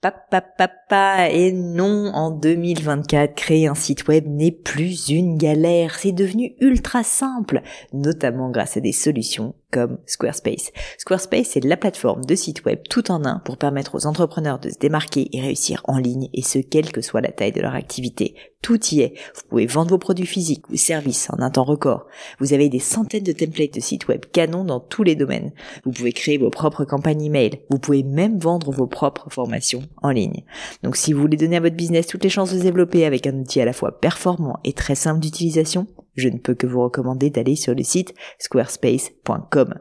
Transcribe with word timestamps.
Papa, 0.00 1.28
et 1.28 1.50
non, 1.50 2.12
en 2.14 2.30
2024, 2.30 3.34
créer 3.34 3.66
un 3.66 3.74
site 3.74 4.06
web 4.06 4.26
n'est 4.28 4.52
plus 4.52 5.08
une 5.08 5.36
galère, 5.36 5.96
c'est 5.98 6.12
devenu 6.12 6.54
ultra 6.60 7.02
simple, 7.02 7.62
notamment 7.92 8.48
grâce 8.50 8.76
à 8.76 8.80
des 8.80 8.92
solutions 8.92 9.56
comme 9.70 9.98
Squarespace. 10.06 10.72
Squarespace 10.98 11.56
est 11.56 11.64
la 11.64 11.76
plateforme 11.76 12.24
de 12.24 12.34
site 12.34 12.64
web 12.64 12.80
tout 12.88 13.10
en 13.10 13.24
un 13.24 13.40
pour 13.40 13.56
permettre 13.56 13.94
aux 13.94 14.06
entrepreneurs 14.06 14.58
de 14.58 14.70
se 14.70 14.78
démarquer 14.78 15.28
et 15.32 15.40
réussir 15.40 15.82
en 15.84 15.98
ligne, 15.98 16.28
et 16.32 16.42
ce, 16.42 16.58
quelle 16.58 16.90
que 16.92 17.00
soit 17.00 17.20
la 17.20 17.32
taille 17.32 17.52
de 17.52 17.60
leur 17.60 17.74
activité. 17.74 18.34
Tout 18.62 18.84
y 18.92 19.02
est. 19.02 19.14
Vous 19.34 19.42
pouvez 19.48 19.66
vendre 19.66 19.90
vos 19.90 19.98
produits 19.98 20.26
physiques 20.26 20.68
ou 20.68 20.76
services 20.76 21.28
en 21.30 21.40
un 21.40 21.50
temps 21.50 21.64
record. 21.64 22.06
Vous 22.40 22.52
avez 22.54 22.68
des 22.68 22.80
centaines 22.80 23.22
de 23.22 23.32
templates 23.32 23.74
de 23.74 23.80
sites 23.80 24.08
web 24.08 24.24
canon 24.32 24.64
dans 24.64 24.80
tous 24.80 25.04
les 25.04 25.14
domaines. 25.14 25.52
Vous 25.84 25.92
pouvez 25.92 26.12
créer 26.12 26.38
vos 26.38 26.50
propres 26.50 26.84
campagnes 26.84 27.22
email. 27.22 27.60
Vous 27.70 27.78
pouvez 27.78 28.02
même 28.02 28.38
vendre 28.38 28.72
vos 28.72 28.88
propres 28.88 29.30
formations 29.30 29.82
en 30.02 30.10
ligne. 30.10 30.42
Donc 30.82 30.96
si 30.96 31.12
vous 31.12 31.20
voulez 31.20 31.36
donner 31.36 31.56
à 31.56 31.60
votre 31.60 31.76
business 31.76 32.08
toutes 32.08 32.24
les 32.24 32.30
chances 32.30 32.52
de 32.52 32.58
se 32.58 32.64
développer 32.64 33.04
avec 33.04 33.26
un 33.26 33.38
outil 33.38 33.60
à 33.60 33.64
la 33.64 33.72
fois 33.72 34.00
performant 34.00 34.58
et 34.64 34.72
très 34.72 34.96
simple 34.96 35.20
d'utilisation, 35.20 35.86
je 36.20 36.28
ne 36.28 36.38
peux 36.38 36.54
que 36.54 36.66
vous 36.66 36.82
recommander 36.82 37.30
d'aller 37.30 37.56
sur 37.56 37.74
le 37.74 37.82
site 37.82 38.14
squarespace.com. 38.38 39.74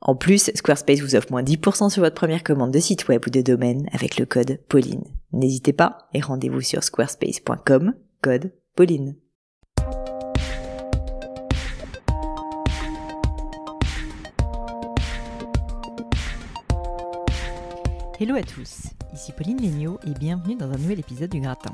En 0.00 0.16
plus, 0.16 0.50
Squarespace 0.54 1.00
vous 1.00 1.16
offre 1.16 1.30
moins 1.30 1.42
10% 1.42 1.90
sur 1.90 2.02
votre 2.02 2.14
première 2.14 2.42
commande 2.42 2.72
de 2.72 2.78
site 2.78 3.08
web 3.08 3.22
ou 3.26 3.30
de 3.30 3.40
domaine 3.40 3.88
avec 3.92 4.18
le 4.18 4.26
code 4.26 4.60
Pauline. 4.68 5.04
N'hésitez 5.32 5.72
pas 5.72 6.08
et 6.12 6.20
rendez-vous 6.20 6.60
sur 6.60 6.82
squarespace.com, 6.82 7.94
code 8.22 8.52
Pauline. 8.76 9.16
Hello 18.20 18.36
à 18.36 18.42
tous, 18.42 18.84
ici 19.14 19.32
Pauline 19.32 19.60
Léniaud 19.60 20.00
et 20.06 20.10
bienvenue 20.10 20.56
dans 20.56 20.70
un 20.70 20.76
nouvel 20.76 20.98
épisode 20.98 21.30
du 21.30 21.40
Gratin. 21.40 21.72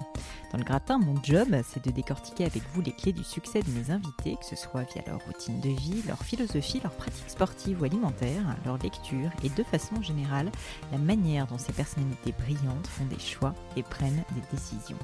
Dans 0.52 0.58
le 0.58 0.64
Gratin, 0.64 0.98
mon 0.98 1.14
job, 1.22 1.48
c'est 1.66 1.82
de 1.82 1.90
décortiquer 1.90 2.44
avec 2.44 2.62
vous 2.74 2.82
les 2.82 2.92
clés 2.92 3.14
du 3.14 3.24
succès 3.24 3.62
de 3.62 3.70
mes 3.70 3.90
invités, 3.90 4.36
que 4.38 4.44
ce 4.44 4.56
soit 4.56 4.82
via 4.92 5.02
leur 5.06 5.20
routine 5.24 5.58
de 5.60 5.70
vie, 5.70 6.02
leur 6.06 6.22
philosophie, 6.22 6.80
leurs 6.82 6.92
pratiques 6.92 7.30
sportives 7.30 7.80
ou 7.80 7.84
alimentaires, 7.84 8.44
leur 8.66 8.76
lecture 8.76 9.30
et 9.42 9.48
de 9.48 9.62
façon 9.62 10.02
générale, 10.02 10.50
la 10.92 10.98
manière 10.98 11.46
dont 11.46 11.58
ces 11.58 11.72
personnalités 11.72 12.32
brillantes 12.32 12.86
font 12.86 13.06
des 13.06 13.18
choix 13.18 13.54
et 13.74 13.82
prennent 13.82 14.22
des 14.32 14.56
décisions. 14.56 14.98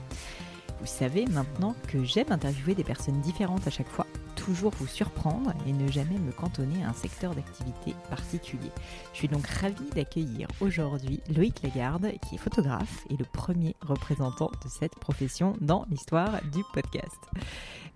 Vous 0.81 0.87
savez 0.87 1.25
maintenant 1.25 1.75
que 1.89 2.05
j'aime 2.05 2.31
interviewer 2.31 2.75
des 2.75 2.85
personnes 2.85 3.21
différentes 3.23 3.67
à 3.67 3.71
chaque 3.71 3.89
fois 3.89 4.07
toujours 4.37 4.73
vous 4.79 4.87
surprendre 4.87 5.53
et 5.67 5.73
ne 5.73 5.91
jamais 5.91 6.19
me 6.19 6.31
cantonner 6.31 6.85
à 6.85 6.91
un 6.91 6.93
secteur 6.93 7.35
d'activité 7.35 7.95
particulier. 8.09 8.71
Je 9.13 9.19
suis 9.19 9.29
donc 9.29 9.47
ravie 9.47 9.91
d'accueillir 9.95 10.47
aujourd'hui 10.61 11.21
Loïc 11.35 11.63
Lagarde, 11.63 12.13
qui 12.23 12.37
est 12.37 12.39
photographe 12.39 13.05
et 13.11 13.17
le 13.17 13.25
premier 13.25 13.75
représentant 13.81 14.51
de 14.63 14.69
cette 14.69 14.95
profession 14.95 15.57
dans 15.61 15.87
l'histoire 15.91 16.41
du 16.53 16.63
podcast. 16.73 17.19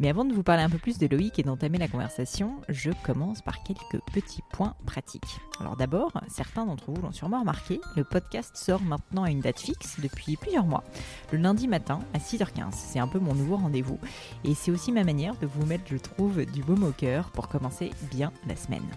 Mais 0.01 0.09
avant 0.09 0.25
de 0.25 0.33
vous 0.33 0.43
parler 0.43 0.63
un 0.63 0.71
peu 0.71 0.79
plus 0.79 0.97
de 0.97 1.07
Loïc 1.07 1.39
et 1.39 1.43
d'entamer 1.43 1.77
la 1.77 1.87
conversation, 1.87 2.55
je 2.71 2.91
commence 3.05 3.43
par 3.43 3.63
quelques 3.63 4.03
petits 4.15 4.41
points 4.51 4.75
pratiques. 4.87 5.41
Alors 5.61 5.77
d'abord, 5.77 6.11
certains 6.27 6.65
d'entre 6.65 6.91
vous 6.91 7.03
l'ont 7.03 7.13
sûrement 7.13 7.41
remarqué, 7.41 7.83
le 7.97 8.05
podcast 8.05 8.57
sort 8.57 8.81
maintenant 8.81 9.25
à 9.25 9.31
une 9.31 9.41
date 9.41 9.61
fixe 9.61 10.01
depuis 10.01 10.39
plusieurs 10.39 10.65
mois, 10.65 10.85
le 11.33 11.39
lundi 11.39 11.69
matin 11.69 12.01
à 12.15 12.19
6h15. 12.19 12.73
C'est 12.73 12.99
un 12.99 13.09
peu 13.09 13.19
mon 13.19 13.35
nouveau 13.35 13.57
rendez-vous 13.57 13.99
et 14.43 14.55
c'est 14.55 14.71
aussi 14.71 14.91
ma 14.91 15.05
manière 15.05 15.37
de 15.37 15.47
vous 15.47 15.67
mettre, 15.67 15.85
je 15.87 15.99
trouve, 15.99 16.47
du 16.47 16.63
baume 16.63 16.85
au 16.85 16.93
cœur 16.93 17.31
pour 17.31 17.49
commencer 17.49 17.91
bien 18.11 18.33
la 18.49 18.57
semaine. 18.57 18.89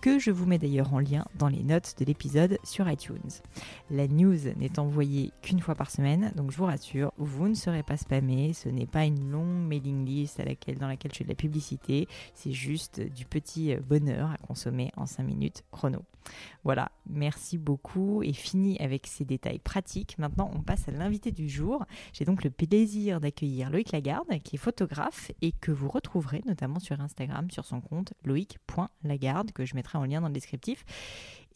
que 0.00 0.18
je 0.18 0.30
vous 0.30 0.46
mets 0.46 0.58
d'ailleurs 0.58 0.94
en 0.94 1.00
lien 1.00 1.24
dans 1.36 1.48
les 1.48 1.62
notes 1.62 1.94
de 1.98 2.04
l'épisode 2.04 2.58
sur 2.62 2.88
iTunes. 2.88 3.42
La 3.90 4.06
news 4.06 4.38
n'est 4.56 4.78
envoyée 4.78 5.32
qu'une 5.42 5.60
fois 5.60 5.74
par 5.74 5.90
semaine, 5.90 6.32
donc 6.36 6.52
je 6.52 6.56
vous 6.56 6.66
rassure, 6.66 7.12
vous 7.18 7.48
ne 7.48 7.54
serez 7.54 7.82
pas 7.82 7.96
spammé, 7.96 8.52
ce 8.52 8.68
n'est 8.68 8.86
pas 8.86 9.04
une 9.04 9.30
longue 9.30 9.66
mailing 9.66 9.97
list 10.04 10.40
à 10.40 10.44
laquelle, 10.44 10.78
dans 10.78 10.88
laquelle 10.88 11.12
je 11.12 11.18
fais 11.18 11.24
de 11.24 11.28
la 11.28 11.34
publicité, 11.34 12.08
c'est 12.34 12.52
juste 12.52 13.00
du 13.00 13.24
petit 13.24 13.74
bonheur 13.76 14.30
à 14.30 14.36
consommer 14.38 14.90
en 14.96 15.06
5 15.06 15.22
minutes 15.22 15.64
chrono. 15.70 16.00
Voilà, 16.64 16.90
merci 17.06 17.56
beaucoup 17.56 18.22
et 18.22 18.32
fini 18.32 18.76
avec 18.80 19.06
ces 19.06 19.24
détails 19.24 19.58
pratiques. 19.58 20.18
Maintenant, 20.18 20.50
on 20.54 20.60
passe 20.60 20.88
à 20.88 20.92
l'invité 20.92 21.32
du 21.32 21.48
jour. 21.48 21.84
J'ai 22.12 22.24
donc 22.24 22.44
le 22.44 22.50
plaisir 22.50 23.20
d'accueillir 23.20 23.70
Loïc 23.70 23.92
Lagarde, 23.92 24.26
qui 24.42 24.56
est 24.56 24.58
photographe 24.58 25.32
et 25.40 25.52
que 25.52 25.70
vous 25.70 25.88
retrouverez 25.88 26.42
notamment 26.46 26.80
sur 26.80 27.00
Instagram 27.00 27.50
sur 27.50 27.64
son 27.64 27.80
compte 27.80 28.12
loïc.lagarde, 28.24 29.52
que 29.52 29.64
je 29.64 29.74
mettrai 29.74 29.98
en 29.98 30.04
lien 30.04 30.20
dans 30.20 30.28
le 30.28 30.34
descriptif. 30.34 30.84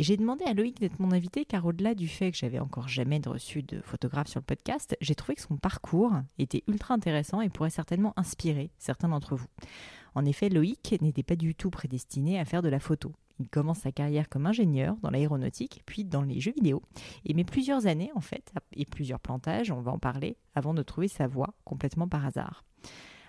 J'ai 0.03 0.17
demandé 0.17 0.45
à 0.47 0.53
Loïc 0.53 0.81
d'être 0.81 0.99
mon 0.99 1.13
invité 1.13 1.45
car 1.45 1.65
au-delà 1.65 1.95
du 1.95 2.09
fait 2.09 2.33
que 2.33 2.37
j'avais 2.37 2.59
encore 2.59 2.89
jamais 2.89 3.21
reçu 3.25 3.63
de 3.63 3.81
photographe 3.83 4.27
sur 4.27 4.41
le 4.41 4.45
podcast, 4.45 4.97
j'ai 5.01 5.15
trouvé 5.15 5.37
que 5.37 5.43
son 5.43 5.57
parcours 5.57 6.15
était 6.41 6.65
ultra 6.67 6.95
intéressant 6.95 7.41
et 7.41 7.49
pourrait 7.49 7.71
certainement 7.71 8.13
inspirer 8.17 8.73
certains 8.79 9.11
d'entre 9.11 9.37
vous. 9.37 9.47
En 10.17 10.25
effet, 10.25 10.49
Loïc 10.49 11.01
n'était 11.01 11.23
pas 11.23 11.37
du 11.37 11.55
tout 11.55 11.71
prédestiné 11.71 12.41
à 12.41 12.45
faire 12.45 12.63
de 12.63 12.69
la 12.69 12.81
photo. 12.81 13.13
Il 13.39 13.49
commence 13.49 13.79
sa 13.79 13.93
carrière 13.93 14.29
comme 14.29 14.47
ingénieur 14.47 14.97
dans 15.03 15.11
l'aéronautique, 15.11 15.85
puis 15.87 16.03
dans 16.03 16.23
les 16.23 16.41
jeux 16.41 16.53
vidéo. 16.53 16.83
Et 17.25 17.33
met 17.33 17.45
plusieurs 17.45 17.87
années, 17.87 18.11
en 18.17 18.21
fait, 18.21 18.53
et 18.75 18.87
plusieurs 18.87 19.21
plantages, 19.21 19.71
on 19.71 19.83
va 19.83 19.93
en 19.93 20.01
parler, 20.01 20.37
avant 20.57 20.75
de 20.75 20.83
trouver 20.83 21.07
sa 21.07 21.29
voie 21.29 21.55
complètement 21.65 22.09
par 22.09 22.27
hasard. 22.27 22.65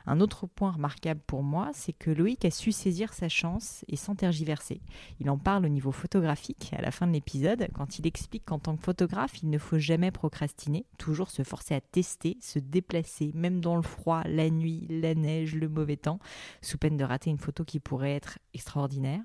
Un 0.06 0.20
autre 0.20 0.48
point 0.48 0.72
remarquable 0.72 1.22
pour 1.26 1.44
moi, 1.44 1.72
c'est 1.74 1.94
que 1.94 2.12
Loïc 2.12 2.44
a 2.46 2.52
su 2.52 2.72
saisir 2.72 3.14
sa 3.14 3.30
chance 3.30 3.86
et 3.88 3.96
sans 3.96 4.16
tergiverser. 4.16 4.82
Il 5.20 5.30
en 5.30 5.38
parle 5.38 5.66
au 5.66 5.70
niveau 5.70 5.92
photographique 5.92 6.72
à 6.78 6.82
la 6.82 6.92
fin 6.92 7.08
de 7.08 7.14
l'épisode, 7.14 7.68
quand 7.74 8.00
il 8.00 8.08
explique 8.08 8.46
qu'en 8.46 8.60
tant 8.60 8.76
que 8.76 8.84
photographe, 8.84 9.42
il 9.42 9.50
ne 9.50 9.58
faut 9.58 9.80
jamais 9.80 10.12
procrastiner, 10.12 10.86
toujours 10.98 11.30
se 11.30 11.44
forcer 11.44 11.76
à 11.76 11.82
tester, 11.82 12.38
se 12.42 12.60
déplacer, 12.60 13.32
même 13.34 13.62
dans 13.62 13.76
le 13.76 13.82
froid, 13.82 14.24
la 14.26 14.50
nuit, 14.50 14.86
la 14.90 15.16
neige, 15.16 15.56
le 15.56 15.70
mauvais 15.70 15.98
temps, 15.98 16.20
sous 16.62 16.78
peine 16.78 16.98
de 16.98 17.04
rater 17.04 17.30
une 17.30 17.38
photo 17.38 17.64
qui 17.64 17.80
pourrait 17.80 18.16
être 18.16 18.40
extraordinaire. 18.54 19.22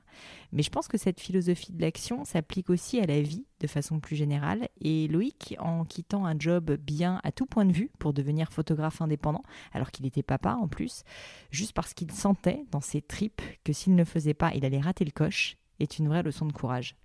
Mais 0.52 0.62
je 0.62 0.70
pense 0.70 0.88
que 0.88 0.98
cette 0.98 1.20
philosophie 1.20 1.72
de 1.72 1.80
l'action 1.80 2.24
s'applique 2.24 2.70
aussi 2.70 3.00
à 3.00 3.06
la 3.06 3.20
vie 3.20 3.44
de 3.60 3.66
façon 3.66 4.00
plus 4.00 4.16
générale. 4.16 4.68
Et 4.80 5.08
Loïc, 5.08 5.56
en 5.58 5.84
quittant 5.84 6.26
un 6.26 6.38
job 6.38 6.76
bien 6.76 7.20
à 7.24 7.32
tout 7.32 7.46
point 7.46 7.64
de 7.64 7.72
vue 7.72 7.90
pour 7.98 8.12
devenir 8.12 8.52
photographe 8.52 9.02
indépendant, 9.02 9.42
alors 9.72 9.90
qu'il 9.90 10.06
était 10.06 10.22
papa 10.22 10.56
plus, 10.68 11.04
juste 11.50 11.72
parce 11.72 11.94
qu'il 11.94 12.10
sentait 12.12 12.64
dans 12.70 12.80
ses 12.80 13.02
tripes 13.02 13.42
que 13.64 13.72
s'il 13.72 13.94
ne 13.94 14.04
faisait 14.04 14.34
pas, 14.34 14.52
il 14.54 14.64
allait 14.64 14.80
rater 14.80 15.04
le 15.04 15.10
coche, 15.10 15.56
est 15.80 15.98
une 15.98 16.08
vraie 16.08 16.22
leçon 16.22 16.46
de 16.46 16.52
courage. 16.52 16.96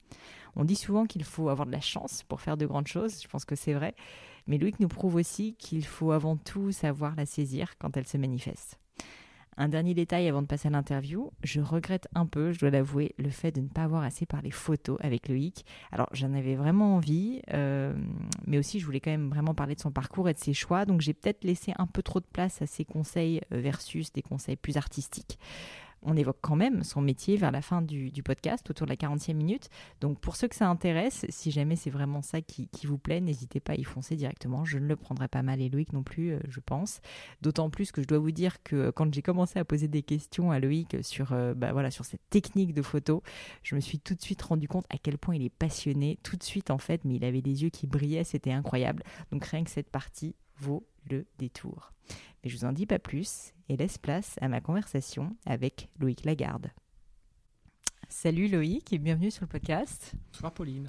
On 0.55 0.65
dit 0.65 0.75
souvent 0.75 1.05
qu'il 1.05 1.23
faut 1.23 1.49
avoir 1.49 1.65
de 1.65 1.71
la 1.71 1.81
chance 1.81 2.23
pour 2.23 2.41
faire 2.41 2.57
de 2.57 2.65
grandes 2.65 2.87
choses, 2.87 3.21
je 3.21 3.27
pense 3.27 3.45
que 3.45 3.55
c'est 3.55 3.73
vrai, 3.73 3.95
mais 4.47 4.57
Loïc 4.57 4.79
nous 4.79 4.87
prouve 4.87 5.15
aussi 5.15 5.55
qu'il 5.55 5.85
faut 5.85 6.11
avant 6.11 6.37
tout 6.37 6.71
savoir 6.71 7.15
la 7.15 7.25
saisir 7.25 7.77
quand 7.79 7.97
elle 7.97 8.07
se 8.07 8.17
manifeste. 8.17 8.79
Un 9.57 9.69
dernier 9.69 9.93
détail 9.93 10.27
avant 10.27 10.41
de 10.41 10.47
passer 10.47 10.67
à 10.67 10.71
l'interview, 10.71 11.31
je 11.43 11.61
regrette 11.61 12.07
un 12.15 12.25
peu, 12.25 12.51
je 12.51 12.59
dois 12.59 12.69
l'avouer, 12.69 13.13
le 13.17 13.29
fait 13.29 13.51
de 13.51 13.61
ne 13.61 13.67
pas 13.67 13.83
avoir 13.83 14.03
assez 14.03 14.25
parlé 14.25 14.51
photo 14.51 14.97
avec 14.99 15.29
Loïc. 15.29 15.65
Alors 15.91 16.09
j'en 16.13 16.33
avais 16.33 16.55
vraiment 16.55 16.95
envie, 16.95 17.41
euh, 17.53 17.93
mais 18.47 18.57
aussi 18.57 18.79
je 18.79 18.85
voulais 18.85 18.99
quand 18.99 19.11
même 19.11 19.29
vraiment 19.29 19.53
parler 19.53 19.75
de 19.75 19.81
son 19.81 19.91
parcours 19.91 20.29
et 20.29 20.33
de 20.33 20.39
ses 20.39 20.53
choix, 20.53 20.85
donc 20.85 21.01
j'ai 21.01 21.13
peut-être 21.13 21.43
laissé 21.43 21.73
un 21.77 21.87
peu 21.87 22.01
trop 22.01 22.19
de 22.19 22.25
place 22.25 22.61
à 22.61 22.65
ses 22.65 22.85
conseils 22.85 23.41
euh, 23.51 23.59
versus 23.59 24.11
des 24.11 24.21
conseils 24.21 24.55
plus 24.55 24.77
artistiques 24.77 25.37
on 26.05 26.15
évoque 26.15 26.37
quand 26.41 26.55
même 26.55 26.83
son 26.83 27.01
métier 27.01 27.37
vers 27.37 27.51
la 27.51 27.61
fin 27.61 27.81
du, 27.81 28.11
podcast, 28.23 28.69
autour 28.69 28.85
de 28.85 28.91
la 28.91 28.95
40e 28.95 29.33
minute. 29.33 29.69
Donc 30.01 30.19
pour 30.19 30.35
ceux 30.35 30.47
que 30.47 30.55
ça 30.55 30.69
intéresse, 30.69 31.25
si 31.29 31.51
jamais 31.51 31.75
c'est 31.75 31.89
vraiment 31.89 32.21
ça 32.21 32.41
qui, 32.41 32.69
vous 32.85 32.97
plaît, 32.97 33.21
n'hésitez 33.21 33.59
pas 33.59 33.73
à 33.73 33.75
y 33.75 33.83
foncer 33.83 34.15
directement. 34.15 34.65
Je 34.65 34.77
ne 34.77 34.87
le 34.87 34.95
prendrai 34.95 35.27
pas 35.27 35.41
mal 35.41 35.61
et 35.61 35.69
Loïc 35.69 35.93
non 35.93 36.03
plus, 36.03 36.31
euh, 36.31 36.39
je 36.47 36.59
pense. 36.59 37.01
D'autant 37.41 37.69
plus 37.69 37.91
que 37.91 38.01
je 38.01 38.07
dois 38.07 38.19
vous 38.19 38.31
dire 38.31 38.61
que 38.63 38.91
quand 38.91 39.13
j'ai 39.13 39.21
commencé 39.21 39.59
à 39.59 39.65
poser 39.65 39.87
des 39.87 40.03
questions 40.03 40.51
à 40.51 40.59
Loïc 40.59 40.97
sur, 41.03 41.33
euh, 41.33 41.53
bah 41.53 41.71
voilà, 41.73 41.91
sur 41.91 42.05
cette 42.05 42.29
technique 42.29 42.73
de 42.73 42.81
photo, 42.81 43.23
je 43.63 43.75
me 43.75 43.79
suis 43.79 43.99
tout 43.99 44.15
de 44.15 44.21
suite 44.21 44.41
rendu 44.41 44.67
compte 44.67 44.85
à 44.89 44.97
quel 44.97 45.17
point 45.17 45.35
il 45.35 45.43
est 45.43 45.49
passionné. 45.49 46.19
Tout 46.23 46.37
de 46.37 46.43
suite 46.43 46.71
en 46.71 46.77
fait, 46.77 47.05
mais 47.05 47.15
il 47.15 47.25
avait 47.25 47.41
des 47.41 47.63
yeux 47.63 47.69
qui 47.69 47.87
brillaient, 47.87 48.23
c'était 48.23 48.51
incroyable. 48.51 49.03
Donc 49.31 49.45
rien 49.45 49.63
que 49.63 49.71
cette 49.71 49.89
partie 49.89 50.35
vaut 50.59 50.85
le 51.09 51.25
détour. 51.37 51.91
Mais 52.43 52.49
je 52.49 52.57
vous 52.57 52.65
en 52.65 52.73
dis 52.73 52.85
pas 52.85 52.99
plus 52.99 53.53
et 53.69 53.77
laisse 53.77 53.97
place 53.97 54.35
à 54.41 54.47
ma 54.47 54.61
conversation 54.61 55.35
avec 55.45 55.89
Loïc 55.99 56.25
Lagarde. 56.25 56.71
Salut 58.09 58.47
Loïc 58.47 58.93
et 58.93 58.97
bienvenue 58.97 59.31
sur 59.31 59.43
le 59.43 59.49
podcast. 59.49 60.13
Bonsoir 60.31 60.53
Pauline. 60.53 60.87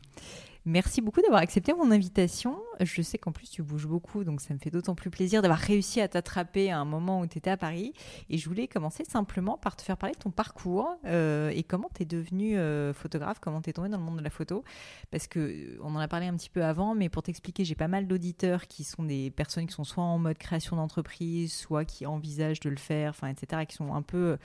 Merci 0.67 1.03
beaucoup 1.03 1.21
d'avoir 1.21 1.43
accepté 1.43 1.75
mon 1.75 1.91
invitation. 1.91 2.59
Je 2.81 3.03
sais 3.03 3.19
qu'en 3.19 3.33
plus 3.33 3.51
tu 3.51 3.63
bouges 3.63 3.87
beaucoup, 3.87 4.25
donc 4.25 4.41
ça 4.41 4.55
me 4.55 4.59
fait 4.59 4.71
d'autant 4.71 4.95
plus 4.95 5.11
plaisir 5.11 5.43
d'avoir 5.43 5.59
réussi 5.59 6.01
à 6.01 6.09
t'attraper 6.09 6.71
à 6.71 6.79
un 6.79 6.87
moment 6.87 7.21
où 7.21 7.27
tu 7.27 7.37
étais 7.37 7.51
à 7.51 7.59
Paris. 7.59 7.93
Et 8.31 8.39
je 8.39 8.49
voulais 8.49 8.67
commencer 8.67 9.05
simplement 9.05 9.59
par 9.59 9.77
te 9.77 9.83
faire 9.83 9.99
parler 9.99 10.15
de 10.15 10.21
ton 10.21 10.31
parcours 10.31 10.89
euh, 11.05 11.51
et 11.51 11.65
comment 11.65 11.91
tu 11.95 12.03
es 12.03 12.07
devenu 12.07 12.57
euh, 12.57 12.95
photographe, 12.95 13.41
comment 13.41 13.61
tu 13.61 13.69
es 13.69 13.73
tombé 13.75 13.91
dans 13.91 13.99
le 13.99 14.05
monde 14.05 14.17
de 14.17 14.25
la 14.25 14.31
photo. 14.31 14.65
Parce 15.11 15.27
que 15.27 15.39
euh, 15.39 15.79
on 15.83 15.95
en 15.97 15.99
a 15.99 16.09
parlé 16.09 16.29
un 16.29 16.35
petit 16.35 16.49
peu 16.49 16.65
avant, 16.65 16.95
mais 16.95 17.11
pour 17.11 17.23
t'expliquer, 17.23 17.67
j'ai 17.67 17.75
pas 17.75 17.89
mal 17.89 18.07
d'auditeurs 18.07 18.67
qui 18.67 18.85
sont 18.85 19.03
des 19.03 19.31
personnes 19.31 19.67
qui 19.67 19.75
sont 19.75 19.85
soit 19.85 20.03
en 20.03 20.19
mode 20.19 20.39
création 20.39 20.77
d'entreprise, 20.77 21.53
soit 21.53 21.85
qui 21.85 22.07
envisagent 22.07 22.61
de 22.61 22.71
le 22.71 22.79
faire, 22.79 23.11
enfin, 23.11 23.29
etc., 23.29 23.61
et 23.65 23.67
qui 23.67 23.77
sont 23.77 23.95
un 23.95 24.03
peu 24.03 24.39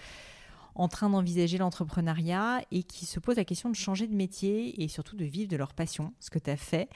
en 0.79 0.87
train 0.87 1.09
d'envisager 1.09 1.57
l'entrepreneuriat 1.57 2.61
et 2.71 2.83
qui 2.83 3.05
se 3.05 3.19
posent 3.19 3.35
la 3.35 3.43
question 3.43 3.69
de 3.69 3.75
changer 3.75 4.07
de 4.07 4.15
métier 4.15 4.81
et 4.81 4.87
surtout 4.87 5.17
de 5.17 5.25
vivre 5.25 5.49
de 5.49 5.57
leur 5.57 5.73
passion, 5.73 6.13
ce 6.21 6.29
que 6.29 6.39
tu 6.39 6.49
as 6.49 6.55
fait. 6.55 6.89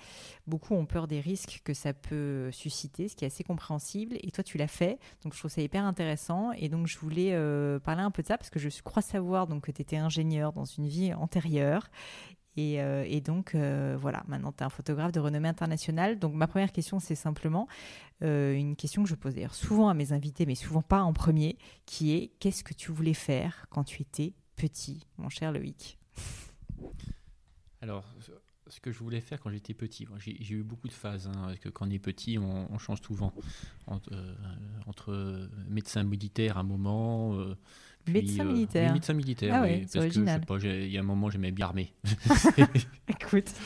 Beaucoup 0.48 0.74
ont 0.74 0.86
peur 0.86 1.06
des 1.06 1.20
risques 1.20 1.62
que 1.66 1.74
ça 1.74 1.94
peut 1.94 2.50
susciter, 2.52 3.10
ce 3.10 3.16
qui 3.18 3.26
est 3.26 3.28
assez 3.28 3.44
compréhensible. 3.44 4.16
Et 4.24 4.32
toi, 4.32 4.42
tu 4.42 4.58
l'as 4.58 4.70
fait. 4.70 5.00
Donc, 5.24 5.34
je 5.34 5.40
trouve 5.40 5.52
ça 5.52 5.62
hyper 5.62 5.84
intéressant. 5.84 6.54
Et 6.54 6.70
donc, 6.70 6.88
je 6.88 6.98
voulais 6.98 7.34
euh, 7.34 7.78
parler 7.78 8.04
un 8.04 8.12
peu 8.12 8.22
de 8.22 8.28
ça 8.28 8.38
parce 8.38 8.50
que 8.50 8.58
je 8.58 8.70
crois 8.84 9.02
savoir 9.02 9.48
donc, 9.48 9.66
que 9.66 9.72
tu 9.72 9.82
étais 9.82 9.98
ingénieur 9.98 10.54
dans 10.54 10.66
une 10.66 10.88
vie 10.88 11.14
antérieure 11.14 11.90
euh, 12.58 13.04
et, 13.08 13.22
donc, 13.22 13.56
euh, 13.56 13.98
voilà, 14.00 14.24
maintenant, 14.28 14.52
tu 14.52 14.60
es 14.60 14.64
un 14.64 14.70
photographe 14.70 15.12
de 15.12 15.20
renommée 15.20 15.48
internationale. 15.48 16.20
Donc, 16.20 16.34
ma 16.34 16.48
première 16.48 16.72
question, 16.72 17.00
c'est 17.00 17.16
simplement 17.16 17.68
euh, 18.24 18.54
une 18.54 18.76
question 18.76 19.04
que 19.04 19.10
je 19.10 19.16
pose 19.16 19.36
d'ailleurs 19.36 19.56
souvent 19.56 19.90
à 19.90 19.94
mes 19.94 20.14
invités, 20.14 20.46
mais 20.46 20.56
souvent 20.56 20.82
pas 20.82 21.02
en 21.02 21.14
premier, 21.14 21.58
qui 21.86 22.14
est 22.14 22.32
qu'est-ce 22.40 22.64
que 22.64 22.74
tu 22.74 22.92
voulais 22.92 23.14
faire 23.14 23.66
quand 23.70 23.84
tu 23.84 24.02
étais 24.02 24.34
petit, 24.56 25.08
mon 25.18 25.30
cher 25.30 25.52
Loïc? 25.52 25.98
Alors, 27.82 28.06
ce 28.68 28.80
que 28.80 28.92
je 28.92 29.00
voulais 29.00 29.20
faire 29.20 29.42
quand 29.42 29.50
j'étais 29.50 29.74
petit, 29.74 30.08
j'ai 30.20 30.54
eu 30.54 30.64
beaucoup 30.64 30.88
de 30.88 30.94
phases, 30.94 31.28
hein, 31.28 31.44
parce 31.48 31.60
que 31.60 31.70
quand 31.70 31.88
on 31.88 31.90
est 31.90 32.00
petit, 32.00 32.38
on, 32.38 32.78
change 32.78 33.02
souvent 33.02 33.34
entre 33.88 35.50
médecin 35.68 36.04
militaire 36.04 36.58
à 36.58 36.62
un 36.62 36.64
moment 36.64 37.38
médecin 38.08 38.46
euh, 38.46 38.52
militaire. 38.52 38.94
médecin 38.94 39.14
militaire, 39.14 39.56
ah 39.56 39.62
oui. 39.64 39.82
parce 39.82 39.96
original. 39.96 40.46
que 40.46 40.66
il 40.66 40.92
y 40.92 40.98
a 40.98 41.00
un 41.00 41.04
moment 41.04 41.30
j'aimais 41.30 41.52
bien 41.52 41.68
armé. 41.68 41.94
Écoute. 43.08 43.54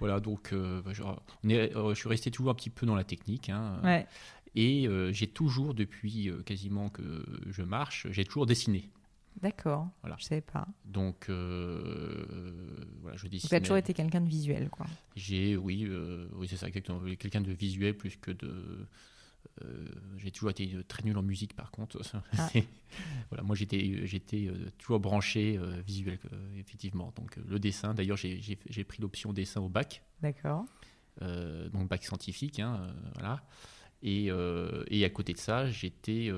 Voilà, 0.00 0.18
donc 0.18 0.54
euh, 0.54 0.80
bah, 0.80 0.92
on 1.44 1.48
est, 1.50 1.76
euh, 1.76 1.90
je 1.90 1.98
suis 2.00 2.08
resté 2.08 2.30
toujours 2.30 2.52
un 2.52 2.54
petit 2.54 2.70
peu 2.70 2.86
dans 2.86 2.94
la 2.94 3.04
technique. 3.04 3.50
Hein, 3.50 3.82
ouais. 3.84 4.06
Et 4.54 4.88
j'ai 5.12 5.26
toujours, 5.26 5.74
depuis 5.74 6.30
quasiment 6.46 6.88
que 6.88 7.22
je 7.50 7.62
marche, 7.62 8.06
j'ai 8.10 8.24
toujours 8.24 8.46
dessiné. 8.46 8.90
D'accord. 9.42 9.90
Voilà. 10.00 10.16
Je 10.18 10.24
savais 10.24 10.40
pas. 10.40 10.66
Donc, 10.86 11.26
voilà, 11.28 13.16
je 13.16 13.28
dessine. 13.28 13.50
Tu 13.50 13.54
as 13.54 13.60
toujours 13.60 13.76
été 13.76 13.92
quelqu'un 13.92 14.22
de 14.22 14.28
visuel, 14.28 14.70
quoi. 14.70 14.86
J'ai, 15.16 15.54
oui, 15.58 15.86
oui, 16.32 16.48
c'est 16.48 16.56
ça 16.56 16.66
exactement. 16.66 17.00
Quelqu'un 17.18 17.42
de 17.42 17.52
visuel 17.52 17.94
plus 17.94 18.16
que 18.16 18.30
de 18.30 18.86
euh, 19.62 19.86
j'ai 20.16 20.30
toujours 20.30 20.50
été 20.50 20.76
très 20.88 21.02
nul 21.02 21.16
en 21.16 21.22
musique 21.22 21.54
par 21.54 21.70
contre. 21.70 22.00
Ah. 22.38 22.48
voilà, 23.28 23.44
moi 23.44 23.54
j'étais, 23.54 24.04
j'étais 24.04 24.48
euh, 24.48 24.70
toujours 24.78 24.98
branché 24.98 25.56
euh, 25.56 25.80
visuel, 25.86 26.18
effectivement. 26.56 27.12
Donc 27.14 27.36
le 27.36 27.58
dessin, 27.60 27.94
d'ailleurs 27.94 28.16
j'ai, 28.16 28.84
pris 28.84 29.00
l'option 29.00 29.32
dessin 29.32 29.60
au 29.60 29.68
bac. 29.68 30.02
D'accord. 30.22 30.64
donc 31.20 31.88
bac 31.88 32.04
scientifique, 32.04 32.58
hein, 32.60 32.92
voilà. 33.14 33.44
Et, 34.02 34.30
et, 34.88 35.04
à 35.04 35.10
côté 35.10 35.34
de 35.34 35.38
ça, 35.38 35.70
j'étais, 35.70 36.32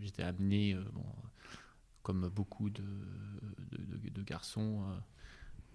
j'étais 0.00 0.22
amené, 0.22 0.76
bon, 0.92 1.04
comme 2.02 2.28
beaucoup 2.28 2.70
de, 2.70 2.84
de, 3.72 4.08
de 4.08 4.22
garçons, 4.22 4.82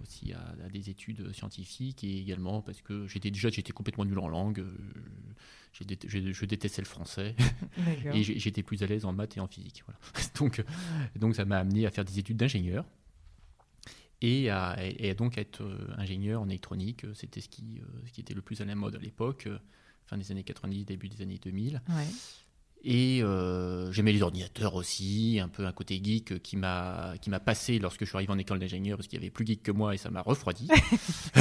aussi 0.02 0.34
à, 0.34 0.70
des 0.70 0.90
études 0.90 1.32
scientifiques 1.34 2.04
et 2.04 2.18
également 2.18 2.62
parce 2.62 2.82
que 2.82 3.08
j'étais 3.08 3.30
déjà 3.30 3.50
j'étais 3.50 3.74
complètement 3.74 4.06
nul 4.06 4.18
en 4.20 4.28
langue. 4.28 4.66
Euh, 5.80 6.34
je, 6.34 6.46
détestais 6.46 6.82
le 6.82 6.88
français 6.88 7.36
et 8.14 8.24
j'étais 8.24 8.64
plus 8.64 8.84
à 8.84 8.88
l'aise 8.88 9.06
en 9.06 9.14
maths 9.14 9.38
et 9.38 9.40
en 9.40 9.48
physique. 9.48 9.84
Voilà. 9.86 10.00
donc, 10.40 10.64
donc 11.16 11.36
ça 11.36 11.46
m'a 11.46 11.60
amené 11.60 11.86
à 11.86 11.92
faire 11.92 12.06
des 12.06 12.20
études 12.20 12.38
d'ingénieur 12.38 12.86
et 14.22 14.50
à, 14.50 14.78
et 14.82 15.14
donc 15.16 15.38
être 15.38 15.64
euh, 15.64 15.94
ingénieur 15.98 16.42
en 16.42 16.50
électronique. 16.50 17.06
C'était 17.14 17.42
ce 17.42 17.50
qui, 17.50 17.80
euh, 17.80 17.86
ce 18.06 18.12
qui 18.12 18.22
était 18.22 18.34
le 18.34 18.42
plus 18.42 18.62
à 18.62 18.66
la 18.66 18.76
mode 18.76 18.96
à 18.96 19.00
l'époque, 19.00 19.48
fin 20.06 20.18
des 20.18 20.32
années 20.32 20.44
90, 20.44 20.86
début 20.86 21.10
des 21.10 21.22
années 21.22 21.40
2000. 21.42 21.82
Ouais. 21.90 22.08
Et 22.84 23.22
euh, 23.22 23.92
j'aimais 23.92 24.12
les 24.12 24.24
ordinateurs 24.24 24.74
aussi, 24.74 25.40
un 25.42 25.50
peu 25.50 25.68
un 25.68 25.72
côté 25.72 26.02
geek 26.04 26.42
qui 26.42 26.58
m'a 26.58 27.14
qui 27.22 27.30
m'a 27.30 27.40
passé 27.40 27.78
lorsque 27.78 28.02
je 28.02 28.06
suis 28.06 28.16
arrivé 28.16 28.32
en 28.34 28.40
école 28.40 28.58
d'ingénieur 28.58 28.98
parce 28.98 29.08
qu'il 29.08 29.20
y 29.20 29.22
avait 29.22 29.30
plus 29.30 29.46
geek 29.46 29.62
que 29.62 29.72
moi 29.72 29.94
et 29.94 29.98
ça 29.98 30.10
m'a 30.10 30.22
refroidi. 30.22 30.68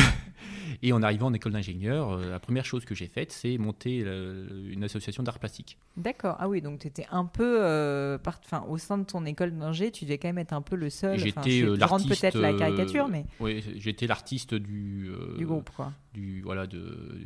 et 0.82 0.92
en 0.92 1.02
arrivant 1.02 1.28
en 1.28 1.32
école 1.32 1.52
d'ingénieur, 1.52 2.10
euh, 2.10 2.31
la 2.31 2.40
première 2.40 2.66
chose 2.66 2.84
que 2.84 2.94
j'ai 2.94 3.06
faite, 3.06 3.32
c'est 3.32 3.56
monter 3.56 4.02
euh, 4.04 4.70
une 4.70 4.84
association 4.84 5.22
d'art 5.22 5.38
plastique. 5.38 5.78
D'accord. 5.96 6.37
Ah 6.40 6.46
oui, 6.46 6.60
donc 6.60 6.81
tu 6.81 6.88
étais 6.88 7.06
un 7.10 7.25
peu, 7.25 8.19
enfin, 8.26 8.66
au 8.69 8.76
sein 8.76 8.98
de 8.98 9.04
ton 9.04 9.25
école 9.25 9.56
d'ingé, 9.56 9.90
tu 9.90 10.04
devais 10.04 10.19
quand 10.19 10.28
même 10.28 10.38
être 10.38 10.52
un 10.52 10.62
peu 10.62 10.76
le 10.76 10.90
seul. 10.90 11.19
J'étais 11.19 11.62
l'artiste. 11.62 12.20
peut-être 12.20 12.38
la 12.38 12.52
caricature, 12.52 13.08
mais. 13.08 13.25
Oui, 13.40 13.64
j'étais 13.76 14.06
l'artiste 14.06 14.54
du. 14.54 15.10
du 15.38 15.46
groupe, 15.46 15.70
quoi. 15.75 15.94
Du 16.12 16.43
voilà 16.43 16.66
de. 16.66 17.19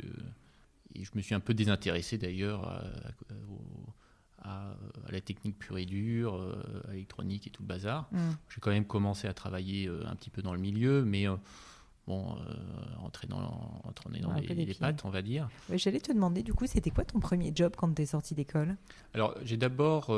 et 0.95 1.03
je 1.03 1.11
me 1.15 1.21
suis 1.21 1.35
un 1.35 1.41
peu 1.41 1.53
désintéressé 1.53 2.17
d'ailleurs 2.17 2.81
à, 4.45 5.11
la 5.11 5.21
technique 5.21 5.57
pure 5.57 5.77
et 5.77 5.85
dure, 5.85 6.35
euh, 6.35 6.83
à 6.87 6.91
l'électronique 6.91 7.47
et 7.47 7.49
tout 7.49 7.63
le 7.63 7.67
bazar. 7.67 8.07
Mm. 8.11 8.17
J'ai 8.49 8.61
quand 8.61 8.71
même 8.71 8.85
commencé 8.85 9.27
à 9.27 9.33
travailler 9.33 9.87
euh, 9.87 10.05
un 10.07 10.15
petit 10.15 10.29
peu 10.29 10.41
dans 10.41 10.53
le 10.53 10.59
milieu, 10.59 11.03
mais 11.03 11.27
euh, 11.27 11.35
bon, 12.07 12.35
entrer 12.99 13.27
dans, 13.27 13.81
entrer 13.83 14.19
dans 14.19 14.33
les, 14.33 14.73
pattes, 14.75 15.05
on 15.05 15.09
va 15.09 15.21
dire. 15.21 15.49
J'allais 15.73 15.99
te 15.99 16.11
demander, 16.11 16.43
du 16.43 16.53
coup, 16.53 16.67
c'était 16.67 16.91
quoi 16.91 17.05
ton 17.05 17.19
premier 17.19 17.51
job 17.53 17.73
quand 17.77 17.93
tu 17.93 18.01
es 18.01 18.05
sorti 18.05 18.35
d'école? 18.35 18.75
Alors, 19.13 19.35
j'ai 19.43 19.57
d'abord, 19.57 20.11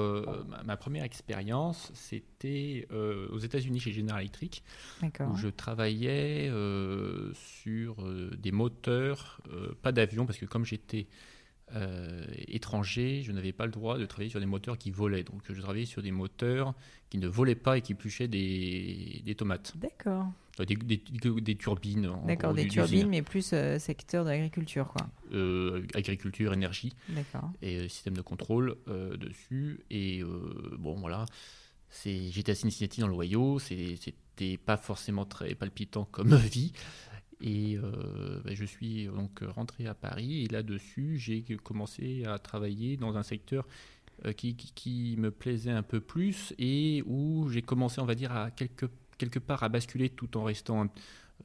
ma, 0.65 0.77
première 0.77 1.03
expérience, 1.03 1.91
c'était 1.93 2.87
aux 2.91 3.39
États-Unis 3.39 3.79
chez 3.79 3.91
General 3.91 4.19
Electric, 4.19 4.63
où 5.01 5.37
je 5.37 5.47
travaillais 5.47 6.51
sur 7.33 7.95
des 8.37 8.51
moteurs, 8.51 9.41
pas 9.81 9.93
d'avion, 9.93 10.25
parce 10.25 10.39
que 10.39 10.45
comme 10.45 10.65
j'étais 10.65 11.07
euh, 11.75 12.25
étranger, 12.47 13.23
je 13.23 13.31
n'avais 13.31 13.51
pas 13.51 13.65
le 13.65 13.71
droit 13.71 13.97
de 13.97 14.05
travailler 14.05 14.29
sur 14.29 14.39
des 14.39 14.45
moteurs 14.45 14.77
qui 14.77 14.89
volaient. 14.89 15.23
Donc 15.23 15.41
je 15.49 15.61
travaillais 15.61 15.85
sur 15.85 16.01
des 16.01 16.11
moteurs 16.11 16.73
qui 17.09 17.17
ne 17.17 17.27
volaient 17.27 17.55
pas 17.55 17.77
et 17.77 17.81
qui 17.81 17.93
pluchaient 17.93 18.27
des, 18.27 19.21
des 19.25 19.35
tomates. 19.35 19.73
D'accord. 19.77 20.27
Des, 20.59 20.75
des, 20.75 21.55
turbines. 21.55 22.11
D'accord, 22.25 22.53
des 22.53 22.67
turbines, 22.67 23.09
mais 23.09 23.21
plus 23.21 23.51
euh, 23.53 23.77
secteur 23.77 24.23
de 24.23 24.29
l'agriculture, 24.29 24.87
quoi. 24.87 25.07
Euh, 25.33 25.85
agriculture, 25.93 26.51
énergie. 26.51 26.93
D'accord. 27.09 27.51
Et 27.61 27.87
système 27.89 28.15
de 28.15 28.21
contrôle 28.21 28.75
dessus. 29.19 29.81
Et 29.91 30.23
bon, 30.79 30.95
voilà. 30.95 31.25
J'étais 32.03 32.51
assez 32.51 32.63
initiative 32.63 33.01
dans 33.01 33.07
le 33.07 33.15
Ohio. 33.15 33.59
C'était 33.59 34.57
pas 34.57 34.77
forcément 34.77 35.25
très 35.25 35.55
palpitant 35.55 36.05
comme 36.11 36.35
vie. 36.35 36.73
Et 37.41 37.77
euh, 37.77 38.41
ben, 38.43 38.55
je 38.55 38.65
suis 38.65 39.05
donc 39.05 39.41
rentré 39.55 39.85
à 39.85 39.93
Paris 39.93 40.43
et 40.43 40.47
là-dessus, 40.47 41.17
j'ai 41.17 41.43
commencé 41.57 42.25
à 42.25 42.39
travailler 42.39 42.97
dans 42.97 43.17
un 43.17 43.23
secteur 43.23 43.67
euh, 44.25 44.33
qui, 44.33 44.55
qui, 44.55 45.15
me 45.17 45.29
plaisait 45.29 45.71
un 45.71 45.83
peu 45.83 45.99
plus 45.99 46.53
et 46.57 47.03
où 47.05 47.47
j'ai 47.49 47.61
commencé, 47.61 48.01
on 48.01 48.05
va 48.05 48.15
dire, 48.15 48.31
à 48.31 48.49
quelque, 48.49 48.87
quelque 49.19 49.37
part 49.37 49.61
à 49.61 49.69
basculer 49.69 50.09
tout 50.09 50.35
en 50.35 50.43
restant 50.43 50.87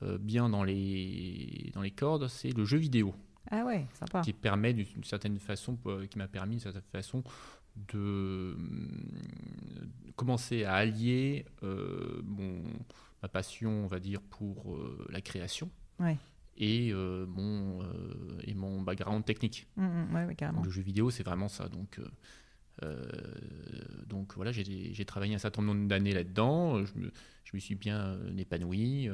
euh, 0.02 0.16
bien 0.16 0.48
dans 0.48 0.64
les, 0.64 1.70
dans 1.74 1.82
les 1.82 1.90
cordes, 1.90 2.28
c'est 2.28 2.56
le 2.56 2.64
jeu 2.64 2.78
vidéo. 2.78 3.14
Ah 3.50 3.64
ouais, 3.66 3.86
sympa. 3.92 4.22
Qui 4.22 4.32
permet 4.32 4.72
d'une 4.72 5.04
certaine 5.04 5.38
façon, 5.38 5.76
qui 6.08 6.16
m'a 6.16 6.28
permis 6.28 6.52
d'une 6.52 6.60
certaine 6.60 6.82
façon 6.90 7.22
de 7.92 8.56
commencer 10.16 10.64
à 10.64 10.74
allier 10.74 11.44
mon, 11.60 12.62
ma 13.20 13.28
passion, 13.28 13.84
on 13.84 13.86
va 13.88 13.98
dire, 13.98 14.22
pour 14.22 14.78
la 15.10 15.20
création. 15.20 15.70
Et, 16.56 16.92
mon, 16.92 17.80
et 18.44 18.54
mon 18.54 18.82
background 18.82 19.24
technique. 19.24 19.66
Mmh, 19.76 19.84
mmh, 19.84 20.62
le 20.64 20.70
jeu 20.70 20.82
vidéo, 20.82 21.10
c'est 21.10 21.22
vraiment 21.22 21.48
ça. 21.48 21.68
Donc, 21.68 22.00
donc 24.06 24.34
voilà, 24.36 24.52
j'ai 24.52 25.04
travaillé 25.04 25.34
un 25.34 25.38
certain 25.38 25.62
nombre 25.62 25.88
d'années 25.88 26.12
là-dedans. 26.12 26.84
Je 26.84 26.92
me, 26.98 27.12
je 27.44 27.50
me, 27.54 27.58
suis 27.58 27.74
bien 27.74 28.18
épanoui. 28.36 29.08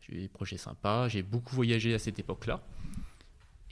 J'ai 0.00 0.16
eu 0.16 0.20
des 0.20 0.28
projets 0.28 0.58
sympas. 0.58 1.08
J'ai 1.08 1.22
beaucoup 1.22 1.54
voyagé 1.54 1.94
à 1.94 1.98
cette 1.98 2.18
époque-là. 2.18 2.62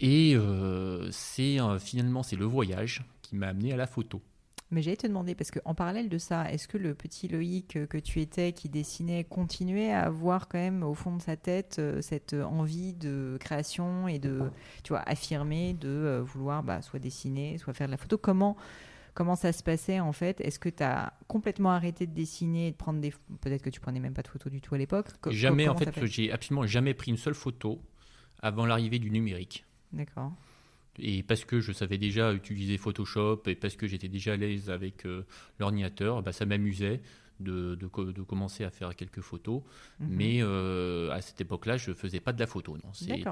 Et 0.00 0.34
euh, 0.34 1.10
c'est 1.10 1.60
euh, 1.60 1.78
finalement 1.78 2.22
c'est 2.22 2.36
le 2.36 2.46
voyage 2.46 3.04
qui 3.20 3.36
m'a 3.36 3.48
amené 3.48 3.72
à 3.72 3.76
la 3.76 3.86
photo. 3.86 4.22
Mais 4.72 4.82
j'allais 4.82 4.96
te 4.96 5.06
demander, 5.06 5.34
parce 5.34 5.50
qu'en 5.50 5.74
parallèle 5.74 6.08
de 6.08 6.18
ça, 6.18 6.50
est-ce 6.52 6.68
que 6.68 6.78
le 6.78 6.94
petit 6.94 7.26
Loïc 7.26 7.86
que 7.88 7.98
tu 7.98 8.20
étais, 8.20 8.52
qui 8.52 8.68
dessinait, 8.68 9.24
continuait 9.24 9.90
à 9.90 10.02
avoir 10.02 10.46
quand 10.46 10.58
même 10.58 10.84
au 10.84 10.94
fond 10.94 11.16
de 11.16 11.20
sa 11.20 11.36
tête 11.36 11.76
euh, 11.80 12.00
cette 12.00 12.34
envie 12.34 12.92
de 12.92 13.36
création 13.40 14.06
et 14.06 14.20
de, 14.20 14.42
tu 14.84 14.92
vois, 14.92 15.00
affirmer, 15.00 15.74
de 15.74 16.22
vouloir 16.24 16.62
bah, 16.62 16.82
soit 16.82 17.00
dessiner, 17.00 17.58
soit 17.58 17.74
faire 17.74 17.88
de 17.88 17.90
la 17.90 17.96
photo? 17.96 18.16
Comment, 18.16 18.56
comment 19.14 19.34
ça 19.34 19.52
se 19.52 19.64
passait 19.64 19.98
en 19.98 20.12
fait? 20.12 20.40
Est-ce 20.40 20.60
que 20.60 20.68
tu 20.68 20.84
as 20.84 21.14
complètement 21.26 21.70
arrêté 21.70 22.06
de 22.06 22.14
dessiner 22.14 22.68
et 22.68 22.70
de 22.70 22.76
prendre 22.76 23.00
des... 23.00 23.12
Peut-être 23.40 23.62
que 23.62 23.70
tu 23.70 23.80
prenais 23.80 23.98
même 23.98 24.14
pas 24.14 24.22
de 24.22 24.28
photos 24.28 24.52
du 24.52 24.60
tout 24.60 24.76
à 24.76 24.78
l'époque? 24.78 25.08
Jamais, 25.30 25.68
en 25.68 25.76
fait, 25.76 26.06
j'ai 26.06 26.30
absolument 26.30 26.66
jamais 26.66 26.94
pris 26.94 27.10
une 27.10 27.16
seule 27.16 27.34
photo 27.34 27.80
avant 28.40 28.66
l'arrivée 28.66 29.00
du 29.00 29.10
numérique. 29.10 29.64
D'accord. 29.92 30.32
Et 30.98 31.22
parce 31.22 31.44
que 31.44 31.60
je 31.60 31.72
savais 31.72 31.98
déjà 31.98 32.32
utiliser 32.32 32.76
Photoshop 32.76 33.42
et 33.46 33.54
parce 33.54 33.76
que 33.76 33.86
j'étais 33.86 34.08
déjà 34.08 34.32
à 34.32 34.36
l'aise 34.36 34.70
avec 34.70 35.06
euh, 35.06 35.24
l'ordinateur, 35.58 36.22
bah, 36.22 36.32
ça 36.32 36.46
m'amusait 36.46 37.00
de, 37.38 37.74
de, 37.74 37.86
commencer 38.22 38.64
à 38.64 38.70
faire 38.70 38.94
quelques 38.94 39.20
photos. 39.20 39.62
Mhm. 40.00 40.08
Mais 40.10 40.38
euh, 40.42 41.10
à 41.10 41.20
cette 41.20 41.40
époque-là, 41.40 41.76
je 41.76 41.90
ne 41.90 41.94
faisais 41.94 42.20
pas 42.20 42.32
de 42.32 42.40
la 42.40 42.46
photo. 42.46 42.76
Non. 42.76 42.92
C'est, 42.92 43.24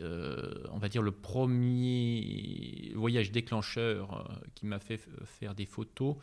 euh, 0.00 0.64
on 0.72 0.78
va 0.78 0.88
dire, 0.88 1.02
le 1.02 1.12
premier 1.12 2.92
voyage 2.94 3.30
déclencheur 3.30 4.40
qui 4.54 4.66
m'a 4.66 4.80
fait 4.80 5.00
faire 5.24 5.54
des 5.54 5.66
photos 5.66 6.16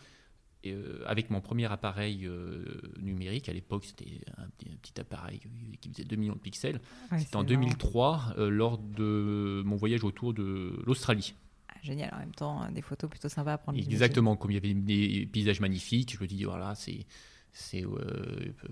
euh, 0.67 1.01
avec 1.07 1.31
mon 1.31 1.41
premier 1.41 1.71
appareil 1.71 2.27
euh, 2.27 2.63
numérique, 2.99 3.49
à 3.49 3.53
l'époque 3.53 3.83
c'était 3.83 4.21
un, 4.37 4.47
petit 4.81 4.99
appareil 4.99 5.39
qui 5.79 5.89
faisait 5.89 6.03
2 6.03 6.15
millions 6.15 6.35
de 6.35 6.39
pixels, 6.39 6.79
c'était 7.17 7.35
en 7.35 7.43
2003 7.43 8.35
euh, 8.37 8.49
lors 8.49 8.77
de 8.77 9.63
mon 9.65 9.75
voyage 9.75 10.03
autour 10.03 10.35
de 10.35 10.79
l'Australie. 10.85 11.33
Ah, 11.67 11.73
génial, 11.81 12.13
en 12.13 12.19
même 12.19 12.35
temps 12.35 12.69
des 12.69 12.83
photos 12.83 13.09
plutôt 13.09 13.27
sympas 13.27 13.53
à 13.53 13.57
prendre. 13.57 13.79
Exactement, 13.79 14.35
comme 14.35 14.51
il 14.51 14.53
y 14.53 14.57
avait 14.57 14.75
des 14.75 15.27
paysages 15.31 15.61
magnifiques, 15.61 16.15
je 16.15 16.21
me 16.21 16.27
dis 16.27 16.43
voilà 16.43 16.75
c'est 16.75 17.07
c'est 17.53 17.83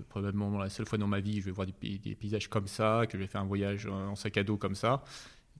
probablement 0.08 0.58
la 0.58 0.70
seule 0.70 0.86
fois 0.86 0.96
dans 0.96 1.08
ma 1.08 1.20
vie 1.20 1.34
que 1.34 1.40
je 1.40 1.46
vais 1.46 1.50
voir 1.50 1.66
des, 1.66 1.98
des, 1.98 2.14
paysages 2.14 2.48
comme 2.48 2.66
ça, 2.66 3.02
que 3.08 3.18
je 3.18 3.22
vais 3.22 3.26
faire 3.26 3.42
un 3.42 3.46
voyage 3.46 3.86
en 3.86 4.14
sac 4.14 4.36
à 4.38 4.44
dos 4.44 4.56
comme 4.56 4.76
ça. 4.76 5.04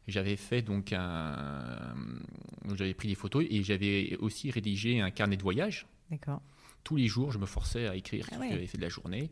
J'avais 0.06 0.36
fait 0.36 0.62
donc 0.62 0.92
un, 0.92 1.94
j'avais 2.74 2.94
pris 2.94 3.08
des 3.08 3.14
photos 3.14 3.44
et 3.50 3.62
j'avais 3.62 4.16
aussi 4.20 4.50
rédigé 4.50 5.00
un 5.00 5.10
carnet 5.10 5.36
de 5.36 5.42
voyage 5.42 5.86
D'accord. 6.10 6.42
Tous 6.84 6.96
les 6.96 7.06
jours, 7.06 7.30
je 7.30 7.38
me 7.38 7.46
forçais 7.46 7.86
à 7.86 7.94
écrire 7.94 8.26
ah 8.30 8.34
ce 8.34 8.40
que 8.40 8.48
j'avais 8.48 8.66
fait 8.66 8.78
de 8.78 8.82
la 8.82 8.88
journée. 8.88 9.30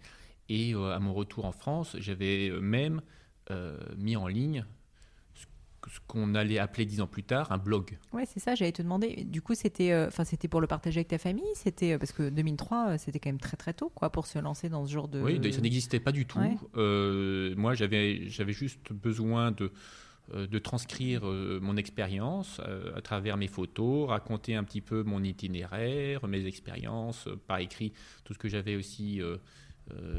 Et 0.48 0.74
euh, 0.74 0.94
à 0.94 0.98
mon 0.98 1.12
retour 1.12 1.44
en 1.44 1.52
France, 1.52 1.96
j'avais 1.98 2.48
euh, 2.48 2.60
même 2.60 3.02
euh, 3.50 3.78
mis 3.96 4.16
en 4.16 4.26
ligne 4.26 4.64
ce 5.86 6.00
qu'on 6.06 6.34
allait 6.34 6.58
appeler 6.58 6.84
dix 6.84 7.00
ans 7.00 7.06
plus 7.06 7.22
tard 7.22 7.50
un 7.50 7.56
blog. 7.56 7.96
Ouais, 8.12 8.26
c'est 8.26 8.40
ça. 8.40 8.54
J'allais 8.54 8.72
te 8.72 8.82
demander. 8.82 9.24
Du 9.24 9.40
coup, 9.40 9.54
c'était, 9.54 9.94
enfin, 10.06 10.24
c'était 10.24 10.48
pour 10.48 10.60
le 10.60 10.66
partager 10.66 10.98
avec 10.98 11.08
ta 11.08 11.16
famille. 11.16 11.48
C'était 11.54 11.96
parce 11.96 12.12
que 12.12 12.28
2003, 12.28 12.98
c'était 12.98 13.18
quand 13.18 13.30
même 13.30 13.40
très 13.40 13.56
très 13.56 13.72
tôt, 13.72 13.90
quoi, 13.94 14.10
pour 14.10 14.26
se 14.26 14.38
lancer 14.38 14.68
dans 14.68 14.84
ce 14.84 14.92
genre 14.92 15.08
de. 15.08 15.22
Oui, 15.22 15.40
ça 15.50 15.62
n'existait 15.62 16.00
pas 16.00 16.12
du 16.12 16.26
tout. 16.26 16.40
moi, 17.56 17.74
j'avais, 17.74 18.28
j'avais 18.28 18.52
juste 18.52 18.92
besoin 18.92 19.50
de 19.50 19.72
de 20.34 20.58
transcrire 20.58 21.26
euh, 21.26 21.58
mon 21.62 21.76
expérience 21.76 22.60
euh, 22.66 22.96
à 22.96 23.00
travers 23.00 23.36
mes 23.36 23.48
photos, 23.48 24.08
raconter 24.08 24.54
un 24.54 24.64
petit 24.64 24.80
peu 24.80 25.02
mon 25.02 25.22
itinéraire, 25.22 26.26
mes 26.26 26.46
expériences 26.46 27.28
par 27.46 27.58
écrit, 27.58 27.92
tout 28.24 28.34
ce 28.34 28.38
que 28.38 28.48
j'avais 28.48 28.76
aussi 28.76 29.20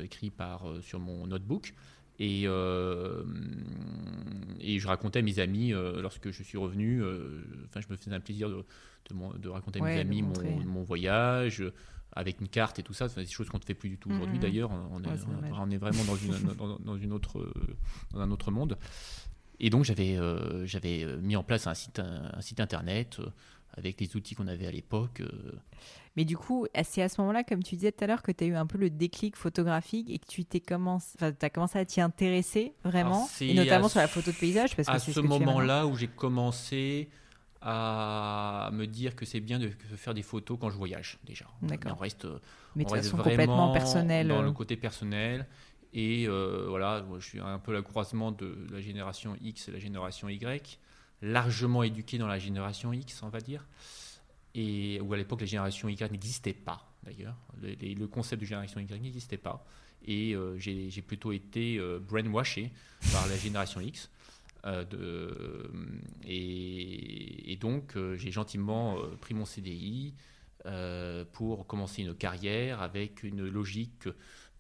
écrit 0.01 0.31
par, 0.31 0.65
sur 0.81 0.99
mon 0.99 1.27
notebook. 1.27 1.73
Et, 2.17 2.43
et 2.43 2.49
je 4.79 4.87
racontais 4.87 5.19
à 5.19 5.21
mes 5.21 5.39
amis, 5.39 5.71
lorsque 5.71 6.31
je 6.31 6.43
suis 6.43 6.57
revenu, 6.57 7.03
enfin, 7.65 7.79
je 7.79 7.87
me 7.89 7.95
faisais 7.95 8.13
un 8.13 8.19
plaisir 8.19 8.49
de, 8.49 8.65
de, 9.37 9.49
raconter 9.49 9.79
à 9.79 9.83
mes 9.83 9.99
amis 9.99 10.23
mon, 10.23 10.33
mon, 10.65 10.83
voyage, 10.83 11.63
avec 12.11 12.41
une 12.41 12.49
carte 12.49 12.79
et 12.79 12.83
tout 12.83 12.93
ça. 12.93 13.07
C'est 13.07 13.21
des 13.21 13.27
choses 13.27 13.49
qu'on 13.49 13.59
ne 13.59 13.63
fait 13.63 13.75
plus 13.75 13.89
du 13.89 13.97
tout 13.97 14.09
aujourd'hui 14.09 14.39
d'ailleurs. 14.39 14.71
On, 14.71 15.01
on, 15.53 15.69
est 15.69 15.77
vraiment 15.77 16.03
dans, 16.03 16.15
une, 16.15 16.33
dans, 16.83 16.97
une 16.97 17.13
autre, 17.13 17.53
dans 18.11 18.19
un 18.19 18.31
autre 18.31 18.51
monde. 18.51 18.77
Et 19.59 19.69
donc 19.69 19.83
j'avais 19.83 20.17
euh, 20.17 20.65
j'avais 20.65 21.03
euh, 21.03 21.17
mis 21.17 21.35
en 21.35 21.43
place 21.43 21.67
un 21.67 21.73
site, 21.73 21.99
un, 21.99 22.41
site 22.41 22.59
internet 22.59 23.17
euh, 23.19 23.29
avec 23.75 23.99
les 23.99 24.15
outils 24.15 24.35
qu'on 24.35 24.47
avait 24.47 24.67
à 24.67 24.71
l'époque. 24.71 25.21
Mais 26.15 26.25
du 26.25 26.37
coup, 26.37 26.65
c'est 26.83 27.01
à 27.01 27.07
ce 27.07 27.21
moment-là, 27.21 27.43
comme 27.43 27.63
tu 27.63 27.75
disais 27.75 27.91
tout 27.91 28.03
à 28.03 28.07
l'heure, 28.07 28.23
que 28.23 28.31
tu 28.31 28.43
as 28.43 28.47
eu 28.47 28.55
un 28.55 28.65
peu 28.65 28.77
le 28.77 28.89
déclic 28.89 29.35
photographique 29.35 30.09
et 30.09 30.17
que 30.17 30.25
tu 30.25 30.43
t'es 30.43 30.59
commencé, 30.59 31.15
as 31.21 31.49
commencé 31.49 31.77
à 31.77 31.85
t'y 31.85 32.01
intéresser 32.01 32.73
vraiment, 32.83 33.29
et 33.39 33.53
notamment 33.53 33.89
sur 33.89 33.99
la 33.99 34.07
photo 34.07 34.31
de 34.31 34.35
paysage. 34.35 34.75
Parce 34.75 34.89
à 34.89 34.99
ce, 34.99 35.19
moment-là 35.19 35.85
où 35.85 35.95
j'ai 35.95 36.07
commencé 36.07 37.09
à 37.61 38.69
me 38.73 38.87
dire 38.87 39.15
que 39.15 39.25
c'est 39.25 39.39
bien 39.39 39.59
de 39.59 39.69
faire 39.95 40.13
des 40.13 40.23
photos 40.23 40.57
quand 40.59 40.69
je 40.69 40.77
voyage 40.77 41.19
déjà. 41.25 41.45
D'accord. 41.61 41.93
On 41.97 42.01
reste, 42.01 42.27
Mais 42.75 42.85
on 42.87 42.93
reste 42.93 43.11
complètement 43.11 43.71
personnel. 43.71 44.29
Dans 44.29 44.41
le 44.41 44.51
côté 44.51 44.77
personnel. 44.77 45.45
Et 45.93 46.27
euh, 46.27 46.65
voilà, 46.67 47.03
je 47.17 47.25
suis 47.25 47.39
un 47.39 47.58
peu 47.58 47.72
le 47.72 47.81
croisement 47.81 48.31
de 48.31 48.55
la 48.72 48.79
génération 48.79 49.36
X 49.41 49.69
et 49.69 49.72
la 49.72 49.79
génération 49.79 50.29
Y, 50.29 50.79
largement 51.22 51.84
éduqué 51.84 52.17
dans 52.17 52.27
la 52.27 52.38
génération 52.38 52.93
X, 52.93 53.24
on 53.24 53.29
va 53.29 53.39
dire, 53.41 53.65
et 54.53 55.01
où 55.01 55.13
à 55.13 55.17
l'époque 55.17 55.41
la 55.41 55.48
génération 55.48 55.89
Y 55.89 56.12
n'existait 56.12 56.53
pas 56.53 56.86
d'ailleurs. 57.03 57.36
Le, 57.62 58.05
concept 58.05 58.41
de 58.41 58.46
génération 58.46 58.79
Y 58.79 59.01
n'existait 59.01 59.38
pas. 59.38 59.65
Et 60.05 60.36
euh, 60.36 60.58
j'ai 60.58 61.01
plutôt 61.01 61.31
été 61.31 61.77
euh, 61.77 62.00
brainwashé 62.00 62.72
par 63.12 63.27
la 63.27 63.36
génération 63.36 63.81
X. 63.81 64.12
et, 66.27 67.51
et, 67.51 67.55
donc, 67.55 67.98
j'ai 68.15 68.31
gentiment 68.31 68.98
pris 69.22 69.34
mon 69.34 69.46
CDI 69.46 70.13
pour 71.31 71.65
commencer 71.65 72.03
une 72.03 72.13
carrière 72.13 72.81
avec 72.81 73.24
une 73.24 73.48
logique 73.48 74.08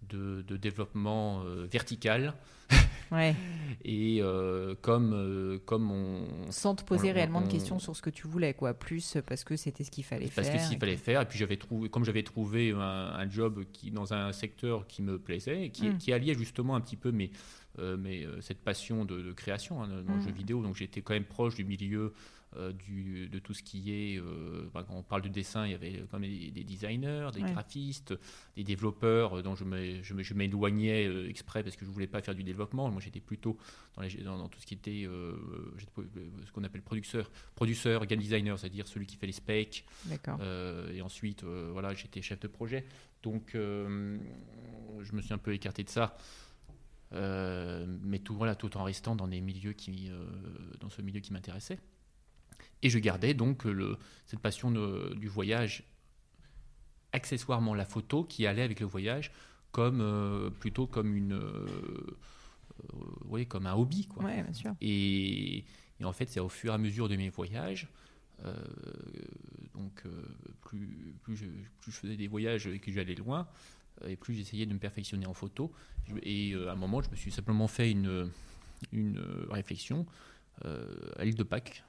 de, 0.07 0.57
développement 0.57 1.43
euh, 1.43 1.67
vertical. 1.71 2.33
Ouais. 3.11 3.35
et 3.83 4.19
euh, 4.21 4.75
comme, 4.83 5.13
euh, 5.15 5.57
comme 5.65 5.89
on. 5.89 6.51
Sans 6.51 6.75
te 6.75 6.83
poser 6.83 7.11
réellement 7.11 7.41
de 7.41 7.47
questions 7.47 7.79
sur 7.79 7.95
ce 7.95 8.03
que 8.03 8.11
tu 8.11 8.27
voulais, 8.27 8.53
quoi. 8.53 8.75
Plus 8.75 9.17
parce 9.25 9.43
que 9.43 9.55
c'était 9.55 9.83
ce 9.83 9.89
qu'il 9.89 10.03
fallait 10.03 10.27
faire. 10.27 10.43
Parce 10.43 10.55
que 10.55 10.59
ce 10.59 10.69
qu'il 10.69 10.77
fallait 10.77 10.95
faire. 10.95 11.21
Et 11.21 11.25
puis, 11.25 11.39
j'avais 11.39 11.57
trouvé, 11.57 11.89
comme 11.89 12.05
j'avais 12.05 12.21
trouvé 12.21 12.71
un, 12.71 13.27
job 13.27 13.63
qui, 13.73 13.89
dans 13.89 14.13
un 14.13 14.31
secteur 14.31 14.85
qui 14.85 15.01
me 15.01 15.17
plaisait, 15.17 15.65
et 15.65 15.69
qui, 15.71 15.89
mm. 15.89 15.97
qui 15.97 16.13
alliait 16.13 16.35
justement 16.35 16.75
un 16.75 16.81
petit 16.81 16.97
peu 16.97 17.11
mes, 17.11 17.31
mais, 17.79 18.27
cette 18.41 18.59
passion 18.59 19.05
de, 19.05 19.31
création 19.31 19.81
hein, 19.81 20.03
dans 20.05 20.13
le 20.13 20.21
jeu 20.21 20.31
vidéo. 20.31 20.61
Donc, 20.61 20.75
j'étais 20.75 21.01
quand 21.01 21.15
même 21.15 21.25
proche 21.25 21.55
du 21.55 21.65
milieu 21.65 22.13
euh, 22.57 22.73
du, 22.73 23.29
de 23.29 23.37
tout 23.37 23.53
ce 23.53 23.61
qui 23.61 23.91
est, 23.91 24.17
euh, 24.19 24.67
bah, 24.73 24.83
quand 24.83 24.95
on 24.95 25.03
parle 25.03 25.21
de 25.21 25.27
dessin, 25.27 25.67
il 25.67 25.71
y 25.71 25.75
avait 25.75 26.03
quand 26.09 26.17
même 26.17 26.31
des, 26.31 26.63
designers, 26.63 27.29
des 27.31 27.41
graphistes, 27.41 28.15
des 28.55 28.63
développeurs 28.63 29.37
euh, 29.37 29.41
dont 29.43 29.53
je 29.53 29.63
m'éloignais 29.63 31.03
je, 31.05 31.21
je 31.21 31.29
exprès 31.29 31.61
parce 31.61 31.75
que 31.75 31.85
je 31.85 31.91
voulais 31.91 32.07
pas 32.07 32.23
faire 32.23 32.33
du 32.33 32.43
développement. 32.43 32.89
Moi, 32.89 33.01
j'étais 33.01 33.19
plutôt 33.19 33.55
dans, 33.95 34.37
dans, 34.39 34.49
tout 34.49 34.59
ce 34.59 34.65
qui 34.65 34.73
était 34.73 35.07
ce 35.07 36.51
qu'on 36.51 36.63
appelle 36.63 36.81
producteur, 36.81 37.29
producteur, 37.53 38.07
game 38.07 38.19
designer, 38.19 38.57
c'est-à-dire 38.57 38.87
celui 38.87 39.05
qui 39.05 39.15
fait 39.15 39.27
les 39.27 39.31
specs. 39.31 39.85
et 40.91 41.01
ensuite, 41.03 41.43
voilà, 41.43 41.93
j'étais 41.93 42.23
chef 42.23 42.39
de 42.39 42.47
projet. 42.47 42.83
Donc, 43.21 43.51
je 43.53 44.17
me 45.13 45.21
suis 45.21 45.33
un 45.33 45.37
peu 45.37 45.53
écarté 45.53 45.83
de 45.83 45.89
ça. 45.89 46.17
mais 47.11 48.19
tout, 48.23 48.33
voilà, 48.33 48.55
tout 48.55 48.75
en 48.75 48.83
restant 48.83 49.15
dans 49.15 49.27
des 49.27 49.39
milieux 49.39 49.73
qui, 49.73 50.09
dans 50.79 50.89
ce 50.89 51.03
milieu 51.03 51.19
qui 51.19 51.31
m'intéressait. 51.31 51.77
Et 52.81 52.89
je 52.89 52.99
gardais 52.99 53.33
donc 53.33 53.65
le, 53.65 53.97
cette 54.25 54.39
passion 54.39 54.71
du 54.71 55.27
voyage, 55.27 55.83
accessoirement 57.13 57.73
la 57.73 57.85
photo 57.85 58.23
qui 58.23 58.45
allait 58.45 58.61
avec 58.61 58.79
le 58.79 58.85
voyage, 58.85 59.31
comme 59.71 60.01
euh, 60.01 60.49
plutôt 60.49 60.87
comme 60.87 61.15
une, 61.15 61.33
euh, 61.33 61.67
oui, 63.25 63.45
comme 63.45 63.65
un 63.65 63.73
hobby, 63.73 64.07
quoi. 64.07 64.23
bien 64.23 64.53
sûr. 64.53 64.73
Et, 64.81 65.65
en 66.03 66.13
fait, 66.13 66.29
c'est 66.29 66.39
au 66.39 66.49
fur 66.49 66.71
et 66.71 66.75
à 66.75 66.77
mesure 66.77 67.09
de 67.09 67.15
mes 67.15 67.29
voyages. 67.29 67.87
Euh, 68.45 68.55
donc, 69.73 70.03
plus, 70.61 71.13
plus 71.21 71.35
je, 71.35 71.45
plus, 71.81 71.91
je, 71.91 71.97
faisais 71.97 72.15
des 72.15 72.27
voyages 72.27 72.67
et 72.67 72.79
que 72.79 72.91
j'allais 72.91 73.15
loin, 73.15 73.47
et 74.07 74.15
plus 74.15 74.33
j'essayais 74.33 74.65
de 74.65 74.73
me 74.73 74.79
perfectionner 74.79 75.25
en 75.25 75.33
photo. 75.33 75.73
Et 76.23 76.55
à 76.55 76.71
un 76.71 76.75
moment, 76.75 77.01
je 77.01 77.09
me 77.09 77.15
suis 77.15 77.31
simplement 77.31 77.67
fait 77.67 77.91
une, 77.91 78.31
une 78.93 79.21
réflexion 79.49 80.05
à 80.63 81.25
l'île 81.25 81.35
de 81.35 81.43
Pâques, 81.43 81.83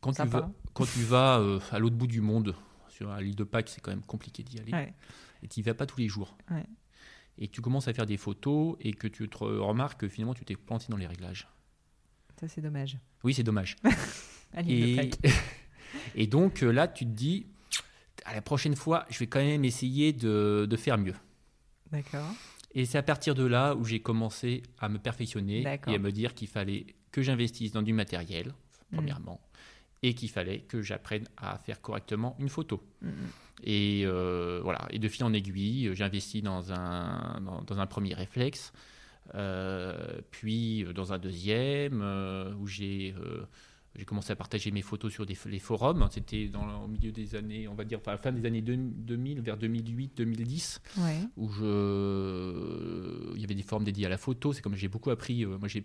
quand 0.00 0.12
tu 0.12 0.26
vas, 0.26 0.50
quand 0.74 0.84
tu 0.86 1.00
vas 1.02 1.38
euh, 1.40 1.60
à 1.70 1.78
l'autre 1.78 1.96
bout 1.96 2.06
du 2.06 2.20
monde, 2.20 2.54
sur 2.88 3.14
l'île 3.16 3.36
de 3.36 3.44
Pâques, 3.44 3.68
c'est 3.68 3.80
quand 3.80 3.90
même 3.90 4.02
compliqué 4.04 4.42
d'y 4.42 4.58
aller. 4.58 4.72
Ouais. 4.72 4.94
Et 5.42 5.48
tu 5.48 5.60
n'y 5.60 5.64
vas 5.64 5.74
pas 5.74 5.86
tous 5.86 5.98
les 6.00 6.08
jours. 6.08 6.36
Ouais. 6.50 6.64
Et 7.38 7.48
tu 7.48 7.60
commences 7.60 7.86
à 7.88 7.92
faire 7.94 8.06
des 8.06 8.16
photos 8.16 8.76
et 8.80 8.92
que 8.92 9.06
tu 9.06 9.28
te 9.28 9.36
remarques 9.38 10.00
que 10.00 10.08
finalement 10.08 10.34
tu 10.34 10.44
t'es 10.44 10.56
planté 10.56 10.86
dans 10.88 10.96
les 10.96 11.06
réglages. 11.06 11.46
Ça, 12.40 12.48
c'est 12.48 12.60
dommage. 12.60 12.98
Oui, 13.22 13.34
c'est 13.34 13.42
dommage. 13.44 13.76
Allez, 14.54 14.80
le 14.80 14.86
Et, 14.88 14.96
Pâques. 15.10 15.32
et 16.16 16.26
donc 16.26 16.62
euh, 16.62 16.70
là, 16.72 16.88
tu 16.88 17.04
te 17.04 17.10
dis, 17.10 17.46
à 18.24 18.34
la 18.34 18.42
prochaine 18.42 18.74
fois, 18.76 19.06
je 19.10 19.18
vais 19.18 19.26
quand 19.26 19.40
même 19.40 19.64
essayer 19.64 20.12
de, 20.12 20.66
de 20.68 20.76
faire 20.76 20.98
mieux. 20.98 21.14
D'accord. 21.92 22.30
Et 22.74 22.84
c'est 22.84 22.98
à 22.98 23.02
partir 23.02 23.34
de 23.34 23.44
là 23.44 23.74
où 23.74 23.84
j'ai 23.84 24.00
commencé 24.00 24.62
à 24.78 24.88
me 24.88 24.98
perfectionner 24.98 25.62
et 25.62 25.94
à 25.94 25.98
me 25.98 26.10
dire 26.10 26.34
qu'il 26.34 26.48
fallait 26.48 26.86
que 27.12 27.22
j'investisse 27.22 27.72
dans 27.72 27.82
du 27.82 27.92
matériel, 27.92 28.52
Mm. 28.90 28.96
premièrement, 28.96 29.40
et 30.02 30.14
qu'il 30.14 30.30
fallait 30.30 30.60
que 30.60 30.80
j'apprenne 30.82 31.26
à 31.36 31.58
faire 31.58 31.80
correctement 31.80 32.36
une 32.38 32.48
photo. 32.48 32.82
Mm, 33.02 33.08
mm. 33.08 33.12
Et 33.64 34.02
euh, 34.06 34.60
voilà, 34.62 34.86
et 34.90 34.98
de 35.00 35.08
fil 35.08 35.24
en 35.24 35.32
aiguille, 35.32 35.90
j'ai 35.94 36.04
investi 36.04 36.42
dans 36.42 36.72
un, 36.72 37.40
dans, 37.44 37.62
dans 37.62 37.78
un 37.80 37.86
premier 37.86 38.14
réflexe, 38.14 38.72
euh, 39.34 40.20
puis 40.30 40.84
euh, 40.84 40.92
dans 40.92 41.12
un 41.12 41.18
deuxième, 41.18 42.00
euh, 42.02 42.54
où 42.60 42.66
j'ai 42.68 43.14
euh, 43.20 43.42
j'ai 43.96 44.04
commencé 44.04 44.30
à 44.30 44.36
partager 44.36 44.70
mes 44.70 44.82
photos 44.82 45.12
sur 45.12 45.26
des, 45.26 45.36
les 45.46 45.58
forums. 45.58 46.06
C'était 46.12 46.48
au 46.54 46.86
milieu 46.86 47.10
des 47.10 47.34
années, 47.34 47.66
on 47.66 47.74
va 47.74 47.82
dire, 47.84 47.98
enfin, 47.98 48.12
à 48.12 48.14
la 48.14 48.18
fin 48.20 48.30
des 48.30 48.46
années 48.46 48.62
2000, 48.62 49.40
vers 49.40 49.56
2008-2010 49.58 50.78
Ouais. 50.98 51.18
où 51.36 51.48
je, 51.50 53.34
il 53.34 53.40
y 53.40 53.44
avait 53.44 53.54
des 53.56 53.62
forums 53.64 53.82
dédiés 53.84 54.06
à 54.06 54.08
la 54.08 54.18
photo. 54.18 54.52
C'est 54.52 54.62
comme 54.62 54.76
j'ai 54.76 54.86
beaucoup 54.86 55.10
appris. 55.10 55.44
euh, 55.44 55.58
moi, 55.58 55.66
j'ai, 55.66 55.84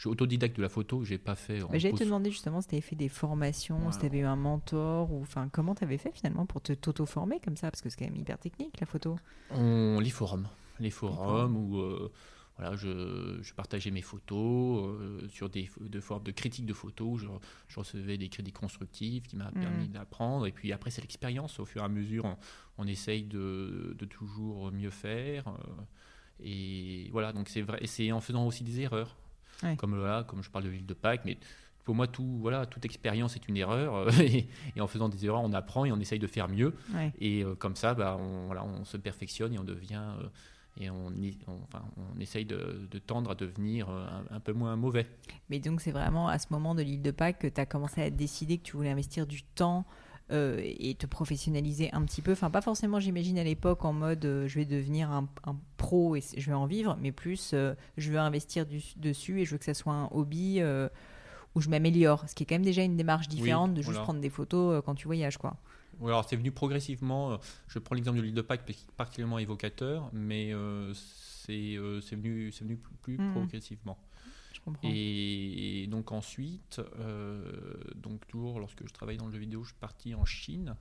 je, 0.00 0.04
suis 0.04 0.08
autodidacte 0.08 0.56
de 0.56 0.62
la 0.62 0.70
photo. 0.70 1.04
J'ai 1.04 1.18
pas 1.18 1.34
fait. 1.34 1.60
J'allais 1.74 1.92
te 1.92 2.04
demander 2.04 2.30
justement 2.30 2.62
si 2.62 2.68
tu 2.68 2.74
avais 2.74 2.80
fait 2.80 2.96
des 2.96 3.10
formations, 3.10 3.76
Voilà. 3.76 3.92
si 3.92 3.98
tu 3.98 4.06
avais 4.06 4.20
eu 4.20 4.24
un 4.24 4.34
mentor, 4.36 5.12
ou 5.12 5.20
enfin 5.20 5.50
comment 5.52 5.74
tu 5.74 5.84
avais 5.84 5.98
fait 5.98 6.10
finalement 6.12 6.46
pour 6.46 6.62
te 6.62 6.72
t'auto-former 6.72 7.38
comme 7.40 7.56
ça, 7.58 7.70
parce 7.70 7.82
que 7.82 7.90
c'est 7.90 7.98
quand 7.98 8.06
même 8.06 8.16
hyper 8.16 8.38
technique 8.38 8.80
la 8.80 8.86
photo. 8.86 9.16
On- 9.50 10.00
les 10.00 10.08
forums, 10.08 10.48
les 10.78 10.88
forums 10.90 11.54
où 11.54 11.78
euh, 11.80 12.10
voilà, 12.56 12.76
je, 12.76 13.40
je 13.42 13.52
partageais 13.52 13.90
mes 13.90 14.00
photos 14.00 14.84
euh, 15.00 15.28
sur 15.28 15.50
des 15.50 15.68
de 15.80 16.00
forums 16.00 16.22
de 16.22 16.30
critiques 16.30 16.64
de 16.66 16.72
photos. 16.72 17.20
Je, 17.20 17.26
je 17.68 17.78
recevais 17.78 18.16
des 18.16 18.30
critiques 18.30 18.56
constructives 18.58 19.24
qui 19.24 19.36
m'a 19.36 19.50
permis 19.52 19.88
d'apprendre. 19.88 20.46
Et 20.46 20.52
puis 20.52 20.72
après, 20.72 20.90
c'est 20.90 21.02
l'expérience. 21.02 21.60
Au 21.60 21.66
fur 21.66 21.82
et 21.82 21.84
à 21.84 21.88
mesure, 21.88 22.24
on, 22.24 22.36
on 22.78 22.86
essaye 22.86 23.24
de, 23.24 23.94
de 23.98 24.04
toujours 24.06 24.72
mieux 24.72 24.90
faire. 24.90 25.48
euh, 25.48 25.82
et 26.42 27.08
voilà, 27.12 27.32
donc 27.34 27.48
c'est 27.50 27.60
vrai. 27.62 27.78
Et 27.82 27.86
c'est 27.86 28.12
en 28.12 28.20
faisant 28.22 28.46
aussi 28.46 28.64
des 28.64 28.80
erreurs. 28.80 29.16
Ouais. 29.62 29.76
Comme 29.76 30.02
là, 30.02 30.24
comme 30.24 30.42
je 30.42 30.50
parle 30.50 30.64
de 30.64 30.70
l'île 30.70 30.86
de 30.86 30.94
Pâques, 30.94 31.22
mais 31.24 31.38
pour 31.84 31.94
moi, 31.94 32.06
tout, 32.06 32.38
voilà, 32.40 32.66
toute 32.66 32.84
expérience 32.84 33.36
est 33.36 33.48
une 33.48 33.56
erreur. 33.56 34.08
et, 34.20 34.48
et 34.76 34.80
en 34.80 34.86
faisant 34.86 35.08
des 35.08 35.24
erreurs, 35.26 35.42
on 35.42 35.52
apprend 35.52 35.84
et 35.84 35.92
on 35.92 35.98
essaye 36.00 36.18
de 36.18 36.26
faire 36.26 36.48
mieux. 36.48 36.74
Ouais. 36.94 37.12
Et 37.20 37.42
euh, 37.42 37.54
comme 37.54 37.76
ça, 37.76 37.94
bah, 37.94 38.16
on, 38.20 38.46
voilà, 38.46 38.64
on 38.64 38.84
se 38.84 38.96
perfectionne 38.96 39.52
et 39.54 39.58
on 39.58 39.64
devient. 39.64 40.02
euh, 40.20 40.26
et 40.78 40.88
on, 40.88 41.12
enfin, 41.64 41.84
on 41.96 42.20
essaye 42.20 42.44
de, 42.46 42.86
de 42.90 42.98
tendre 43.00 43.32
à 43.32 43.34
devenir 43.34 43.90
euh, 43.90 44.06
un, 44.30 44.36
un 44.36 44.40
peu 44.40 44.52
moins 44.52 44.76
mauvais. 44.76 45.04
Mais 45.50 45.58
donc 45.58 45.80
c'est 45.80 45.90
vraiment 45.90 46.28
à 46.28 46.38
ce 46.38 46.46
moment 46.50 46.74
de 46.76 46.82
l'île 46.82 47.02
de 47.02 47.10
Pâques 47.10 47.40
que 47.40 47.48
tu 47.48 47.60
as 47.60 47.66
commencé 47.66 48.00
à 48.02 48.08
décider 48.08 48.56
que 48.56 48.62
tu 48.62 48.76
voulais 48.76 48.90
investir 48.90 49.26
du 49.26 49.42
temps 49.42 49.84
euh, 50.30 50.60
et 50.62 50.94
te 50.94 51.06
professionnaliser 51.06 51.92
un 51.92 52.02
petit 52.04 52.22
peu. 52.22 52.32
Enfin 52.32 52.50
pas 52.50 52.60
forcément 52.60 53.00
j'imagine 53.00 53.38
à 53.38 53.44
l'époque 53.44 53.84
en 53.84 53.92
mode 53.92 54.24
euh, 54.24 54.46
je 54.48 54.58
vais 54.58 54.64
devenir 54.64 55.10
un, 55.10 55.28
un 55.44 55.56
pro 55.76 56.16
et 56.16 56.22
je 56.36 56.46
vais 56.46 56.54
en 56.56 56.66
vivre, 56.66 56.96
mais 57.00 57.12
plus 57.12 57.52
euh, 57.54 57.74
je 57.96 58.10
veux 58.12 58.18
investir 58.18 58.66
du- 58.66 58.82
dessus 58.96 59.40
et 59.40 59.44
je 59.44 59.52
veux 59.52 59.58
que 59.58 59.64
ça 59.64 59.74
soit 59.74 59.92
un 59.92 60.08
hobby 60.12 60.60
où 61.54 61.60
je 61.60 61.68
m'améliore. 61.68 62.28
Ce 62.28 62.34
qui 62.34 62.44
est 62.44 62.46
quand 62.46 62.54
même 62.54 62.64
déjà 62.64 62.82
une 62.82 62.96
démarche 62.96 63.28
différente 63.28 63.72
de 63.72 63.76
juste 63.82 63.86
voilà. 63.90 64.02
prendre 64.02 64.20
des 64.20 64.30
photos 64.30 64.82
quand 64.84 64.94
tu 64.94 65.06
voyages 65.06 65.36
quoi. 65.38 65.56
Oui, 65.98 66.08
alors 66.10 66.26
c'est 66.28 66.36
venu 66.36 66.50
progressivement. 66.52 67.38
Je 67.68 67.78
prends 67.78 67.94
l'exemple 67.94 68.18
de 68.18 68.22
l'île 68.22 68.34
de 68.34 68.40
Pâques, 68.40 68.62
particulièrement 68.96 69.38
évocateur, 69.38 70.08
mais 70.12 70.52
c'est 70.94 71.76
venu, 72.16 72.50
venu 72.50 72.76
plus, 72.76 72.92
plus 73.02 73.18
Mhm. 73.18 73.32
progressivement. 73.32 73.98
Et, 74.82 75.86
donc 75.90 76.12
ensuite, 76.12 76.80
euh, 76.98 77.42
donc 77.96 78.26
toujours 78.26 78.60
lorsque 78.60 78.86
je 78.86 78.92
travaillais 78.92 79.18
dans 79.18 79.26
le 79.26 79.32
jeu 79.32 79.38
vidéo, 79.38 79.62
je 79.62 79.68
suis 79.70 79.78
parti 79.78 80.14
en 80.14 80.24
Chine. 80.24 80.76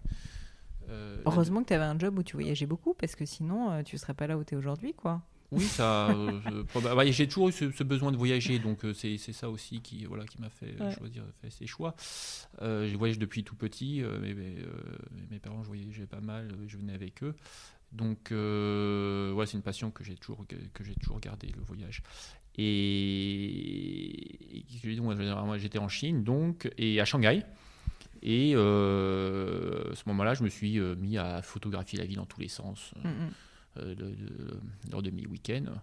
Euh, 0.90 1.22
Heureusement 1.26 1.62
que 1.62 1.68
tu 1.68 1.74
avais 1.74 1.86
un 1.86 1.98
job 1.98 2.18
où 2.18 2.24
tu 2.24 2.36
voyageais 2.36 2.66
beaucoup 2.66 2.94
parce 2.94 3.16
que 3.16 3.26
sinon 3.26 3.72
euh, 3.72 3.84
tu 3.84 3.98
serais 3.98 4.14
pas 4.14 4.28
là 4.28 4.38
où 4.38 4.44
tu 4.44 4.56
es 4.56 4.58
aujourd'hui 4.58 4.94
quoi. 4.94 5.22
Oui, 5.52 5.64
ça. 5.64 6.10
euh, 6.10 7.12
j'ai 7.12 7.28
toujours 7.28 7.50
eu 7.50 7.52
ce, 7.52 7.72
ce 7.72 7.84
besoin 7.84 8.12
de 8.12 8.18
voyager, 8.18 8.60
donc 8.60 8.86
euh, 8.86 8.94
c'est 8.94 9.18
ça 9.18 9.50
aussi 9.50 9.82
qui, 9.82 10.06
voilà, 10.06 10.26
qui 10.26 10.40
m'a 10.40 10.50
fait 10.50 10.80
Ouais. 10.80 10.94
choisir 10.96 11.24
fait 11.42 11.50
ces 11.50 11.66
choix. 11.66 11.96
Euh, 12.62 12.88
je 12.88 12.96
voyage 12.96 13.18
depuis 13.18 13.44
tout 13.44 13.56
petit. 13.56 14.04
mes, 14.22 15.40
parents, 15.40 15.64
je 15.64 15.68
voyageais 15.68 16.06
pas 16.06 16.22
mal. 16.22 16.56
Je 16.68 16.78
venais 16.78 16.94
avec 16.94 17.24
eux. 17.24 17.36
Donc, 17.92 18.30
ouais, 18.30 19.46
c'est 19.48 19.58
une 19.58 19.64
passion 19.64 19.90
que 19.90 20.04
j'ai 20.04 20.16
toujours 20.16 20.46
que, 20.48 20.56
que 20.74 20.84
j'ai 20.84 20.94
toujours 20.94 21.20
gardée, 21.20 21.52
le 21.56 21.64
voyage. 21.64 22.04
Et, 22.62 24.64
dis, 24.68 25.02
moi, 25.02 25.58
j'étais 25.58 25.80
en 25.80 25.90
Chine, 25.90 26.24
donc, 26.24 26.70
et 26.78 27.00
à 27.00 27.06
Shanghai. 27.06 27.44
Et 28.22 28.52
euh, 28.56 29.92
à 29.92 29.96
ce 29.96 30.04
moment-là, 30.08 30.34
je 30.34 30.44
me 30.44 30.50
suis 30.50 30.78
euh, 30.78 30.96
mis 30.96 31.18
à 31.18 31.42
photographier 31.42 31.98
la 32.00 32.06
ville 32.06 32.18
dans 32.18 32.26
tous 32.26 32.42
les 32.42 32.50
sens 32.50 32.92
Mm, 33.04 33.08
mm. 33.10 33.32
euh, 33.78 33.96
de- 33.96 34.12
de- 34.12 34.60
lors 34.92 35.02
de 35.02 35.10
mes 35.10 35.26
week-ends. 35.26 35.74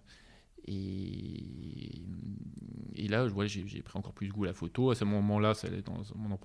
Et, 0.67 1.43
et 2.95 3.07
là, 3.07 3.27
j'ai 3.47 3.81
pris 3.81 3.97
encore 3.97 4.13
plus 4.13 4.27
goût 4.29 4.43
à 4.43 4.47
la 4.47 4.53
photo. 4.53 4.91
À 4.91 4.95
ce 4.95 5.05
moment-là, 5.05 5.53
dans 5.85 5.97
mon 6.15 6.37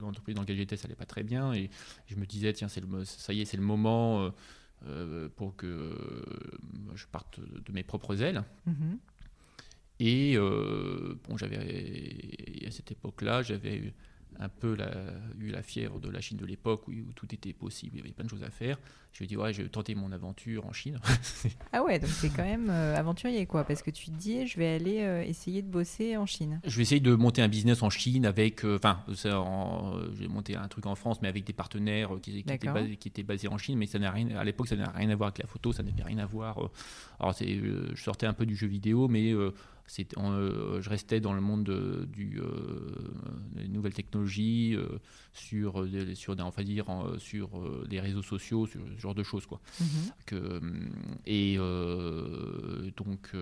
l'entreprise 0.00 0.34
dans 0.34 0.42
laquelle 0.42 0.56
j'étais, 0.56 0.76
ça 0.76 0.86
allait 0.86 0.96
pas 0.96 1.06
très 1.06 1.22
bien. 1.22 1.52
Et 1.54 1.70
je 2.08 2.16
me 2.16 2.26
disais, 2.26 2.52
tiens, 2.52 2.68
le, 2.80 3.04
ça 3.04 3.32
y 3.32 3.40
est, 3.40 3.44
c'est 3.46 3.56
le 3.56 3.62
moment 3.62 4.30
euh, 4.86 5.28
pour 5.36 5.56
que 5.56 5.94
je 6.94 7.06
parte 7.06 7.40
de 7.40 7.72
mes 7.72 7.84
propres 7.84 8.20
ailes. 8.22 8.42
Mhm. 8.66 8.98
Et 10.00 10.36
euh, 10.36 11.18
bon, 11.28 11.36
j'avais 11.36 11.56
à 12.66 12.70
cette 12.70 12.92
époque-là, 12.92 13.42
j'avais 13.42 13.92
un 14.40 14.48
peu 14.48 14.74
la, 14.74 14.90
eu 15.40 15.50
la 15.50 15.62
fièvre 15.62 15.98
de 15.98 16.08
la 16.08 16.20
Chine 16.20 16.38
de 16.38 16.46
l'époque 16.46 16.86
où, 16.88 16.92
où 16.92 17.12
tout 17.14 17.32
était 17.34 17.52
possible, 17.52 17.96
il 17.96 17.98
y 17.98 18.02
avait 18.02 18.12
plein 18.12 18.24
de 18.24 18.30
choses 18.30 18.44
à 18.44 18.50
faire. 18.50 18.78
Je 19.12 19.24
me 19.24 19.28
dis 19.28 19.36
ouais, 19.36 19.52
je 19.52 19.62
vais 19.62 19.68
tenter 19.68 19.94
mon 19.94 20.12
aventure 20.12 20.66
en 20.66 20.72
Chine. 20.72 20.98
Ah 21.72 21.82
ouais, 21.82 21.98
donc 21.98 22.08
c'est 22.10 22.30
quand 22.30 22.44
même 22.44 22.70
euh, 22.70 22.96
aventurier 22.96 23.46
quoi, 23.46 23.64
parce 23.64 23.82
que 23.82 23.90
tu 23.90 24.06
te 24.06 24.16
dis 24.16 24.46
je 24.46 24.58
vais 24.58 24.74
aller 24.74 25.00
euh, 25.00 25.22
essayer 25.22 25.60
de 25.62 25.68
bosser 25.68 26.16
en 26.16 26.24
Chine. 26.24 26.60
Je 26.64 26.76
vais 26.76 26.82
essayer 26.82 27.00
de 27.00 27.14
monter 27.14 27.42
un 27.42 27.48
business 27.48 27.82
en 27.82 27.90
Chine 27.90 28.26
avec, 28.26 28.64
euh, 28.64 28.76
enfin, 28.76 29.04
euh, 29.08 30.10
j'ai 30.18 30.28
monté 30.28 30.56
un 30.56 30.68
truc 30.68 30.86
en 30.86 30.94
France, 30.94 31.20
mais 31.20 31.28
avec 31.28 31.44
des 31.44 31.52
partenaires 31.52 32.10
qui, 32.22 32.42
qui 32.42 32.52
étaient, 32.52 32.68
basés, 32.68 32.96
qui 32.96 33.08
étaient 33.08 33.22
basés 33.22 33.48
en 33.48 33.58
Chine, 33.58 33.78
mais 33.78 33.86
ça 33.86 33.98
n'a 33.98 34.10
rien, 34.10 34.36
à 34.36 34.44
l'époque, 34.44 34.68
ça 34.68 34.76
n'a 34.76 34.90
rien 34.90 35.10
à 35.10 35.16
voir 35.16 35.28
avec 35.28 35.38
la 35.38 35.46
photo, 35.46 35.72
ça 35.72 35.82
n'avait 35.82 36.02
rien 36.02 36.18
à 36.18 36.26
voir. 36.26 36.58
alors, 37.18 37.34
c'est, 37.34 37.60
je 37.94 38.02
sortais 38.02 38.26
un 38.26 38.34
peu 38.34 38.46
du 38.46 38.56
jeu 38.56 38.66
vidéo, 38.66 39.08
mais 39.08 39.34
euh, 40.32 40.76
euh, 40.76 40.80
je 40.82 40.90
restais 40.90 41.20
dans 41.20 41.32
le 41.32 41.40
monde 41.40 41.64
de- 41.64 42.04
du, 42.12 42.40
euh, 42.40 42.90
des 43.54 43.68
nouvelles 43.68 43.94
technologies, 43.94 44.74
euh, 44.76 44.98
sur, 45.32 45.86
des- 45.88 46.14
sur, 46.14 46.36
des- 46.36 46.42
on 46.42 46.50
va 46.50 46.62
dire, 46.62 46.88
en- 46.90 47.18
sur 47.18 47.48
les 47.88 48.00
réseaux 48.00 48.22
sociaux, 48.22 48.66
sur 48.66 48.80
ce 48.86 49.00
genre 49.00 49.14
de 49.14 49.22
choses, 49.22 49.46
quoi 49.46 49.60
Mhm. 49.80 49.86
que 50.26 50.60
et 51.26 51.56
donc 52.96 53.32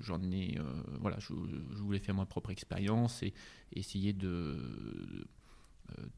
j'en 0.00 0.22
ai 0.30 0.58
voilà 1.00 1.16
je, 1.20 1.32
je 1.76 1.82
voulais 1.82 1.98
faire 1.98 2.14
ma 2.14 2.26
propre 2.26 2.50
expérience 2.50 3.22
et 3.22 3.32
essayer 3.74 4.12
de 4.12 4.24
de, 4.24 5.26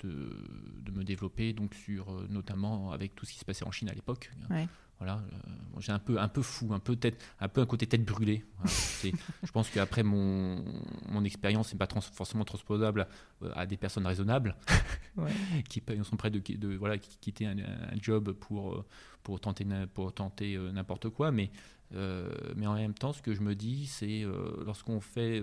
de 0.02 0.90
me 0.92 1.04
développer 1.04 1.52
donc 1.52 1.74
sur 1.74 2.10
euh, 2.10 2.26
notamment 2.30 2.92
avec 2.92 3.14
tout 3.14 3.26
ce 3.26 3.32
qui 3.32 3.38
se 3.38 3.44
passait 3.44 3.64
en 3.64 3.70
Chine 3.70 3.88
à 3.88 3.92
l'époque 3.94 4.30
Ouais. 4.50 4.66
voilà 4.98 5.16
euh, 5.32 5.50
j'ai 5.80 5.92
un 5.92 5.98
peu 5.98 6.18
un 6.18 6.28
peu 6.28 6.42
fou 6.42 6.72
un 6.72 6.78
peu 6.78 6.96
tête 6.96 7.22
un 7.40 7.48
peu 7.48 7.60
un 7.60 7.66
côté 7.66 7.86
tête 7.86 8.04
brûlée 8.04 8.44
c'est- 8.64 9.12
je 9.42 9.50
pense 9.52 9.68
qu'après 9.70 10.02
mon 10.02 10.64
mon 11.08 11.24
expérience 11.24 11.72
n'est 11.72 11.78
pas 11.78 11.86
trans- 11.86 12.00
forcément 12.00 12.44
transposable 12.44 13.06
euh, 13.42 13.50
à 13.54 13.66
des 13.66 13.76
personnes 13.76 14.06
raisonnables 14.06 14.56
Ouais. 15.16 15.32
qui 15.68 15.82
sont 16.04 16.16
prêts 16.16 16.30
de, 16.30 16.40
de 16.56 16.74
voilà 16.76 16.98
qui- 16.98 17.16
quitter 17.20 17.46
un, 17.46 17.58
un 17.58 17.96
job 18.00 18.32
pour 18.32 18.84
pour 19.22 19.40
tenter 19.40 19.66
pour 19.92 20.12
tenter 20.14 20.56
n'importe 20.72 21.08
quoi 21.10 21.30
mais 21.32 21.50
euh, 21.94 22.30
mais 22.56 22.66
en 22.66 22.74
même 22.74 22.94
temps 22.94 23.12
ce 23.12 23.22
que 23.22 23.34
je 23.34 23.40
me 23.42 23.54
dis 23.54 23.86
c'est 23.86 24.22
euh, 24.24 24.62
lorsqu'on 24.64 25.00
fait 25.00 25.42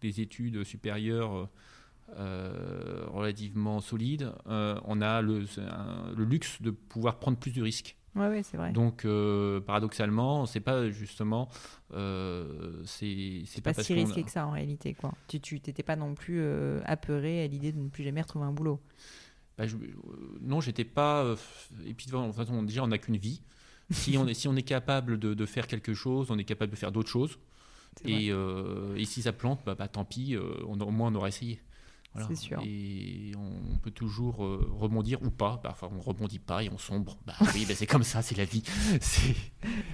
des 0.00 0.20
études 0.20 0.64
supérieures 0.64 1.48
relativement 2.16 3.80
solides 3.80 4.32
euh, 4.46 4.78
on 4.84 5.00
a 5.00 5.22
le, 5.22 5.46
c'est 5.46 5.60
un- 5.62 6.12
le 6.16 6.24
luxe 6.24 6.60
de 6.62 6.70
pouvoir 6.70 7.18
prendre 7.18 7.38
plus 7.38 7.52
de 7.52 7.62
risques 7.62 7.96
Ouais, 8.14 8.28
ouais, 8.28 8.42
c'est 8.42 8.58
vrai. 8.58 8.72
donc 8.72 9.06
euh, 9.06 9.60
paradoxalement 9.60 10.44
c'est 10.44 10.60
pas 10.60 10.90
justement 10.90 11.48
euh, 11.94 12.82
c'est 12.84 13.44
pas 13.62 13.72
pas 13.72 13.82
si 13.82 13.92
a- 13.92 13.96
risqué 13.96 14.22
que 14.22 14.30
ça 14.30 14.46
en 14.46 14.50
réalité 14.50 14.94
quoi. 14.94 15.12
Tu 15.28 15.40
t'étais 15.60 15.82
pas 15.82 15.96
non 15.96 16.14
plus 16.14 16.40
euh, 16.40 16.80
apeuré 16.84 17.42
à 17.42 17.46
l'idée 17.46 17.72
de 17.72 17.78
ne 17.78 17.88
plus 17.88 18.04
jamais 18.04 18.20
retrouver 18.22 18.44
un 18.44 18.52
boulot. 18.52 18.80
Bah, 19.58 19.66
je- 19.66 19.76
euh, 19.76 20.38
non, 20.40 20.60
j'étais 20.60 20.84
pas. 20.84 21.24
euh, 21.24 21.36
et 21.86 21.92
puis, 21.94 22.06
de 22.06 22.10
toute 22.12 22.34
façon, 22.34 22.62
déjà, 22.62 22.82
on 22.82 22.88
n'a 22.88 22.96
qu'une 22.98 23.18
vie. 23.18 23.42
Si 23.90 24.16
on 24.16 24.26
est, 24.26 24.32
si 24.34 24.48
on 24.48 24.56
est 24.56 24.62
capable 24.62 25.18
de, 25.18 25.34
de 25.34 25.46
faire 25.46 25.66
quelque 25.66 25.92
chose, 25.92 26.30
on 26.30 26.38
est 26.38 26.44
capable 26.44 26.72
de 26.72 26.76
faire 26.76 26.90
d'autres 26.92 27.10
choses. 27.10 27.38
Et, 28.06 28.28
euh, 28.30 28.96
et 28.96 29.04
si 29.04 29.20
ça 29.22 29.32
plante, 29.34 29.60
bah, 29.66 29.74
bah, 29.74 29.88
tant 29.88 30.06
pis, 30.06 30.34
euh, 30.34 30.42
on, 30.66 30.80
au 30.80 30.90
moins 30.90 31.10
on 31.12 31.14
aura 31.14 31.28
essayé. 31.28 31.60
Voilà. 32.14 32.28
C'est 32.28 32.36
sûr. 32.36 32.60
Et 32.64 33.32
on 33.38 33.78
peut 33.78 33.90
toujours 33.90 34.44
euh, 34.44 34.68
rebondir 34.78 35.22
ou 35.22 35.30
pas. 35.30 35.56
Parfois, 35.56 35.90
on 35.96 36.00
rebondit 36.00 36.38
pas 36.38 36.62
et 36.62 36.68
on 36.70 36.76
sombre. 36.76 37.16
Bah 37.26 37.32
oui, 37.54 37.64
bah, 37.66 37.74
c'est 37.74 37.86
comme 37.86 38.02
ça, 38.02 38.20
c'est 38.20 38.36
la 38.36 38.44
vie. 38.44 38.62
C'est- 39.00 39.34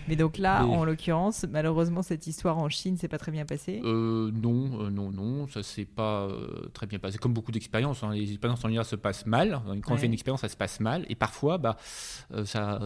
Mais 0.08 0.16
donc 0.16 0.36
là, 0.38 0.64
Mais- 0.64 0.74
en 0.74 0.84
l'occurrence, 0.84 1.46
malheureusement, 1.48 2.02
cette 2.02 2.26
histoire 2.26 2.58
en 2.58 2.68
Chine 2.68 2.96
s'est 2.96 3.06
pas 3.08 3.18
très 3.18 3.30
bien 3.30 3.44
passée. 3.44 3.80
Euh, 3.84 4.30
non, 4.32 4.80
euh, 4.82 4.90
non, 4.90 5.10
non, 5.12 5.46
ça 5.48 5.62
s'est 5.62 5.84
pas 5.84 6.28
très 6.72 6.86
bien 6.88 6.98
passé. 6.98 7.18
Comme 7.18 7.34
beaucoup 7.34 7.52
d'expériences, 7.52 8.02
hein, 8.02 8.10
les 8.12 8.30
expériences 8.30 8.64
en 8.64 8.68
IA 8.68 8.82
se 8.82 8.96
passent 8.96 9.26
mal. 9.26 9.60
Quand 9.82 9.94
on 9.94 9.96
fait 9.96 10.06
une 10.06 10.12
expérience, 10.12 10.40
ça 10.40 10.48
se 10.48 10.56
passe 10.56 10.80
mal. 10.80 11.06
Et 11.08 11.14
parfois, 11.14 11.58
bah, 11.58 11.76
ça, 12.44 12.80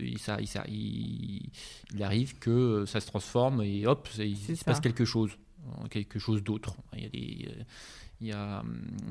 il, 0.00 0.18
ça, 0.18 0.36
il, 0.40 0.46
ça- 0.46 0.64
il- 0.68 1.50
il 1.94 2.02
arrive 2.02 2.38
que 2.38 2.84
ça 2.86 3.00
se 3.00 3.06
transforme 3.06 3.62
et 3.62 3.86
hop, 3.86 4.08
il, 4.18 4.36
C'est 4.36 4.54
se 4.54 4.64
passe 4.64 4.80
quelque 4.80 5.04
chose, 5.04 5.30
quelque 5.90 6.18
chose 6.18 6.42
d'autre. 6.42 6.76
Il 6.96 7.02
y 7.02 7.06
a 7.06 7.08
des, 7.08 7.48
il 8.22 8.28
y 8.28 8.32
a, 8.32 8.62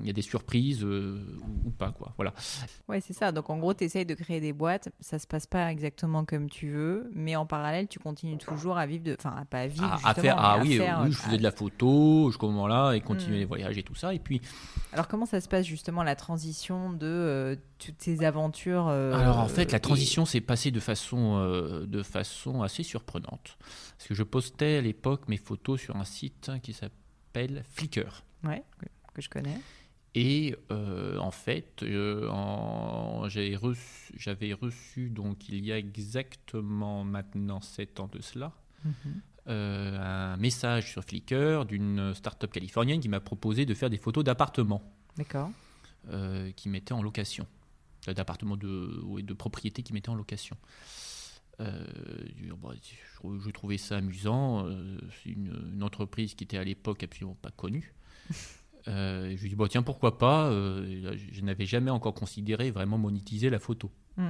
il 0.02 0.08
y 0.08 0.10
a 0.10 0.14
des 0.14 0.22
surprises 0.22 0.84
euh, 0.84 1.20
ou, 1.42 1.68
ou 1.68 1.72
pas, 1.72 1.92
quoi. 1.92 2.14
Voilà. 2.16 2.34
Ouais, 2.88 3.02
c'est 3.02 3.14
ça. 3.14 3.32
Donc 3.32 3.50
en 3.50 3.58
gros, 3.58 3.74
tu 3.74 3.84
essayes 3.84 4.06
de 4.06 4.14
créer 4.16 4.40
des 4.40 4.54
boîtes, 4.54 4.90
ça 5.00 5.20
se 5.20 5.28
passe 5.28 5.46
pas 5.46 5.72
exactement 5.72 6.24
comme 6.26 6.50
tu 6.50 6.70
veux, 6.72 7.10
mais 7.14 7.36
en 7.36 7.46
parallèle, 7.46 7.88
tu 7.88 8.00
continues 8.00 8.38
toujours 8.38 8.78
à 8.78 8.86
vivre 8.86 9.04
de. 9.04 9.16
Enfin, 9.20 9.36
à 9.38 9.46
pas 9.46 9.60
à 9.62 9.68
vivre. 9.68 10.00
À, 10.04 10.14
faire, 10.14 10.36
ah 10.38 10.54
à 10.54 10.62
oui, 10.62 10.78
faire, 10.78 11.02
oui, 11.04 11.12
je 11.12 11.18
euh, 11.18 11.22
faisais 11.22 11.38
de 11.38 11.44
la 11.44 11.52
photo, 11.52 12.30
jusqu'au 12.30 12.48
moment 12.50 12.68
là, 12.68 12.94
et 12.94 13.02
continuer 13.02 13.36
Hmm. 13.38 13.40
les 13.40 13.46
voyages 13.46 13.78
et 13.78 13.84
tout 13.84 13.96
ça. 13.96 14.14
Et 14.14 14.20
puis, 14.20 14.42
Alors 14.94 15.08
comment 15.08 15.26
ça 15.26 15.42
se 15.42 15.48
passe 15.50 15.66
justement 15.66 16.04
la 16.04 16.16
transition 16.16 16.94
de 16.94 17.06
euh, 17.06 17.56
toutes 17.80 18.02
ces 18.02 18.24
aventures 18.24 18.88
euh, 18.88 19.14
Alors 19.14 19.40
en 19.40 19.48
fait, 19.48 19.72
la 19.72 19.78
et- 19.78 19.82
transition 19.82 20.26
s'est 20.26 20.42
passée 20.42 20.72
de 20.72 20.80
façon, 20.80 21.36
euh, 21.38 21.86
de 21.86 22.02
façon 22.04 22.62
assez 22.62 22.84
surprenante. 22.84 23.58
Parce 23.98 24.08
que 24.08 24.14
je 24.16 24.24
postais 24.24 24.78
à 24.78 24.82
l'époque 24.82 25.28
mes 25.28 25.38
photos 25.38 25.80
sur 25.82 25.96
un 25.98 26.04
site 26.06 26.52
qui 26.64 26.74
s'appelle 26.74 27.64
Flickr. 27.70 28.24
Ouais, 28.44 28.64
que, 29.14 29.22
je 29.22 29.30
connais. 29.30 29.60
Et 30.14 30.56
euh, 30.72 31.18
en 31.20 31.32
fait, 31.32 31.84
euh, 31.84 32.28
j'avais 33.30 34.54
reçu, 34.54 35.10
donc 35.10 35.48
il 35.50 35.66
y 35.66 35.72
a 35.72 35.78
exactement 35.78 37.04
maintenant 37.04 37.62
7 37.62 38.00
ans 38.00 38.08
de 38.12 38.22
cela, 38.22 38.52
Mhm. 38.84 39.22
euh, 39.48 40.00
un 40.34 40.38
message 40.38 40.92
sur 40.92 41.04
Flickr 41.04 41.66
d'une 41.66 42.14
start-up 42.14 42.52
californienne 42.52 43.00
qui 43.00 43.10
m'a 43.10 43.20
proposé 43.22 43.66
de 43.66 43.74
faire 43.74 43.90
des 43.90 43.98
photos 43.98 44.24
d'appartements 44.24 44.82
D'accord. 45.18 45.52
euh, 46.10 46.52
qui 46.52 46.68
mettaient 46.68 46.94
en 46.94 47.02
location, 47.04 47.48
d'appartements 48.06 48.58
de, 48.58 49.22
de 49.22 49.34
propriétés 49.34 49.82
qui 49.84 49.94
mettaient 49.94 50.10
en 50.10 50.16
location. 50.16 50.58
Je, 51.60 52.52
bon, 52.54 52.72
je- 52.74 53.40
je 53.46 53.50
trouvais 53.52 53.78
ça 53.78 53.98
amusant. 53.98 54.68
C'est 55.24 55.30
une, 55.30 55.72
une 55.76 55.84
entreprise 55.84 56.34
qui 56.34 56.44
était 56.44 56.58
à 56.58 56.64
l'époque 56.64 57.04
absolument 57.04 57.38
pas 57.42 57.52
connue. 57.52 57.94
Euh, 58.88 59.34
je 59.36 59.42
lui 59.42 59.50
dis, 59.50 59.56
bon, 59.56 59.68
tiens, 59.68 59.84
pourquoi 59.84 60.18
pas 60.18 60.50
euh, 60.50 61.16
Je, 61.32 61.42
n'avais 61.42 61.66
jamais 61.66 61.92
encore 61.92 62.14
considéré 62.14 62.72
vraiment 62.72 62.98
monétiser 62.98 63.50
la 63.50 63.60
photo. 63.60 63.92
Mm. 64.18 64.30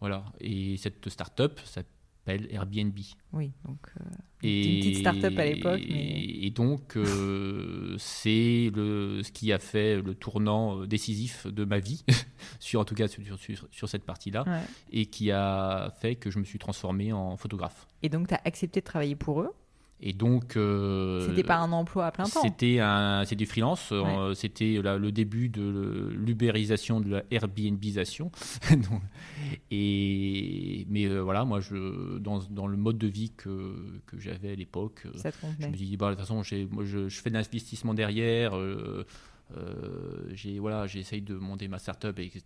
Voilà. 0.00 0.24
Et 0.40 0.76
cette 0.78 1.08
start-up 1.08 1.60
s'appelle 1.64 2.48
Airbnb. 2.50 2.98
Oui, 3.32 3.52
donc 3.64 3.78
euh, 4.00 4.04
Et, 4.42 4.74
une 4.74 4.80
petite 4.80 4.98
start-up 4.98 5.38
à 5.38 5.44
l'époque, 5.44 5.80
mais 5.88 6.24
et 6.24 6.50
donc, 6.50 6.96
euh, 6.96 7.94
c'est 7.98 8.70
le, 8.74 9.22
ce 9.22 9.30
qui 9.32 9.52
a 9.52 9.58
fait 9.58 10.00
le 10.02 10.14
tournant 10.14 10.84
décisif 10.86 11.46
de 11.46 11.64
ma 11.64 11.78
vie, 11.78 12.04
sur, 12.60 12.80
en 12.80 12.84
tout 12.84 12.94
cas 12.94 13.08
sur, 13.08 13.22
sur- 13.38 13.68
sur 13.70 13.88
cette 13.88 14.04
partie-là, 14.04 14.44
ouais. 14.46 14.60
et 14.90 15.06
qui 15.06 15.30
a 15.30 15.92
fait 16.00 16.16
que 16.16 16.30
je 16.30 16.38
me 16.38 16.44
suis 16.44 16.58
transformé 16.58 17.12
en 17.12 17.36
photographe. 17.36 17.86
Et 18.02 18.08
donc 18.08 18.28
tu 18.28 18.34
as 18.34 18.40
accepté 18.44 18.80
de 18.80 18.84
travailler 18.84 19.16
pour 19.16 19.40
eux. 19.42 19.50
Et 20.04 20.12
donc. 20.12 20.56
euh, 20.56 21.28
C'était 21.28 21.44
pas 21.44 21.58
un 21.58 21.70
emploi 21.72 22.06
à 22.06 22.10
plein 22.10 22.24
temps. 22.24 22.42
C'était 22.42 22.80
un, 22.80 23.22
du 23.24 23.46
freelance. 23.46 23.90
Ouais. 23.92 23.98
euh, 23.98 24.34
C'était 24.34 24.80
le 24.82 25.12
début 25.12 25.48
de 25.48 26.10
l'ubérisation, 26.14 27.00
de 27.00 27.08
la 27.10 27.22
Airbnbisation. 27.30 28.30
Et 29.70 30.86
mais 30.90 31.06
euh, 31.06 31.20
voilà, 31.20 31.44
moi, 31.44 31.60
je 31.60 32.18
dans, 32.18 32.40
dans 32.50 32.66
le 32.66 32.76
mode 32.76 32.98
de 32.98 33.06
vie 33.06 33.30
que, 33.36 33.74
que 34.06 34.18
j'avais 34.18 34.52
à 34.52 34.54
l'époque, 34.54 35.02
euh, 35.06 35.10
je 35.60 35.66
me 35.66 35.72
dis 35.76 35.96
bah, 35.96 36.06
de 36.08 36.12
toute 36.14 36.20
façon, 36.20 36.42
moi, 36.70 36.84
je, 36.84 37.08
je 37.08 37.20
fais 37.20 37.30
de 37.30 37.34
l'investissement 37.34 37.94
derrière. 37.94 38.52
Euh, 39.56 39.62
euh, 39.62 40.30
j'ai 40.32 40.58
voilà, 40.58 40.86
j'essaye 40.86 41.22
de 41.22 41.34
monter 41.34 41.68
ma 41.68 41.78
startup, 41.78 42.18
etc. 42.18 42.42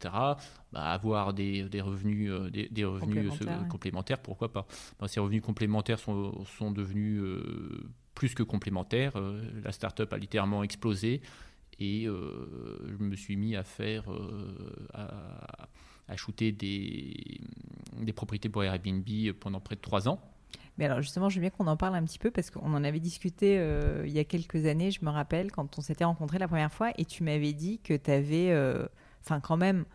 Bah, 0.73 0.93
avoir 0.93 1.33
des, 1.35 1.65
des 1.65 1.81
revenus, 1.81 2.31
euh, 2.31 2.51
des, 2.51 2.69
des 2.69 2.85
revenus 2.85 3.17
euh, 3.19 3.29
Complémentaires, 3.29 3.63
ouais. 3.63 3.69
complémentaires, 3.69 4.19
pourquoi 4.19 4.53
pas 4.53 4.67
Bah, 4.99 5.09
Ces 5.09 5.21
revenus 5.21 5.43
complémentaires 5.43 5.99
sont, 5.99 6.45
sont 6.45 6.71
devenus 6.71 7.21
euh, 7.21 7.89
plus 8.15 8.35
que 8.35 8.43
complémentaires. 8.43 9.13
Euh, 9.17 9.43
la 9.63 9.73
startup 9.73 10.13
a 10.13 10.19
littéralement 10.19 10.63
explosé 10.63 11.21
et 11.79 12.07
euh, 12.07 12.79
je 12.99 13.05
me 13.05 13.15
suis 13.17 13.37
mis 13.37 13.55
à 13.57 13.63
faire, 13.65 14.11
euh, 14.11 14.87
à, 14.95 15.69
à 16.09 16.17
shooter 16.17 16.53
des, 16.53 17.41
des 18.01 18.13
propriétés 18.13 18.49
pour 18.49 18.65
Airbnb 18.65 19.05
pendant 19.41 19.61
près 19.61 19.77
de 19.77 19.81
trois 19.81 20.09
ans. 20.09 20.21
Mais 20.79 20.85
alors 20.85 21.01
justement, 21.01 21.29
je 21.29 21.37
veux 21.37 21.41
bien 21.41 21.51
qu'on 21.51 21.67
en 21.67 21.77
parle 21.77 21.95
un 21.95 22.05
petit 22.05 22.19
peu 22.19 22.31
parce 22.31 22.51
qu'on 22.51 22.75
en 22.75 22.85
avait 22.85 23.01
discuté 23.01 23.59
euh, 23.59 24.03
il 24.07 24.13
y 24.13 24.19
a 24.19 24.25
quelques 24.25 24.67
années, 24.67 24.91
je 24.91 25.05
me 25.05 25.11
rappelle, 25.11 25.51
quand 25.51 25.79
on 25.79 25.81
s'était 25.81 26.05
rencontrés 26.05 26.39
la 26.39 26.49
première 26.49 26.73
fois, 26.73 26.93
et 26.99 27.05
tu 27.05 27.23
m'avais 27.23 27.53
dit 27.53 27.79
que 27.79 27.95
tu 27.95 28.11
avais, 28.11 28.55
enfin 29.23 29.41
quand 29.41 29.57
même, 29.57 29.87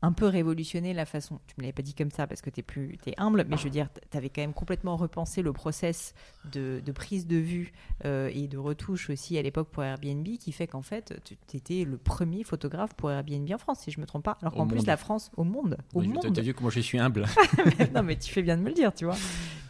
un 0.00 0.12
peu 0.12 0.26
révolutionné 0.26 0.94
la 0.94 1.04
façon, 1.04 1.40
tu 1.46 1.54
me 1.58 1.62
l'avais 1.62 1.72
pas 1.72 1.82
dit 1.82 1.94
comme 1.94 2.10
ça 2.10 2.26
parce 2.26 2.40
que 2.40 2.50
tu 2.50 2.60
es, 2.60 2.62
plus, 2.62 2.96
t'es 3.02 3.14
humble, 3.16 3.44
mais 3.48 3.56
je 3.56 3.64
veux 3.64 3.70
dire, 3.70 3.88
tu 4.10 4.16
avais 4.16 4.28
quand 4.28 4.40
même 4.40 4.52
complètement 4.52 4.96
repensé 4.96 5.42
le 5.42 5.52
process 5.52 6.14
de, 6.52 6.80
de 6.84 6.92
prise 6.92 7.26
de 7.26 7.36
vue 7.36 7.72
euh, 8.04 8.30
et 8.32 8.46
de 8.46 8.58
retouche 8.58 9.10
aussi 9.10 9.36
à 9.38 9.42
l'époque 9.42 9.68
pour 9.70 9.82
Airbnb, 9.82 10.26
qui 10.38 10.52
fait 10.52 10.68
qu'en 10.68 10.82
fait, 10.82 11.20
tu 11.24 11.56
étais 11.56 11.84
le 11.84 11.98
premier 11.98 12.44
photographe 12.44 12.94
pour 12.94 13.10
Airbnb 13.10 13.50
en 13.52 13.58
France, 13.58 13.80
si 13.80 13.90
je 13.90 14.00
me 14.00 14.06
trompe 14.06 14.24
pas. 14.24 14.38
Alors 14.40 14.54
qu'en 14.54 14.68
plus, 14.68 14.86
la 14.86 14.96
France, 14.96 15.32
au 15.36 15.44
monde, 15.44 15.76
au 15.94 16.00
Oui, 16.00 16.08
monde, 16.08 16.32
T'as 16.32 16.42
vu 16.42 16.54
comment 16.54 16.70
je 16.70 16.80
suis 16.80 16.98
humble 16.98 17.26
non, 17.94 18.02
mais 18.04 18.16
tu 18.16 18.32
fais 18.32 18.42
bien 18.42 18.56
de 18.56 18.62
me 18.62 18.68
le 18.68 18.74
dire, 18.74 18.94
tu 18.94 19.04
vois. 19.04 19.16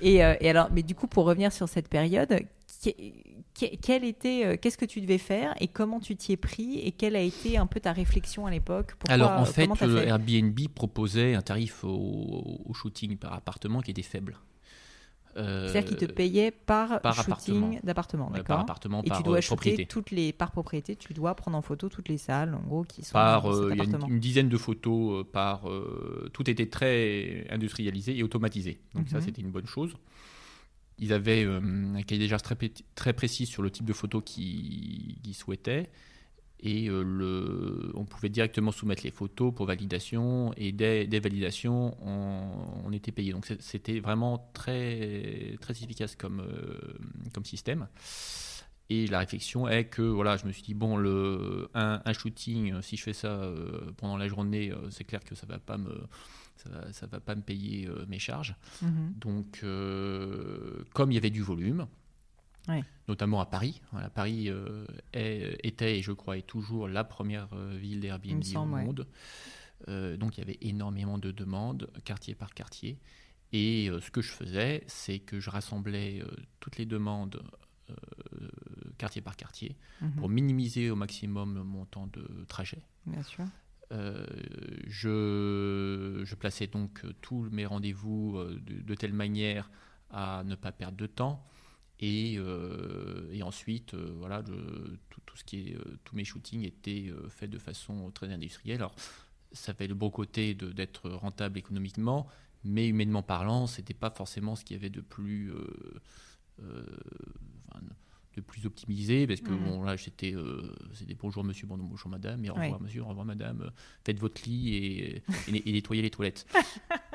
Et, 0.00 0.22
euh, 0.22 0.34
et 0.40 0.50
alors, 0.50 0.68
mais 0.72 0.82
du 0.82 0.94
coup, 0.94 1.06
pour 1.06 1.24
revenir 1.24 1.52
sur 1.52 1.68
cette 1.68 1.88
période, 1.88 2.38
quel 3.82 4.04
était, 4.04 4.44
euh, 4.46 4.56
qu'est-ce 4.60 4.78
que 4.78 4.84
tu 4.84 5.00
devais 5.00 5.18
faire 5.18 5.54
et 5.60 5.68
comment 5.68 6.00
tu 6.00 6.14
t'y 6.16 6.32
es 6.32 6.36
pris 6.36 6.78
et 6.80 6.92
quelle 6.92 7.16
a 7.16 7.20
été 7.22 7.56
un 7.58 7.66
peu 7.66 7.80
ta 7.80 7.92
réflexion 7.92 8.46
à 8.46 8.50
l'époque? 8.50 8.92
Alors 9.08 9.32
en 9.32 9.44
fait, 9.44 9.68
euh, 9.68 9.74
fait? 9.74 10.06
Airbnb 10.08 10.58
proposait 10.74 11.34
un 11.34 11.42
tarif 11.42 11.84
au, 11.84 12.60
au 12.64 12.72
shooting 12.74 13.16
par 13.16 13.32
appartement 13.34 13.80
qui 13.80 13.90
était 13.90 14.02
faible. 14.02 14.36
Euh, 15.36 15.68
C'est-à-dire 15.68 15.96
qu'ils 15.96 16.08
te 16.08 16.12
payaient 16.12 16.50
par, 16.50 17.00
par 17.00 17.14
shooting 17.14 17.32
appartement. 17.32 17.70
d'appartement, 17.84 18.30
par 18.44 18.60
appartement, 18.60 19.02
Et 19.04 19.08
par 19.08 19.18
tu 19.18 19.22
dois 19.22 19.40
propriété. 19.40 19.86
toutes 19.86 20.10
les 20.10 20.32
par 20.32 20.50
propriété, 20.50 20.96
tu 20.96 21.12
dois 21.12 21.34
prendre 21.36 21.56
en 21.56 21.62
photo 21.62 21.88
toutes 21.88 22.08
les 22.08 22.18
salles, 22.18 22.54
en 22.54 22.66
gros, 22.66 22.82
qui 22.82 23.04
sont 23.04 23.12
Par, 23.12 23.42
dans 23.42 23.52
cet 23.52 23.62
euh, 23.62 23.68
il 23.72 23.78
y 23.78 23.80
a 23.80 23.84
une, 23.84 23.90
appartement. 23.90 24.12
une 24.14 24.20
dizaine 24.20 24.48
de 24.48 24.56
photos 24.56 25.24
par. 25.32 25.68
euh, 25.68 26.28
tout 26.32 26.48
était 26.50 26.66
très 26.68 27.46
industrialisé 27.50 28.16
et 28.18 28.22
automatisé. 28.24 28.80
Donc 28.94 29.08
ça, 29.08 29.18
Mhm. 29.18 29.22
c'était 29.24 29.42
une 29.42 29.50
bonne 29.50 29.66
chose. 29.66 29.94
Ils 30.98 31.12
avaient 31.12 31.44
euh, 31.44 31.60
un 31.94 32.02
cahier 32.02 32.20
des 32.20 32.28
charges 32.28 32.42
très, 32.94 33.12
précis 33.12 33.46
sur 33.46 33.62
le 33.62 33.70
type 33.70 33.84
de 33.84 33.92
photos 33.92 34.22
qu'ils 34.24 35.34
souhaitaient. 35.34 35.90
Et 36.60 36.90
euh, 36.90 37.92
on 37.94 38.04
pouvait 38.04 38.30
directement 38.30 38.72
soumettre 38.72 39.04
les 39.04 39.12
photos 39.12 39.54
pour 39.54 39.66
validation. 39.66 40.52
Et 40.56 40.72
dès, 40.72 41.06
validation, 41.20 41.96
on, 42.04 42.92
était 42.92 43.12
payé. 43.12 43.32
Donc 43.32 43.46
c'était 43.60 44.00
vraiment 44.00 44.50
très, 44.54 45.56
efficace 45.70 46.16
comme, 46.16 46.40
euh, 46.40 46.98
comme 47.32 47.44
système. 47.44 47.86
Et 48.90 49.06
la 49.06 49.20
réflexion 49.20 49.68
est 49.68 49.84
que 49.84 50.02
voilà, 50.02 50.36
je 50.36 50.46
me 50.46 50.52
suis 50.52 50.62
dit 50.62 50.74
bon, 50.74 50.96
le, 50.96 51.68
un, 51.74 52.00
un 52.04 52.12
shooting, 52.12 52.80
si 52.82 52.96
je 52.96 53.02
fais 53.02 53.12
ça 53.12 53.52
pendant 53.98 54.16
la 54.16 54.28
journée, 54.28 54.72
c'est 54.90 55.04
clair 55.04 55.22
que 55.22 55.34
ça 55.34 55.46
va 55.46 55.58
pas 55.58 55.76
me, 55.76 56.08
ça 56.62 56.68
va, 56.70 56.92
ça 56.92 57.06
va 57.06 57.20
pas 57.20 57.34
me 57.34 57.42
payer 57.42 57.86
euh, 57.86 58.04
mes 58.08 58.18
charges. 58.18 58.54
Mhm. 58.82 59.14
Donc, 59.16 59.60
euh, 59.64 60.84
comme 60.94 61.10
il 61.10 61.14
y 61.14 61.18
avait 61.18 61.30
du 61.30 61.42
volume, 61.42 61.86
notamment 63.08 63.40
à 63.40 63.46
Paris, 63.46 63.80
voilà, 63.92 64.10
Paris 64.10 64.50
euh, 64.50 64.84
est- 65.14 65.56
était 65.66 65.98
et 65.98 66.02
je 66.02 66.12
crois 66.12 66.36
est 66.36 66.46
toujours 66.46 66.86
la 66.88 67.02
première 67.04 67.48
ville 67.56 68.00
d'Airbnb 68.00 68.42
au 68.56 68.60
ouais. 68.74 68.84
monde. 68.84 69.06
Euh, 69.88 70.16
donc 70.18 70.36
il 70.36 70.40
y 70.40 70.44
avait 70.44 70.58
énormément 70.60 71.16
de 71.18 71.30
demandes, 71.30 71.88
quartier 72.04 72.34
par 72.34 72.52
quartier. 72.52 72.98
Et 73.52 73.88
euh, 73.88 74.00
ce 74.02 74.10
que 74.10 74.20
je 74.20 74.30
faisais, 74.32 74.84
c'est 74.88 75.20
que 75.20 75.40
je 75.40 75.48
rassemblais 75.48 76.22
toutes 76.60 76.76
les 76.76 76.84
demandes 76.84 77.40
quartier 78.98 79.22
par 79.22 79.36
quartier 79.36 79.74
Mhm. 80.02 80.12
pour 80.16 80.28
minimiser 80.28 80.90
au 80.90 80.96
maximum 80.96 81.62
mon 81.62 81.86
temps 81.86 82.06
de 82.08 82.44
trajet. 82.48 82.82
Bien 83.06 83.22
sûr. 83.22 83.44
Euh, 83.92 84.26
je, 84.86 86.34
plaçais 86.34 86.66
donc 86.66 87.04
tous 87.22 87.48
mes 87.50 87.66
rendez-vous 87.66 88.36
euh, 88.36 88.60
de, 88.60 88.94
telle 88.94 89.14
manière 89.14 89.70
à 90.10 90.44
ne 90.44 90.54
pas 90.54 90.72
perdre 90.72 90.96
de 90.96 91.06
temps. 91.06 91.44
Et, 92.00 92.36
euh, 92.38 93.40
ensuite, 93.42 93.94
voilà, 93.94 94.42
tout, 94.42 95.36
ce 95.36 95.44
qui 95.44 95.70
est, 95.70 95.78
tous 96.04 96.14
mes 96.14 96.24
shootings 96.24 96.64
étaient 96.64 97.10
faits 97.28 97.50
de 97.50 97.58
façon 97.58 98.10
très 98.10 98.30
industrielle. 98.32 98.76
Alors, 98.76 98.94
ça 99.52 99.72
avait 99.72 99.86
le 99.86 99.94
beau 99.94 100.10
côté 100.10 100.54
d'être 100.54 101.10
rentable 101.10 101.58
économiquement, 101.58 102.28
mais 102.64 102.86
humainement 102.88 103.22
parlant, 103.22 103.66
c'était 103.66 103.94
pas 103.94 104.10
forcément 104.10 104.54
ce 104.54 104.64
qu'il 104.64 104.76
y 104.76 104.78
avait 104.78 104.90
de 104.90 105.00
plus, 105.00 105.52
le 108.38 108.42
plus 108.42 108.66
optimisé 108.66 109.26
parce 109.26 109.40
que 109.40 109.52
Mhm. 109.52 109.64
bon 109.64 109.82
là 109.82 109.96
c'était 109.96 110.32
euh, 110.34 110.74
c'était 110.94 111.14
bonjour 111.14 111.44
monsieur 111.44 111.66
bon 111.66 111.76
bonjour 111.78 112.08
madame 112.10 112.44
et 112.44 112.50
au 112.50 112.54
Ouais. 112.54 112.64
revoir 112.64 112.80
monsieur 112.80 113.02
au 113.02 113.06
revoir 113.06 113.26
madame 113.26 113.62
euh, 113.62 113.70
faites 114.04 114.18
votre 114.18 114.40
lit 114.48 114.74
et, 114.74 115.22
et, 115.48 115.68
et 115.68 115.72
nettoyez 115.72 116.02
les 116.02 116.10
toilettes 116.10 116.46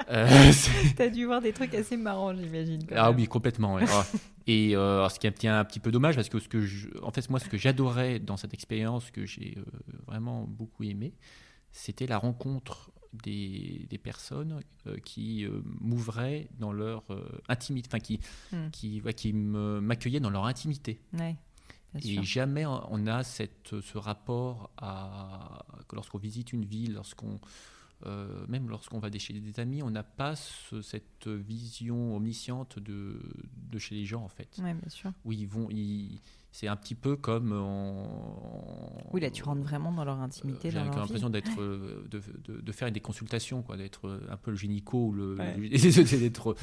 Euh, 0.09 0.27
T'as 0.97 1.07
dû 1.07 1.25
voir 1.25 1.41
des 1.41 1.53
trucs 1.53 1.73
assez 1.73 1.95
marrants, 1.95 2.36
j'imagine. 2.36 2.81
ah 2.93 3.07
même. 3.09 3.15
oui 3.21 3.25
complètement 3.27 3.75
ouais. 3.75 3.86
Ah. 3.88 4.05
et 4.47 4.75
euh, 4.75 4.97
alors, 4.97 5.12
ce 5.12 5.17
qui 5.19 5.27
est 5.27 5.45
un, 5.45 5.59
un 5.59 5.63
petit 5.63 5.79
peu 5.79 5.91
dommage 5.91 6.15
parce 6.15 6.27
que 6.27 6.39
ce 6.39 6.49
que 6.49 6.59
je, 6.62 6.89
en 7.01 7.12
fait 7.12 7.29
moi 7.29 7.39
ce 7.39 7.47
que 7.47 7.57
j'adorais 7.57 8.19
dans 8.19 8.36
cette 8.36 8.53
expérience 8.53 9.12
que 9.12 9.25
j'ai 9.25 9.57
vraiment 10.05 10.43
beaucoup 10.43 10.83
aimé 10.83 11.13
c'était 11.71 12.05
la 12.05 12.17
rencontre 12.17 12.91
des, 13.13 13.86
des 13.89 13.97
personnes 13.97 14.62
euh, 14.88 14.97
qui 14.97 15.45
euh, 15.45 15.62
m'ouvraient 15.82 16.47
dans 16.60 16.73
leur 16.73 17.04
euh, 17.12 17.23
intimité 17.47 17.88
enfin 17.89 17.99
qui 17.99 18.19
Hmm. 18.52 18.69
qui, 18.71 19.02
ouais, 19.02 19.13
qui 19.13 19.34
m'accueillaient 19.34 20.19
dans 20.19 20.30
leur 20.30 20.45
intimité 20.45 20.99
Ouais, 21.13 21.36
et 21.95 22.02
sûr. 22.02 22.23
jamais 22.23 22.65
on 22.65 23.06
a 23.08 23.23
cette, 23.23 23.80
ce 23.82 23.97
rapport 23.97 24.71
à 24.78 25.65
lorsqu'on 25.91 26.17
visite 26.17 26.52
une 26.54 26.65
ville, 26.65 26.93
lorsqu'on 26.93 27.39
euh, 28.06 28.45
même 28.47 28.67
lorsqu'on 28.69 28.99
va 28.99 29.10
chez 29.17 29.34
des 29.34 29.60
amis, 29.62 29.82
on 29.82 29.89
n'a 29.91 30.04
pas 30.04 30.36
ce- 30.36 30.82
cette 30.82 31.28
vision 31.28 32.15
omnisciente 32.17 32.78
de, 32.80 33.21
de 33.71 33.78
chez 33.80 33.95
les 33.95 34.06
gens 34.06 34.23
en 34.23 34.28
fait. 34.28 34.58
Ouais, 34.62 34.73
bien 34.73 34.89
sûr. 34.89 35.12
Où 35.23 35.32
ils 35.32 35.47
vont, 35.47 35.69
ils- 35.69 36.19
c'est 36.55 36.67
un 36.67 36.75
petit 36.75 36.93
peu 36.93 37.15
comme 37.15 37.51
Oui, 39.11 39.19
là, 39.21 39.31
tu 39.31 39.43
rentres 39.43 39.63
vraiment 39.63 39.91
dans 39.91 40.05
leur 40.05 40.19
intimité, 40.19 40.69
J'ai 40.69 40.77
l'impression 40.77 41.29
d'être, 41.31 41.59
euh, 41.59 42.05
de, 42.11 42.21
de- 42.45 42.61
de 42.61 42.71
faire 42.71 42.91
des 42.91 42.99
consultations, 42.99 43.63
quoi, 43.63 43.75
d'être 43.75 44.07
euh, 44.07 44.19
un 44.29 44.37
peu 44.37 44.51
le 44.51 44.57
gynéco 44.57 45.07
ou 45.07 45.11
le, 45.13 45.35
Ouais. 45.35 45.57
d'être, 46.19 46.55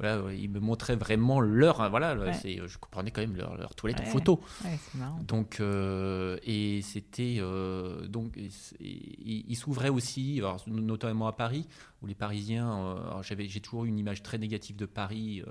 voilà, 0.00 0.32
ils 0.32 0.50
me 0.50 0.58
montraient 0.58 0.96
vraiment 0.96 1.38
leur, 1.40 1.80
hein, 1.80 1.88
voilà, 1.88 2.16
Ouais. 2.16 2.32
c'est, 2.34 2.56
je 2.66 2.78
comprenais 2.78 3.12
quand 3.12 3.20
même 3.20 3.36
leur, 3.36 3.56
leur 3.56 3.74
toilette 3.76 4.00
en 4.00 4.04
photo. 4.04 4.40
Ouais, 4.64 4.78
c'est 4.80 4.98
marrant. 4.98 5.20
Donc, 5.26 5.60
euh, 5.60 6.38
et 6.42 6.82
c'était 6.82 7.36
euh, 7.38 8.06
donc, 8.08 8.36
et 8.36 8.50
c'est- 8.50 8.76
et 8.80 9.44
il 9.48 9.54
s'ouvrait 9.56 9.90
aussi, 9.90 10.38
alors, 10.40 10.62
notamment 10.66 11.28
à 11.28 11.32
Paris, 11.32 11.68
où 12.02 12.06
les 12.06 12.14
Parisiens, 12.16 12.72
euh, 12.72 13.22
j'avais, 13.22 13.46
j'ai 13.46 13.60
toujours 13.60 13.84
eu 13.84 13.88
une 13.88 13.98
image 13.98 14.22
très 14.24 14.38
négative 14.38 14.74
de 14.76 14.86
Paris. 14.86 15.42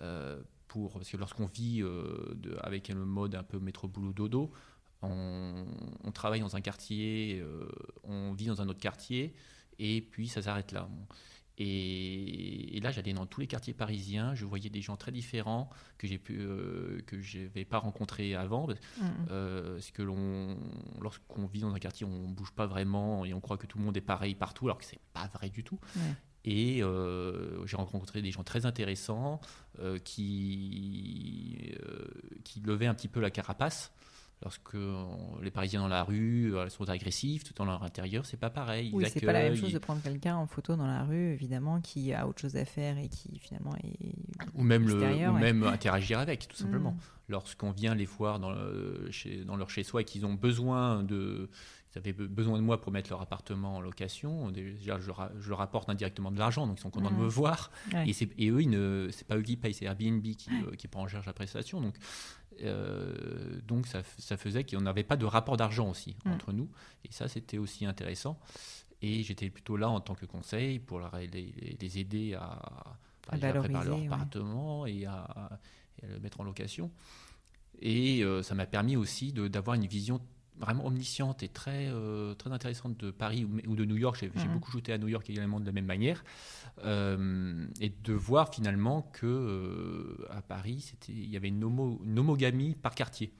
euh, 0.00 0.38
pour, 0.72 0.92
parce 0.94 1.10
que 1.10 1.16
lorsqu'on 1.18 1.46
vit 1.46 1.82
euh, 1.82 2.32
de- 2.34 2.56
avec 2.62 2.88
le 2.88 3.04
mode 3.04 3.34
un 3.34 3.42
peu 3.42 3.58
métro 3.58 3.88
boulot 3.88 4.12
dodo, 4.14 4.50
on, 5.02 5.66
on 6.04 6.12
travaille 6.12 6.40
dans 6.40 6.56
un 6.56 6.60
quartier, 6.62 7.40
euh, 7.42 7.68
on 8.04 8.32
vit 8.32 8.46
dans 8.46 8.60
un 8.62 8.68
autre 8.68 8.80
quartier, 8.80 9.34
et 9.78 10.00
puis 10.00 10.28
ça 10.28 10.40
s'arrête 10.42 10.72
là. 10.72 10.88
Et, 11.58 12.76
et 12.76 12.80
là, 12.80 12.90
j'allais 12.90 13.12
dans 13.12 13.26
tous 13.26 13.40
les 13.40 13.46
quartiers 13.46 13.74
parisiens, 13.74 14.34
je 14.34 14.46
voyais 14.46 14.70
des 14.70 14.80
gens 14.80 14.96
très 14.96 15.12
différents 15.12 15.68
que 15.98 16.06
j'ai 16.06 16.18
pu, 16.18 16.38
euh, 16.40 17.00
que 17.06 17.20
j'avais 17.20 17.64
pas 17.66 17.78
rencontrés 17.78 18.34
avant. 18.34 18.66
Euh, 19.30 19.74
parce 19.74 19.90
que 19.90 20.02
l'on, 20.02 20.56
lorsqu'on 21.00 21.46
vit 21.46 21.60
dans 21.60 21.74
un 21.74 21.78
quartier, 21.78 22.06
on 22.06 22.28
bouge 22.30 22.52
pas 22.52 22.66
vraiment 22.66 23.24
et 23.26 23.34
on 23.34 23.40
croit 23.40 23.58
que 23.58 23.66
tout 23.66 23.78
le 23.78 23.84
monde 23.84 23.96
est 23.96 24.00
pareil 24.00 24.34
partout, 24.34 24.66
alors 24.66 24.78
que 24.78 24.84
c'est 24.86 25.00
pas 25.12 25.26
vrai 25.34 25.50
du 25.50 25.62
tout. 25.62 25.78
Ouais. 25.96 26.14
Et 26.44 26.82
euh, 26.82 27.64
j'ai 27.66 27.76
rencontré 27.76 28.20
des 28.22 28.30
gens 28.32 28.42
très 28.42 28.66
intéressants 28.66 29.40
euh, 29.78 29.98
qui, 29.98 31.72
euh, 31.84 32.04
qui 32.44 32.60
levaient 32.60 32.86
un 32.86 32.94
petit 32.94 33.08
peu 33.08 33.20
la 33.20 33.30
carapace. 33.30 33.92
Lorsque 34.42 34.76
les 35.40 35.52
Parisiens 35.52 35.82
dans 35.82 35.86
la 35.88 36.02
rue, 36.02 36.52
sont 36.68 36.88
agressifs, 36.90 37.44
tout 37.44 37.54
dans 37.56 37.64
leur 37.64 37.84
intérieur, 37.84 38.26
c'est 38.26 38.36
pas 38.36 38.50
pareil. 38.50 38.88
Ils 38.88 38.94
Oui, 38.96 39.04
c'est 39.08 39.24
pas 39.24 39.32
la 39.32 39.42
même 39.42 39.54
chose 39.54 39.72
de 39.72 39.78
prendre 39.78 40.02
quelqu'un 40.02 40.34
en 40.34 40.48
photo 40.48 40.74
dans 40.74 40.88
la 40.88 41.04
rue, 41.04 41.30
évidemment, 41.32 41.80
qui 41.80 42.12
a 42.12 42.26
autre 42.26 42.40
chose 42.40 42.56
à 42.56 42.64
faire 42.64 42.98
et 42.98 43.08
qui 43.08 43.38
finalement 43.38 43.76
est. 43.84 44.16
ou 44.56 44.64
même, 44.64 44.88
le, 44.88 44.94
ou 45.28 45.32
même 45.34 45.62
interagir 45.62 46.18
avec, 46.18 46.48
tout 46.48 46.56
simplement. 46.56 46.96
Mm. 47.28 47.32
lorsqu'on 47.34 47.70
vient 47.70 47.94
les 47.94 48.04
voir 48.04 48.40
dans, 48.40 48.50
le- 48.50 49.06
chez- 49.12 49.44
dans 49.44 49.54
leur 49.56 49.70
chez-soi 49.70 50.02
et 50.02 50.04
qu'ils 50.04 50.26
ont 50.26 50.34
besoin 50.34 51.04
de 51.04 51.48
ils 51.94 51.98
avaient 51.98 52.12
be- 52.12 52.26
besoin 52.26 52.56
de 52.58 52.62
moi 52.62 52.80
pour 52.80 52.90
mettre 52.92 53.10
leur 53.10 53.20
appartement 53.20 53.76
en 53.76 53.80
location. 53.80 54.50
Déjà 54.50 54.98
je, 54.98 55.10
ra- 55.10 55.30
je 55.38 55.48
leur 55.50 55.60
apporte 55.60 55.88
indirectement 55.90 56.30
de 56.30 56.38
l'argent 56.38 56.66
donc 56.66 56.78
ils 56.78 56.82
sont 56.82 56.90
contents 56.90 57.10
de 57.10 57.16
me 57.16 57.26
voir. 57.26 57.70
Ouais. 57.92 58.08
et, 58.08 58.28
et 58.38 58.50
eux 58.50 58.62
ils 58.62 58.70
ne 58.70 59.08
c'est 59.12 59.26
pas 59.26 59.36
eux 59.36 59.42
qui 59.42 59.56
payent 59.56 59.74
c'est 59.74 59.84
Airbnb 59.86 60.22
qui, 60.22 60.50
euh, 60.64 60.74
qui 60.76 60.88
prend 60.88 61.02
en 61.02 61.08
charge 61.08 61.26
la 61.26 61.32
prestation. 61.32 61.80
Donc 61.80 61.94
euh, 62.62 63.60
donc 63.66 63.86
ça, 63.86 64.02
ça 64.18 64.36
faisait 64.36 64.64
qu'on 64.64 64.80
n'avait 64.82 65.04
pas 65.04 65.16
de 65.16 65.24
rapport 65.24 65.56
d'argent 65.56 65.88
aussi 65.90 66.16
entre 66.26 66.52
nous. 66.52 66.68
Et 67.04 67.12
ça 67.12 67.28
c'était 67.28 67.58
aussi 67.58 67.86
intéressant. 67.86 68.38
Et 69.00 69.22
j'étais 69.24 69.50
plutôt 69.50 69.76
là 69.76 69.88
en 69.90 70.00
tant 70.00 70.14
que 70.14 70.26
conseil 70.26 70.78
pour 70.78 70.98
leur- 71.00 71.16
les, 71.16 71.76
les- 71.80 71.98
aider 71.98 72.34
à, 72.34 72.42
À 73.28 73.38
préparer 73.38 73.68
leur 73.68 73.98
ouais. 73.98 74.06
appartement 74.06 74.86
et 74.86 75.06
à, 75.06 75.58
et 76.00 76.06
à 76.06 76.08
le 76.08 76.20
mettre 76.20 76.40
en 76.40 76.44
location. 76.44 76.90
Et 77.80 78.22
euh, 78.22 78.42
ça 78.42 78.54
m'a 78.54 78.66
permis 78.66 78.96
aussi 78.96 79.32
d'avoir 79.32 79.74
une 79.74 79.86
vision 79.86 80.20
vraiment 80.62 80.86
omnisciente 80.86 81.42
et 81.42 81.48
très, 81.48 81.88
euh, 81.88 82.34
très 82.34 82.50
intéressante 82.52 82.96
de 82.98 83.10
Paris 83.10 83.44
ou, 83.66 83.74
de 83.76 83.84
New 83.84 83.96
York. 83.96 84.16
J'ai 84.20 84.46
Mhm. 84.48 84.54
beaucoup 84.54 84.70
shooté 84.70 84.92
à 84.92 84.98
New 84.98 85.08
York 85.08 85.28
également 85.28 85.60
de 85.60 85.66
la 85.66 85.72
même 85.72 85.86
manière. 85.86 86.24
Euh, 86.84 87.66
et 87.80 87.92
de 88.04 88.12
voir 88.14 88.52
finalement 88.54 89.02
que 89.12 89.26
euh, 89.26 90.26
à 90.30 90.40
Paris, 90.42 90.92
il 91.08 91.28
y 91.28 91.36
avait 91.36 91.48
une, 91.48 91.62
homo- 91.64 92.00
une 92.04 92.18
homogamie 92.18 92.74
par 92.74 92.94
quartier. 92.94 93.32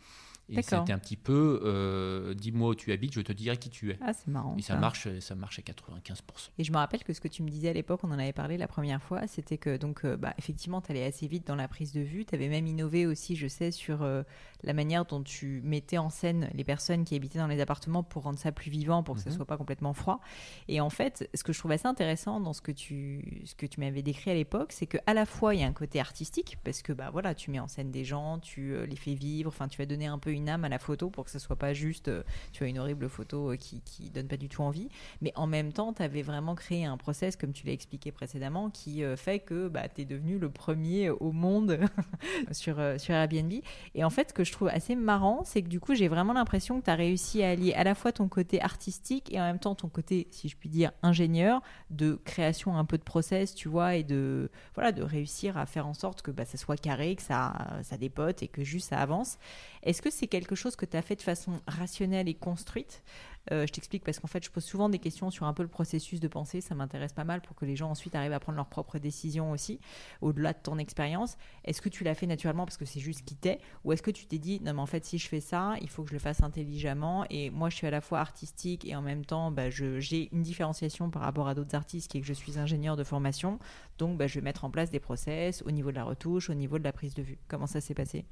Et 0.49 0.61
c'était 0.61 0.93
un 0.93 0.99
petit 0.99 1.17
peu, 1.17 1.61
euh, 1.65 2.35
dis-moi 2.35 2.71
où 2.71 2.75
tu 2.75 2.93
habites, 2.93 3.15
je 3.15 3.21
te 3.21 3.33
dirai 3.33 3.57
qui 3.57 3.71
tu 3.71 3.91
es. 3.91 3.99
Ah, 4.03 4.13
c'est 4.13 4.29
marrant. 4.29 4.55
Et 4.59 4.63
ça 4.63 4.75
ça. 4.75 4.81
marche, 4.81 5.09
ça 5.21 5.35
marche 5.35 5.59
à 5.59 5.63
95%. 5.63 6.51
Et 6.59 6.65
je 6.65 6.73
me 6.73 6.77
rappelle 6.77 7.05
que 7.05 7.13
ce 7.15 7.21
que 7.21 7.29
tu 7.29 7.43
me 7.43 7.49
disais 7.49 7.69
à 7.69 7.73
l'époque, 7.73 8.01
on 8.03 8.11
en 8.11 8.19
avait 8.19 8.33
parlé 8.35 8.57
la 8.59 8.67
première 8.69 9.03
fois, 9.03 9.27
c'était 9.27 9.57
que 9.57 9.77
donc 9.77 10.05
euh, 10.05 10.17
bah, 10.17 10.35
effectivement, 10.39 10.81
tu 10.83 10.91
allais 10.91 11.05
assez 11.05 11.27
vite 11.27 11.47
dans 11.47 11.55
la 11.57 11.69
prise 11.69 11.93
de 11.93 12.01
vue. 12.01 12.25
Tu 12.27 12.35
avais 12.35 12.49
même 12.49 12.67
innové 12.67 13.07
aussi, 13.07 13.35
je 13.37 13.47
sais, 13.47 13.71
sur 13.71 14.03
euh, 14.03 14.23
la 14.63 14.75
manière 14.75 15.05
dont 15.07 15.23
tu 15.23 15.63
mettais 15.65 15.99
en 15.99 16.11
scène 16.11 16.51
les 16.55 16.65
personnes 16.65 17.05
qui 17.05 17.15
habitaient 17.15 17.39
dans 17.39 17.47
les 17.47 17.61
appartements 17.61 18.03
pour 18.03 18.25
rendre 18.25 18.39
ça 18.39 18.53
plus 18.53 18.71
vivant, 18.71 19.03
pour 19.03 19.15
que 19.15 19.21
ça 19.23 19.31
Mhm. 19.31 19.37
soit 19.37 19.47
pas 19.47 19.57
complètement 19.57 19.95
froid. 19.95 20.21
Et 20.69 20.81
en 20.81 20.91
fait, 20.91 21.31
ce 21.35 21.45
que 21.45 21.53
je 21.53 21.59
trouve 21.59 21.71
assez 21.73 21.87
intéressant 21.89 22.41
dans 22.41 22.53
ce 22.53 22.61
que 22.61 22.73
tu, 22.73 23.43
ce 23.47 23.55
que 23.55 23.65
tu 23.67 23.81
m'avais 23.81 24.03
décrit 24.03 24.31
à 24.31 24.35
l'époque, 24.35 24.73
c'est 24.73 24.87
que 24.87 24.99
à 25.07 25.15
la 25.15 25.25
fois 25.25 25.55
il 25.55 25.61
y 25.61 25.65
a 25.65 25.67
un 25.67 25.73
côté 25.73 26.01
artistique 26.01 26.59
parce 26.65 26.83
que 26.83 26.93
bah 26.93 27.11
voilà, 27.11 27.35
tu 27.35 27.51
mets 27.51 27.61
en 27.61 27.69
scène 27.69 27.91
des 27.91 28.05
gens, 28.05 28.39
tu 28.39 28.75
les 28.87 28.97
fais 28.97 29.15
vivre, 29.15 29.49
enfin 29.49 29.69
tu 29.69 29.79
vas 29.79 29.87
donner 29.87 30.07
un 30.07 30.19
peu 30.19 30.32
une 30.33 30.49
âme 30.49 30.65
à 30.65 30.69
la 30.69 30.79
photo 30.79 31.11
pour 31.11 31.25
que 31.25 31.31
ce 31.31 31.39
soit 31.39 31.57
pas 31.57 31.73
juste 31.73 32.09
euh, 32.09 32.23
tu 32.53 32.65
as 32.65 32.67
une 32.67 32.79
horrible 32.79 33.09
photo 33.09 33.53
euh, 33.53 33.57
qui 33.57 33.81
qui 33.83 34.11
donne 34.11 34.29
pas 34.29 34.37
du 34.37 34.49
tout 34.49 34.63
envie, 34.63 34.89
mais 35.21 35.33
en 35.37 35.47
même 35.47 35.73
temps, 35.73 35.93
tu 35.93 36.03
avais 36.03 36.23
vraiment 36.23 36.55
créé 36.55 36.85
un 36.85 36.97
process 36.97 37.37
comme 37.37 37.53
tu 37.53 37.67
l'as 37.67 37.73
expliqué 37.73 38.13
précédemment 38.13 38.71
qui 38.71 39.05
euh, 39.05 39.17
fait 39.17 39.39
que 39.39 39.69
bah, 39.69 39.89
tu 39.89 40.03
es 40.03 40.05
devenu 40.05 40.39
le 40.39 40.51
premier 40.51 41.11
au 41.11 41.33
monde 41.33 41.79
sur 42.53 42.77
sur 42.99 43.15
Airbnb. 43.15 43.53
Et 43.95 44.05
en 44.05 44.11
fait, 44.11 44.31
ce 44.31 44.35
que 44.35 44.45
je 44.45 44.53
trouve 44.53 44.69
assez 44.69 44.95
marrant, 44.95 45.43
c'est 45.45 45.63
que 45.63 45.69
du 45.69 45.81
coup, 45.81 45.95
j'ai 45.95 46.09
vraiment 46.09 46.33
l'impression 46.33 46.81
que 46.81 46.85
tu 46.85 46.91
as 46.91 46.95
réussi 46.95 47.43
à 47.43 47.51
allier 47.51 47.75
à 47.75 47.85
la 47.85 47.95
fois 47.95 48.13
ton 48.13 48.29
côté 48.29 48.61
artistique 48.61 49.33
et 49.33 49.41
en 49.41 49.45
même 49.45 49.59
temps 49.59 49.75
ton 49.75 49.89
côté, 49.89 50.29
si 50.31 50.49
je 50.49 50.57
puis 50.57 50.69
dire, 50.69 50.93
ingénieur, 51.03 51.63
de 51.91 52.21
création 52.25 52.77
un 52.77 52.85
peu 52.85 52.99
de 52.99 53.03
process, 53.03 53.55
tu 53.55 53.69
vois, 53.69 53.97
et 53.97 54.05
de, 54.05 54.51
voilà, 54.75 54.93
de 54.93 55.03
réussir 55.03 55.57
à 55.59 55.67
faire 55.67 55.87
en 55.87 55.95
sorte 55.95 56.23
que 56.23 56.31
bah, 56.31 56.45
ça 56.45 56.57
soit 56.59 56.77
carré, 56.77 57.17
que 57.17 57.23
ça, 57.23 57.81
ça 57.83 57.97
dépote 57.97 58.43
et 58.43 58.49
que 58.49 58.65
juste 58.65 58.91
ça 58.91 58.99
avance. 58.99 59.39
Est-ce 59.83 60.01
que 60.01 60.11
c'est 60.11 60.29
quelque 60.29 60.55
chose 60.55 60.77
que 60.77 60.87
tu 60.87 60.97
as 60.97 61.03
fait 61.03 61.17
de 61.17 61.23
façon 61.23 61.61
rationnelle 61.67 62.29
et 62.29 62.35
construite? 62.35 63.03
Euh, 63.51 63.67
je 63.67 63.73
t'explique 63.73 64.05
parce 64.05 64.21
qu'en 64.21 64.29
fait, 64.29 64.45
je 64.45 64.51
pose 64.51 64.65
souvent 64.65 64.89
des 64.89 65.01
questions 65.01 65.31
sur 65.31 65.47
un 65.47 65.53
peu 65.53 65.63
le 65.63 65.69
processus 65.69 66.21
de 66.21 66.29
pensée. 66.29 66.61
Ça 66.61 66.75
m'intéresse 66.75 67.13
pas 67.13 67.25
mal 67.25 67.41
pour 67.41 67.57
que 67.57 67.65
les 67.65 67.75
gens 67.75 67.91
ensuite 67.91 68.15
arrivent 68.15 68.33
à 68.33 68.39
prendre 68.39 68.57
leurs 68.57 68.69
propres 68.69 68.99
décisions 68.99 69.51
aussi, 69.51 69.81
au-delà 70.21 70.53
de 70.53 70.59
ton 70.63 70.79
expérience. 70.79 71.37
Est-ce 71.65 71.83
que 71.83 71.89
tu 71.89 72.05
l'as 72.05 72.15
fait 72.15 72.27
naturellement 72.27 72.65
parce 72.65 72.77
que 72.77 72.85
c'est 72.85 73.01
juste 73.01 73.25
qui 73.25 73.35
t'es 73.35 73.59
Ou 73.85 73.93
est-ce 73.93 74.03
que 74.03 74.13
tu 74.13 74.27
t'es 74.27 74.39
dit, 74.39 74.61
non, 74.61 74.75
mais 74.75 74.81
en 74.81 74.87
fait, 74.87 75.05
si 75.05 75.19
je 75.19 75.29
fais 75.29 75.41
ça, 75.41 75.75
il 75.81 75.89
faut 75.89 76.05
que 76.05 76.11
je 76.11 76.15
le 76.15 76.21
fasse 76.21 76.43
intelligemment 76.43 77.25
Et 77.31 77.51
moi, 77.51 77.69
je 77.71 77.77
suis 77.77 77.87
à 77.87 77.91
la 77.91 78.01
fois 78.01 78.21
artistique 78.21 78.85
et 78.85 78.95
en 78.95 79.03
même 79.03 79.25
temps, 79.25 79.51
bah, 79.51 79.71
j'ai 79.71 80.29
une 80.33 80.43
différenciation 80.43 81.11
par 81.11 81.23
rapport 81.23 81.49
à 81.49 81.55
d'autres 81.55 81.75
artistes 81.75 82.11
qui 82.11 82.19
est 82.19 82.21
que 82.21 82.27
je 82.27 82.33
suis 82.33 82.59
ingénieur 82.59 82.97
de 82.97 83.05
formation. 83.05 83.59
Donc, 83.99 84.17
bah, 84.17 84.29
je 84.29 84.37
vais 84.37 84.45
mettre 84.45 84.65
en 84.65 84.71
place 84.71 84.91
des 84.91 85.01
process 85.01 85.63
au 85.67 85.73
niveau 85.73 85.91
de 85.91 85.97
la 85.97 86.05
retouche, 86.05 86.51
au 86.51 86.55
niveau 86.55 86.79
de 86.79 86.85
la 86.85 86.93
prise 86.93 87.15
de 87.15 87.23
vue. 87.23 87.39
Comment 87.49 87.67
ça 87.67 87.81
s'est 87.81 87.95
passé? 87.95 88.25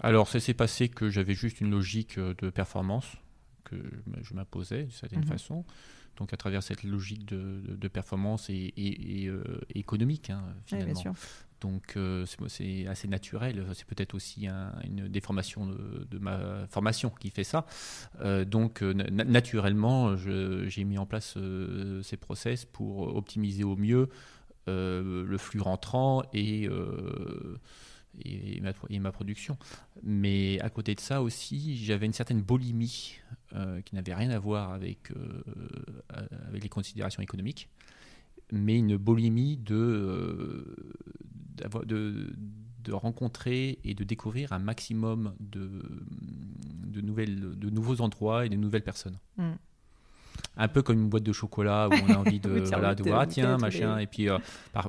Alors, 0.00 0.28
ça 0.28 0.40
s'est 0.40 0.54
passé 0.54 0.88
que 0.88 1.08
j'avais 1.10 1.34
juste 1.34 1.60
une 1.60 1.70
logique 1.70 2.18
euh, 2.18 2.34
de 2.38 2.50
performance 2.50 3.06
que 3.64 3.76
je 4.22 4.34
m'imposais 4.34 4.82
d'une 4.84 4.90
certaine 4.92 5.20
Mhm. 5.20 5.26
façon. 5.26 5.64
Donc, 6.18 6.32
à 6.32 6.36
travers 6.36 6.62
cette 6.62 6.82
logique 6.82 7.26
de, 7.26 7.60
de- 7.66 7.76
de 7.76 7.88
performance 7.88 8.48
et, 8.48 8.54
et- 8.54 9.22
et, 9.24 9.28
euh, 9.28 9.42
économique, 9.74 10.30
hein, 10.30 10.42
Oui, 10.46 10.62
finalement. 10.66 10.92
bien 10.92 11.00
sûr. 11.02 11.12
Donc, 11.62 11.94
euh, 11.96 12.24
c'est- 12.48 12.86
assez 12.86 13.08
naturel. 13.08 13.66
C'est 13.74 13.86
peut-être 13.86 14.14
aussi 14.14 14.46
un- 14.46 14.72
une 14.84 15.08
déformation 15.08 15.66
de, 15.66 16.06
de 16.10 16.18
ma 16.18 16.66
formation 16.68 17.10
qui 17.10 17.30
fait 17.30 17.44
ça. 17.44 17.66
Euh, 18.20 18.44
donc, 18.44 18.82
na- 18.82 19.24
naturellement, 19.24 20.16
j'ai 20.16 20.84
mis 20.84 20.98
en 20.98 21.06
place 21.06 21.36
ces 22.02 22.16
process 22.18 22.64
pour 22.66 23.14
optimiser 23.16 23.64
au 23.64 23.76
mieux 23.76 24.08
le 24.68 25.36
flux 25.38 25.60
rentrant 25.60 26.22
et, 26.32 26.68
euh, 28.24 28.24
et, 28.24 28.60
ma, 28.60 28.72
et 28.90 28.98
ma 28.98 29.12
production. 29.12 29.56
Mais 30.02 30.60
à 30.60 30.70
côté 30.70 30.94
de 30.94 31.00
ça 31.00 31.22
aussi, 31.22 31.76
j'avais 31.76 32.06
une 32.06 32.12
certaine 32.12 32.42
boulimie 32.42 33.18
euh, 33.54 33.80
qui 33.82 33.94
n'avait 33.94 34.14
rien 34.14 34.30
à 34.30 34.38
voir 34.38 34.72
avec, 34.72 35.10
euh, 35.12 35.42
avec 36.48 36.62
les 36.62 36.68
considérations 36.68 37.22
économiques, 37.22 37.68
mais 38.52 38.76
une 38.76 38.96
boulimie 38.96 39.56
de, 39.56 39.74
euh, 39.74 40.76
de, 41.84 42.32
de 42.82 42.92
rencontrer 42.92 43.78
et 43.84 43.94
de 43.94 44.04
découvrir 44.04 44.52
un 44.52 44.58
maximum 44.58 45.34
de, 45.38 45.70
de, 46.86 47.00
nouvelles, 47.00 47.56
de 47.56 47.70
nouveaux 47.70 48.00
endroits 48.00 48.46
et 48.46 48.48
de 48.48 48.56
nouvelles 48.56 48.84
personnes. 48.84 49.18
Mm. 49.36 49.52
Un 50.56 50.68
peu 50.68 50.82
comme 50.82 50.98
une 50.98 51.08
boîte 51.08 51.22
de 51.22 51.32
chocolat 51.32 51.88
où 51.88 51.94
on 52.08 52.12
a 52.12 52.18
envie 52.18 52.40
de, 52.40 52.50
voilà, 52.68 52.94
de 52.94 53.04
voir, 53.04 53.20
ah, 53.20 53.26
tiens, 53.26 53.58
machin, 53.58 53.98
et 53.98 54.06
puis 54.06 54.28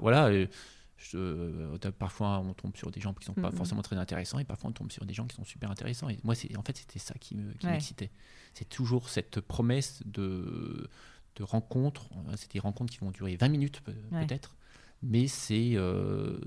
voilà. 0.01 0.47
Je, 0.97 1.77
parfois, 1.91 2.39
on 2.39 2.53
tombe 2.53 2.75
sur 2.75 2.89
des 2.89 2.99
gens 2.99 3.13
qui 3.13 3.25
sont 3.25 3.33
pas 3.33 3.51
forcément 3.51 3.83
très 3.83 3.97
intéressants, 3.97 4.39
et 4.39 4.43
parfois, 4.43 4.71
on 4.71 4.73
tombe 4.73 4.91
sur 4.91 5.05
des 5.05 5.13
gens 5.13 5.27
qui 5.27 5.35
sont 5.35 5.45
super 5.45 5.69
intéressants. 5.69 6.09
Et 6.09 6.17
moi, 6.23 6.33
en 6.57 6.63
fait, 6.63 6.77
c'était 6.77 6.99
ça 6.99 7.13
qui 7.19 7.35
m'excitait. 7.63 8.11
c'est 8.53 8.67
toujours 8.67 9.09
cette 9.09 9.39
promesse 9.39 10.01
de, 10.05 10.89
de 11.35 11.43
rencontres. 11.43 12.09
C'est 12.35 12.51
des 12.51 12.59
rencontres 12.59 12.91
qui 12.91 12.99
vont 12.99 13.11
durer 13.11 13.35
20 13.35 13.49
minutes, 13.49 13.81
peut-être, 13.81 14.55
mais 15.03 15.27
c'est. 15.27 15.73
Euh, 15.75 16.39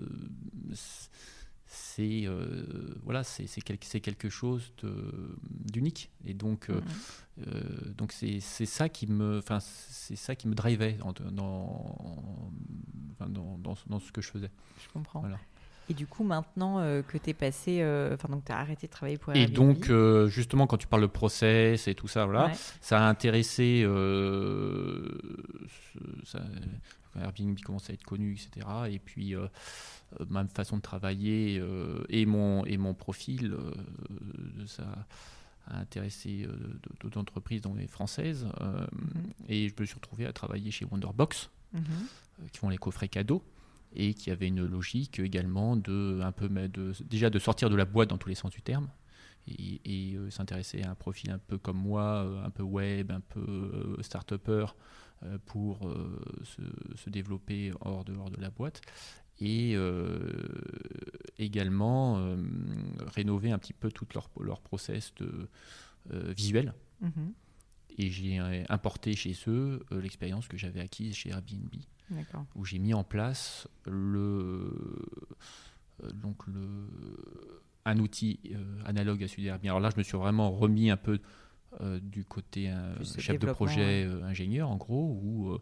c'est 1.73 2.23
euh, 2.25 2.65
voilà 3.05 3.23
c'est 3.23 3.47
quelque 3.63 4.29
chose 4.29 4.73
d'unique. 5.49 6.11
Et 6.27 6.35
donc 6.35 6.69
euh, 6.69 6.81
donc 7.97 8.13
c'est 8.13 8.41
ça 8.41 8.89
qui 8.89 9.07
me 9.07 9.39
enfin 9.39 9.61
c'est 9.61 10.17
ça 10.17 10.35
qui 10.35 10.49
me 10.49 10.55
drivait 10.55 10.95
dans 10.95 11.13
dans, 11.31 13.29
dans, 13.29 13.77
dans, 13.87 14.01
ce 14.01 14.11
que 14.11 14.21
je 14.21 14.31
faisais. 14.31 14.51
Je 14.83 14.89
comprends. 14.93 15.25
Et 15.89 15.95
du 15.95 16.07
coup, 16.07 16.23
maintenant 16.23 16.79
que 17.03 17.19
tu 17.19 17.31
es 17.31 17.35
passé, 17.35 17.85
enfin, 18.15 18.29
donc 18.29 18.45
tu 18.45 18.53
as 18.53 18.59
arrêté 18.59 18.87
de 18.87 18.93
travailler 18.93 19.19
pour 19.19 19.35
Airbnb. 19.35 19.51
Et 19.51 19.53
donc, 19.53 19.93
justement, 20.29 20.67
quand 20.67 20.77
tu 20.79 20.87
parles 20.87 21.03
de 21.03 21.07
process 21.07 21.87
et 21.87 21.95
tout 21.95 22.09
ça, 22.09 22.25
voilà, 22.25 22.51
ça 22.81 23.01
a 23.01 23.09
intéressé 23.09 23.87
ça, 26.25 26.41
Airbnb 27.19 27.59
commence 27.61 27.91
à 27.91 27.93
être 27.93 28.05
connu, 28.05 28.35
etc. 28.35 28.67
Et 28.91 28.99
puis, 28.99 29.35
euh, 29.35 29.47
euh, 30.21 30.27
ma 30.29 30.47
façon 30.47 30.77
de 30.77 30.83
travailler 30.83 31.59
euh, 31.59 32.05
et, 32.09 32.27
mon, 32.27 32.65
et 32.67 32.77
mon 32.77 32.95
profil, 32.95 33.57
ça 34.67 34.85
a 35.67 35.79
intéressé 35.79 36.47
d'autres 37.01 37.19
entreprises, 37.19 37.63
dont 37.63 37.75
les 37.75 37.87
françaises. 37.87 38.47
Et 39.49 39.69
je 39.69 39.75
me 39.79 39.87
suis 39.87 39.95
retrouvé 39.95 40.27
à 40.27 40.33
travailler 40.33 40.71
chez 40.71 40.85
Wonderbox, 40.85 41.51
mhm. 41.73 41.83
qui 42.53 42.59
font 42.59 42.69
les 42.69 42.79
coffrets 42.79 43.09
cadeaux 43.09 43.43
et 43.93 44.15
qui 44.15 44.31
avait 44.31 44.47
une 44.47 44.65
logique 44.65 45.19
également 45.19 45.75
de 45.75 46.21
un 46.23 46.31
peu 46.31 46.49
de, 46.49 46.93
déjà 47.05 47.29
de 47.29 47.41
sortir 47.41 47.71
de 47.71 47.75
la 47.75 47.85
boîte 47.85 48.11
dans 48.11 48.19
tous 48.19 48.29
les 48.29 48.37
sens 48.37 48.53
du 48.53 48.63
terme 48.63 48.89
et, 49.49 50.17
s'intéresser 50.31 50.83
à 50.83 50.91
un 50.91 50.95
profil 50.95 51.31
un 51.31 51.39
peu 51.39 51.59
comme 51.59 51.79
moi, 51.79 52.21
un 52.45 52.51
peu 52.51 52.63
web, 52.63 53.11
un 53.11 53.21
peu 53.21 53.97
start-upper, 54.01 54.67
pour 55.47 55.87
euh, 55.87 56.19
se, 56.97 57.11
développer 57.11 57.73
hors 57.81 58.05
de, 58.05 58.15
hors 58.15 58.31
de 58.31 58.41
la 58.41 58.51
boîte 58.51 58.81
et 59.39 59.75
euh, 59.75 60.19
également 61.39 62.37
rénover 63.15 63.51
un 63.51 63.59
petit 63.59 63.73
peu 63.73 63.91
tout 63.91 64.07
leur, 64.15 64.29
leur 64.41 64.61
process 64.61 65.15
de, 65.17 65.49
visuel. 66.33 66.75
Mhm. 67.01 67.33
Et 67.99 68.11
j'ai 68.11 68.39
importé 68.69 69.15
chez 69.15 69.35
eux 69.47 69.85
l'expérience 69.91 70.49
que 70.49 70.57
j'avais 70.57 70.81
acquise 70.81 71.15
chez 71.15 71.31
Airbnb, 71.31 71.75
où 72.55 72.65
j'ai 72.65 72.79
mis 72.79 72.95
en 72.95 73.05
place 73.05 73.69
le, 73.87 74.75
donc 76.15 76.47
le, 76.47 76.89
un 77.85 77.99
outil 77.99 78.41
analogue 78.85 79.23
à 79.25 79.29
celui 79.29 79.45
d'Airbnb. 79.45 79.67
Alors 79.67 79.81
là, 79.81 79.91
je 79.91 79.99
me 79.99 80.03
suis 80.03 80.17
vraiment 80.17 80.51
remis 80.51 80.91
un 80.91 80.97
peu 80.97 81.15
euh, 81.15 81.19
du 82.03 82.25
côté 82.25 82.71
euh, 82.71 83.05
chef 83.19 83.39
de 83.39 83.51
projet 83.53 84.05
euh, 84.05 84.23
ingénieur, 84.25 84.69
en 84.71 84.77
gros, 84.77 85.19
où, 85.23 85.59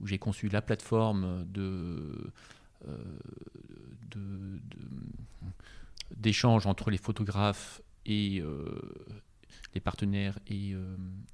où 0.00 0.06
j'ai 0.06 0.18
conçu 0.18 0.48
la 0.48 0.62
plateforme 0.62 1.44
de, 1.46 2.30
d'échange 6.14 6.66
entre 6.66 6.90
les 6.90 6.98
photographes 6.98 7.80
et 8.04 8.42
les 9.74 9.80
partenaires 9.80 10.38
et, 10.46 10.74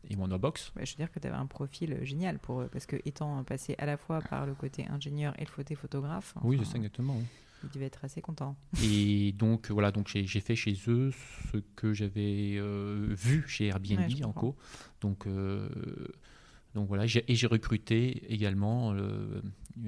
et 0.09 0.17
Wonderbox. 0.17 0.73
je 0.77 0.81
veux 0.81 0.97
dire 0.97 1.11
que 1.13 1.19
tu 1.19 1.27
avais 1.27 1.37
un 1.37 1.47
profil 1.47 1.99
génial 2.03 2.39
pour 2.39 2.63
eux, 2.63 2.69
parce 2.73 2.87
que 2.87 2.97
étant 3.05 3.43
passé 3.45 3.75
à 3.79 3.87
la 3.87 3.97
fois 3.97 4.21
par 4.21 4.47
le 4.47 4.55
côté 4.55 4.87
ingénieur 4.89 5.35
et 5.39 5.45
le 5.45 5.51
côté 5.51 5.75
photographe. 5.75 6.35
oui, 6.43 6.59
c'est 6.61 6.73
ça 6.73 6.77
exactement. 6.77 7.21
Ils 7.65 7.71
devaient 7.71 7.87
être 7.87 8.05
assez 8.05 8.21
contents. 8.21 8.57
Et 8.83 9.33
donc, 9.33 9.71
voilà, 9.71 9.91
donc 9.91 10.09
j'ai 10.09 10.41
fait 10.41 10.57
chez 10.57 10.77
eux 10.89 11.13
ce 11.53 11.59
que 11.77 11.93
j'avais 11.93 12.57
euh, 12.57 13.07
vu 13.11 13.45
chez 13.47 13.67
Airbnb 13.67 14.11
en 14.25 14.33
co. 14.33 14.57
Donc, 15.01 15.27
euh, 15.27 15.69
donc 16.75 16.89
voilà, 16.89 17.05
et 17.05 17.35
j'ai 17.35 17.47
recruté 17.47 18.33
également 18.33 18.93
euh, 18.95 19.43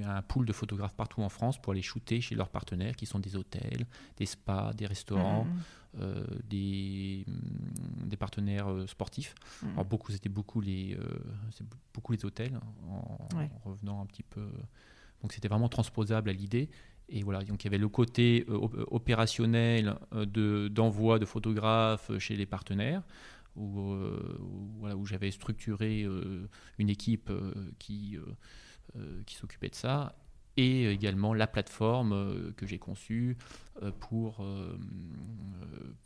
un 0.04 0.22
pool 0.22 0.46
de 0.46 0.52
photographes 0.52 0.94
partout 0.94 1.22
en 1.22 1.28
France 1.28 1.60
pour 1.60 1.72
aller 1.72 1.82
shooter 1.82 2.20
chez 2.20 2.34
leurs 2.34 2.50
partenaires 2.50 2.94
qui 2.96 3.06
sont 3.06 3.18
des 3.18 3.36
hôtels, 3.36 3.86
des 4.16 4.26
spas, 4.26 4.72
des 4.74 4.86
restaurants, 4.86 5.46
mmh. 5.94 6.00
des, 6.48 7.24
mmh, 7.26 8.06
des, 8.08 8.16
partenaires 8.16 8.68
sportifs. 8.86 9.34
Mmh. 9.62 9.66
Alors 9.72 9.84
beaucoup, 9.86 10.12
c'était 10.12 10.28
beaucoup 10.28 10.60
les, 10.60 10.98
beaucoup 11.94 12.12
les 12.12 12.24
hôtels 12.24 12.60
en, 12.88 13.18
en, 13.34 13.68
revenant 13.68 14.02
un 14.02 14.06
petit 14.06 14.22
peu. 14.22 14.46
Donc 15.22 15.32
c'était 15.32 15.48
vraiment 15.48 15.70
transposable 15.70 16.28
à 16.28 16.34
l'idée. 16.34 16.68
Et 17.14 17.22
voilà, 17.22 17.44
donc 17.44 17.62
il 17.62 17.66
y 17.66 17.68
avait 17.68 17.78
le 17.78 17.88
côté 17.88 18.44
euh, 18.48 18.58
opérationnel 18.88 19.94
euh, 20.12 20.26
de, 20.26 20.66
d'envoi 20.66 21.20
de 21.20 21.24
photographes 21.24 22.10
chez 22.18 22.34
les 22.34 22.44
partenaires, 22.44 23.02
euh, 23.56 24.18
où 24.96 25.06
j'avais 25.06 25.30
structuré 25.30 26.04
une 26.78 26.90
équipe 26.90 27.30
qui, 27.78 28.18
qui 29.26 29.34
s'occupait 29.36 29.68
de 29.68 29.76
ça, 29.76 30.16
et 30.56 30.90
également 30.90 31.34
la 31.34 31.46
plateforme 31.46 32.52
que 32.56 32.66
j'ai 32.66 32.78
conçue 32.78 33.36
pour, 34.00 34.44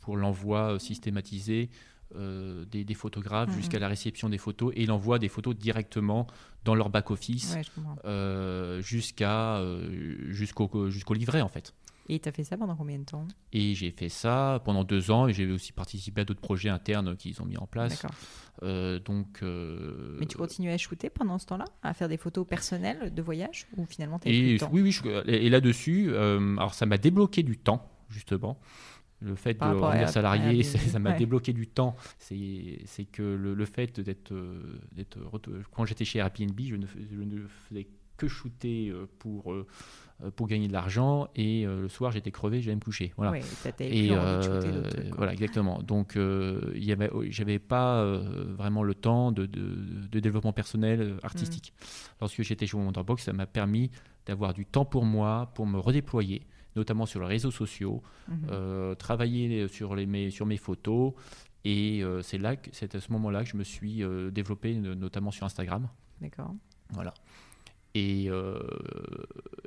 pour 0.01 0.15
l'envoi 0.15 0.77
systématisé 0.79 1.71
euh, 2.15 2.65
des, 2.65 2.93
photographes 2.95 3.55
jusqu'à 3.55 3.77
la 3.77 3.87
réception 3.87 4.29
des 4.29 4.39
photos 4.39 4.73
et 4.75 4.87
l'envoi 4.87 5.19
des 5.19 5.29
photos 5.29 5.55
directement 5.55 6.25
dans 6.65 6.73
leur 6.73 6.89
back-office 6.89 7.55
euh, 8.03 8.81
jusqu'à 8.81 9.57
euh, 9.57 10.31
jusqu'au 10.31 10.89
jusqu'au 10.89 11.13
livret 11.13 11.41
en 11.41 11.49
fait. 11.49 11.75
Et 12.07 12.19
tu 12.19 12.27
as 12.27 12.31
fait 12.31 12.43
ça 12.43 12.57
pendant 12.57 12.75
combien 12.75 12.97
de 12.97 13.03
temps? 13.03 13.27
Et 13.53 13.75
j'ai 13.75 13.91
fait 13.91 14.09
ça 14.09 14.59
pendant 14.65 14.83
deux 14.83 15.11
ans 15.11 15.27
et 15.27 15.33
j'ai 15.33 15.51
aussi 15.51 15.71
participé 15.71 16.21
à 16.21 16.25
d'autres 16.25 16.41
projets 16.41 16.69
internes 16.69 17.15
qu'ils 17.15 17.39
ont 17.43 17.45
mis 17.45 17.57
en 17.57 17.67
place. 17.67 18.03
donc, 18.63 19.43
Mais 19.43 20.25
tu 20.25 20.35
continuais 20.35 20.73
à 20.73 20.77
shooter 20.79 21.11
pendant 21.11 21.37
ce 21.37 21.45
temps-là? 21.45 21.65
À 21.83 21.93
faire 21.93 22.09
des 22.09 22.17
photos 22.17 22.47
personnelles 22.47 23.13
de 23.13 23.21
voyage? 23.21 23.67
Ou 23.77 23.85
finalement 23.85 24.19
et, 24.25 24.57
Oui, 24.71 24.81
oui. 24.81 25.11
et 25.27 25.49
là-dessus, 25.51 26.15
alors 26.15 26.73
ça 26.73 26.87
m'a 26.87 26.97
débloqué 26.97 27.43
du 27.43 27.59
temps, 27.59 27.87
justement. 28.09 28.59
Le 29.21 29.35
fait 29.35 29.53
de 29.53 29.59
devenir 29.59 30.09
salarié, 30.09 30.63
ça 30.63 30.99
m'a 30.99 31.13
débloqué 31.13 31.53
du 31.53 31.67
temps. 31.67 31.95
C'est 32.19 33.05
que 33.11 33.23
le, 33.23 33.65
fait 33.65 33.99
d'être. 33.99 34.33
Quand 35.71 35.85
j'étais 35.85 36.05
chez 36.05 36.19
Airbnb, 36.19 36.59
je 36.59 36.75
ne, 36.75 36.85
je 36.87 37.21
ne 37.21 37.47
faisais 37.67 37.87
que 38.19 38.27
shooter 38.27 38.89
euh, 38.89 39.07
pour, 39.17 39.51
euh, 39.51 39.65
pour 40.35 40.47
gagner 40.47 40.67
de 40.67 40.73
l'argent 40.73 41.29
et 41.35 41.65
euh, 41.65 41.81
le 41.81 41.89
soir 41.89 42.11
j'étais 42.11 42.29
crevé, 42.29 42.61
j'allais 42.61 42.75
me 42.75 42.81
coucher. 42.81 43.13
Voilà. 43.17 43.39
et 43.79 44.09
voilà, 45.15 45.33
exactement. 45.33 45.81
Donc 45.81 46.13
il 46.15 46.83
y 46.83 46.91
avait, 46.91 47.09
j'avais 47.29 47.57
pas 47.59 48.03
vraiment 48.05 48.83
le 48.83 48.93
temps 48.93 49.31
de, 49.31 49.45
de, 49.47 50.19
développement 50.19 50.53
personnel 50.53 51.17
artistique. 51.23 51.73
Mm. 51.73 51.85
Lorsque 52.21 52.41
j'étais 52.43 52.67
chez 52.67 52.77
Wonderbox, 52.77 53.23
ça 53.23 53.33
m'a 53.33 53.47
permis 53.47 53.89
d'avoir 54.25 54.53
du 54.53 54.65
temps 54.65 54.85
pour 54.85 55.05
moi, 55.05 55.51
pour 55.55 55.65
me 55.65 55.79
redéployer 55.79 56.45
notamment 56.75 57.05
sur 57.05 57.19
les 57.21 57.27
réseaux 57.27 57.51
sociaux, 57.51 58.01
mhm. 58.27 58.47
euh, 58.51 58.95
travailler 58.95 59.67
sur, 59.67 59.95
les, 59.95 60.05
mes, 60.05 60.29
sur 60.29 60.45
mes 60.45 60.57
photos. 60.57 61.13
Et 61.65 62.03
euh, 62.03 62.21
c'est 62.21 62.37
là, 62.37 62.55
c'est 62.71 62.95
à 62.95 63.01
ce 63.01 63.11
moment-là 63.11 63.43
que 63.43 63.49
je 63.49 63.57
me 63.57 63.63
suis 63.63 64.03
euh, 64.03 64.31
développé, 64.31 64.75
notamment 64.75 65.31
sur 65.31 65.45
Instagram. 65.45 65.89
D'accord. 66.21 66.53
Voilà. 66.91 67.13
Et, 67.95 68.29